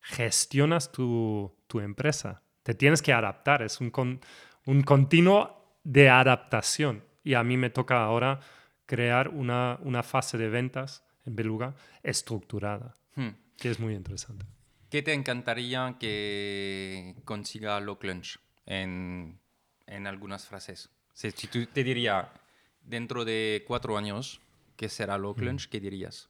gestionas 0.00 0.90
tu, 0.90 1.54
tu 1.66 1.80
empresa 1.80 2.42
te 2.62 2.74
tienes 2.74 3.02
que 3.02 3.12
adaptar, 3.12 3.62
es 3.62 3.80
un, 3.80 4.20
un 4.66 4.82
continuo 4.82 5.78
de 5.84 6.08
adaptación. 6.08 7.04
Y 7.24 7.34
a 7.34 7.42
mí 7.42 7.56
me 7.56 7.70
toca 7.70 8.02
ahora 8.02 8.40
crear 8.86 9.28
una, 9.28 9.78
una 9.82 10.02
fase 10.02 10.38
de 10.38 10.48
ventas 10.48 11.04
en 11.24 11.36
Beluga 11.36 11.74
estructurada, 12.02 12.96
hmm. 13.14 13.28
que 13.56 13.70
es 13.70 13.78
muy 13.78 13.94
interesante. 13.94 14.44
¿Qué 14.90 15.02
te 15.02 15.14
encantaría 15.14 15.96
que 15.98 17.14
consiga 17.24 17.80
Lock 17.80 18.04
Lunch 18.04 18.38
en, 18.66 19.38
en 19.86 20.06
algunas 20.06 20.46
frases? 20.46 20.90
Si, 21.14 21.30
tú 21.30 21.64
te 21.66 21.84
diría, 21.84 22.32
dentro 22.84 23.24
de 23.24 23.64
cuatro 23.66 23.96
años, 23.96 24.40
¿qué 24.76 24.88
será 24.88 25.16
Lock 25.16 25.38
hmm. 25.38 25.44
Lunch? 25.44 25.68
¿Qué 25.68 25.80
dirías? 25.80 26.28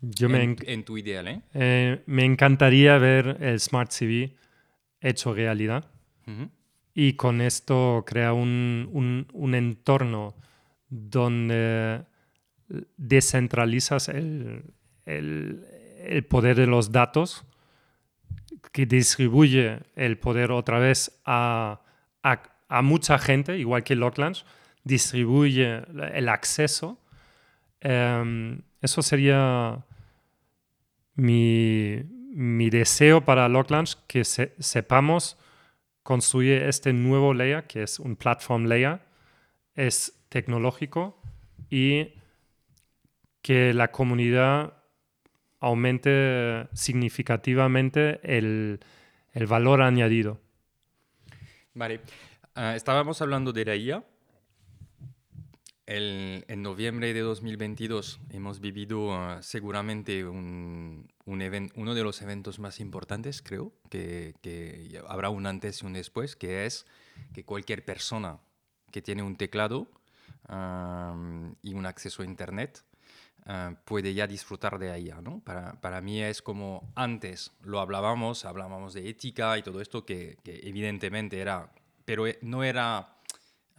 Yo 0.00 0.26
en, 0.26 0.32
me 0.32 0.72
en 0.72 0.84
tu 0.84 0.98
ideal, 0.98 1.28
¿eh? 1.28 1.42
¿eh? 1.54 2.02
Me 2.06 2.24
encantaría 2.24 2.98
ver 2.98 3.36
el 3.40 3.60
Smart 3.60 3.92
CV 3.92 4.34
hecho 5.02 5.34
realidad. 5.34 5.90
Y 6.94 7.14
con 7.14 7.40
esto 7.40 8.04
crea 8.06 8.32
un, 8.32 9.26
un, 9.32 9.54
entorno 9.54 10.34
donde 10.88 12.04
descentralizas 12.96 14.08
el, 14.08 14.64
el, 15.04 15.64
el, 16.04 16.24
poder 16.24 16.56
de 16.56 16.66
los 16.66 16.92
datos, 16.92 17.44
que 18.72 18.86
distribuye 18.86 19.80
el 19.96 20.16
poder 20.18 20.52
otra 20.52 20.78
vez 20.78 21.20
a, 21.24 21.80
a, 22.22 22.42
a 22.68 22.82
mucha 22.82 23.18
gente, 23.18 23.58
igual 23.58 23.82
que 23.82 23.96
Locklands, 23.96 24.46
distribuye 24.84 25.82
el 26.14 26.28
acceso. 26.28 26.98
Em, 27.80 28.62
eso 28.80 29.02
sería 29.02 29.84
mi, 31.14 32.02
mi 32.32 32.70
deseo 32.70 33.24
para 33.24 33.48
Locklands 33.48 33.96
que 34.06 34.24
sepamos 34.24 35.36
construir 36.02 36.62
este 36.62 36.92
nuevo 36.92 37.34
layer, 37.34 37.66
que 37.66 37.82
es 37.82 38.00
un 38.00 38.16
platform 38.16 38.64
layer, 38.64 39.00
es 39.74 40.24
tecnológico 40.28 41.20
y 41.68 42.14
que 43.42 43.74
la 43.74 43.92
comunidad 43.92 44.72
aumente 45.60 46.68
significativamente 46.72 48.20
el, 48.22 48.80
valor 49.46 49.82
añadido. 49.82 50.40
Vale. 51.74 52.00
Ah, 52.54 52.76
estábamos 52.76 53.20
hablando 53.22 53.52
de 53.52 53.64
la 53.64 53.76
IA 53.76 54.04
en 55.94 56.62
noviembre 56.62 57.12
de 57.12 57.20
2022 57.20 58.20
hemos 58.30 58.60
vivido 58.60 59.14
ah, 59.14 59.42
seguramente 59.42 60.24
un, 60.26 61.08
uno 61.26 61.94
de 61.94 62.02
los 62.02 62.22
eventos 62.22 62.58
más 62.58 62.80
importantes, 62.80 63.42
creo, 63.42 63.72
que, 63.90 64.34
habrá 65.06 65.28
un 65.28 65.46
antes 65.46 65.82
y 65.82 65.86
un 65.86 65.92
después, 65.92 66.34
que 66.34 66.64
es 66.64 66.86
que 67.34 67.44
cualquier 67.44 67.84
persona 67.84 68.38
que 68.90 69.02
tiene 69.02 69.22
un 69.22 69.36
teclado 69.36 69.88
um, 70.48 71.54
y 71.62 71.74
un 71.74 71.84
acceso 71.84 72.22
a 72.22 72.26
Internet, 72.26 72.84
uh, 73.46 73.74
puede 73.84 74.14
ya 74.14 74.26
disfrutar 74.26 74.78
de 74.78 74.98
IA. 74.98 75.20
¿no? 75.20 75.40
Para, 75.40 75.80
para, 75.80 76.00
mí 76.00 76.22
es 76.22 76.40
como 76.40 76.90
antes 76.94 77.52
lo 77.62 77.80
hablábamos, 77.80 78.46
hablábamos 78.46 78.94
de 78.94 79.08
ética 79.08 79.58
y 79.58 79.62
todo 79.62 79.80
esto 79.80 80.06
que, 80.06 80.38
que 80.42 80.60
evidentemente 80.64 81.38
era, 81.38 81.70
pero 82.04 82.24
no 82.40 82.64
era 82.64 83.18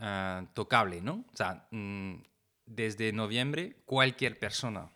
uh, 0.04 0.46
tocable, 0.54 1.02
¿no? 1.02 1.26
O 1.32 1.36
sea, 1.36 1.68
mm, 1.72 2.16
desde 2.66 3.12
noviembre 3.14 3.78
cualquier 3.86 4.38
persona 4.38 4.92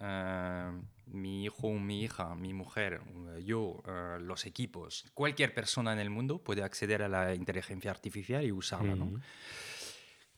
uh, 0.00 0.82
mi 1.06 1.44
hijo, 1.44 1.72
mi 1.72 2.02
hija, 2.02 2.34
mi 2.34 2.52
mujer, 2.52 3.00
yo, 3.44 3.82
uh, 3.86 4.18
los 4.20 4.46
equipos, 4.46 5.04
cualquier 5.14 5.54
persona 5.54 5.92
en 5.92 5.98
el 5.98 6.10
mundo 6.10 6.38
puede 6.38 6.62
acceder 6.62 7.02
a 7.02 7.08
la 7.08 7.34
inteligencia 7.34 7.90
artificial 7.90 8.44
y 8.44 8.52
usarla. 8.52 8.94
¿no? 8.96 9.20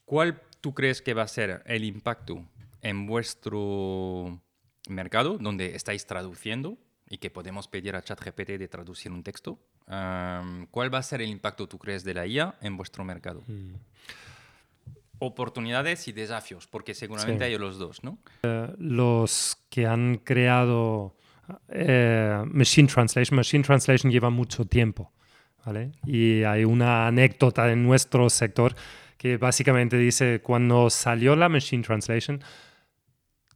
¿Cuál 0.04 0.42
tú 0.60 0.74
crees 0.74 1.00
que 1.00 1.14
va 1.14 1.22
a 1.22 1.28
ser 1.28 1.62
el 1.66 1.84
impacto 1.84 2.44
en 2.82 3.06
vuestro 3.06 4.42
mercado, 4.88 5.38
donde 5.38 5.76
estáis 5.76 6.06
traduciendo 6.06 6.78
y 7.08 7.18
que 7.18 7.30
podemos 7.30 7.68
pedir 7.68 7.96
a 7.96 8.02
ChatGPT 8.02 8.50
de 8.58 8.68
traducir 8.68 9.12
un 9.12 9.22
texto? 9.22 9.58
Um, 9.86 10.66
¿Cuál 10.70 10.92
va 10.92 10.98
a 10.98 11.02
ser 11.02 11.20
el 11.20 11.28
impacto, 11.28 11.68
tú 11.68 11.78
crees, 11.78 12.04
de 12.04 12.14
la 12.14 12.26
IA 12.26 12.54
en 12.60 12.76
vuestro 12.76 13.04
mercado? 13.04 13.42
Mm 13.46 13.74
oportunidades 15.18 16.08
y 16.08 16.12
desafíos, 16.12 16.66
porque 16.66 16.94
seguramente 16.94 17.44
hay 17.44 17.56
los 17.58 17.78
dos, 17.78 18.02
¿no? 18.02 18.18
Eh, 18.42 18.68
los 18.78 19.56
que 19.68 19.86
han 19.86 20.18
creado 20.18 21.16
eh, 21.68 22.42
Machine 22.46 22.88
Translation, 22.88 23.36
Machine 23.36 23.64
Translation 23.64 24.10
lleva 24.10 24.30
mucho 24.30 24.64
tiempo, 24.64 25.12
¿vale? 25.64 25.92
Y 26.06 26.42
hay 26.42 26.64
una 26.64 27.06
anécdota 27.06 27.70
en 27.70 27.82
nuestro 27.82 28.28
sector 28.30 28.74
que 29.16 29.36
básicamente 29.36 29.96
dice, 29.96 30.40
cuando 30.42 30.90
salió 30.90 31.36
la 31.36 31.48
Machine 31.48 31.82
Translation, 31.82 32.42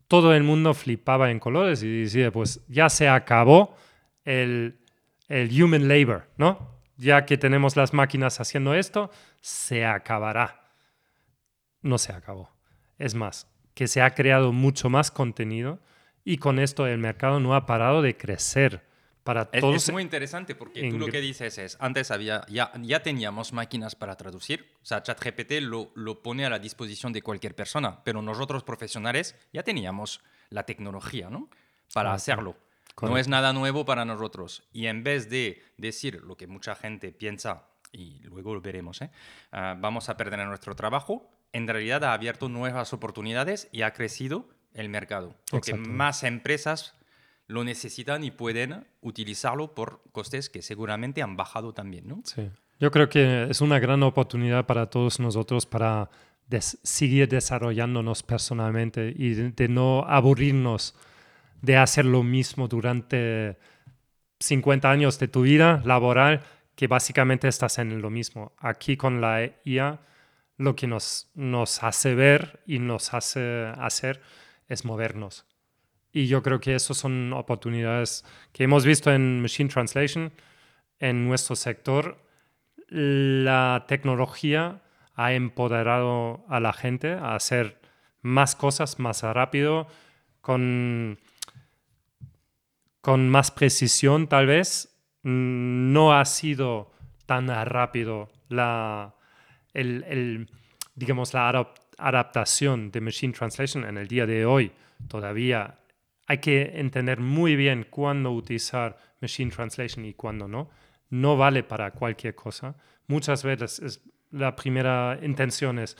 todo 0.06 0.34
el 0.34 0.42
mundo 0.42 0.72
flipaba 0.72 1.30
en 1.30 1.38
colores 1.38 1.82
y 1.82 2.02
decía, 2.02 2.30
pues 2.30 2.60
ya 2.68 2.88
se 2.88 3.08
acabó 3.08 3.76
el, 4.24 4.78
el 5.28 5.62
human 5.62 5.88
labor, 5.88 6.28
¿no? 6.36 6.80
Ya 6.96 7.26
que 7.26 7.38
tenemos 7.38 7.76
las 7.76 7.92
máquinas 7.92 8.40
haciendo 8.40 8.74
esto, 8.74 9.10
se 9.40 9.86
acabará 9.86 10.68
no 11.82 11.98
se 11.98 12.12
acabó. 12.12 12.50
Es 12.98 13.14
más, 13.14 13.48
que 13.74 13.88
se 13.88 14.02
ha 14.02 14.14
creado 14.14 14.52
mucho 14.52 14.88
más 14.90 15.10
contenido 15.10 15.80
y 16.24 16.38
con 16.38 16.58
esto 16.58 16.86
el 16.86 16.98
mercado 16.98 17.40
no 17.40 17.54
ha 17.54 17.66
parado 17.66 18.02
de 18.02 18.16
crecer. 18.16 18.86
Para 19.22 19.50
es, 19.52 19.60
todos 19.60 19.76
es 19.76 19.92
muy 19.92 20.02
interesante 20.02 20.54
porque 20.54 20.88
tú 20.88 20.98
lo 20.98 21.08
que 21.08 21.20
dices 21.20 21.58
es, 21.58 21.76
antes 21.80 22.10
había, 22.10 22.46
ya, 22.48 22.72
ya 22.80 23.02
teníamos 23.02 23.52
máquinas 23.52 23.94
para 23.94 24.16
traducir, 24.16 24.72
o 24.80 24.86
sea, 24.86 25.02
ChatGPT 25.02 25.60
lo, 25.60 25.90
lo 25.94 26.22
pone 26.22 26.46
a 26.46 26.50
la 26.50 26.58
disposición 26.58 27.12
de 27.12 27.20
cualquier 27.20 27.54
persona, 27.54 28.02
pero 28.04 28.22
nosotros 28.22 28.64
profesionales 28.64 29.36
ya 29.52 29.62
teníamos 29.62 30.22
la 30.48 30.64
tecnología, 30.64 31.28
¿no? 31.28 31.50
Para 31.92 32.14
hacerlo. 32.14 32.56
Correcto. 32.98 33.14
No 33.14 33.20
es 33.20 33.28
nada 33.28 33.52
nuevo 33.52 33.84
para 33.84 34.04
nosotros. 34.04 34.64
Y 34.72 34.86
en 34.86 35.04
vez 35.04 35.30
de 35.30 35.62
decir 35.76 36.20
lo 36.24 36.36
que 36.36 36.48
mucha 36.48 36.74
gente 36.74 37.12
piensa, 37.12 37.68
y 37.92 38.18
luego 38.24 38.54
lo 38.54 38.60
veremos, 38.60 39.00
¿eh? 39.02 39.10
uh, 39.52 39.80
vamos 39.80 40.08
a 40.08 40.16
perder 40.16 40.44
nuestro 40.48 40.74
trabajo, 40.74 41.30
en 41.52 41.68
realidad 41.68 42.02
ha 42.02 42.12
abierto 42.12 42.48
nuevas 42.48 42.92
oportunidades 42.92 43.68
y 43.70 43.82
ha 43.82 43.92
crecido 43.92 44.48
el 44.74 44.88
mercado. 44.88 45.36
Porque 45.48 45.74
más 45.74 46.24
empresas 46.24 46.96
lo 47.46 47.62
necesitan 47.62 48.24
y 48.24 48.32
pueden 48.32 48.84
utilizarlo 49.00 49.76
por 49.76 50.02
costes 50.10 50.50
que 50.50 50.60
seguramente 50.60 51.22
han 51.22 51.36
bajado 51.36 51.72
también, 51.72 52.08
¿no? 52.08 52.22
Sí. 52.24 52.50
Yo 52.80 52.90
creo 52.90 53.08
que 53.08 53.44
es 53.44 53.60
una 53.60 53.78
gran 53.78 54.02
oportunidad 54.02 54.66
para 54.66 54.86
todos 54.90 55.20
nosotros 55.20 55.66
para 55.66 56.10
seguir 56.82 57.28
desarrollándonos 57.28 58.24
personalmente 58.24 59.14
y 59.16 59.34
de, 59.34 59.52
de, 59.52 59.68
no 59.68 60.04
aburrirnos 60.04 60.96
de 61.62 61.76
hacer 61.76 62.04
lo 62.04 62.22
mismo 62.22 62.68
durante 62.68 63.58
50 64.40 64.90
años 64.90 65.18
de 65.18 65.28
tu 65.28 65.42
vida 65.42 65.82
laboral, 65.84 66.42
que 66.74 66.86
básicamente 66.86 67.48
estás 67.48 67.78
en 67.78 68.00
lo 68.00 68.10
mismo. 68.10 68.52
Aquí 68.58 68.96
con 68.96 69.20
la 69.20 69.50
IA 69.64 70.00
lo 70.56 70.74
que 70.76 70.86
nos, 70.86 71.30
nos 71.34 71.82
hace 71.82 72.14
ver 72.14 72.60
y 72.66 72.78
nos 72.78 73.14
hace 73.14 73.66
hacer 73.78 74.20
es 74.68 74.84
movernos. 74.84 75.46
Y 76.12 76.26
yo 76.26 76.42
creo 76.42 76.60
que 76.60 76.74
eso 76.74 76.94
son 76.94 77.32
oportunidades 77.32 78.24
que 78.52 78.64
hemos 78.64 78.84
visto 78.84 79.12
en 79.12 79.40
Machine 79.40 79.68
Translation, 79.68 80.32
en 80.98 81.26
nuestro 81.26 81.54
sector. 81.54 82.18
La 82.88 83.84
tecnología 83.86 84.82
ha 85.14 85.32
empoderado 85.32 86.44
a 86.48 86.60
la 86.60 86.72
gente 86.72 87.12
a 87.12 87.34
hacer 87.34 87.80
más 88.22 88.56
cosas 88.56 88.98
más 88.98 89.22
rápido, 89.22 89.86
con, 90.40 91.18
con 93.00 93.28
más 93.28 93.50
precisión 93.50 94.28
tal 94.28 94.46
vez. 94.46 94.94
No 95.22 96.12
ha 96.12 96.24
sido 96.24 96.92
tan 97.26 97.48
rápido 97.48 98.30
la, 98.48 99.14
el, 99.74 100.48
digamos, 100.94 101.34
la 101.34 101.72
adaptación 101.98 102.90
de 102.90 103.00
Machine 103.00 103.32
Translation 103.32 103.84
en 103.84 103.98
el 103.98 104.08
día 104.08 104.26
de 104.26 104.46
hoy 104.46 104.72
todavía 105.06 105.78
hay 106.26 106.38
que 106.38 106.72
entender 106.74 107.20
muy 107.20 107.56
bien 107.56 107.86
cuándo 107.88 108.32
utilizar 108.32 108.98
Machine 109.20 109.50
Translation 109.50 110.04
y 110.04 110.14
cuándo 110.14 110.48
no. 110.48 110.70
No 111.10 111.36
vale 111.36 111.62
para 111.62 111.90
cualquier 111.92 112.34
cosa. 112.34 112.76
Muchas 113.06 113.42
veces 113.42 113.78
es, 113.78 114.04
la 114.30 114.54
primera 114.54 115.18
intención 115.22 115.78
es, 115.78 115.96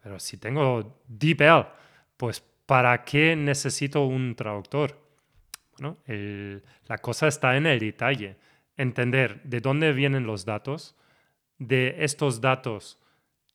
pero 0.00 0.20
si 0.20 0.36
tengo 0.36 1.00
DeepL, 1.08 1.66
pues 2.16 2.40
¿para 2.66 3.02
qué 3.02 3.34
necesito 3.34 4.04
un 4.04 4.36
traductor? 4.36 5.07
Bueno, 5.78 5.96
la 6.86 6.98
cosa 6.98 7.28
está 7.28 7.56
en 7.56 7.66
el 7.66 7.78
detalle. 7.78 8.36
Entender 8.76 9.42
de 9.42 9.60
dónde 9.60 9.92
vienen 9.92 10.26
los 10.26 10.44
datos, 10.44 10.96
de 11.58 11.96
estos 12.04 12.40
datos 12.40 12.98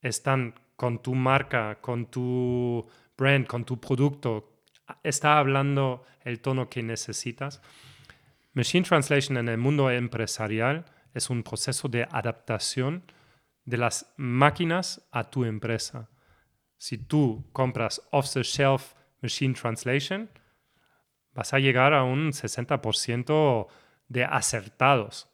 están 0.02 0.56
con 0.76 1.02
tu 1.02 1.16
marca, 1.16 1.80
con 1.80 2.08
tu 2.08 2.86
brand, 3.18 3.48
con 3.48 3.64
tu 3.64 3.80
producto, 3.80 4.62
está 5.02 5.38
hablando 5.38 6.04
el 6.24 6.42
tono 6.42 6.70
que 6.70 6.84
necesitas. 6.84 7.62
Machine 8.54 8.86
Translation 8.86 9.38
en 9.38 9.50
el 9.50 9.58
mundo 9.58 9.90
empresarial 9.90 10.86
es 11.14 11.30
un 11.30 11.44
proceso 11.44 11.88
de 11.88 12.08
adaptación 12.12 13.04
de 13.66 13.78
las 13.78 14.14
máquinas 14.18 15.08
a 15.12 15.30
tu 15.30 15.46
empresa. 15.46 16.10
Si 16.78 16.98
tú 16.98 17.46
compras 17.54 18.02
off-the-shelf 18.12 18.94
Machine 19.22 19.54
Translation, 19.54 20.30
vas 21.34 21.54
a 21.54 21.60
llegar 21.60 21.94
a 21.94 22.04
un 22.04 22.32
60% 22.32 23.68
de 24.08 24.26
acertados. 24.26 25.30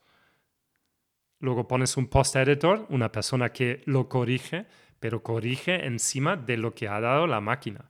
Luego 1.40 1.68
pones 1.68 1.98
un 1.98 2.08
post 2.08 2.36
editor, 2.36 2.86
una 2.90 3.12
persona 3.12 3.52
que 3.52 3.82
lo 3.86 4.10
corrige, 4.10 4.66
pero 5.00 5.24
corrige 5.24 5.86
encima 5.86 6.36
de 6.36 6.58
lo 6.58 6.74
que 6.74 6.88
ha 6.88 7.00
dado 7.00 7.28
la 7.28 7.40
máquina. 7.40 7.90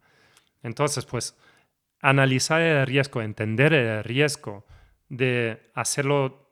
Entonces, 0.61 1.06
pues, 1.06 1.38
analizar 2.02 2.61
el 2.61 2.86
riesgo, 2.86 3.22
entender 3.22 3.73
el 3.73 4.03
riesgo 4.03 4.65
de 5.07 5.72
hacerlo 5.73 6.52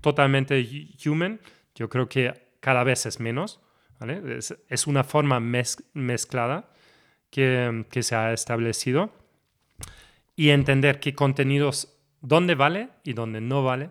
totalmente 0.00 0.66
human, 1.06 1.40
yo 1.74 1.88
creo 1.88 2.08
que 2.08 2.56
cada 2.60 2.84
vez 2.84 3.06
es 3.06 3.20
menos. 3.20 3.60
Es, 4.68 4.86
una 4.86 5.04
forma 5.04 5.40
mezclada 5.40 6.70
que 7.30 8.02
se 8.02 8.14
ha 8.14 8.32
establecido 8.32 9.23
y 10.36 10.50
entender 10.50 11.00
qué 11.00 11.14
contenidos, 11.14 11.96
dónde 12.20 12.54
vale 12.54 12.90
y 13.04 13.12
dónde 13.12 13.40
no 13.40 13.62
vale 13.62 13.90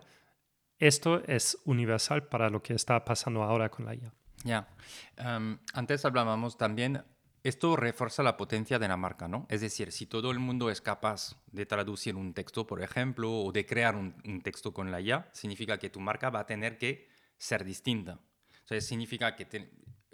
esto 0.88 1.24
es 1.28 1.58
universal 1.64 2.28
para 2.28 2.50
lo 2.50 2.62
que 2.62 2.74
está 2.74 3.06
pasando 3.06 3.42
ahora 3.44 3.70
con 3.70 3.86
la 3.86 3.96
IA. 3.96 4.14
Ya. 4.44 4.68
Em, 5.16 5.58
antes 5.74 6.04
hablábamos 6.04 6.58
también, 6.58 7.04
esto 7.42 7.78
refuerza 7.78 8.22
la 8.22 8.36
potencia 8.36 8.80
de 8.80 8.90
la 8.90 8.98
marca, 8.98 9.30
¿no? 9.30 9.46
Es 9.50 9.62
decir, 9.62 9.94
si 9.94 10.06
todo 10.06 10.32
el 10.32 10.40
mundo 10.40 10.70
es 10.70 10.82
capaz 10.82 11.38
de 11.52 11.66
traducir 11.66 12.16
un 12.16 12.34
texto, 12.34 12.68
por 12.68 12.82
ejemplo, 12.82 13.32
o 13.32 13.52
de 13.54 13.66
crear 13.66 13.96
un, 13.96 14.42
texto 14.42 14.74
con 14.74 14.92
la 14.92 15.00
IA, 15.00 15.30
significa 15.32 15.78
que 15.78 15.90
tu 15.90 16.02
marca 16.02 16.30
va 16.30 16.42
a 16.42 16.46
tener 16.46 16.78
que 16.78 17.08
ser 17.38 17.64
distinta. 17.64 18.20
Entonces, 18.62 18.86
significa 18.86 19.36
que 19.38 19.48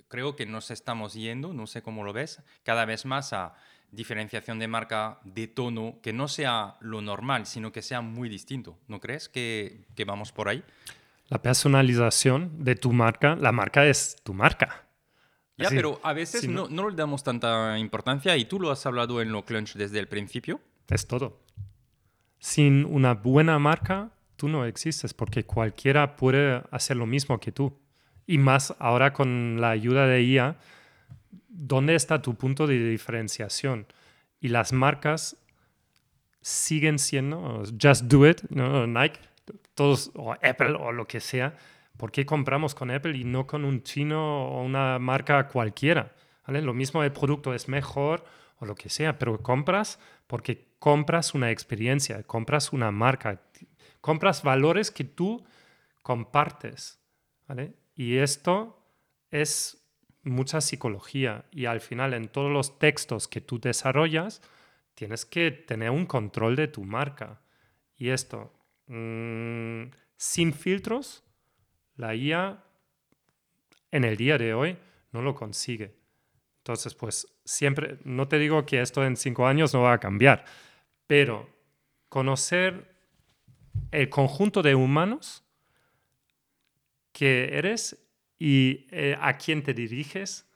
creo 0.07 0.35
que 0.35 0.45
nos 0.45 0.69
estamos 0.69 1.15
yendo, 1.15 1.51
no 1.51 1.65
sé 1.65 1.81
cómo 1.81 2.03
lo 2.03 2.13
ves, 2.13 2.43
cada 2.63 2.85
vez 2.85 3.05
más 3.05 3.33
a 3.33 3.55
diferenciación 3.91 4.59
de 4.59 4.67
marca 4.67 5.19
de 5.23 5.47
tono 5.47 5.99
que 6.01 6.13
no 6.13 6.27
sea 6.27 6.77
lo 6.79 7.01
normal, 7.01 7.45
sino 7.45 7.71
que 7.71 7.81
sea 7.81 8.01
muy 8.01 8.29
distinto. 8.29 8.77
¿No 8.87 8.99
crees 8.99 9.29
que, 9.29 9.85
que 9.95 10.05
vamos 10.05 10.31
por 10.31 10.49
ahí? 10.49 10.63
La 11.27 11.41
personalización 11.41 12.63
de 12.63 12.75
tu 12.75 12.91
marca, 12.91 13.35
la 13.35 13.51
marca 13.51 13.85
es 13.85 14.17
tu 14.23 14.33
marca. 14.33 14.87
Ya, 15.57 15.69
pero 15.69 15.99
a 16.03 16.13
veces 16.13 16.47
no, 16.47 16.69
no, 16.69 16.89
le 16.89 16.95
damos 16.95 17.23
tanta 17.23 17.77
importancia 17.77 18.37
y 18.37 18.45
tú 18.45 18.59
lo 18.59 18.71
has 18.71 18.85
hablado 18.85 19.21
en 19.21 19.31
lo 19.31 19.43
Clunch 19.43 19.73
desde 19.73 19.99
el 19.99 20.07
principio. 20.07 20.61
Es 20.87 21.05
todo. 21.05 21.41
Sin 22.39 22.85
una 22.85 23.13
buena 23.13 23.59
marca, 23.59 24.11
tú 24.37 24.47
no 24.47 24.65
existes 24.65 25.13
porque 25.13 25.43
cualquiera 25.43 26.15
puede 26.15 26.63
hacer 26.71 26.95
lo 26.95 27.05
mismo 27.05 27.39
que 27.39 27.51
tú. 27.51 27.77
Y 28.25 28.37
más 28.37 28.73
ahora 28.79 29.11
con 29.11 29.59
la 29.59 29.71
ayuda 29.71 30.07
de 30.07 30.23
IA, 30.23 30.57
¿dónde 31.47 31.95
está 31.95 32.21
tu 32.21 32.35
punto 32.35 32.67
de 32.67 32.77
diferenciación? 32.89 33.87
Y 34.39 34.49
las 34.49 34.73
marcas 34.73 35.37
siguen 36.41 36.99
siendo 36.99 37.63
Just 37.81 38.03
Do 38.03 38.27
It, 38.27 38.41
¿no? 38.49 38.87
Nike, 38.87 39.19
todos, 39.73 40.11
o 40.15 40.33
Apple 40.33 40.73
o 40.79 40.91
lo 40.91 41.07
que 41.07 41.19
sea. 41.19 41.55
¿Por 41.97 42.11
qué 42.11 42.25
compramos 42.25 42.75
con 42.75 42.91
Apple 42.91 43.17
y 43.17 43.25
no 43.25 43.45
con 43.45 43.65
un 43.65 43.83
chino 43.83 44.47
o 44.47 44.63
una 44.63 44.99
marca 44.99 45.47
cualquiera? 45.47 46.15
¿Vale? 46.47 46.61
Lo 46.61 46.73
mismo 46.73 47.03
el 47.03 47.11
producto 47.11 47.53
es 47.53 47.67
mejor 47.67 48.23
o 48.59 48.65
lo 48.65 48.75
que 48.75 48.89
sea, 48.89 49.19
pero 49.19 49.41
compras 49.41 49.99
porque 50.27 50.69
compras 50.79 51.33
una 51.33 51.51
experiencia, 51.51 52.23
compras 52.23 52.71
una 52.71 52.91
marca, 52.91 53.41
compras 54.01 54.43
valores 54.43 54.91
que 54.91 55.03
tú 55.03 55.43
compartes. 56.01 56.99
¿vale? 57.47 57.73
Y 57.95 58.17
esto 58.17 58.81
es 59.31 59.78
mucha 60.23 60.61
psicología 60.61 61.45
y 61.51 61.65
al 61.65 61.81
final 61.81 62.13
en 62.13 62.27
todos 62.27 62.51
los 62.51 62.79
textos 62.79 63.27
que 63.27 63.41
tú 63.41 63.59
desarrollas 63.59 64.41
tienes 64.95 65.25
que 65.25 65.51
tener 65.51 65.91
un 65.91 66.05
control 66.05 66.55
de 66.55 66.67
tu 66.67 66.83
marca. 66.83 67.41
Y 67.95 68.09
esto, 68.09 68.53
mm, 68.87 69.83
sin 70.17 70.53
filtros, 70.53 71.23
la 71.95 72.15
IA 72.15 72.63
en 73.91 74.03
el 74.03 74.17
día 74.17 74.37
de 74.37 74.53
hoy 74.53 74.77
no 75.11 75.21
lo 75.21 75.35
consigue. 75.35 75.95
Entonces, 76.59 76.93
pues 76.93 77.27
siempre, 77.45 77.97
no 78.03 78.27
te 78.27 78.37
digo 78.37 78.65
que 78.65 78.81
esto 78.81 79.05
en 79.05 79.15
cinco 79.15 79.47
años 79.47 79.73
no 79.73 79.81
va 79.81 79.93
a 79.93 79.99
cambiar, 79.99 80.45
pero 81.07 81.49
conocer 82.09 82.95
el 83.91 84.09
conjunto 84.09 84.61
de 84.61 84.75
humanos 84.75 85.43
que 87.11 87.57
eres 87.57 87.97
y 88.39 88.87
eh, 88.91 89.17
a 89.19 89.37
quién 89.37 89.61
te 89.61 89.73
diriges, 89.73 90.49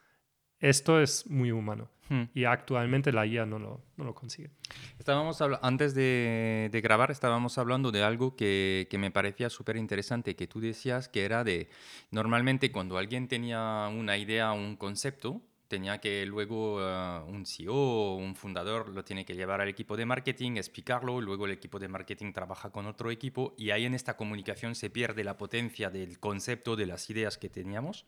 esto 0.59 1.01
es 1.01 1.27
muy 1.29 1.51
humano. 1.51 1.89
Hmm. 2.09 2.23
Y 2.33 2.45
actualmente 2.45 3.11
la 3.11 3.25
IA 3.25 3.45
no 3.45 3.59
lo, 3.59 3.81
no 3.97 4.03
lo 4.03 4.15
consigue. 4.15 4.49
Estábamos 4.97 5.41
antes 5.61 5.93
de, 5.93 6.69
de, 6.71 6.81
grabar, 6.81 7.11
estábamos 7.11 7.57
hablando 7.57 7.91
de 7.91 8.03
algo 8.03 8.35
que, 8.35 8.87
que 8.89 8.97
me 8.97 9.11
parecía 9.11 9.49
súper 9.49 9.77
interesante, 9.77 10.35
que 10.35 10.47
tú 10.47 10.59
decías 10.59 11.07
que 11.07 11.25
era 11.25 11.43
de, 11.43 11.69
normalmente 12.11 12.71
cuando 12.71 12.97
alguien 12.97 13.27
tenía 13.27 13.89
una 13.91 14.17
idea, 14.17 14.51
un 14.51 14.75
concepto, 14.75 15.41
tenía 15.73 15.97
que 15.97 16.23
luego 16.27 16.77
eh, 16.81 17.19
un 17.27 17.47
CEO 17.47 17.73
o 17.73 18.15
un 18.15 18.35
fundador 18.35 18.89
lo 18.89 19.03
tiene 19.03 19.25
que 19.25 19.33
llevar 19.33 19.59
al 19.59 19.67
equipo 19.67 19.97
de 19.97 20.05
marketing, 20.05 20.57
explicarlo, 20.57 21.19
luego 21.19 21.47
el 21.47 21.51
equipo 21.53 21.79
de 21.79 21.87
marketing 21.87 22.31
trabaja 22.31 22.69
con 22.69 22.85
otro 22.85 23.09
equipo 23.09 23.55
y 23.57 23.71
ahí 23.71 23.85
en 23.85 23.95
esta 23.95 24.15
comunicación 24.15 24.75
se 24.75 24.91
pierde 24.91 25.23
la 25.23 25.35
potencia 25.35 25.89
del 25.89 26.19
concepto, 26.19 26.75
de 26.75 26.85
las 26.85 27.09
ideas 27.09 27.39
que 27.39 27.49
teníamos 27.49 28.05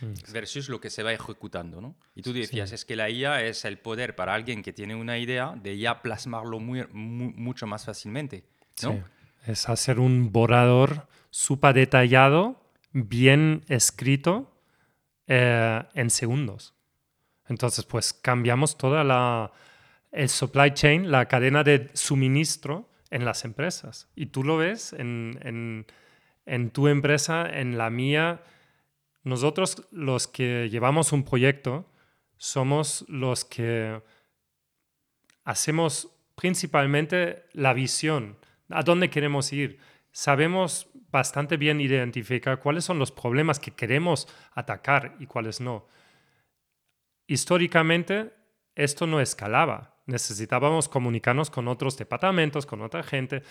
mm. 0.00 0.32
versus 0.32 0.70
lo 0.70 0.80
que 0.80 0.88
se 0.88 1.02
va 1.02 1.12
ejecutando. 1.12 1.82
¿no? 1.82 1.94
Y 2.14 2.22
tú 2.22 2.32
decías, 2.32 2.72
es 2.72 2.86
que 2.86 2.96
la 2.96 3.10
IA 3.10 3.44
es 3.44 3.66
el 3.66 3.76
poder 3.76 4.16
para 4.16 4.32
alguien 4.32 4.62
que 4.62 4.72
tiene 4.72 4.94
una 4.94 5.18
idea 5.18 5.54
de 5.62 5.76
ya 5.76 6.00
plasmarlo 6.00 6.58
muy, 6.58 6.86
mucho 6.90 7.66
más 7.66 7.84
fácilmente. 7.84 8.44
¿no? 8.82 9.04
Es 9.46 9.68
hacer 9.68 9.98
un 9.98 10.32
borrador 10.32 11.06
súper 11.28 11.74
detallado, 11.74 12.62
bien 12.92 13.62
escrito, 13.68 14.50
eh, 15.26 15.82
en 15.92 16.08
segundos. 16.08 16.74
Entonces, 17.48 17.84
pues 17.84 18.12
cambiamos 18.12 18.76
toda 18.76 19.04
la 19.04 19.52
el 20.14 20.28
supply 20.28 20.72
chain, 20.72 21.10
la 21.10 21.26
cadena 21.26 21.64
de 21.64 21.90
suministro 21.92 22.88
en 23.10 23.24
las 23.24 23.44
empresas. 23.44 24.08
Y 24.14 24.26
tú 24.26 24.44
lo 24.44 24.56
ves 24.56 24.92
en, 24.92 25.84
en, 26.46 26.70
tu 26.70 26.88
empresa, 26.88 27.48
en 27.50 27.76
la 27.76 27.90
mía. 27.90 28.42
Nosotros 29.24 29.86
los 29.90 30.28
que 30.28 30.68
llevamos 30.70 31.12
un 31.12 31.24
proyecto 31.24 31.90
somos 32.36 33.04
los 33.08 33.44
que 33.44 34.00
hacemos 35.44 36.10
principalmente 36.36 37.44
la 37.52 37.74
visión, 37.74 38.38
a 38.70 38.82
dónde 38.82 39.10
queremos 39.10 39.52
ir. 39.52 39.78
Sabemos 40.12 40.88
bastante 41.10 41.56
bien 41.56 41.80
identificar 41.80 42.60
cuáles 42.60 42.84
son 42.84 42.98
los 43.00 43.10
problemas 43.10 43.58
que 43.58 43.72
queremos 43.72 44.28
atacar 44.52 45.16
y 45.18 45.26
cuáles 45.26 45.60
no 45.60 45.86
históricamente 47.26 48.32
esto 48.74 49.06
no 49.06 49.20
escalaba. 49.20 49.96
Necesitábamos 50.06 50.88
comunicarnos 50.88 51.50
con 51.50 51.68
otros 51.68 51.96
departamentos, 51.96 52.66
con 52.66 52.82
otra 52.82 53.02
gente, 53.02 53.42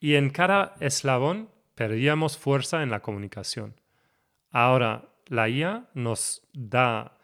y 0.00 0.14
en 0.14 0.30
cada 0.30 0.74
eslabón 0.80 1.50
perdíamos 1.74 2.36
fuerza 2.36 2.82
en 2.82 2.90
la 2.90 3.00
comunicación. 3.00 3.80
Ahora, 4.50 5.08
la 5.26 5.48
IA 5.48 5.88
nos 5.94 6.46
da 6.52 7.18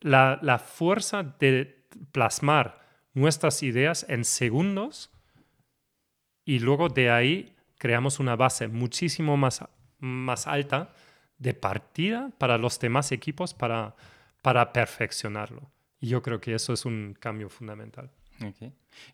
la, 0.00 0.58
fuerza 0.58 1.22
de 1.22 1.86
plasmar 2.12 2.80
nuestras 3.14 3.62
ideas 3.62 4.06
en 4.08 4.24
segundos 4.24 5.10
y 6.44 6.58
luego 6.58 6.88
de 6.88 7.10
ahí 7.10 7.56
creamos 7.78 8.18
una 8.18 8.36
base 8.36 8.68
muchísimo 8.68 9.36
más, 9.36 9.64
más 9.98 10.46
alta 10.46 10.94
de 11.42 11.54
partida 11.54 12.30
para 12.38 12.56
los 12.56 12.78
demás 12.78 13.10
equipos 13.10 13.52
para, 13.52 13.96
para 14.42 14.72
perfeccionarlo. 14.72 15.70
Y 16.00 16.08
yo 16.08 16.22
creo 16.22 16.40
que 16.40 16.54
eso 16.54 16.72
es 16.72 16.84
un 16.84 17.16
cambio 17.18 17.48
fundamental. 17.48 18.10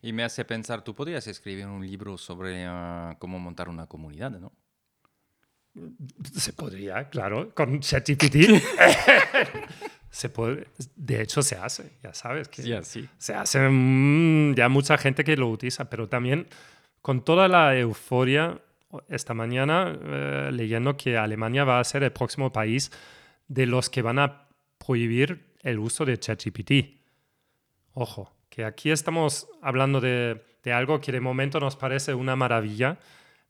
Y 0.00 0.12
me 0.12 0.24
hace 0.24 0.44
pensar, 0.44 0.82
tú 0.82 0.94
podrías 0.94 1.26
escribir 1.26 1.66
un 1.66 1.86
libro 1.86 2.16
sobre 2.16 2.64
ah, 2.66 3.16
cómo 3.18 3.38
montar 3.38 3.68
una 3.68 3.86
comunidad, 3.86 4.30
¿no? 4.30 4.52
Se 6.34 6.52
podría, 6.54 7.08
claro, 7.08 7.54
con 7.54 7.80
ChatGPT. 7.80 8.36
se 10.10 10.28
puede, 10.28 10.68
de 10.96 11.22
hecho 11.22 11.42
se 11.42 11.56
hace, 11.56 11.92
ya 12.02 12.12
sabes 12.14 12.48
que 12.48 12.82
se 13.18 13.34
hace 13.34 13.68
mm, 13.68 14.54
ya 14.54 14.68
mucha 14.68 14.96
gente 14.98 15.24
que 15.24 15.36
lo 15.36 15.48
utiliza, 15.48 15.88
pero 15.88 16.08
también 16.08 16.48
con 17.02 17.22
toda 17.22 17.48
la 17.48 17.76
euforia 17.76 18.60
esta 19.08 19.34
mañana 19.34 19.98
eh, 20.00 20.50
leyendo 20.52 20.96
que 20.96 21.16
Alemania 21.16 21.64
va 21.64 21.80
a 21.80 21.84
ser 21.84 22.02
el 22.02 22.12
próximo 22.12 22.52
país 22.52 22.90
de 23.46 23.66
los 23.66 23.90
que 23.90 24.02
van 24.02 24.18
a 24.18 24.48
prohibir 24.78 25.54
el 25.62 25.78
uso 25.78 26.04
de 26.04 26.18
ChatGPT. 26.18 26.72
Ojo, 27.92 28.32
que 28.48 28.64
aquí 28.64 28.90
estamos 28.90 29.48
hablando 29.60 30.00
de, 30.00 30.42
de, 30.62 30.72
algo 30.72 31.00
que 31.00 31.12
de 31.12 31.20
momento 31.20 31.60
nos 31.60 31.76
parece 31.76 32.14
una 32.14 32.36
maravilla, 32.36 32.98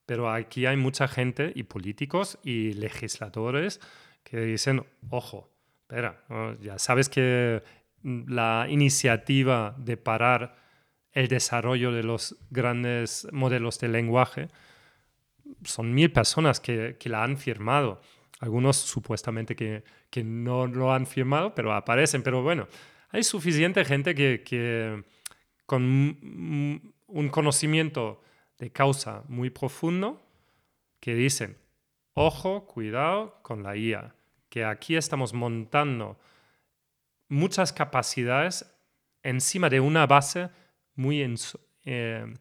pero 0.06 0.30
aquí 0.30 0.66
hay 0.66 0.76
mucha 0.76 1.06
gente 1.06 1.52
y 1.54 1.64
políticos 1.64 2.38
y 2.42 2.72
legisladores 2.72 3.80
que 4.24 4.40
dicen, 4.40 4.84
ojo, 5.10 5.50
espera, 5.82 6.22
ya 6.60 6.78
sabes 6.78 7.08
que 7.08 7.62
la 8.02 8.66
iniciativa 8.68 9.74
de 9.78 9.96
parar 9.96 10.56
el 11.12 11.28
desarrollo 11.28 11.92
de 11.92 12.02
los 12.02 12.36
grandes 12.50 13.26
modelos 13.32 13.78
de 13.80 13.88
lenguaje 13.88 14.48
son 15.64 15.94
mil 15.94 16.12
personas 16.12 16.60
que, 16.60 16.96
que, 16.98 17.08
la 17.08 17.22
han 17.22 17.36
firmado. 17.36 18.00
Algunos 18.40 18.76
supuestamente 18.76 19.56
que, 19.56 19.84
que, 20.10 20.22
no 20.22 20.66
lo 20.66 20.92
han 20.92 21.06
firmado, 21.06 21.54
pero 21.54 21.72
aparecen. 21.72 22.22
Pero 22.22 22.42
bueno, 22.42 22.68
hay 23.10 23.22
suficiente 23.22 23.84
gente 23.84 24.14
que, 24.14 24.42
que 24.44 25.02
con 25.66 25.82
un 27.06 27.28
conocimiento 27.30 28.22
de 28.58 28.70
causa 28.70 29.24
muy 29.28 29.50
profundo 29.50 30.22
que 31.00 31.14
dicen, 31.14 31.56
ojo, 32.14 32.66
cuidado 32.66 33.38
con 33.42 33.62
la 33.62 33.76
IA, 33.76 34.14
que 34.48 34.64
aquí 34.64 34.96
estamos 34.96 35.32
montando 35.32 36.18
muchas 37.28 37.72
capacidades 37.72 38.74
encima 39.22 39.68
de 39.68 39.80
una 39.80 40.06
base 40.06 40.48
muy, 40.94 41.22
eh, 41.84 42.34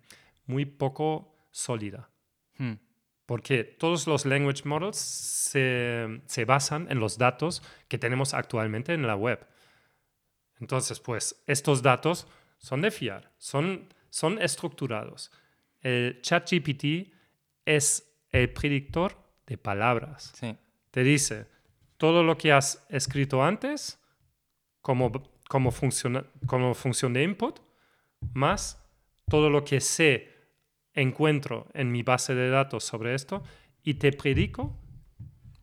muy 0.45 0.65
poco 0.65 1.35
sólida. 1.51 2.09
Hmm 2.57 2.86
porque 3.27 3.65
todos 3.65 4.07
los 4.07 4.25
language 4.25 4.63
models 4.63 4.97
se, 4.97 6.21
se, 6.25 6.45
basan 6.45 6.87
en 6.89 6.99
los 6.99 7.17
datos 7.17 7.61
que 7.89 7.99
tenemos 7.99 8.33
actualmente 8.33 8.93
en 8.93 9.05
la 9.05 9.15
web. 9.15 9.45
Entonces, 10.59 10.99
pues 11.01 11.43
estos 11.45 11.83
datos 11.83 12.25
son 12.57 12.81
de 12.81 12.89
fiar, 12.89 13.29
son, 13.37 13.93
son 14.09 14.41
estructurados. 14.41 15.29
El 15.81 16.21
ChatGPT 16.21 17.13
es 17.65 18.17
el 18.31 18.51
predictor 18.53 19.17
de 19.45 19.57
palabras. 19.57 20.33
Te 20.89 21.03
dice 21.03 21.47
todo 21.97 22.23
lo 22.23 22.37
que 22.37 22.53
has 22.53 22.85
escrito 22.89 23.43
antes 23.43 23.99
como, 24.81 25.11
como, 25.49 25.71
funciona, 25.71 26.25
como 26.45 26.73
función 26.73 27.11
de 27.11 27.23
input, 27.23 27.59
más 28.33 28.81
todo 29.27 29.49
lo 29.49 29.65
que 29.65 29.81
sé 29.81 30.36
encuentro 30.97 31.67
en 31.73 31.91
mi 31.91 32.03
base 32.03 32.35
de 32.35 32.49
datos 32.49 32.83
sobre 32.83 33.13
esto 33.13 33.43
y 33.83 33.93
te 33.93 34.11
predico 34.11 34.75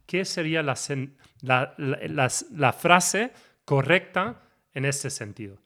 qué 0.07 0.25
sería 0.25 0.63
la, 0.63 0.77
frase 2.73 3.33
correcta 3.65 4.43
en 4.73 4.85
este 4.85 5.11
sentido. 5.11 5.59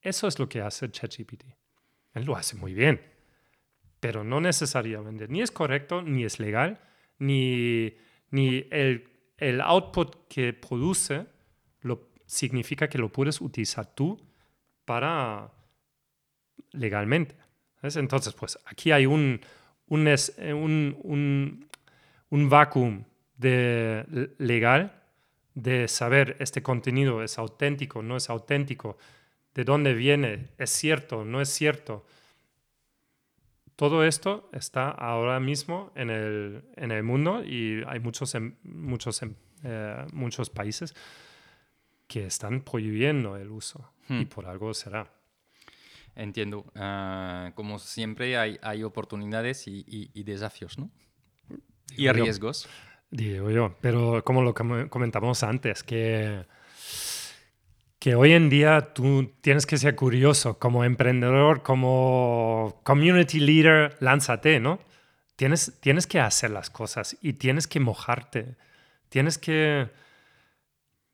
Eso 0.00 0.28
es 0.28 0.38
lo 0.38 0.48
que 0.48 0.60
hace 0.60 0.88
ChatGPT. 0.90 1.44
Él 2.14 2.24
lo 2.24 2.36
hace 2.36 2.56
muy 2.56 2.72
bien, 2.72 3.00
pero 3.98 4.22
no 4.22 4.40
necesariamente. 4.40 5.26
Ni 5.26 5.42
es 5.42 5.50
correcto, 5.50 6.02
ni 6.02 6.24
es 6.24 6.38
legal, 6.38 6.80
ni, 7.18 7.96
ni 8.30 8.66
el, 8.70 9.10
el 9.38 9.60
output 9.60 10.28
que 10.28 10.52
produce 10.52 11.26
lo, 11.80 12.10
significa 12.26 12.88
que 12.88 12.98
lo 12.98 13.10
puedes 13.10 13.40
utilizar 13.40 13.92
tú 13.92 14.24
para 14.84 15.52
legalmente. 16.70 17.36
Entonces, 17.82 18.34
pues 18.34 18.58
aquí 18.66 18.90
hay 18.90 19.06
un, 19.06 19.40
un, 19.88 20.08
un, 20.54 21.68
un, 22.30 22.48
vacuum 22.48 23.04
de 23.36 24.30
legal 24.38 25.02
de 25.54 25.88
saber 25.88 26.36
este 26.38 26.62
contenido 26.62 27.22
es 27.22 27.38
auténtico, 27.38 28.02
no 28.02 28.16
es 28.16 28.28
auténtico, 28.28 28.98
de 29.54 29.64
dónde 29.64 29.94
viene, 29.94 30.48
es 30.58 30.70
cierto, 30.70 31.24
no 31.24 31.40
es 31.40 31.48
cierto. 31.48 32.04
Todo 33.74 34.04
esto 34.04 34.48
está 34.52 34.90
ahora 34.90 35.40
mismo 35.40 35.92
en 35.94 36.10
el, 36.10 36.64
en 36.76 36.90
el 36.92 37.02
mundo 37.02 37.42
y 37.44 37.82
hay 37.86 38.00
muchos, 38.00 38.34
em, 38.34 38.54
muchos, 38.62 39.22
em, 39.22 39.34
eh, 39.64 40.06
muchos 40.12 40.50
países 40.50 40.94
que 42.06 42.26
están 42.26 42.60
prohibiendo 42.60 43.36
el 43.36 43.50
uso 43.50 43.90
y 44.08 44.24
hmm. 44.24 44.26
por 44.26 44.46
algo 44.46 44.72
será. 44.74 45.10
Entiendo. 46.16 46.64
Ah, 46.74 47.52
como 47.54 47.78
siempre 47.78 48.38
hay, 48.38 48.58
hay 48.62 48.82
oportunidades 48.82 49.68
y, 49.68 49.84
y, 49.86 50.22
desafíos, 50.22 50.78
¿no? 50.78 50.90
y 51.94 52.08
riesgos. 52.08 52.68
Digo 53.10 53.50
yo, 53.50 53.76
pero 53.80 54.24
como 54.24 54.42
lo 54.42 54.54
comentamos 54.54 55.42
antes, 55.42 55.82
que, 55.82 56.44
que 57.98 58.14
hoy 58.14 58.32
en 58.32 58.48
día 58.48 58.94
tú 58.94 59.32
tienes 59.42 59.66
que 59.66 59.76
ser 59.76 59.94
curioso 59.94 60.58
como 60.58 60.84
emprendedor, 60.84 61.62
como 61.62 62.80
community 62.82 63.38
leader, 63.38 63.96
lánzate, 64.00 64.58
¿no? 64.58 64.80
Tienes, 65.36 65.78
tienes 65.80 66.06
que 66.06 66.18
hacer 66.18 66.50
las 66.50 66.70
cosas 66.70 67.16
y 67.20 67.34
tienes 67.34 67.66
que 67.66 67.78
mojarte, 67.78 68.56
tienes 69.10 69.38
que, 69.38 69.90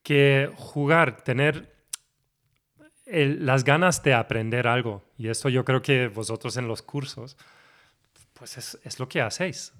que 0.01 0.49
jugar, 0.55 1.21
tener 1.23 1.73
las 3.13 3.63
ganas 3.63 4.01
de 4.03 4.13
aprender 4.13 4.67
algo. 4.67 5.03
Y 5.17 5.29
esto 5.29 5.49
yo 5.49 5.63
creo 5.63 5.81
que 5.81 6.07
vosotros 6.07 6.57
en 6.57 6.67
los 6.67 6.81
cursos, 6.81 7.37
pues 8.33 8.57
es, 8.57 8.79
es 8.83 8.99
lo 8.99 9.07
que 9.07 9.21
hacéis. 9.21 9.73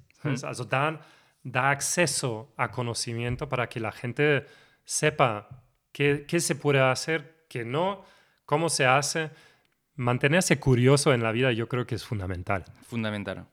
da, 0.70 1.72
acceso 1.72 2.54
a 2.56 2.72
conocimiento 2.72 3.50
para 3.50 3.68
que 3.68 3.80
la 3.80 3.92
gente 3.92 4.46
sepa 4.86 5.50
qué, 5.92 6.26
qué 6.28 6.40
se 6.40 6.56
puede 6.56 6.80
hacer, 6.80 7.46
qué 7.50 7.66
no, 7.66 8.06
cómo 8.46 8.70
se 8.70 8.86
hace. 8.86 9.32
Mantenerse 9.96 10.60
curioso 10.60 11.14
en 11.14 11.22
la 11.22 11.32
vida 11.32 11.52
yo 11.52 11.68
creo 11.68 11.86
que 11.86 11.96
es 11.96 12.06
fundamental. 12.06 12.66
Fundamental. 12.88 13.46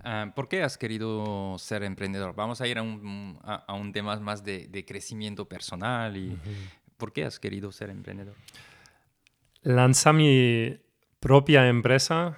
Ah, 0.00 0.32
¿Por 0.34 0.48
qué 0.48 0.62
has 0.62 0.78
querido 0.78 1.56
ser 1.58 1.82
emprendedor? 1.82 2.34
Vamos 2.34 2.60
a 2.60 2.66
ir 2.66 2.78
a 2.78 2.82
un, 2.82 3.38
a, 3.42 3.74
un 3.74 3.92
tema 3.92 4.16
más 4.20 4.44
de, 4.44 4.68
de, 4.68 4.84
crecimiento 4.84 5.46
personal. 5.46 6.16
y 6.16 6.38
¿Por 6.96 7.12
qué 7.12 7.24
has 7.24 7.38
querido 7.40 7.72
ser 7.72 7.90
emprendedor? 7.90 8.34
Lanzar 9.64 10.14
mi 10.14 10.78
propia 11.18 11.68
empresa 11.68 12.36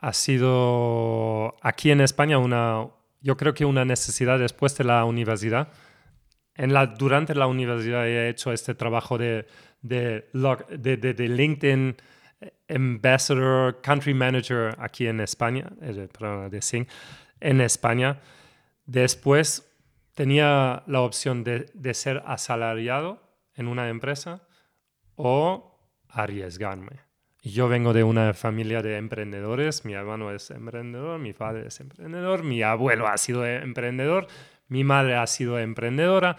ha 0.00 0.12
sido 0.12 1.54
aquí 1.60 1.90
en 1.90 2.00
España 2.00 2.38
una, 2.38 2.88
yo 3.20 3.36
creo 3.36 3.54
que 3.54 3.66
una 3.66 3.84
necesidad 3.84 4.38
después 4.38 4.76
de 4.76 4.84
la 4.84 5.04
universidad. 5.04 5.68
En 6.54 6.72
la, 6.72 6.86
durante 6.86 7.34
la 7.34 7.46
universidad 7.46 8.08
he 8.08 8.28
hecho 8.28 8.52
este 8.52 8.74
trabajo 8.74 9.18
de, 9.18 9.46
de, 9.82 11.28
LinkedIn 11.28 11.96
Ambassador, 12.68 13.80
Country 13.82 14.14
Manager 14.14 14.74
aquí 14.78 15.06
en 15.06 15.20
España, 15.20 15.70
eh, 15.82 16.08
de 16.50 16.86
en 17.40 17.60
España. 17.60 18.20
Después 18.86 19.70
tenía 20.14 20.82
la 20.86 21.02
opción 21.02 21.44
de, 21.44 21.70
de 21.74 21.94
ser 21.94 22.22
asalariado 22.26 23.22
en 23.54 23.68
una 23.68 23.88
empresa 23.90 24.42
o 25.16 25.69
arriesgarme. 26.12 27.00
Yo 27.42 27.68
vengo 27.68 27.92
de 27.92 28.04
una 28.04 28.34
familia 28.34 28.82
de 28.82 28.98
emprendedores, 28.98 29.84
mi 29.84 29.94
hermano 29.94 30.30
es 30.30 30.50
emprendedor, 30.50 31.18
mi 31.18 31.32
padre 31.32 31.68
es 31.68 31.80
emprendedor, 31.80 32.42
mi 32.42 32.62
abuelo 32.62 33.08
ha 33.08 33.16
sido 33.16 33.46
emprendedor, 33.46 34.26
mi 34.68 34.84
madre 34.84 35.16
ha 35.16 35.26
sido 35.26 35.58
emprendedora. 35.58 36.36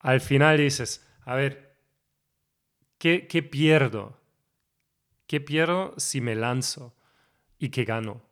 Al 0.00 0.20
final 0.20 0.58
dices, 0.58 1.06
a 1.24 1.34
ver, 1.34 1.76
¿qué, 2.98 3.26
qué 3.26 3.42
pierdo? 3.42 4.18
¿Qué 5.26 5.40
pierdo 5.40 5.94
si 5.96 6.20
me 6.20 6.34
lanzo? 6.34 6.94
¿Y 7.58 7.70
qué 7.70 7.84
gano? 7.84 8.22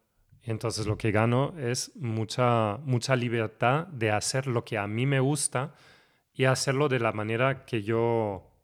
Y 0.43 0.51
entonces 0.51 0.87
lo 0.87 0.97
que 0.97 1.11
gano 1.11 1.55
es 1.59 1.97
mucha, 1.97 2.77
mucha 2.85 3.17
libertad 3.17 3.87
de 3.89 4.11
hacer 4.11 4.47
lo 4.47 4.65
que 4.65 4.79
a 4.79 4.87
mí 4.87 5.05
me 5.07 5.19
gusta 5.19 5.75
y 6.33 6.45
hacerlo 6.45 6.89
de 6.89 7.01
la 7.01 7.13
manera 7.13 7.65
que 7.65 7.83
yo 7.83 8.56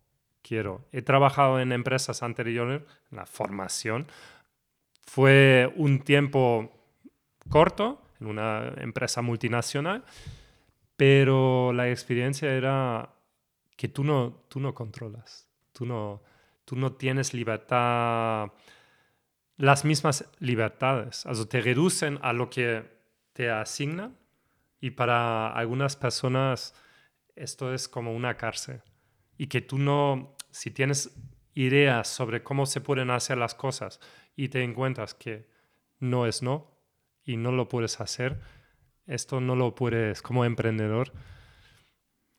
quiero. 0.43 0.85
He 0.93 1.02
trabajado 1.02 1.60
en 1.60 1.73
empresas 1.73 2.23
anteriores, 2.23 2.82
la 3.10 3.27
formación. 3.27 4.06
Fue 5.06 5.73
un 5.77 6.01
tiempo 6.01 6.70
corto 7.48 8.02
en 8.20 8.27
una 8.27 8.73
empresa 8.77 9.23
multinacional, 9.23 10.05
pero 10.97 11.73
la 11.73 11.89
experiencia 11.89 12.52
era 12.52 13.10
que 13.77 13.89
tú 13.89 14.05
no, 14.05 14.44
tú 14.48 14.60
no 14.60 14.74
controlas, 14.74 15.48
tú 15.73 15.86
no, 15.86 16.23
tú 16.64 16.77
no 16.77 16.93
tienes 16.93 17.35
libertad, 17.35 18.52
las 19.56 19.85
mismas 19.85 20.28
libertades, 20.39 21.27
o 21.27 21.48
te 21.48 21.60
reducen 21.60 22.19
a 22.23 22.32
lo 22.32 22.48
que 22.48 22.85
te 23.32 23.51
asignan 23.51 24.16
y 24.81 24.90
para 24.90 25.52
algunas 25.52 25.97
personas 25.97 26.74
esto 27.35 27.73
es 27.73 27.89
como 27.89 28.14
una 28.14 28.36
cárcel 28.36 28.82
y 29.36 29.46
que 29.46 29.60
tú 29.60 29.78
no, 29.78 30.36
si 30.50 30.70
tienes 30.70 31.14
ideas 31.54 32.09
sobre 32.09 32.42
cómo 32.42 32.66
se 32.66 32.80
pueden 32.80 33.10
hacer 33.10 33.38
las 33.38 33.54
cosas 33.54 34.00
y 34.36 34.48
te 34.48 34.62
encuentras 34.62 35.14
que 35.14 35.48
no 35.98 36.26
es 36.26 36.42
no 36.42 36.70
y 37.24 37.36
no 37.36 37.52
lo 37.52 37.68
puedes 37.68 38.00
hacer, 38.00 38.40
esto 39.06 39.40
no 39.40 39.56
lo 39.56 39.74
puedes 39.74 40.22
como 40.22 40.44
emprendedor. 40.44 41.12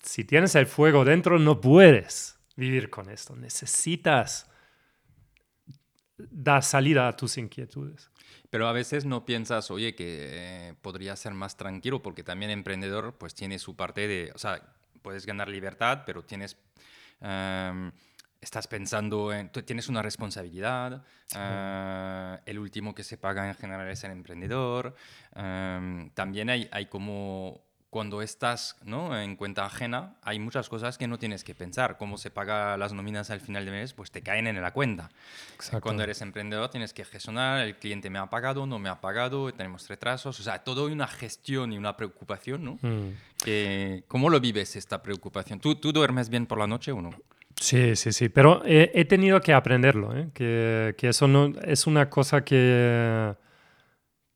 Si 0.01 0.23
tienes 0.23 0.55
el 0.55 0.65
fuego 0.65 1.05
dentro, 1.05 1.39
no 1.39 1.61
puedes 1.61 2.39
vivir 2.55 2.89
con 2.89 3.09
esto. 3.09 3.35
Necesitas 3.35 4.49
dar 6.17 6.63
salida 6.63 7.07
a 7.07 7.15
tus 7.15 7.37
inquietudes. 7.37 8.09
Pero 8.49 8.67
a 8.67 8.73
veces 8.73 9.05
no 9.05 9.25
piensas, 9.25 9.71
oye, 9.71 9.95
que 9.95 10.69
eh, 10.69 10.73
podría 10.81 11.15
ser 11.15 11.33
más 11.33 11.57
tranquilo, 11.57 12.01
porque 12.01 12.23
también 12.23 12.51
emprendedor 12.51 13.17
pues 13.17 13.33
tiene 13.33 13.59
su 13.59 13.75
parte 13.75 14.07
de, 14.07 14.31
o 14.35 14.37
sea, 14.37 14.75
puedes 15.03 15.27
ganar 15.27 15.47
libertad, 15.47 16.03
pero 16.05 16.23
tienes 16.23 16.57
Em, 17.23 17.91
estás 18.41 18.67
pensando 18.67 19.31
en, 19.31 19.49
tú 19.49 19.63
tienes 19.63 19.87
una 19.87 20.01
responsabilidad, 20.01 21.05
eh, 21.33 22.37
el 22.45 22.59
último 22.59 22.93
que 22.93 23.05
se 23.05 23.17
paga 23.17 23.47
en 23.47 23.55
general 23.55 23.87
es 23.87 24.03
el 24.03 24.11
emprendedor, 24.11 24.93
em, 25.33 26.09
también 26.09 26.49
hay, 26.49 26.67
hay 26.71 26.87
como 26.87 27.63
cuando 27.93 28.23
estás 28.23 28.75
¿no? 28.83 29.17
en 29.17 29.35
cuenta 29.35 29.65
ajena, 29.65 30.15
hay 30.23 30.39
muchas 30.39 30.67
cosas 30.67 30.97
que 30.97 31.07
no 31.07 31.19
tienes 31.19 31.43
que 31.43 31.53
pensar. 31.53 31.95
Cómo 31.97 32.17
se 32.17 32.31
paga 32.31 32.75
las 32.75 32.91
nóminas 32.91 33.29
al 33.29 33.39
final 33.39 33.65
de 33.65 33.71
mes, 33.71 33.93
pues 33.93 34.09
te 34.09 34.23
caen 34.23 34.47
en 34.47 34.59
la 34.59 34.71
cuenta. 34.71 35.11
Cuando 35.79 36.01
eres 36.01 36.19
emprendedor 36.21 36.69
tienes 36.69 36.91
que 36.91 37.05
gestionar, 37.05 37.59
el 37.59 37.77
cliente 37.77 38.09
me 38.09 38.17
ha 38.17 38.25
pagado, 38.25 38.65
no 38.65 38.79
me 38.79 38.89
ha 38.89 38.99
pagado, 38.99 39.53
tenemos 39.53 39.87
retrasos. 39.87 40.39
O 40.39 40.43
sea, 40.43 40.63
todo 40.63 40.87
hay 40.87 40.93
una 40.93 41.07
gestión 41.07 41.71
y 41.71 41.77
una 41.77 41.95
preocupación, 41.95 42.65
¿no? 42.65 42.79
Mm. 42.81 43.13
¿Cómo 44.07 44.29
lo 44.29 44.39
vives 44.39 44.75
esta 44.75 45.01
preocupación? 45.01 45.59
¿Tú, 45.59 45.75
¿Tú 45.75 45.91
duermes 45.91 46.29
bien 46.29 46.45
por 46.45 46.59
la 46.59 46.67
noche 46.67 46.91
o 46.91 47.01
no? 47.01 47.11
Sí, 47.59 47.95
sí, 47.95 48.11
sí, 48.11 48.29
pero 48.29 48.61
he, 48.65 49.05
tenido 49.05 49.39
que 49.41 49.53
aprenderlo, 49.53 50.17
¿eh? 50.17 50.29
que, 50.33 50.95
que, 50.97 51.09
eso 51.09 51.27
no 51.27 51.53
es 51.63 51.85
una 51.87 52.09
cosa 52.09 52.43
que 52.43 53.35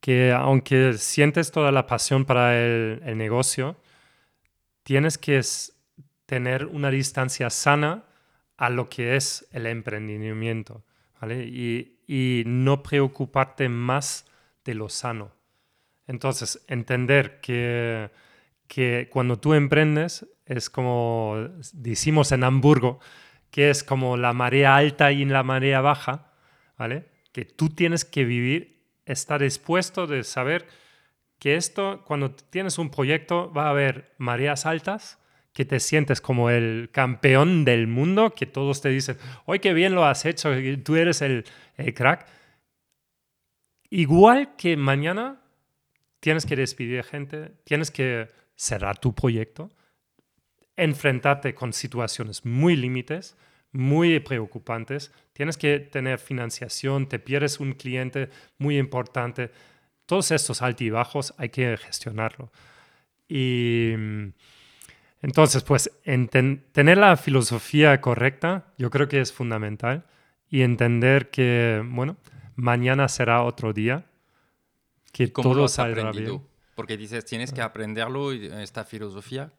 que 0.08 0.32
aunque 0.32 0.94
sientes 0.94 1.52
toda 1.52 1.72
la 1.72 1.86
pasión 1.86 2.26
para 2.26 2.58
el, 2.58 3.18
negocio, 3.18 3.78
tienes 4.84 5.18
que 5.18 5.42
tener 6.26 6.66
una 6.66 6.90
distancia 6.90 7.50
sana 7.50 8.06
a 8.58 8.70
lo 8.70 8.90
que 8.90 9.16
es 9.16 9.48
el 9.52 9.66
emprendimiento, 9.66 10.84
¿vale? 11.20 11.46
Y, 11.46 12.00
y, 12.08 12.44
no 12.46 12.84
preocuparte 12.84 13.70
más 13.70 14.26
de 14.64 14.76
lo 14.76 14.90
sano. 14.90 15.32
Entonces, 16.08 16.64
entender 16.68 17.40
que, 17.42 18.10
que 18.68 19.10
cuando 19.12 19.40
tú 19.40 19.54
emprendes 19.54 20.28
es 20.46 20.70
como 20.70 21.50
decimos 21.74 22.32
en 22.32 22.44
Hamburgo, 22.44 23.00
que 23.52 23.70
es 23.70 23.84
como 23.84 24.18
la 24.18 24.34
marea 24.34 24.76
alta 24.76 25.12
y 25.12 25.26
la 25.26 25.44
marea 25.44 25.82
baja, 25.82 26.32
¿vale? 26.78 27.06
Que 27.32 27.46
tú 27.46 27.70
tienes 27.70 28.06
que 28.06 28.24
vivir 28.24 28.78
está 29.06 29.38
dispuesto 29.38 30.08
de 30.08 30.24
saber 30.24 30.68
que 31.40 31.56
esto, 31.56 32.04
cuando 32.06 32.32
tienes 32.32 32.78
un 32.78 32.90
proyecto, 32.90 33.52
va 33.54 33.68
a 33.68 33.70
haber 33.70 34.14
mareas 34.18 34.66
altas, 34.66 35.20
que 35.54 35.66
te 35.66 35.80
sientes 35.80 36.22
como 36.22 36.50
el 36.50 36.90
campeón 36.92 37.66
del 37.66 37.88
mundo, 37.88 38.36
que 38.36 38.46
todos 38.46 38.82
te 38.82 38.90
dicen, 38.90 39.18
hoy 39.46 39.60
qué 39.60 39.74
bien 39.74 39.96
lo 39.96 40.06
has 40.06 40.26
hecho, 40.26 40.52
tú 40.84 40.96
eres 40.96 41.22
el, 41.22 41.46
crack. 41.96 42.28
Igual 43.90 44.56
que 44.56 44.78
mañana 44.78 45.42
tienes 46.20 46.46
que 46.46 46.56
despedir 46.56 47.04
gente, 47.04 47.54
tienes 47.64 47.90
que 47.90 48.30
cerrar 48.58 49.00
tu 49.00 49.14
proyecto. 49.14 49.72
enfrentarte 50.80 51.56
con 51.56 51.74
situaciones 51.74 52.46
muy 52.46 52.76
límites, 52.76 53.36
muy 53.72 54.20
preocupantes. 54.20 55.12
Tienes 55.34 55.58
que 55.58 55.80
tener 55.80 56.20
financiación, 56.20 57.10
te 57.10 57.18
pierdes 57.18 57.60
un 57.60 57.74
cliente 57.74 58.30
muy 58.60 58.78
importante. 58.78 59.50
Todos 60.06 60.30
estos 60.30 60.62
altibajos 60.62 61.34
hay 61.38 61.50
que 61.50 61.78
gestionarlo. 61.78 62.52
Y 63.28 63.94
mm, 63.98 64.34
entonces, 65.24 65.64
pues, 65.64 65.92
tener 66.04 66.98
la 66.98 67.18
filosofía 67.18 68.00
correcta, 68.00 68.68
yo 68.78 68.92
creo 68.92 69.08
que 69.08 69.20
es 69.20 69.34
fundamental. 69.34 70.06
Y 70.50 70.62
entender 70.62 71.32
que, 71.32 71.84
bueno, 71.84 72.18
mañana 72.56 73.08
será 73.08 73.44
otro 73.44 73.74
día, 73.74 74.06
que 75.12 75.28
todo 75.28 75.68
saldrá 75.68 76.12
bien. 76.12 76.42
Porque 76.78 76.96
dices, 76.96 77.26
tienes 77.26 77.52
que 77.52 77.64
aprenderlo, 77.64 78.32
esta 78.32 78.86
filosofía. 78.86 79.52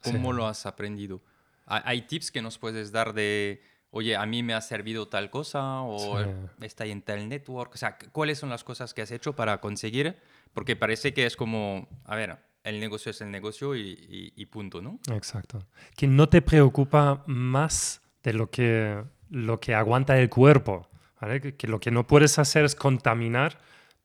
¿Cómo 0.00 0.32
lo 0.32 0.46
has 0.46 0.64
aprendido? 0.64 1.20
¿Hay 1.66 2.02
tips 2.02 2.30
que 2.30 2.40
nos 2.40 2.56
puedes 2.56 2.92
dar 2.92 3.14
de, 3.14 3.64
oye, 3.90 4.14
a 4.14 4.24
mí 4.26 4.44
me 4.44 4.54
ha 4.54 4.60
servido 4.60 5.08
tal 5.08 5.28
cosa 5.28 5.80
o 5.82 6.20
está 6.60 6.86
en 6.86 7.02
tal 7.02 7.28
network? 7.28 7.74
O 7.74 7.76
sea, 7.76 7.98
¿cuáles 8.12 8.38
son 8.38 8.48
las 8.48 8.62
cosas 8.62 8.94
que 8.94 9.02
has 9.02 9.10
hecho 9.10 9.34
para 9.34 9.60
conseguir? 9.60 10.16
Porque 10.54 10.76
parece 10.76 11.12
que 11.12 11.26
es 11.26 11.34
como, 11.34 11.88
a 12.04 12.14
ver, 12.14 12.38
el 12.62 12.78
negocio 12.78 13.10
es 13.10 13.20
el 13.22 13.32
negocio 13.32 13.74
y, 13.74 14.46
punto, 14.46 14.80
¿no? 14.80 15.00
Exacto. 15.12 15.66
Que 15.96 16.06
no 16.06 16.28
te 16.28 16.42
preocupa 16.42 17.24
más 17.26 18.02
de 18.22 18.34
lo 18.34 18.50
que, 18.50 19.02
lo 19.30 19.58
que 19.58 19.74
aguanta 19.74 20.16
el 20.16 20.28
cuerpo, 20.28 20.88
¿vale? 21.20 21.40
Que, 21.40 21.66
lo 21.66 21.80
que 21.80 21.90
no 21.90 22.06
puedes 22.06 22.38
hacer 22.38 22.64
es 22.64 22.76
contaminar 22.76 23.58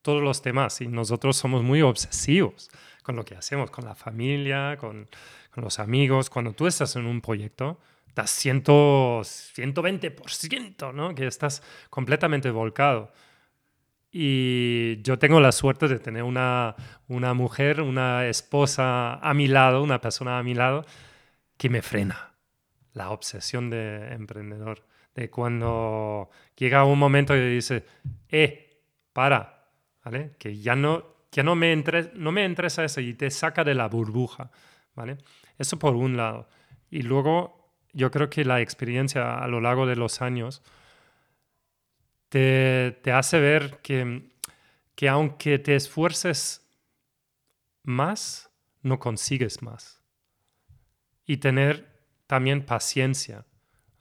todos 0.08 0.24
los 0.24 0.42
demás 0.42 0.80
y 0.80 0.88
nosotros 0.88 1.36
somos 1.36 1.64
muy 1.64 1.82
obsesivos 1.82 2.70
con 3.04 3.18
lo 3.18 3.26
que 3.26 3.36
hacemos, 3.36 3.70
con 3.72 3.84
la 3.84 3.94
familia, 3.94 4.78
con, 4.78 5.06
con 5.52 5.66
los 5.66 5.80
amigos. 5.80 6.30
Cuando 6.30 6.54
tú 6.54 6.66
estás 6.66 6.96
en 6.96 7.06
un 7.06 7.20
proyecto, 7.20 7.78
das 8.16 8.30
100, 8.30 8.64
120%, 8.64 10.94
¿no? 10.94 11.14
Que 11.14 11.28
estás 11.28 11.62
completamente 11.90 12.50
volcado. 12.52 13.12
Y 14.10 15.02
yo 15.02 15.20
tengo 15.20 15.42
la 15.42 15.52
suerte 15.52 15.90
de 15.90 16.00
tener 16.00 16.24
una, 16.24 16.78
una 17.10 17.34
mujer, 17.34 17.82
una 17.82 18.28
esposa 18.28 19.16
a 19.16 19.34
mi 19.34 19.50
lado, 19.50 19.84
una 19.84 20.00
persona 20.00 20.40
a 20.40 20.44
mi 20.44 20.54
lado, 20.54 20.86
que 21.58 21.70
me 21.70 21.82
frena. 21.82 22.32
La 22.94 23.10
obsesión 23.10 23.70
de 23.70 24.14
emprendedor. 24.14 24.86
De 25.14 25.30
cuando 25.30 26.30
llega 26.56 26.86
un 26.86 26.98
momento 26.98 27.36
y 27.36 27.56
dice, 27.56 27.84
eh, 28.30 28.80
para, 29.12 29.57
Que 30.38 30.58
ya 30.58 30.76
no, 30.76 31.06
que 31.32 31.44
no, 31.44 31.56
me, 31.56 31.76
no 32.14 32.32
me 32.32 32.46
interesa 32.46 32.84
eso 32.84 33.02
y 33.02 33.14
te 33.14 33.30
saca 33.30 33.64
de 33.64 33.76
la 33.76 33.88
burbuja, 33.88 34.52
¿vale? 34.96 35.18
Eso 35.58 35.78
por 35.78 35.96
un 35.96 36.18
lado. 36.18 36.48
Y 36.90 37.02
luego 37.02 37.74
yo 37.94 38.12
creo 38.12 38.30
que 38.30 38.46
la 38.46 38.62
experiencia 38.62 39.38
a 39.38 39.48
lo 39.48 39.60
largo 39.60 39.86
de 39.86 39.96
los 39.96 40.22
años 40.22 40.62
te, 42.30 43.00
hace 43.12 43.40
ver 43.40 43.80
que, 43.82 44.30
que 44.96 45.10
aunque 45.10 45.60
te 45.60 45.76
esfuerces 45.76 46.68
más, 47.84 48.52
no 48.84 49.00
consigues 49.00 49.62
más. 49.62 50.02
Y 51.26 51.38
tener 51.38 51.88
también 52.28 52.66
paciencia. 52.66 53.46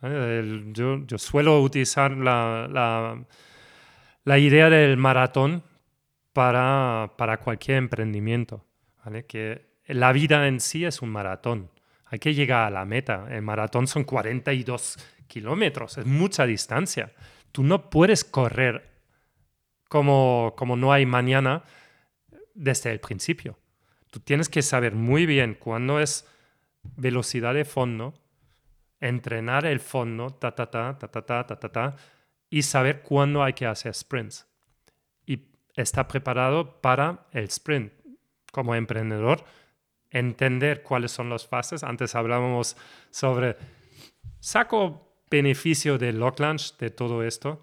yo, 0.02 1.18
suelo 1.18 1.60
utilizar 1.60 2.12
la, 2.12 2.68
la, 4.24 4.38
idea 4.38 4.68
del 4.68 4.96
maratón 4.96 5.62
para, 6.36 7.14
para 7.16 7.38
cualquier 7.38 7.78
emprendimiento. 7.78 8.62
Que 9.26 9.64
la 9.86 10.12
vida 10.12 10.46
en 10.46 10.60
sí 10.60 10.84
es 10.84 11.00
un 11.00 11.08
maratón. 11.08 11.70
Hay 12.04 12.18
que 12.18 12.34
llegar 12.34 12.66
a 12.66 12.70
la 12.70 12.84
meta. 12.84 13.26
El 13.30 13.40
maratón 13.40 13.86
son 13.86 14.04
42 14.04 14.98
kilómetros, 15.26 15.96
es 15.96 16.06
mucha 16.06 16.44
distancia 16.44 17.12
tú 17.56 17.62
no 17.62 17.88
puedes 17.88 18.22
correr 18.22 18.86
como, 19.88 20.52
como 20.58 20.76
no 20.76 20.92
hay 20.92 21.06
mañana 21.06 21.64
desde 22.52 22.92
el 22.92 23.00
principio. 23.00 23.58
Tú 24.10 24.20
tienes 24.20 24.50
que 24.50 24.60
saber 24.60 24.94
muy 24.94 25.24
bien 25.24 25.54
cuándo 25.54 25.98
es 25.98 26.28
velocidad 26.82 27.54
de 27.54 27.64
fondo, 27.64 28.12
entrenar 29.00 29.64
el 29.64 29.80
fondo, 29.80 30.28
ta, 30.28 30.54
ta, 30.54 30.70
ta, 30.70 30.98
ta, 30.98 31.08
ta, 31.08 31.22
ta, 31.24 31.46
ta, 31.46 31.72
ta, 31.72 31.96
y 32.50 32.60
saber 32.60 33.00
cuándo 33.00 33.42
hay 33.42 33.54
que 33.54 33.64
hacer 33.64 33.94
sprints. 33.94 34.46
Y 35.76 35.80
estar 35.82 36.08
preparado 36.08 36.80
para 36.80 37.26
el 37.32 37.44
sprint. 37.44 37.92
Como 38.52 38.74
emprendedor, 38.74 39.44
entender 40.10 40.82
cuáles 40.82 41.12
son 41.12 41.28
las 41.28 41.46
fases. 41.46 41.84
Antes 41.84 42.14
hablábamos 42.14 42.76
sobre, 43.10 43.56
saco 44.40 45.06
beneficio 45.30 45.98
de 45.98 46.12
Lock 46.12 46.40
Launch, 46.40 46.76
de 46.78 46.90
todo 46.90 47.22
esto, 47.22 47.60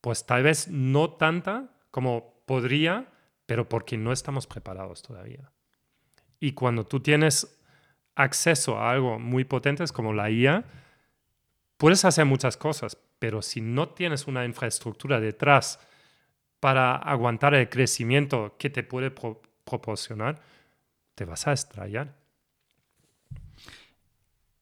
pues 0.00 0.26
tal 0.26 0.42
vez 0.42 0.68
no 0.68 1.10
tanta 1.10 1.70
como 1.90 2.42
podría, 2.46 3.08
pero 3.46 3.68
porque 3.68 3.96
no 3.96 4.12
estamos 4.12 4.46
preparados 4.46 5.02
todavía. 5.02 5.50
Y 6.38 6.52
cuando 6.52 6.86
tú 6.86 7.00
tienes 7.00 7.58
acceso 8.14 8.78
a 8.78 8.90
algo 8.90 9.18
muy 9.18 9.44
potente 9.44 9.84
como 9.92 10.12
la 10.12 10.30
IA, 10.30 10.64
puedes 11.76 12.04
hacer 12.04 12.24
muchas 12.24 12.56
cosas, 12.56 12.98
pero 13.18 13.42
si 13.42 13.60
no 13.60 13.88
tienes 13.90 14.26
una 14.26 14.44
infraestructura 14.44 15.20
detrás 15.20 15.78
para 16.62 16.94
aguantar 16.94 17.54
el 17.54 17.68
crecimiento 17.68 18.54
que 18.56 18.70
te 18.70 18.84
puede 18.84 19.10
proporcionar, 19.10 20.40
te 21.16 21.24
vas 21.24 21.48
a 21.48 21.52
estrellar. 21.52 22.14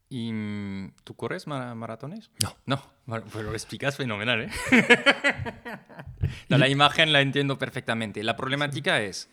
¿Y 0.08 0.32
mm, 0.32 0.94
tú 1.04 1.14
corres 1.14 1.46
maratones? 1.46 2.30
No. 2.42 2.56
No, 3.04 3.22
pero 3.34 3.50
lo 3.50 3.52
explicas 3.52 3.98
fenomenal, 3.98 4.44
¿eh? 4.44 4.50
la 6.48 6.68
imagen 6.68 7.12
la 7.12 7.20
entiendo 7.20 7.58
perfectamente. 7.58 8.24
La 8.24 8.34
problemática 8.34 9.02
es, 9.02 9.28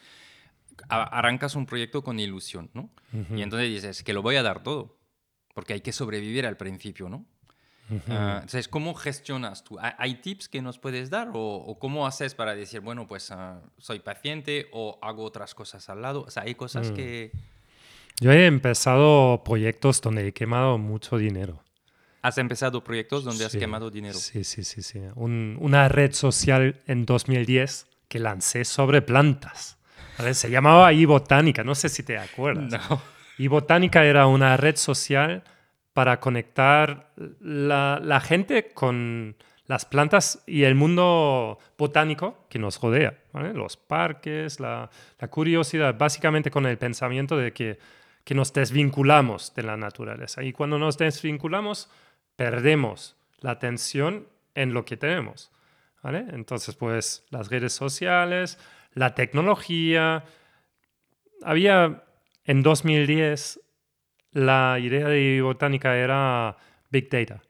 arrancas 0.89 1.55
un 1.55 1.67
proyecto 1.67 2.03
con 2.03 2.19
ilusión, 2.19 2.69
¿no? 2.73 2.89
Y 3.33 3.43
entonces 3.43 3.69
dices, 3.69 4.03
que 4.03 4.11
lo 4.11 4.21
voy 4.21 4.35
a 4.35 4.43
dar 4.43 4.61
todo, 4.61 4.97
porque 5.53 5.71
hay 5.71 5.79
que 5.79 5.93
sobrevivir 5.93 6.45
al 6.45 6.57
principio, 6.57 7.07
¿no? 7.07 7.25
Ah, 8.09 8.33
entonces, 8.35 8.67
¿cómo 8.67 8.93
gestionas 8.93 9.63
tú? 9.63 9.77
¿Hay 9.79 10.15
tips 10.15 10.49
que 10.49 10.61
nos 10.61 10.77
puedes 10.77 11.09
dar 11.09 11.29
o, 11.33 11.77
cómo 11.79 12.05
haces 12.05 12.35
para 12.35 12.53
decir, 12.55 12.81
bueno, 12.81 13.07
pues 13.07 13.31
ah, 13.31 13.61
soy 13.77 13.99
paciente 13.99 14.67
o 14.73 14.99
hago 15.01 15.23
otras 15.23 15.55
cosas 15.55 15.87
al 15.89 16.01
lado? 16.01 16.23
O 16.23 16.31
sea, 16.31 16.43
hay 16.43 16.55
cosas 16.55 16.91
mm. 16.91 16.95
que 16.95 17.31
yo 18.19 18.31
he 18.31 18.47
empezado 18.47 19.43
proyectos 19.43 20.01
donde 20.01 20.27
he 20.27 20.33
quemado 20.33 20.77
mucho 20.77 21.17
dinero. 21.17 21.63
¿Has 22.23 22.39
empezado 22.39 22.83
proyectos 22.83 23.23
donde 23.23 23.45
has 23.45 23.55
quemado 23.55 23.91
dinero? 23.91 24.17
Sí, 24.17 24.43
sí, 24.43 24.63
sí. 24.63 24.81
sí. 24.81 24.99
una 25.15 25.87
red 25.87 26.13
social 26.13 26.81
en 26.87 27.05
2010 27.05 27.85
que 28.07 28.19
lancé 28.19 28.65
sobre 28.65 29.01
plantas. 29.03 29.77
Se 30.33 30.49
llamaba 30.49 30.91
iBotánica, 30.93 31.63
no 31.63 31.75
sé 31.75 31.89
si 31.89 32.03
te 32.03 32.17
acuerdas. 32.17 32.81
No. 32.89 33.01
iBotánica 33.37 34.03
era 34.03 34.25
una 34.25 34.57
red 34.57 34.77
social 34.77 35.43
para 35.97 36.19
conectar 36.19 37.09
la, 37.39 38.21
gente 38.23 38.71
con 38.71 39.35
las 39.65 39.85
plantas 39.85 40.43
y 40.45 40.61
el 40.61 40.75
mundo 40.75 41.57
botánico 41.75 42.45
que 42.49 42.59
nos 42.59 42.79
rodea. 42.79 43.17
Los 43.55 43.77
parques, 43.77 44.59
la, 44.59 44.91
curiosidad, 45.31 45.97
básicamente 45.97 46.51
con 46.51 46.67
el 46.67 46.77
pensamiento 46.77 47.35
de 47.35 47.51
que 47.51 47.79
que 48.23 48.35
nos 48.35 48.53
desvinculamos 48.53 49.55
de 49.55 49.63
la 49.63 49.75
naturaleza. 49.75 50.43
Y 50.43 50.53
cuando 50.53 50.77
nos 50.77 50.99
desvinculamos, 50.99 51.89
perdemos 52.35 53.15
la 53.39 53.49
atención 53.49 54.27
en 54.53 54.75
lo 54.75 54.85
que 54.85 54.97
tenemos. 54.97 55.49
Entonces, 56.03 56.75
pues 56.75 57.25
las 57.31 57.49
redes 57.49 57.73
sociales, 57.73 58.59
la 58.93 59.15
tecnología. 59.15 60.25
Había 61.41 62.03
en 62.45 62.61
2010 62.61 63.61
la 64.37 64.77
idea 64.79 65.07
de 65.07 65.41
botánica 65.41 65.97
era 65.97 66.55
Big 66.91 67.09
Data. 67.09 67.41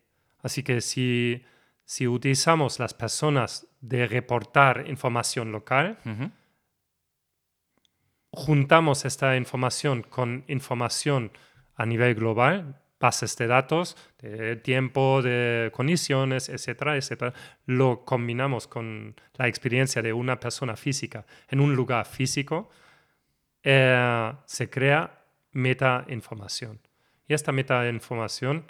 Así 0.41 0.63
que 0.63 0.79
si, 0.79 1.43
si 1.83 2.07
utilizamos 2.07 2.79
las 2.79 2.93
personas 2.93 3.67
de 3.81 4.07
reportar 4.07 4.85
información 4.87 5.51
local, 5.51 5.97
juntamos 8.31 9.03
esta 9.03 9.35
información 9.35 10.01
con 10.03 10.45
información 10.47 11.31
a 11.75 11.85
nivel 11.85 12.15
global, 12.15 12.81
bases 13.01 13.35
de 13.35 13.47
datos, 13.47 13.97
de 14.19 14.55
tiempo, 14.55 15.21
de 15.21 15.69
condiciones, 15.73 16.47
etcétera, 16.47 16.95
etcétera, 16.95 17.33
lo 17.65 18.05
combinamos 18.05 18.65
con 18.65 19.13
la 19.33 19.49
experiencia 19.49 20.01
de 20.01 20.13
una 20.13 20.39
persona 20.39 20.77
física 20.77 21.25
en 21.49 21.59
un 21.59 21.75
lugar 21.75 22.05
físico, 22.05 22.69
eh, 23.61 24.33
se 24.45 24.69
crea 24.69 25.16
meta 25.57 26.05
información. 26.07 26.79
Y 27.27 27.33
esta 27.33 27.51
meta 27.51 27.87
información 27.89 28.65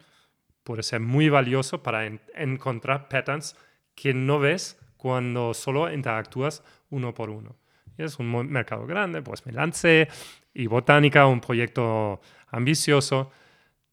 puede 0.64 0.84
ser 0.84 1.00
muy 1.00 1.30
valioso 1.30 1.84
para 1.84 2.06
encontrar 2.36 3.08
patterns 3.10 3.56
que 3.96 4.14
no 4.14 4.40
ves 4.40 4.80
cuando 4.98 5.54
solo 5.54 5.92
interactúas 5.92 6.64
uno 6.90 7.14
por 7.14 7.30
uno 7.30 7.56
es 7.98 8.20
un 8.20 8.50
mercado 8.50 8.86
grande, 8.86 9.22
pues 9.22 9.46
me 9.46 9.52
lancé 9.52 10.08
y 10.54 10.68
Botánica, 10.68 11.26
un 11.28 11.42
proyecto 11.42 12.22
ambicioso. 12.48 13.32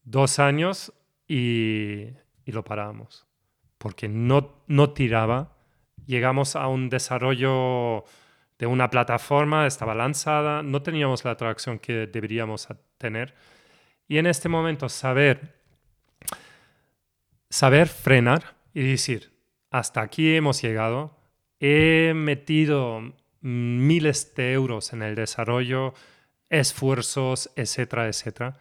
dos 0.03 0.37
años 0.39 0.93
y, 1.27 2.09
y 2.45 2.51
lo 2.51 2.63
paramos, 2.63 3.25
porque 3.79 4.07
no, 4.07 4.63
no 4.67 4.91
tiraba. 4.91 5.57
Llegamos 6.05 6.55
a 6.55 6.67
un 6.67 6.89
desarrollo 6.89 8.03
de 8.59 8.67
una 8.67 8.89
plataforma, 8.89 9.65
estaba 9.65 9.95
lanzada, 9.95 10.61
no 10.61 10.83
teníamos 10.83 11.25
la 11.25 11.31
atracción 11.31 11.79
que 11.79 12.05
deberíamos 12.07 12.67
Y 14.07 14.17
en 14.17 14.27
este 14.27 14.49
momento 14.49 14.89
saber, 14.89 15.55
saber 17.49 17.87
frenar 17.87 18.55
y 18.73 18.83
decir, 18.83 19.31
hasta 19.71 20.01
aquí 20.01 20.35
hemos 20.35 20.61
llegado, 20.61 21.17
he 21.59 22.13
metido 22.15 23.13
miles 23.41 24.33
de 24.35 24.53
euros 24.53 24.93
en 24.93 25.01
el 25.01 25.15
desarrollo, 25.15 25.93
esfuerzos, 26.49 27.51
etcétera, 27.55 28.07
etcétera, 28.07 28.59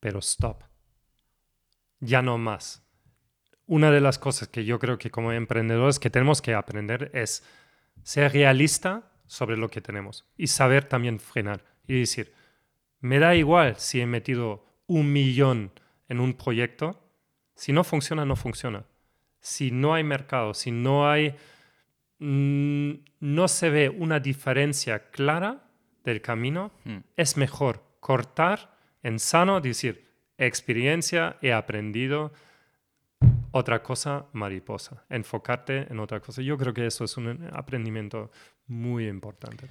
pero 0.00 0.18
stop. 0.20 0.62
Ya 2.00 2.22
no 2.22 2.38
más. 2.38 2.82
Una 3.66 3.90
de 3.90 4.00
las 4.00 4.18
cosas 4.18 4.48
que 4.48 4.64
yo 4.64 4.78
creo 4.78 4.98
que 4.98 5.10
como 5.10 5.32
emprendedores 5.32 5.98
que 5.98 6.10
tenemos 6.10 6.42
que 6.42 6.54
aprender 6.54 7.10
es 7.14 7.44
ser 8.02 8.32
realista 8.32 9.12
sobre 9.26 9.56
lo 9.56 9.68
que 9.68 9.80
tenemos 9.80 10.26
y 10.36 10.48
saber 10.48 10.84
también 10.84 11.20
frenar 11.20 11.62
y 11.86 12.00
decir, 12.00 12.32
me 13.00 13.18
da 13.18 13.34
igual 13.34 13.76
si 13.76 14.00
he 14.00 14.06
metido 14.06 14.64
un 14.86 15.12
millón 15.12 15.72
en 16.08 16.20
un 16.20 16.34
proyecto, 16.34 17.02
si 17.54 17.72
no 17.72 17.84
funciona, 17.84 18.24
no 18.24 18.36
funciona. 18.36 18.84
Si 19.40 19.70
no 19.70 19.94
hay 19.94 20.04
mercado, 20.04 20.54
si 20.54 20.70
no 20.70 21.08
hay, 21.08 21.34
mm, 22.18 22.92
no 23.20 23.48
se 23.48 23.70
ve 23.70 23.88
una 23.88 24.20
diferencia 24.20 25.10
clara 25.10 25.62
del 26.04 26.20
camino, 26.20 26.72
hmm. 26.84 26.98
es 27.16 27.36
mejor 27.36 27.82
cortar 28.00 28.76
en 29.02 29.18
sano, 29.18 29.60
decir, 29.60 30.08
experiencia, 30.36 31.36
he 31.42 31.52
aprendido, 31.52 32.32
otra 33.52 33.82
cosa 33.82 34.26
mariposa, 34.32 35.04
enfocarte 35.08 35.86
en 35.90 35.98
otra 35.98 36.20
cosa. 36.20 36.42
Yo 36.42 36.56
creo 36.56 36.72
que 36.72 36.86
eso 36.86 37.04
es 37.04 37.16
un 37.16 37.48
aprendimiento 37.52 38.30
muy 38.66 39.08
importante. 39.08 39.66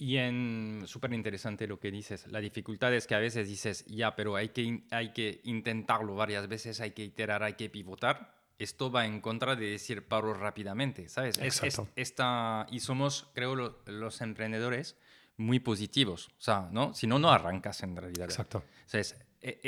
Y 0.00 0.16
en 0.16 0.84
súper 0.86 1.12
interesante 1.12 1.66
lo 1.66 1.78
que 1.78 1.90
dices. 1.90 2.26
La 2.28 2.40
dificultad 2.40 2.94
es 2.94 3.06
que 3.06 3.14
a 3.14 3.18
veces 3.18 3.46
dices, 3.46 3.84
ya, 3.84 4.16
pero 4.16 4.34
hay 4.34 4.48
que, 4.48 4.84
hay 4.90 5.12
que 5.12 5.42
intentarlo 5.44 6.14
varias 6.14 6.48
veces, 6.48 6.80
hay 6.80 6.92
que 6.92 7.04
iterar, 7.04 7.42
hay 7.42 7.52
que 7.52 7.68
pivotar. 7.68 8.34
Esto 8.58 8.90
va 8.90 9.04
en 9.04 9.20
contra 9.20 9.56
de 9.56 9.66
decir 9.66 10.08
paro 10.08 10.32
rápidamente, 10.32 11.06
¿sabes? 11.10 11.36
Exacto. 11.36 11.86
esta, 11.96 12.66
y 12.70 12.80
somos, 12.80 13.28
creo, 13.34 13.78
los 13.84 14.20
emprendedores 14.22 14.96
muy 15.36 15.60
positivos. 15.60 16.28
O 16.38 16.40
sea, 16.40 16.70
¿no? 16.72 16.94
Si 16.94 17.06
no, 17.06 17.18
no 17.18 17.30
arrancas 17.30 17.82
en 17.82 17.94
realidad. 17.94 18.24
Exacto. 18.24 18.64
¿Sabes? 18.86 19.16
Eh, 19.42 19.60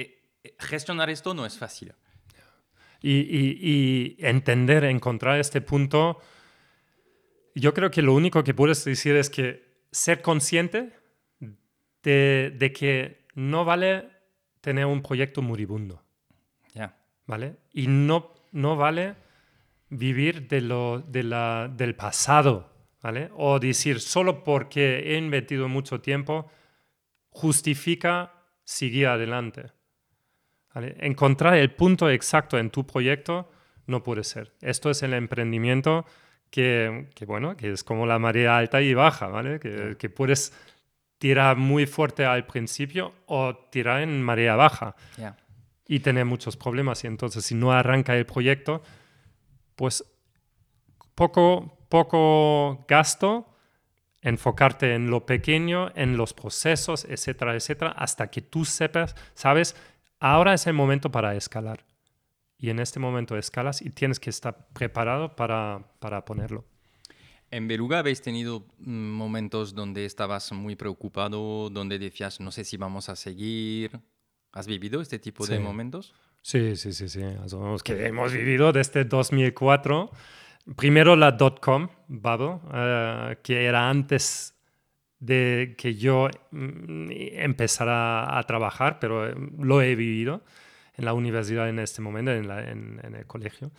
eh, 0.42 0.56
gestionar 0.58 1.10
esto 1.10 1.34
no 1.34 1.44
es 1.44 1.58
fácil. 1.58 1.92
Y, 3.02 3.18
y, 3.20 3.58
y 3.60 4.16
entender, 4.18 4.84
encontrar 4.84 5.38
este 5.38 5.60
punto 5.60 6.20
yo 7.54 7.74
creo 7.74 7.90
que 7.90 8.02
lo 8.02 8.14
único 8.14 8.42
que 8.42 8.54
puedes 8.54 8.84
decir 8.84 9.16
es 9.16 9.28
que 9.28 9.71
ser 9.92 10.22
consciente 10.22 10.90
de, 12.02 12.72
que 12.74 13.26
no 13.34 13.64
vale 13.64 14.08
tener 14.60 14.86
un 14.86 15.02
proyecto 15.02 15.42
moribundo. 15.42 16.02
Ya. 16.74 16.96
¿Vale? 17.26 17.56
Y 17.72 17.86
no, 17.86 18.34
no 18.50 18.76
vale 18.76 19.14
vivir 19.90 20.48
de 20.48 20.62
lo, 20.62 21.00
de 21.00 21.22
la, 21.22 21.70
del 21.72 21.94
pasado, 21.94 22.70
¿vale? 23.02 23.30
O 23.36 23.60
decir, 23.60 24.00
solo 24.00 24.42
porque 24.42 25.14
he 25.14 25.18
invertido 25.18 25.68
mucho 25.68 26.00
tiempo, 26.00 26.50
justifica 27.28 28.32
seguir 28.64 29.06
adelante. 29.06 29.70
¿Vale? 30.74 30.96
Encontrar 31.00 31.54
el 31.54 31.74
punto 31.74 32.08
exacto 32.08 32.58
en 32.58 32.70
tu 32.70 32.86
proyecto 32.86 33.50
no 33.86 34.02
puede 34.02 34.24
ser. 34.24 34.54
Esto 34.62 34.88
es 34.88 35.02
el 35.02 35.12
emprendimiento 35.12 36.06
que, 36.52 37.24
bueno, 37.26 37.56
que 37.56 37.72
es 37.72 37.82
como 37.82 38.04
la 38.04 38.18
marea 38.18 38.58
alta 38.58 38.82
y 38.82 38.92
baja, 38.92 39.26
¿vale? 39.26 39.58
Que, 39.58 39.96
que, 39.98 40.10
puedes 40.10 40.52
tirar 41.16 41.56
muy 41.56 41.86
fuerte 41.86 42.26
al 42.26 42.46
principio 42.46 43.14
o 43.24 43.56
tirar 43.70 44.02
en 44.02 44.22
marea 44.22 44.54
baja 44.54 44.94
y 45.88 46.00
tener 46.00 46.26
muchos 46.26 46.58
problemas. 46.58 47.04
Y 47.04 47.06
entonces, 47.06 47.46
si 47.46 47.54
no 47.54 47.72
arranca 47.72 48.14
el 48.14 48.26
proyecto, 48.26 48.82
pues 49.76 50.04
poco, 51.14 51.78
poco 51.88 52.84
gasto, 52.86 53.48
enfocarte 54.20 54.94
en 54.94 55.10
lo 55.10 55.24
pequeño, 55.24 55.90
en 55.94 56.18
los 56.18 56.34
procesos, 56.34 57.06
etcétera, 57.06 57.54
etcétera, 57.54 57.92
hasta 57.92 58.30
que 58.30 58.42
tú 58.42 58.66
sepas, 58.66 59.16
sabes, 59.34 59.74
ahora 60.20 60.52
es 60.52 60.66
el 60.66 60.74
momento 60.74 61.10
para 61.10 61.34
escalar 61.34 61.82
y 62.62 62.70
en 62.70 62.78
este 62.78 63.00
momento 63.00 63.36
escalas 63.36 63.82
y 63.82 63.90
tienes 63.90 64.20
que 64.20 64.30
estar 64.30 64.68
preparado 64.72 65.34
para, 65.34 65.82
para 65.98 66.24
ponerlo. 66.24 66.64
En 67.50 67.66
Beluga 67.66 67.98
habéis 67.98 68.22
tenido 68.22 68.64
mm, 68.78 69.10
momentos 69.10 69.74
donde 69.74 70.04
estabas 70.04 70.52
muy 70.52 70.76
preocupado, 70.76 71.68
donde 71.70 71.98
decías, 71.98 72.38
no 72.38 72.52
sé 72.52 72.62
si 72.62 72.76
vamos 72.76 73.08
a 73.08 73.16
seguir. 73.16 74.00
¿Has 74.52 74.68
vivido 74.68 75.00
este 75.00 75.18
tipo 75.18 75.44
de 75.44 75.58
momentos? 75.58 76.14
Sí, 76.40 76.76
sí, 76.76 76.92
sí, 76.92 77.08
sí. 77.08 77.20
que 77.82 78.06
hemos 78.06 78.32
vivido 78.32 78.72
desde 78.72 79.04
2004. 79.04 80.10
Primero 80.76 81.16
la 81.16 81.32
dot-com 81.32 81.88
bubble, 82.06 82.60
eh, 82.72 83.38
que 83.42 83.64
era 83.64 83.90
antes 83.90 84.54
de 85.18 85.74
que 85.76 85.96
yo 85.96 86.28
mm, 86.52 87.10
empezara 87.10 88.38
a 88.38 88.42
trabajar, 88.44 89.00
pero 89.00 89.28
eh, 89.28 89.34
lo 89.58 89.82
he 89.82 89.96
vivido 89.96 90.44
en 90.94 91.04
la 91.04 91.14
universidad 91.14 91.68
en 91.68 91.78
este 91.78 92.02
momento, 92.02 92.32
en, 92.32 93.14
el 93.14 93.26
colegio. 93.26 93.70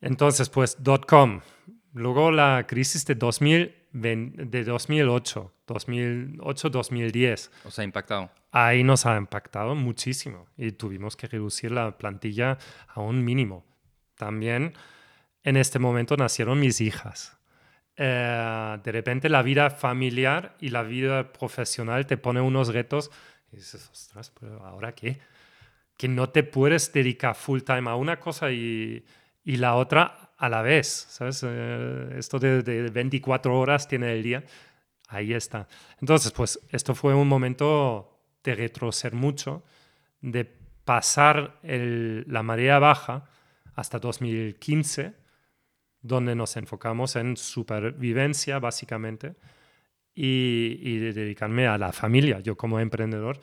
Entonces, 0.00 0.48
pues, 0.48 0.76
.com. 1.06 1.40
Luego 1.92 2.30
la 2.30 2.66
crisis 2.68 3.04
de, 3.06 3.14
2000, 3.16 3.74
de 3.92 4.64
2008, 4.64 5.52
2008-2010. 5.66 7.50
¿Os 7.64 7.78
ha 7.78 7.84
impactado? 7.84 8.30
Ahí 8.52 8.84
nos 8.84 9.06
ha 9.06 9.16
impactado 9.16 9.74
muchísimo 9.74 10.46
y 10.56 10.72
tuvimos 10.72 11.16
que 11.16 11.26
reducir 11.26 11.70
la 11.72 11.96
plantilla 11.98 12.58
a 12.88 13.00
un 13.00 13.24
mínimo. 13.24 13.64
También 14.16 14.74
en 15.42 15.56
este 15.56 15.78
momento 15.78 16.16
nacieron 16.16 16.60
mis 16.60 16.80
hijas. 16.80 17.36
Eh, 17.96 18.78
de 18.82 18.92
repente 18.92 19.28
la 19.28 19.42
vida 19.42 19.70
familiar 19.70 20.56
y 20.60 20.70
la 20.70 20.82
vida 20.82 21.32
profesional 21.32 22.06
te 22.06 22.16
pone 22.16 22.40
unos 22.40 22.68
retos 22.72 23.10
y 23.52 23.56
dices, 23.56 23.88
ostras, 23.90 24.32
pero 24.38 24.64
¿ahora 24.64 24.92
qué? 24.94 25.18
Que 26.00 26.08
no 26.08 26.30
te 26.30 26.44
puedes 26.44 26.94
dedicar 26.94 27.34
full 27.34 27.60
time 27.60 27.90
a 27.90 27.94
una 27.94 28.18
cosa 28.18 28.50
y, 28.50 29.04
la 29.44 29.74
otra 29.74 30.32
a 30.38 30.48
la 30.48 30.62
vez, 30.62 30.86
¿sabes? 31.10 31.44
Eh, 31.46 32.14
esto 32.16 32.38
de, 32.38 32.62
de, 32.62 32.88
24 32.88 33.58
horas 33.58 33.86
tiene 33.86 34.10
el 34.14 34.22
día, 34.22 34.42
ahí 35.08 35.34
está. 35.34 35.68
Entonces, 36.00 36.32
pues 36.32 36.58
esto 36.70 36.94
fue 36.94 37.14
un 37.14 37.28
momento 37.28 38.18
de 38.42 38.54
retroceder 38.54 39.12
mucho, 39.12 39.62
de 40.22 40.46
pasar 40.86 41.58
el, 41.62 42.24
la 42.28 42.42
marea 42.42 42.78
baja 42.78 43.28
hasta 43.74 43.98
2015, 43.98 45.12
donde 46.00 46.34
nos 46.34 46.56
enfocamos 46.56 47.14
en 47.16 47.36
supervivencia 47.36 48.58
básicamente 48.58 49.34
y, 50.14 50.78
y 50.80 50.98
dedicarme 51.12 51.66
a 51.66 51.76
la 51.76 51.92
familia. 51.92 52.40
Yo 52.40 52.56
como 52.56 52.80
emprendedor 52.80 53.38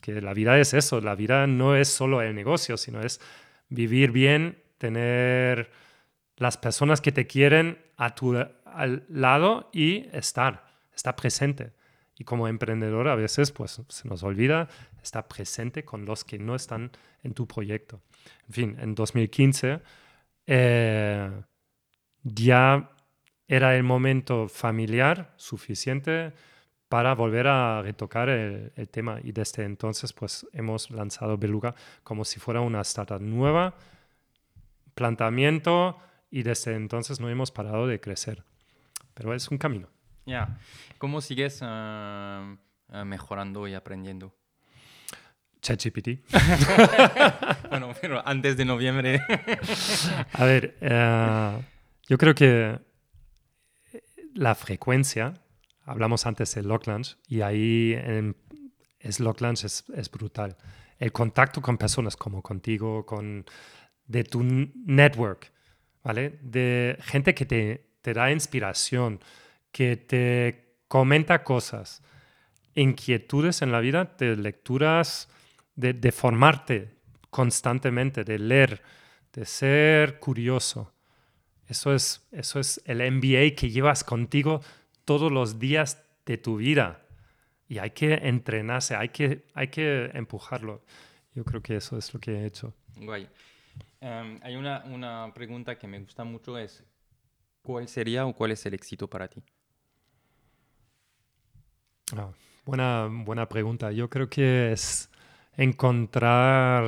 que 0.00 0.20
la 0.20 0.34
vida 0.34 0.58
es 0.58 0.74
eso, 0.74 1.00
la 1.00 1.14
vida 1.14 1.46
no 1.46 1.76
es 1.76 1.88
solo 1.88 2.22
el 2.22 2.34
negocio, 2.34 2.76
sino 2.76 3.00
es 3.00 3.20
vivir 3.68 4.12
bien, 4.12 4.62
tener 4.78 5.70
las 6.36 6.56
personas 6.56 7.00
que 7.00 7.12
te 7.12 7.26
quieren 7.26 7.78
a 7.96 8.14
tu 8.14 8.36
al 8.64 9.04
lado 9.08 9.70
y 9.72 10.08
estar, 10.12 10.64
estar 10.94 11.16
presente. 11.16 11.72
Y 12.16 12.24
como 12.24 12.48
emprendedor 12.48 13.08
a 13.08 13.14
veces 13.14 13.52
pues 13.52 13.80
se 13.88 14.08
nos 14.08 14.22
olvida 14.22 14.68
estar 15.02 15.28
presente 15.28 15.84
con 15.84 16.04
los 16.04 16.24
que 16.24 16.38
no 16.38 16.54
están 16.54 16.90
en 17.22 17.34
tu 17.34 17.46
proyecto. 17.46 18.00
En 18.48 18.52
fin, 18.52 18.76
en 18.80 18.94
2015 18.94 19.80
eh, 20.46 21.30
ya 22.22 22.90
era 23.46 23.76
el 23.76 23.82
momento 23.82 24.48
familiar 24.48 25.32
suficiente 25.36 26.32
para 26.88 27.14
volver 27.14 27.46
a 27.46 27.82
retocar 27.82 28.28
el, 28.28 28.88
tema. 28.90 29.18
Y 29.22 29.32
desde 29.32 29.64
entonces, 29.64 30.12
pues 30.12 30.46
hemos 30.52 30.90
lanzado 30.90 31.36
Beluga 31.36 31.74
como 32.02 32.24
si 32.24 32.40
fuera 32.40 32.60
una 32.60 32.80
startup 32.80 33.20
nueva, 33.20 33.74
planteamiento, 34.94 35.98
y 36.30 36.42
desde 36.42 36.74
entonces 36.74 37.20
no 37.20 37.28
hemos 37.28 37.50
parado 37.50 37.86
de 37.86 38.00
crecer. 38.00 38.44
Pero 39.14 39.34
es 39.34 39.48
un 39.48 39.58
camino. 39.58 39.88
Ya. 40.26 40.58
¿Cómo 40.98 41.20
sigues 41.20 41.60
ah, 41.62 42.56
ah, 42.90 43.04
mejorando 43.04 43.66
y 43.68 43.74
aprendiendo? 43.74 44.34
ChatGPT. 45.60 46.20
bueno, 47.70 47.92
pero 48.00 48.26
antes 48.26 48.56
de 48.56 48.64
noviembre. 48.64 49.22
a 50.32 50.44
ver, 50.44 50.76
eh, 50.80 51.62
yo 52.06 52.16
creo 52.16 52.34
que 52.34 52.78
la 54.34 54.54
frecuencia 54.54 55.34
Hablamos 55.88 56.26
antes 56.26 56.54
de 56.54 56.62
Lock 56.62 56.86
y 57.28 57.40
ahí 57.40 57.94
en, 57.96 58.36
es 59.00 59.20
Lock 59.20 59.40
es, 59.42 59.84
es, 59.94 60.10
brutal. 60.10 60.56
el 60.98 61.12
contacto 61.12 61.62
con 61.62 61.78
personas 61.78 62.14
como 62.14 62.42
contigo, 62.42 63.06
con, 63.06 63.46
de 64.06 64.22
tu 64.24 64.42
network, 64.42 65.50
¿vale? 66.04 66.38
De 66.42 66.98
gente 67.00 67.34
que 67.34 67.46
te, 67.46 67.94
te 68.02 68.12
da 68.12 68.30
inspiración, 68.30 69.20
que 69.72 69.96
te 69.96 70.76
comenta 70.88 71.42
cosas, 71.42 72.02
inquietudes 72.74 73.62
en 73.62 73.72
la 73.72 73.80
vida, 73.80 74.14
de 74.18 74.36
lecturas, 74.36 75.30
de, 75.74 75.94
de 75.94 76.12
formarte 76.12 76.98
constantemente, 77.30 78.24
de 78.24 78.38
leer, 78.38 78.82
de 79.32 79.46
ser 79.46 80.18
curioso. 80.18 80.92
Eso 81.66 81.94
es, 81.94 82.28
eso 82.30 82.60
es 82.60 82.82
el 82.84 82.98
MBA 83.10 83.54
que 83.56 83.70
llevas 83.70 84.04
contigo 84.04 84.60
todos 85.08 85.32
los 85.32 85.58
días 85.58 86.04
de 86.26 86.36
tu 86.36 86.58
vida. 86.58 87.00
Y 87.66 87.78
hay 87.78 87.92
que 87.92 88.12
entrenarse, 88.12 88.94
hay 88.94 89.08
que, 89.08 89.46
hay 89.54 89.68
que 89.68 90.10
empujarlo. 90.12 90.82
Yo 91.34 91.46
creo 91.46 91.62
que 91.62 91.76
eso 91.76 91.96
es 91.96 92.12
lo 92.12 92.20
que 92.20 92.32
he 92.32 92.44
hecho. 92.44 92.74
Guay. 92.94 93.26
Em, 94.02 94.38
hay 94.42 94.54
una, 94.56 94.84
una, 94.84 95.32
pregunta 95.32 95.78
que 95.78 95.86
me 95.86 95.98
gusta 95.98 96.24
mucho, 96.24 96.58
es 96.58 96.84
¿cuál 97.62 97.88
sería 97.88 98.26
o 98.26 98.34
cuál 98.34 98.50
es 98.50 98.66
el 98.66 98.74
éxito 98.74 99.08
para 99.08 99.28
ti? 99.28 99.42
Ah, 102.14 102.30
buena, 102.66 103.08
buena 103.10 103.48
pregunta. 103.48 103.90
Yo 103.92 104.10
creo 104.10 104.28
que 104.28 104.72
es 104.72 105.08
encontrar 105.56 106.84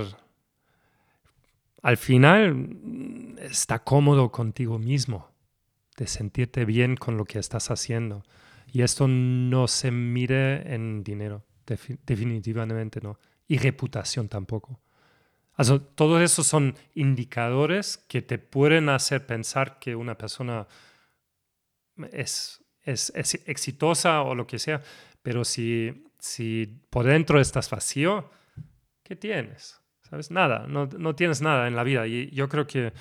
al 1.80 1.96
final 1.96 3.36
está 3.40 3.78
cómodo 3.78 4.30
contigo 4.30 4.78
mismo, 4.78 5.30
de 6.00 6.06
sentirte 6.06 6.64
bien 6.64 6.96
con 6.96 7.18
lo 7.18 7.26
que 7.26 7.38
estás 7.38 7.70
haciendo. 7.70 8.24
Y 8.72 8.80
esto 8.80 9.06
no 9.06 9.68
se 9.68 9.90
mire 9.90 10.74
en 10.74 11.04
dinero, 11.04 11.44
definitivamente 12.06 13.02
no. 13.02 13.18
Y 13.46 13.58
reputación 13.58 14.26
tampoco. 14.26 14.80
Also, 15.52 15.82
todos 15.82 16.22
esos 16.22 16.46
son 16.46 16.74
indicadores 16.94 17.98
que 18.08 18.22
te 18.22 18.38
pueden 18.38 18.88
hacer 18.88 19.26
pensar 19.26 19.78
que 19.78 19.94
una 19.94 20.16
persona 20.16 20.66
es, 22.12 22.64
es, 22.82 23.12
exitosa 23.44 24.22
o 24.22 24.34
lo 24.34 24.46
que 24.46 24.58
sea, 24.58 24.80
pero 25.20 25.44
si, 25.44 26.06
si 26.18 26.80
por 26.88 27.04
dentro 27.04 27.38
estás 27.38 27.68
vacío, 27.68 28.30
¿qué 29.02 29.16
tienes? 29.16 29.82
¿Sabes? 30.08 30.30
Nada, 30.30 30.66
no, 30.66 30.86
no 30.86 31.14
tienes 31.14 31.42
nada 31.42 31.68
en 31.68 31.76
la 31.76 31.84
vida. 31.84 32.06
Y 32.06 32.30
yo 32.30 32.48
creo 32.48 32.66
que 32.66 32.94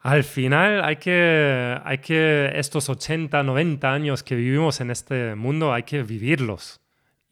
al 0.00 0.24
final 0.24 0.84
hay 0.84 0.96
que, 0.96 1.78
hay 1.84 1.98
que, 1.98 2.52
estos 2.54 2.88
80, 2.88 3.42
90 3.42 3.92
años 3.92 4.22
que 4.22 4.36
vivimos 4.36 4.80
en 4.80 4.90
este 4.90 5.34
mundo, 5.34 5.72
hay 5.72 5.82
que 5.82 6.02
vivirlos 6.02 6.80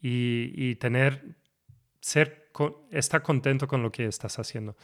y, 0.01 0.51
y 0.53 0.75
tener, 0.75 1.37
ser, 2.01 2.51
estar 2.91 3.21
contento 3.21 3.67
con 3.67 3.81
lo 3.83 3.91
que 3.91 4.05
estás 4.05 4.37
haciendo. 4.39 4.75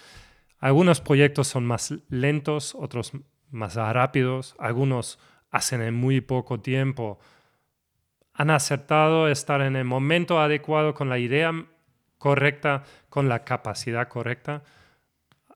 Algunos 0.59 1.01
proyectos 1.01 1.47
son 1.47 1.65
más 1.65 1.93
lentos, 2.09 2.73
otros 2.73 3.11
más 3.51 3.75
rápidos, 3.75 4.55
algunos 4.59 5.19
hacen 5.51 5.81
en 5.81 5.93
muy 5.93 6.21
poco 6.21 6.61
tiempo. 6.61 7.19
Han 8.33 8.49
acertado 8.49 9.27
estar 9.27 9.61
en 9.61 9.75
el 9.75 9.85
momento 9.85 10.39
adecuado 10.39 10.93
con 10.93 11.09
la 11.09 11.19
idea 11.19 11.51
correcta, 12.17 12.83
con 13.09 13.29
la 13.29 13.43
capacidad 13.43 14.07
correcta, 14.07 14.63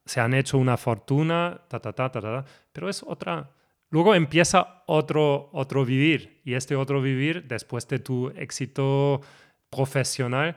se 0.08 0.20
han 0.20 0.34
hecho 0.34 0.58
una 0.58 0.78
fortuna, 0.78 1.62
ta, 1.68 1.80
ta, 1.80 1.94
ta, 1.94 2.10
ta, 2.10 2.22
ta, 2.22 2.46
pero 2.72 2.90
es 2.90 3.04
otra. 3.04 3.52
Luego 3.90 4.16
empieza 4.16 4.84
otro, 4.88 5.50
otro 5.54 5.86
vivir 5.86 6.42
y 6.44 6.56
este 6.56 6.76
otro 6.76 7.02
vivir, 7.02 7.48
después 7.48 7.88
de 7.88 8.00
tu 8.00 8.30
éxito 8.30 9.22
profesional 9.70 10.56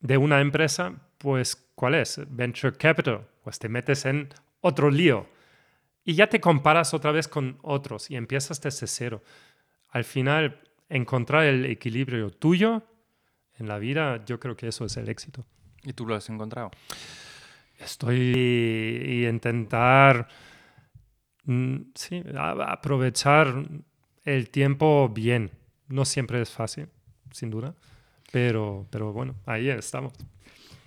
de 0.00 0.16
una 0.16 0.40
empresa, 0.40 0.94
pues 1.18 1.56
¿cuál 1.74 1.94
es? 1.94 2.20
Venture 2.28 2.76
Capital, 2.76 3.26
pues 3.44 3.58
te 3.58 3.68
metes 3.68 4.04
en 4.04 4.28
otro 4.60 4.90
lío 4.90 5.26
y 6.04 6.14
ya 6.14 6.28
te 6.28 6.40
comparas 6.40 6.94
otra 6.94 7.12
vez 7.12 7.28
con 7.28 7.58
otros 7.62 8.10
y 8.10 8.16
empiezas 8.16 8.60
desde 8.60 8.86
cero. 8.86 9.22
Al 9.90 10.04
final, 10.04 10.60
encontrar 10.88 11.44
el 11.44 11.64
equilibrio 11.66 12.30
tuyo 12.30 12.82
en 13.58 13.68
la 13.68 13.78
vida, 13.78 14.24
yo 14.24 14.40
creo 14.40 14.56
que 14.56 14.68
eso 14.68 14.84
es 14.84 14.96
el 14.96 15.08
éxito. 15.08 15.44
¿Y 15.82 15.92
tú 15.92 16.06
lo 16.06 16.14
has 16.14 16.28
encontrado? 16.28 16.70
Estoy 17.80 18.16
y, 18.36 19.26
intentar 19.26 20.28
mm, 21.44 21.76
sí, 21.94 22.22
aprovechar 22.36 23.64
el 24.24 24.50
tiempo 24.50 25.08
bien. 25.08 25.50
No 25.88 26.04
siempre 26.04 26.40
es 26.40 26.50
fácil, 26.50 26.88
sin 27.32 27.50
duda, 27.50 27.74
pero, 28.30 28.86
pero 28.90 29.12
bueno, 29.12 29.34
ahí 29.46 29.68
estamos. 29.70 30.12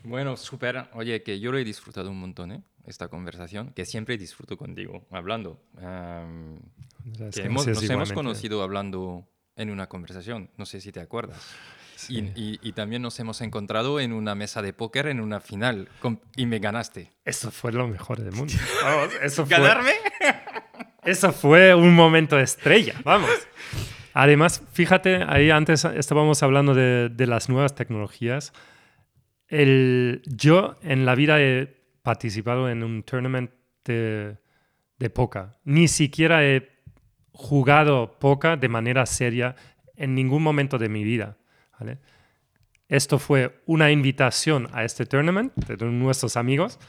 Bueno, 0.04 0.38
súper. 0.38 0.88
Oye, 0.94 1.24
que 1.24 1.40
yo 1.40 1.52
lo 1.52 1.58
he 1.58 1.64
disfrutado 1.64 2.12
un 2.12 2.20
montón, 2.20 2.52
¿eh? 2.52 2.64
Esta 2.86 3.08
conversación, 3.08 3.72
que 3.74 3.86
siempre 3.86 4.18
disfruto 4.18 4.58
contigo, 4.58 5.08
hablando. 5.10 5.62
hemos, 7.36 7.68
nos 7.68 7.90
hemos 7.90 8.12
conocido 8.12 8.62
hablando 8.62 9.26
en 9.56 9.70
una 9.70 9.88
conversación, 9.88 10.50
no 10.58 10.66
sé 10.66 10.82
si 10.82 10.92
te 10.92 11.00
acuerdas. 11.00 11.56
Y, 12.10 12.72
también 12.74 13.02
nos 13.02 13.20
hemos 13.20 13.42
encontrado 13.42 14.00
en 14.00 14.14
una 14.14 14.36
mesa 14.36 14.62
de 14.62 14.74
póker 14.74 15.08
en 15.08 15.20
una 15.20 15.40
final 15.40 15.90
y 16.36 16.46
me 16.46 16.60
ganaste. 16.60 17.12
Eso 17.26 17.52
fue 17.52 17.72
lo 17.72 17.88
mejor 17.88 18.20
del 18.20 18.34
mundo. 18.34 18.54
eso 19.22 19.46
fue, 19.46 19.58
¿Ganarme? 19.58 19.92
Eso 21.04 21.34
fue 21.34 21.76
un 21.76 21.94
momento 21.94 22.40
estrella, 22.40 22.96
vamos. 23.04 23.30
Además, 24.14 24.64
fíjate, 24.72 25.24
ahí 25.28 25.50
antes 25.50 25.84
estábamos 25.84 26.44
hablando 26.44 26.74
de, 26.74 27.28
las 27.28 27.50
nuevas 27.50 27.76
tecnologías. 27.76 28.54
El, 29.50 30.22
yo 30.26 30.78
en 30.82 31.06
la 31.06 31.16
vida 31.16 31.42
he 31.42 31.76
participado 32.04 32.70
en 32.70 32.84
un 32.84 33.04
tournament 33.04 33.52
de, 33.84 34.38
de 34.98 35.10
poca. 35.10 35.58
Ni 35.66 35.90
siquiera 35.90 36.46
he 36.46 36.70
jugado 37.34 38.18
poca 38.20 38.56
de 38.56 38.70
manera 38.70 39.06
seria 39.06 39.56
en 39.96 40.16
ningún 40.16 40.44
momento 40.44 40.78
de 40.78 40.90
mi 40.90 41.04
vida. 41.04 41.38
Esto 42.88 43.20
fue 43.20 43.62
una 43.66 43.92
invitación 43.92 44.68
a 44.74 44.84
este 44.84 45.06
tournament 45.06 45.54
de 45.56 45.86
nuestros 45.86 46.38
amigos. 46.38 46.80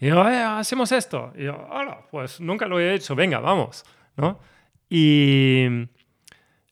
Y 0.00 0.08
yo, 0.08 0.28
eh, 0.28 0.42
hacemos 0.42 0.92
esto. 0.92 1.32
Y 1.36 1.44
yo, 1.44 1.56
hola, 1.70 2.06
pues 2.10 2.40
nunca 2.40 2.66
lo 2.66 2.80
he 2.80 2.94
hecho, 2.94 3.14
venga, 3.14 3.38
vamos. 3.38 3.84
¿no? 4.16 4.40
Y 4.88 5.66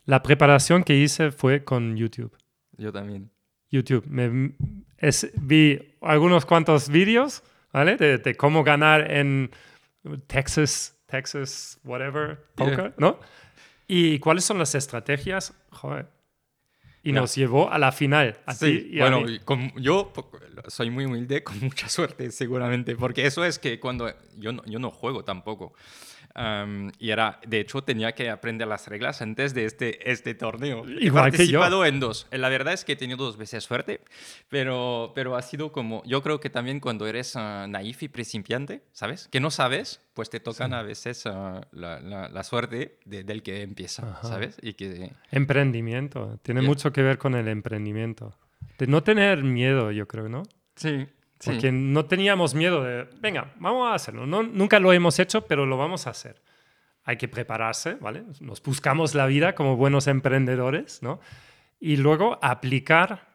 la 0.05 0.23
preparación 0.23 0.85
que 0.85 0.97
hice 0.97 1.31
fue 1.31 1.65
con 1.65 1.97
YouTube. 1.97 2.37
Yo 2.77 2.93
también. 2.93 3.31
YouTube. 3.71 4.05
Me, 4.07 4.55
vi 5.41 5.97
algunos 6.01 6.45
cuantos 6.45 6.89
vídeos, 6.89 7.43
¿vale? 7.73 7.97
De, 7.97 8.35
cómo 8.37 8.65
ganar 8.65 9.11
en 9.11 9.51
Texas, 10.27 10.99
Texas, 11.07 11.79
whatever, 11.85 12.47
poker, 12.55 12.95
¿no? 12.99 13.19
Y 13.87 14.19
cuáles 14.19 14.45
son 14.45 14.59
las 14.59 14.75
estrategias. 14.75 15.55
Joder, 15.71 16.07
y 17.03 17.13
nos 17.13 17.35
llevó 17.35 17.71
a 17.71 17.79
la 17.79 17.93
final. 17.93 18.39
sí, 18.55 18.93
bueno, 18.99 19.25
yo 19.77 20.13
soy 20.69 20.91
muy 20.91 21.07
humilde, 21.07 21.43
con 21.45 21.59
mucha 21.61 21.89
suerte 21.89 22.31
seguramente, 22.31 22.97
porque 22.97 23.27
eso 23.27 23.45
es 23.45 23.59
que 23.59 23.81
cuando 23.81 24.13
yo 24.37 24.53
yo 24.67 24.79
no 24.79 24.91
juego 24.91 25.25
tampoco 25.25 25.73
y 26.99 27.11
era, 27.11 27.41
de 27.47 27.61
hecho, 27.61 27.83
tenía 27.83 28.13
que 28.13 28.31
aprender 28.31 28.69
las 28.69 28.89
reglas 28.89 29.23
antes 29.23 29.55
de 29.55 29.65
este, 29.65 30.11
este 30.11 30.35
torneo. 30.35 30.85
Igual 30.89 31.29
he 31.29 31.31
participado 31.31 31.85
en 31.85 32.01
dos. 32.01 32.27
La 32.31 32.49
verdad 32.49 32.75
es 32.75 32.85
que 32.85 32.93
he 32.93 32.97
tenido 32.97 33.19
dos 33.19 33.37
veces 33.37 33.65
suerte, 33.65 34.01
pero, 34.49 35.13
pero 35.15 35.37
ha 35.37 35.43
sido 35.43 35.73
como, 35.73 36.03
yo 36.05 36.23
creo 36.23 36.41
que 36.41 36.51
también 36.51 36.81
cuando 36.81 37.07
eres 37.07 37.35
uh, 37.35 37.67
naif 37.69 38.03
y 38.03 38.09
principiante, 38.09 38.83
¿sabes? 38.93 39.29
Que 39.29 39.41
no 39.41 39.51
sabes, 39.51 40.03
pues 40.15 40.31
te 40.31 40.41
tocan 40.41 40.73
a 40.73 40.83
veces 40.83 41.27
ah, 41.27 41.67
la, 41.73 42.01
la, 42.01 42.45
suerte 42.45 42.99
del 43.05 43.43
que 43.43 43.63
empieza, 43.63 44.21
¿sabes? 44.23 44.57
Y 44.63 44.75
que... 44.75 45.13
Emprendimiento, 45.31 46.39
tiene 46.43 46.63
mucho 46.63 46.93
que 46.93 47.03
ver 47.03 47.19
con 47.19 47.35
el 47.35 47.49
emprendimiento. 47.49 48.37
De 48.79 48.87
no 48.87 49.03
tener 49.03 49.43
miedo, 49.43 49.91
yo 49.91 50.07
creo, 50.07 50.29
¿no? 50.29 50.43
Sí, 50.77 51.07
porque 51.45 51.73
no 51.73 52.05
teníamos 52.05 52.55
miedo 52.55 52.85
de, 52.85 53.09
venga, 53.21 53.53
vamos 53.59 53.91
a 53.91 53.95
hacerlo. 53.95 54.27
No, 54.27 54.43
nunca 54.43 54.79
lo 54.79 54.93
hemos 54.93 55.19
hecho, 55.19 55.47
pero 55.47 55.65
lo 55.65 55.79
vamos 55.79 56.07
a 56.07 56.11
hacer. 56.11 56.43
Hay 57.05 57.17
que 57.17 57.29
prepararse, 57.29 57.95
¿vale? 57.95 58.25
Nos 58.41 58.63
buscamos 58.63 59.15
la 59.15 59.27
vida 59.27 59.55
como 59.55 59.77
buenos 59.77 60.07
emprendedores, 60.07 61.03
¿no? 61.03 61.21
Y 61.79 61.97
luego 61.97 62.39
aplicar 62.43 63.29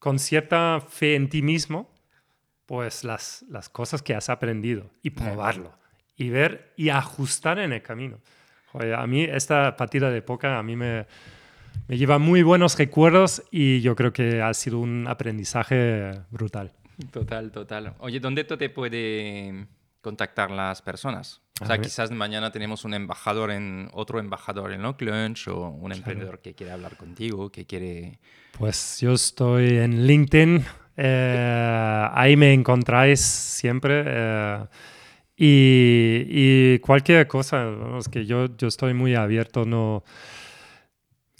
con 0.00 0.18
cierta 0.18 0.80
fe 0.80 1.14
en 1.14 1.28
ti 1.28 1.40
mismo, 1.40 1.88
pues 2.66 3.04
las, 3.04 3.44
las 3.48 3.68
cosas 3.68 4.02
que 4.02 4.14
has 4.14 4.28
aprendido 4.28 4.90
y 5.02 5.10
probarlo 5.10 5.72
y 6.16 6.30
ver 6.30 6.72
y 6.76 6.88
ajustar 6.88 7.58
en 7.58 7.72
el 7.72 7.82
camino. 7.82 8.18
a 8.72 9.06
mí 9.06 9.22
esta 9.22 9.76
partida 9.76 10.10
de 10.10 10.20
poca 10.20 10.58
a 10.58 10.62
mí 10.62 10.74
me, 10.74 11.06
me 11.86 11.96
lleva 11.96 12.18
muy 12.18 12.42
buenos 12.42 12.76
recuerdos 12.76 13.42
y 13.50 13.80
yo 13.82 13.94
creo 13.94 14.12
que 14.12 14.42
ha 14.42 14.52
sido 14.52 14.80
un 14.80 15.06
aprendizaje 15.06 16.12
brutal. 16.30 16.72
Total, 17.10 17.50
total. 17.50 17.94
Oye, 17.98 18.20
¿dónde 18.20 18.44
te 18.44 18.70
puede 18.70 19.66
contactar 20.00 20.50
las 20.50 20.82
personas? 20.82 21.40
O 21.60 21.66
sea, 21.66 21.78
quizás 21.78 22.10
mañana 22.10 22.50
tenemos 22.50 22.84
un 22.84 22.94
embajador 22.94 23.52
en 23.52 23.88
otro 23.92 24.18
embajador 24.18 24.72
en 24.72 24.84
Oakland 24.84 25.36
o 25.48 25.68
un 25.68 25.92
emprendedor 25.92 26.40
que 26.40 26.54
quiere 26.54 26.72
hablar 26.72 26.96
contigo, 26.96 27.50
que 27.50 27.64
quiere. 27.64 28.18
Pues 28.58 29.00
yo 29.00 29.12
estoy 29.12 29.78
en 29.78 30.06
LinkedIn 30.06 30.64
Eh, 30.96 32.08
ahí 32.12 32.36
me 32.36 32.52
encontráis 32.52 33.20
siempre. 33.20 34.04
Eh, 34.06 34.66
y, 35.36 36.24
y, 36.28 36.78
cualquier 36.78 37.26
cosa, 37.26 37.68
es 37.98 38.08
que 38.08 38.24
yo, 38.24 38.46
yo 38.56 38.68
estoy 38.68 38.94
muy 38.94 39.16
abierto, 39.16 39.64
no 39.64 40.04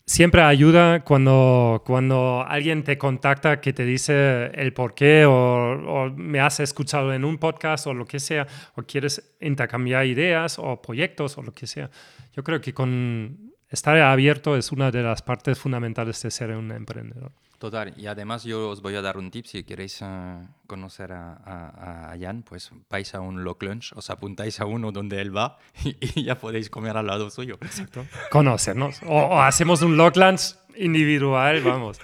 siempre 0.06 0.43
ayuda 0.43 1.05
cuando, 1.05 1.82
cuando 1.86 2.44
alguien 2.47 2.85
te 2.85 2.98
contacta 2.98 3.60
que 3.60 3.72
te 3.72 3.85
dice 3.85 4.47
el 4.55 4.72
por 4.72 4.94
qué 4.94 5.24
o, 5.26 6.12
me 6.16 6.40
has 6.40 6.60
escuchado 6.60 7.12
en 7.12 7.24
un 7.24 7.39
podcast 7.39 7.86
o 7.86 7.94
lo 7.94 8.05
que 8.05 8.20
sea, 8.20 8.47
o 8.74 8.82
quieres 8.82 9.35
intercambiar 9.40 10.06
ideas 10.06 10.59
o 10.59 10.81
proyectos 10.81 11.39
o 11.39 11.43
lo 11.43 11.52
que 11.52 11.66
sea. 11.66 11.90
Yo 12.32 12.43
creo 12.43 12.60
que 12.60 12.74
con 12.74 13.52
estar 13.70 13.98
abierto 13.98 14.56
es 14.56 14.72
una 14.72 14.90
de 14.90 15.02
las 15.02 15.22
partes 15.22 15.59
fundamentales 15.59 16.20
de 16.22 16.31
ser 16.31 16.51
un 16.51 16.70
emprendedor. 16.72 17.32
Total, 17.65 17.95
y 17.97 18.09
además 18.09 18.45
yo 18.45 18.69
os 18.69 18.82
voy 18.82 18.95
a 18.95 19.01
dar 19.01 19.16
un 19.16 19.31
tip 19.31 19.47
si 19.47 19.65
queréis 19.65 20.03
eh, 20.03 20.36
conocer 20.66 21.12
a, 21.12 22.11
a, 22.12 22.15
Jan, 22.20 22.43
pues 22.43 22.70
vais 22.91 23.15
a 23.15 23.20
un 23.20 23.43
Lock 23.43 23.62
Lunch, 23.62 23.95
os 23.95 24.11
apuntáis 24.11 24.61
a 24.61 24.66
uno 24.66 24.93
donde 24.93 25.19
él 25.23 25.35
va 25.35 25.57
y, 25.82 26.24
ya 26.24 26.39
podéis 26.39 26.69
comer 26.69 26.95
al 26.99 27.07
lado 27.07 27.31
suyo. 27.31 27.57
Exacto. 27.62 28.05
Conocernos. 28.31 29.01
O, 29.07 29.41
hacemos 29.41 29.81
un 29.81 29.97
Lock 29.97 30.16
Lunch 30.19 30.57
individual, 30.77 31.62
vamos. 31.62 31.99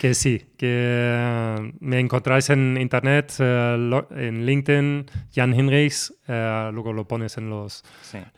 que 0.00 0.12
sí, 0.12 0.44
que 0.56 0.66
eh, 0.74 1.72
me 1.78 2.00
encontráis 2.00 2.50
en 2.50 2.76
internet, 2.76 3.32
eh, 3.38 4.02
en 4.10 4.44
LinkedIn, 4.44 5.06
Jan 5.32 5.54
Hinrichs, 5.54 6.14
luego 6.26 6.92
lo 6.92 7.06
pones 7.06 7.38
en 7.38 7.48
los, 7.48 7.84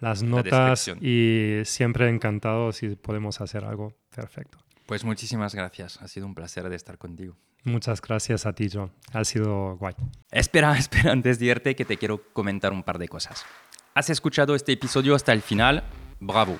las 0.00 0.22
notas 0.22 0.88
y 1.00 1.62
siempre 1.64 2.10
encantado 2.10 2.72
si 2.72 2.90
podemos 2.90 3.40
hacer 3.40 3.64
algo 3.64 3.94
perfecto. 4.14 4.58
Pues 4.88 5.04
muchísimas 5.04 5.54
gracias. 5.54 6.00
Ha 6.00 6.08
sido 6.08 6.24
un 6.24 6.34
placer 6.34 6.66
de 6.66 6.74
estar 6.74 6.96
contigo. 6.96 7.36
Muchas 7.64 8.00
gracias 8.00 8.46
a 8.46 8.54
ti, 8.54 8.70
John. 8.72 8.90
Ha 9.12 9.22
sido 9.22 9.76
guay. 9.76 9.94
Espera, 10.30 10.78
espera, 10.78 11.12
antes 11.12 11.38
de 11.38 11.44
irte 11.44 11.76
que 11.76 11.84
te 11.84 11.98
quiero 11.98 12.22
comentar 12.32 12.72
un 12.72 12.82
par 12.82 12.96
de 12.96 13.06
cosas. 13.06 13.44
¿Has 13.92 14.08
escuchado 14.08 14.54
este 14.54 14.72
episodio 14.72 15.14
hasta 15.14 15.34
el 15.34 15.42
final? 15.42 15.84
Bravo. 16.20 16.56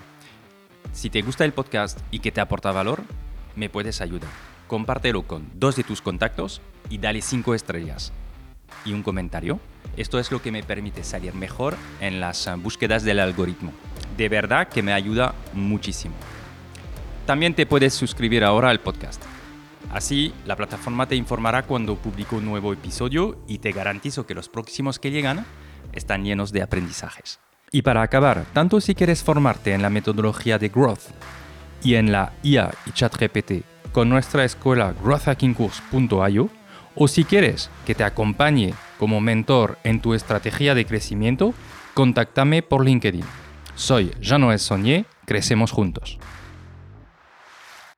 Si 0.92 1.08
te 1.08 1.22
gusta 1.22 1.46
el 1.46 1.54
podcast 1.54 1.98
y 2.10 2.18
que 2.18 2.30
te 2.30 2.42
aporta 2.42 2.70
valor, 2.70 3.02
me 3.56 3.70
puedes 3.70 4.02
ayudar. 4.02 4.28
Compártelo 4.66 5.26
con 5.26 5.50
dos 5.54 5.76
de 5.76 5.84
tus 5.84 6.02
contactos 6.02 6.60
y 6.90 6.98
dale 6.98 7.22
cinco 7.22 7.54
estrellas. 7.54 8.12
Y 8.84 8.92
un 8.92 9.02
comentario. 9.02 9.58
Esto 9.96 10.18
es 10.18 10.30
lo 10.30 10.42
que 10.42 10.52
me 10.52 10.62
permite 10.62 11.02
salir 11.02 11.34
mejor 11.34 11.78
en 12.02 12.20
las 12.20 12.46
búsquedas 12.58 13.04
del 13.04 13.20
algoritmo. 13.20 13.72
De 14.18 14.28
verdad 14.28 14.68
que 14.68 14.82
me 14.82 14.92
ayuda 14.92 15.34
muchísimo. 15.54 16.14
También 17.28 17.52
te 17.52 17.66
puedes 17.66 17.92
suscribir 17.92 18.42
ahora 18.42 18.70
al 18.70 18.80
podcast. 18.80 19.22
Así, 19.92 20.32
la 20.46 20.56
plataforma 20.56 21.06
te 21.06 21.14
informará 21.14 21.62
cuando 21.62 21.96
publico 21.96 22.36
un 22.36 22.46
nuevo 22.46 22.72
episodio 22.72 23.36
y 23.46 23.58
te 23.58 23.72
garantizo 23.72 24.24
que 24.24 24.32
los 24.32 24.48
próximos 24.48 24.98
que 24.98 25.10
llegan 25.10 25.44
están 25.92 26.24
llenos 26.24 26.52
de 26.52 26.62
aprendizajes. 26.62 27.38
Y 27.70 27.82
para 27.82 28.00
acabar, 28.00 28.46
tanto 28.54 28.80
si 28.80 28.94
quieres 28.94 29.22
formarte 29.22 29.74
en 29.74 29.82
la 29.82 29.90
metodología 29.90 30.58
de 30.58 30.70
Growth 30.70 31.02
y 31.84 31.96
en 31.96 32.12
la 32.12 32.32
IA 32.42 32.72
y 32.86 32.92
ChatGPT 32.92 33.62
con 33.92 34.08
nuestra 34.08 34.46
escuela 34.46 34.94
growthhackingcourse.io, 35.04 36.48
o 36.94 37.08
si 37.08 37.24
quieres 37.24 37.68
que 37.84 37.94
te 37.94 38.04
acompañe 38.04 38.72
como 38.98 39.20
mentor 39.20 39.76
en 39.84 40.00
tu 40.00 40.14
estrategia 40.14 40.74
de 40.74 40.86
crecimiento, 40.86 41.52
contáctame 41.92 42.62
por 42.62 42.86
LinkedIn. 42.86 43.24
Soy 43.74 44.12
Jean-Noël 44.18 44.58
Saunier, 44.58 45.04
crecemos 45.26 45.72
juntos. 45.72 46.18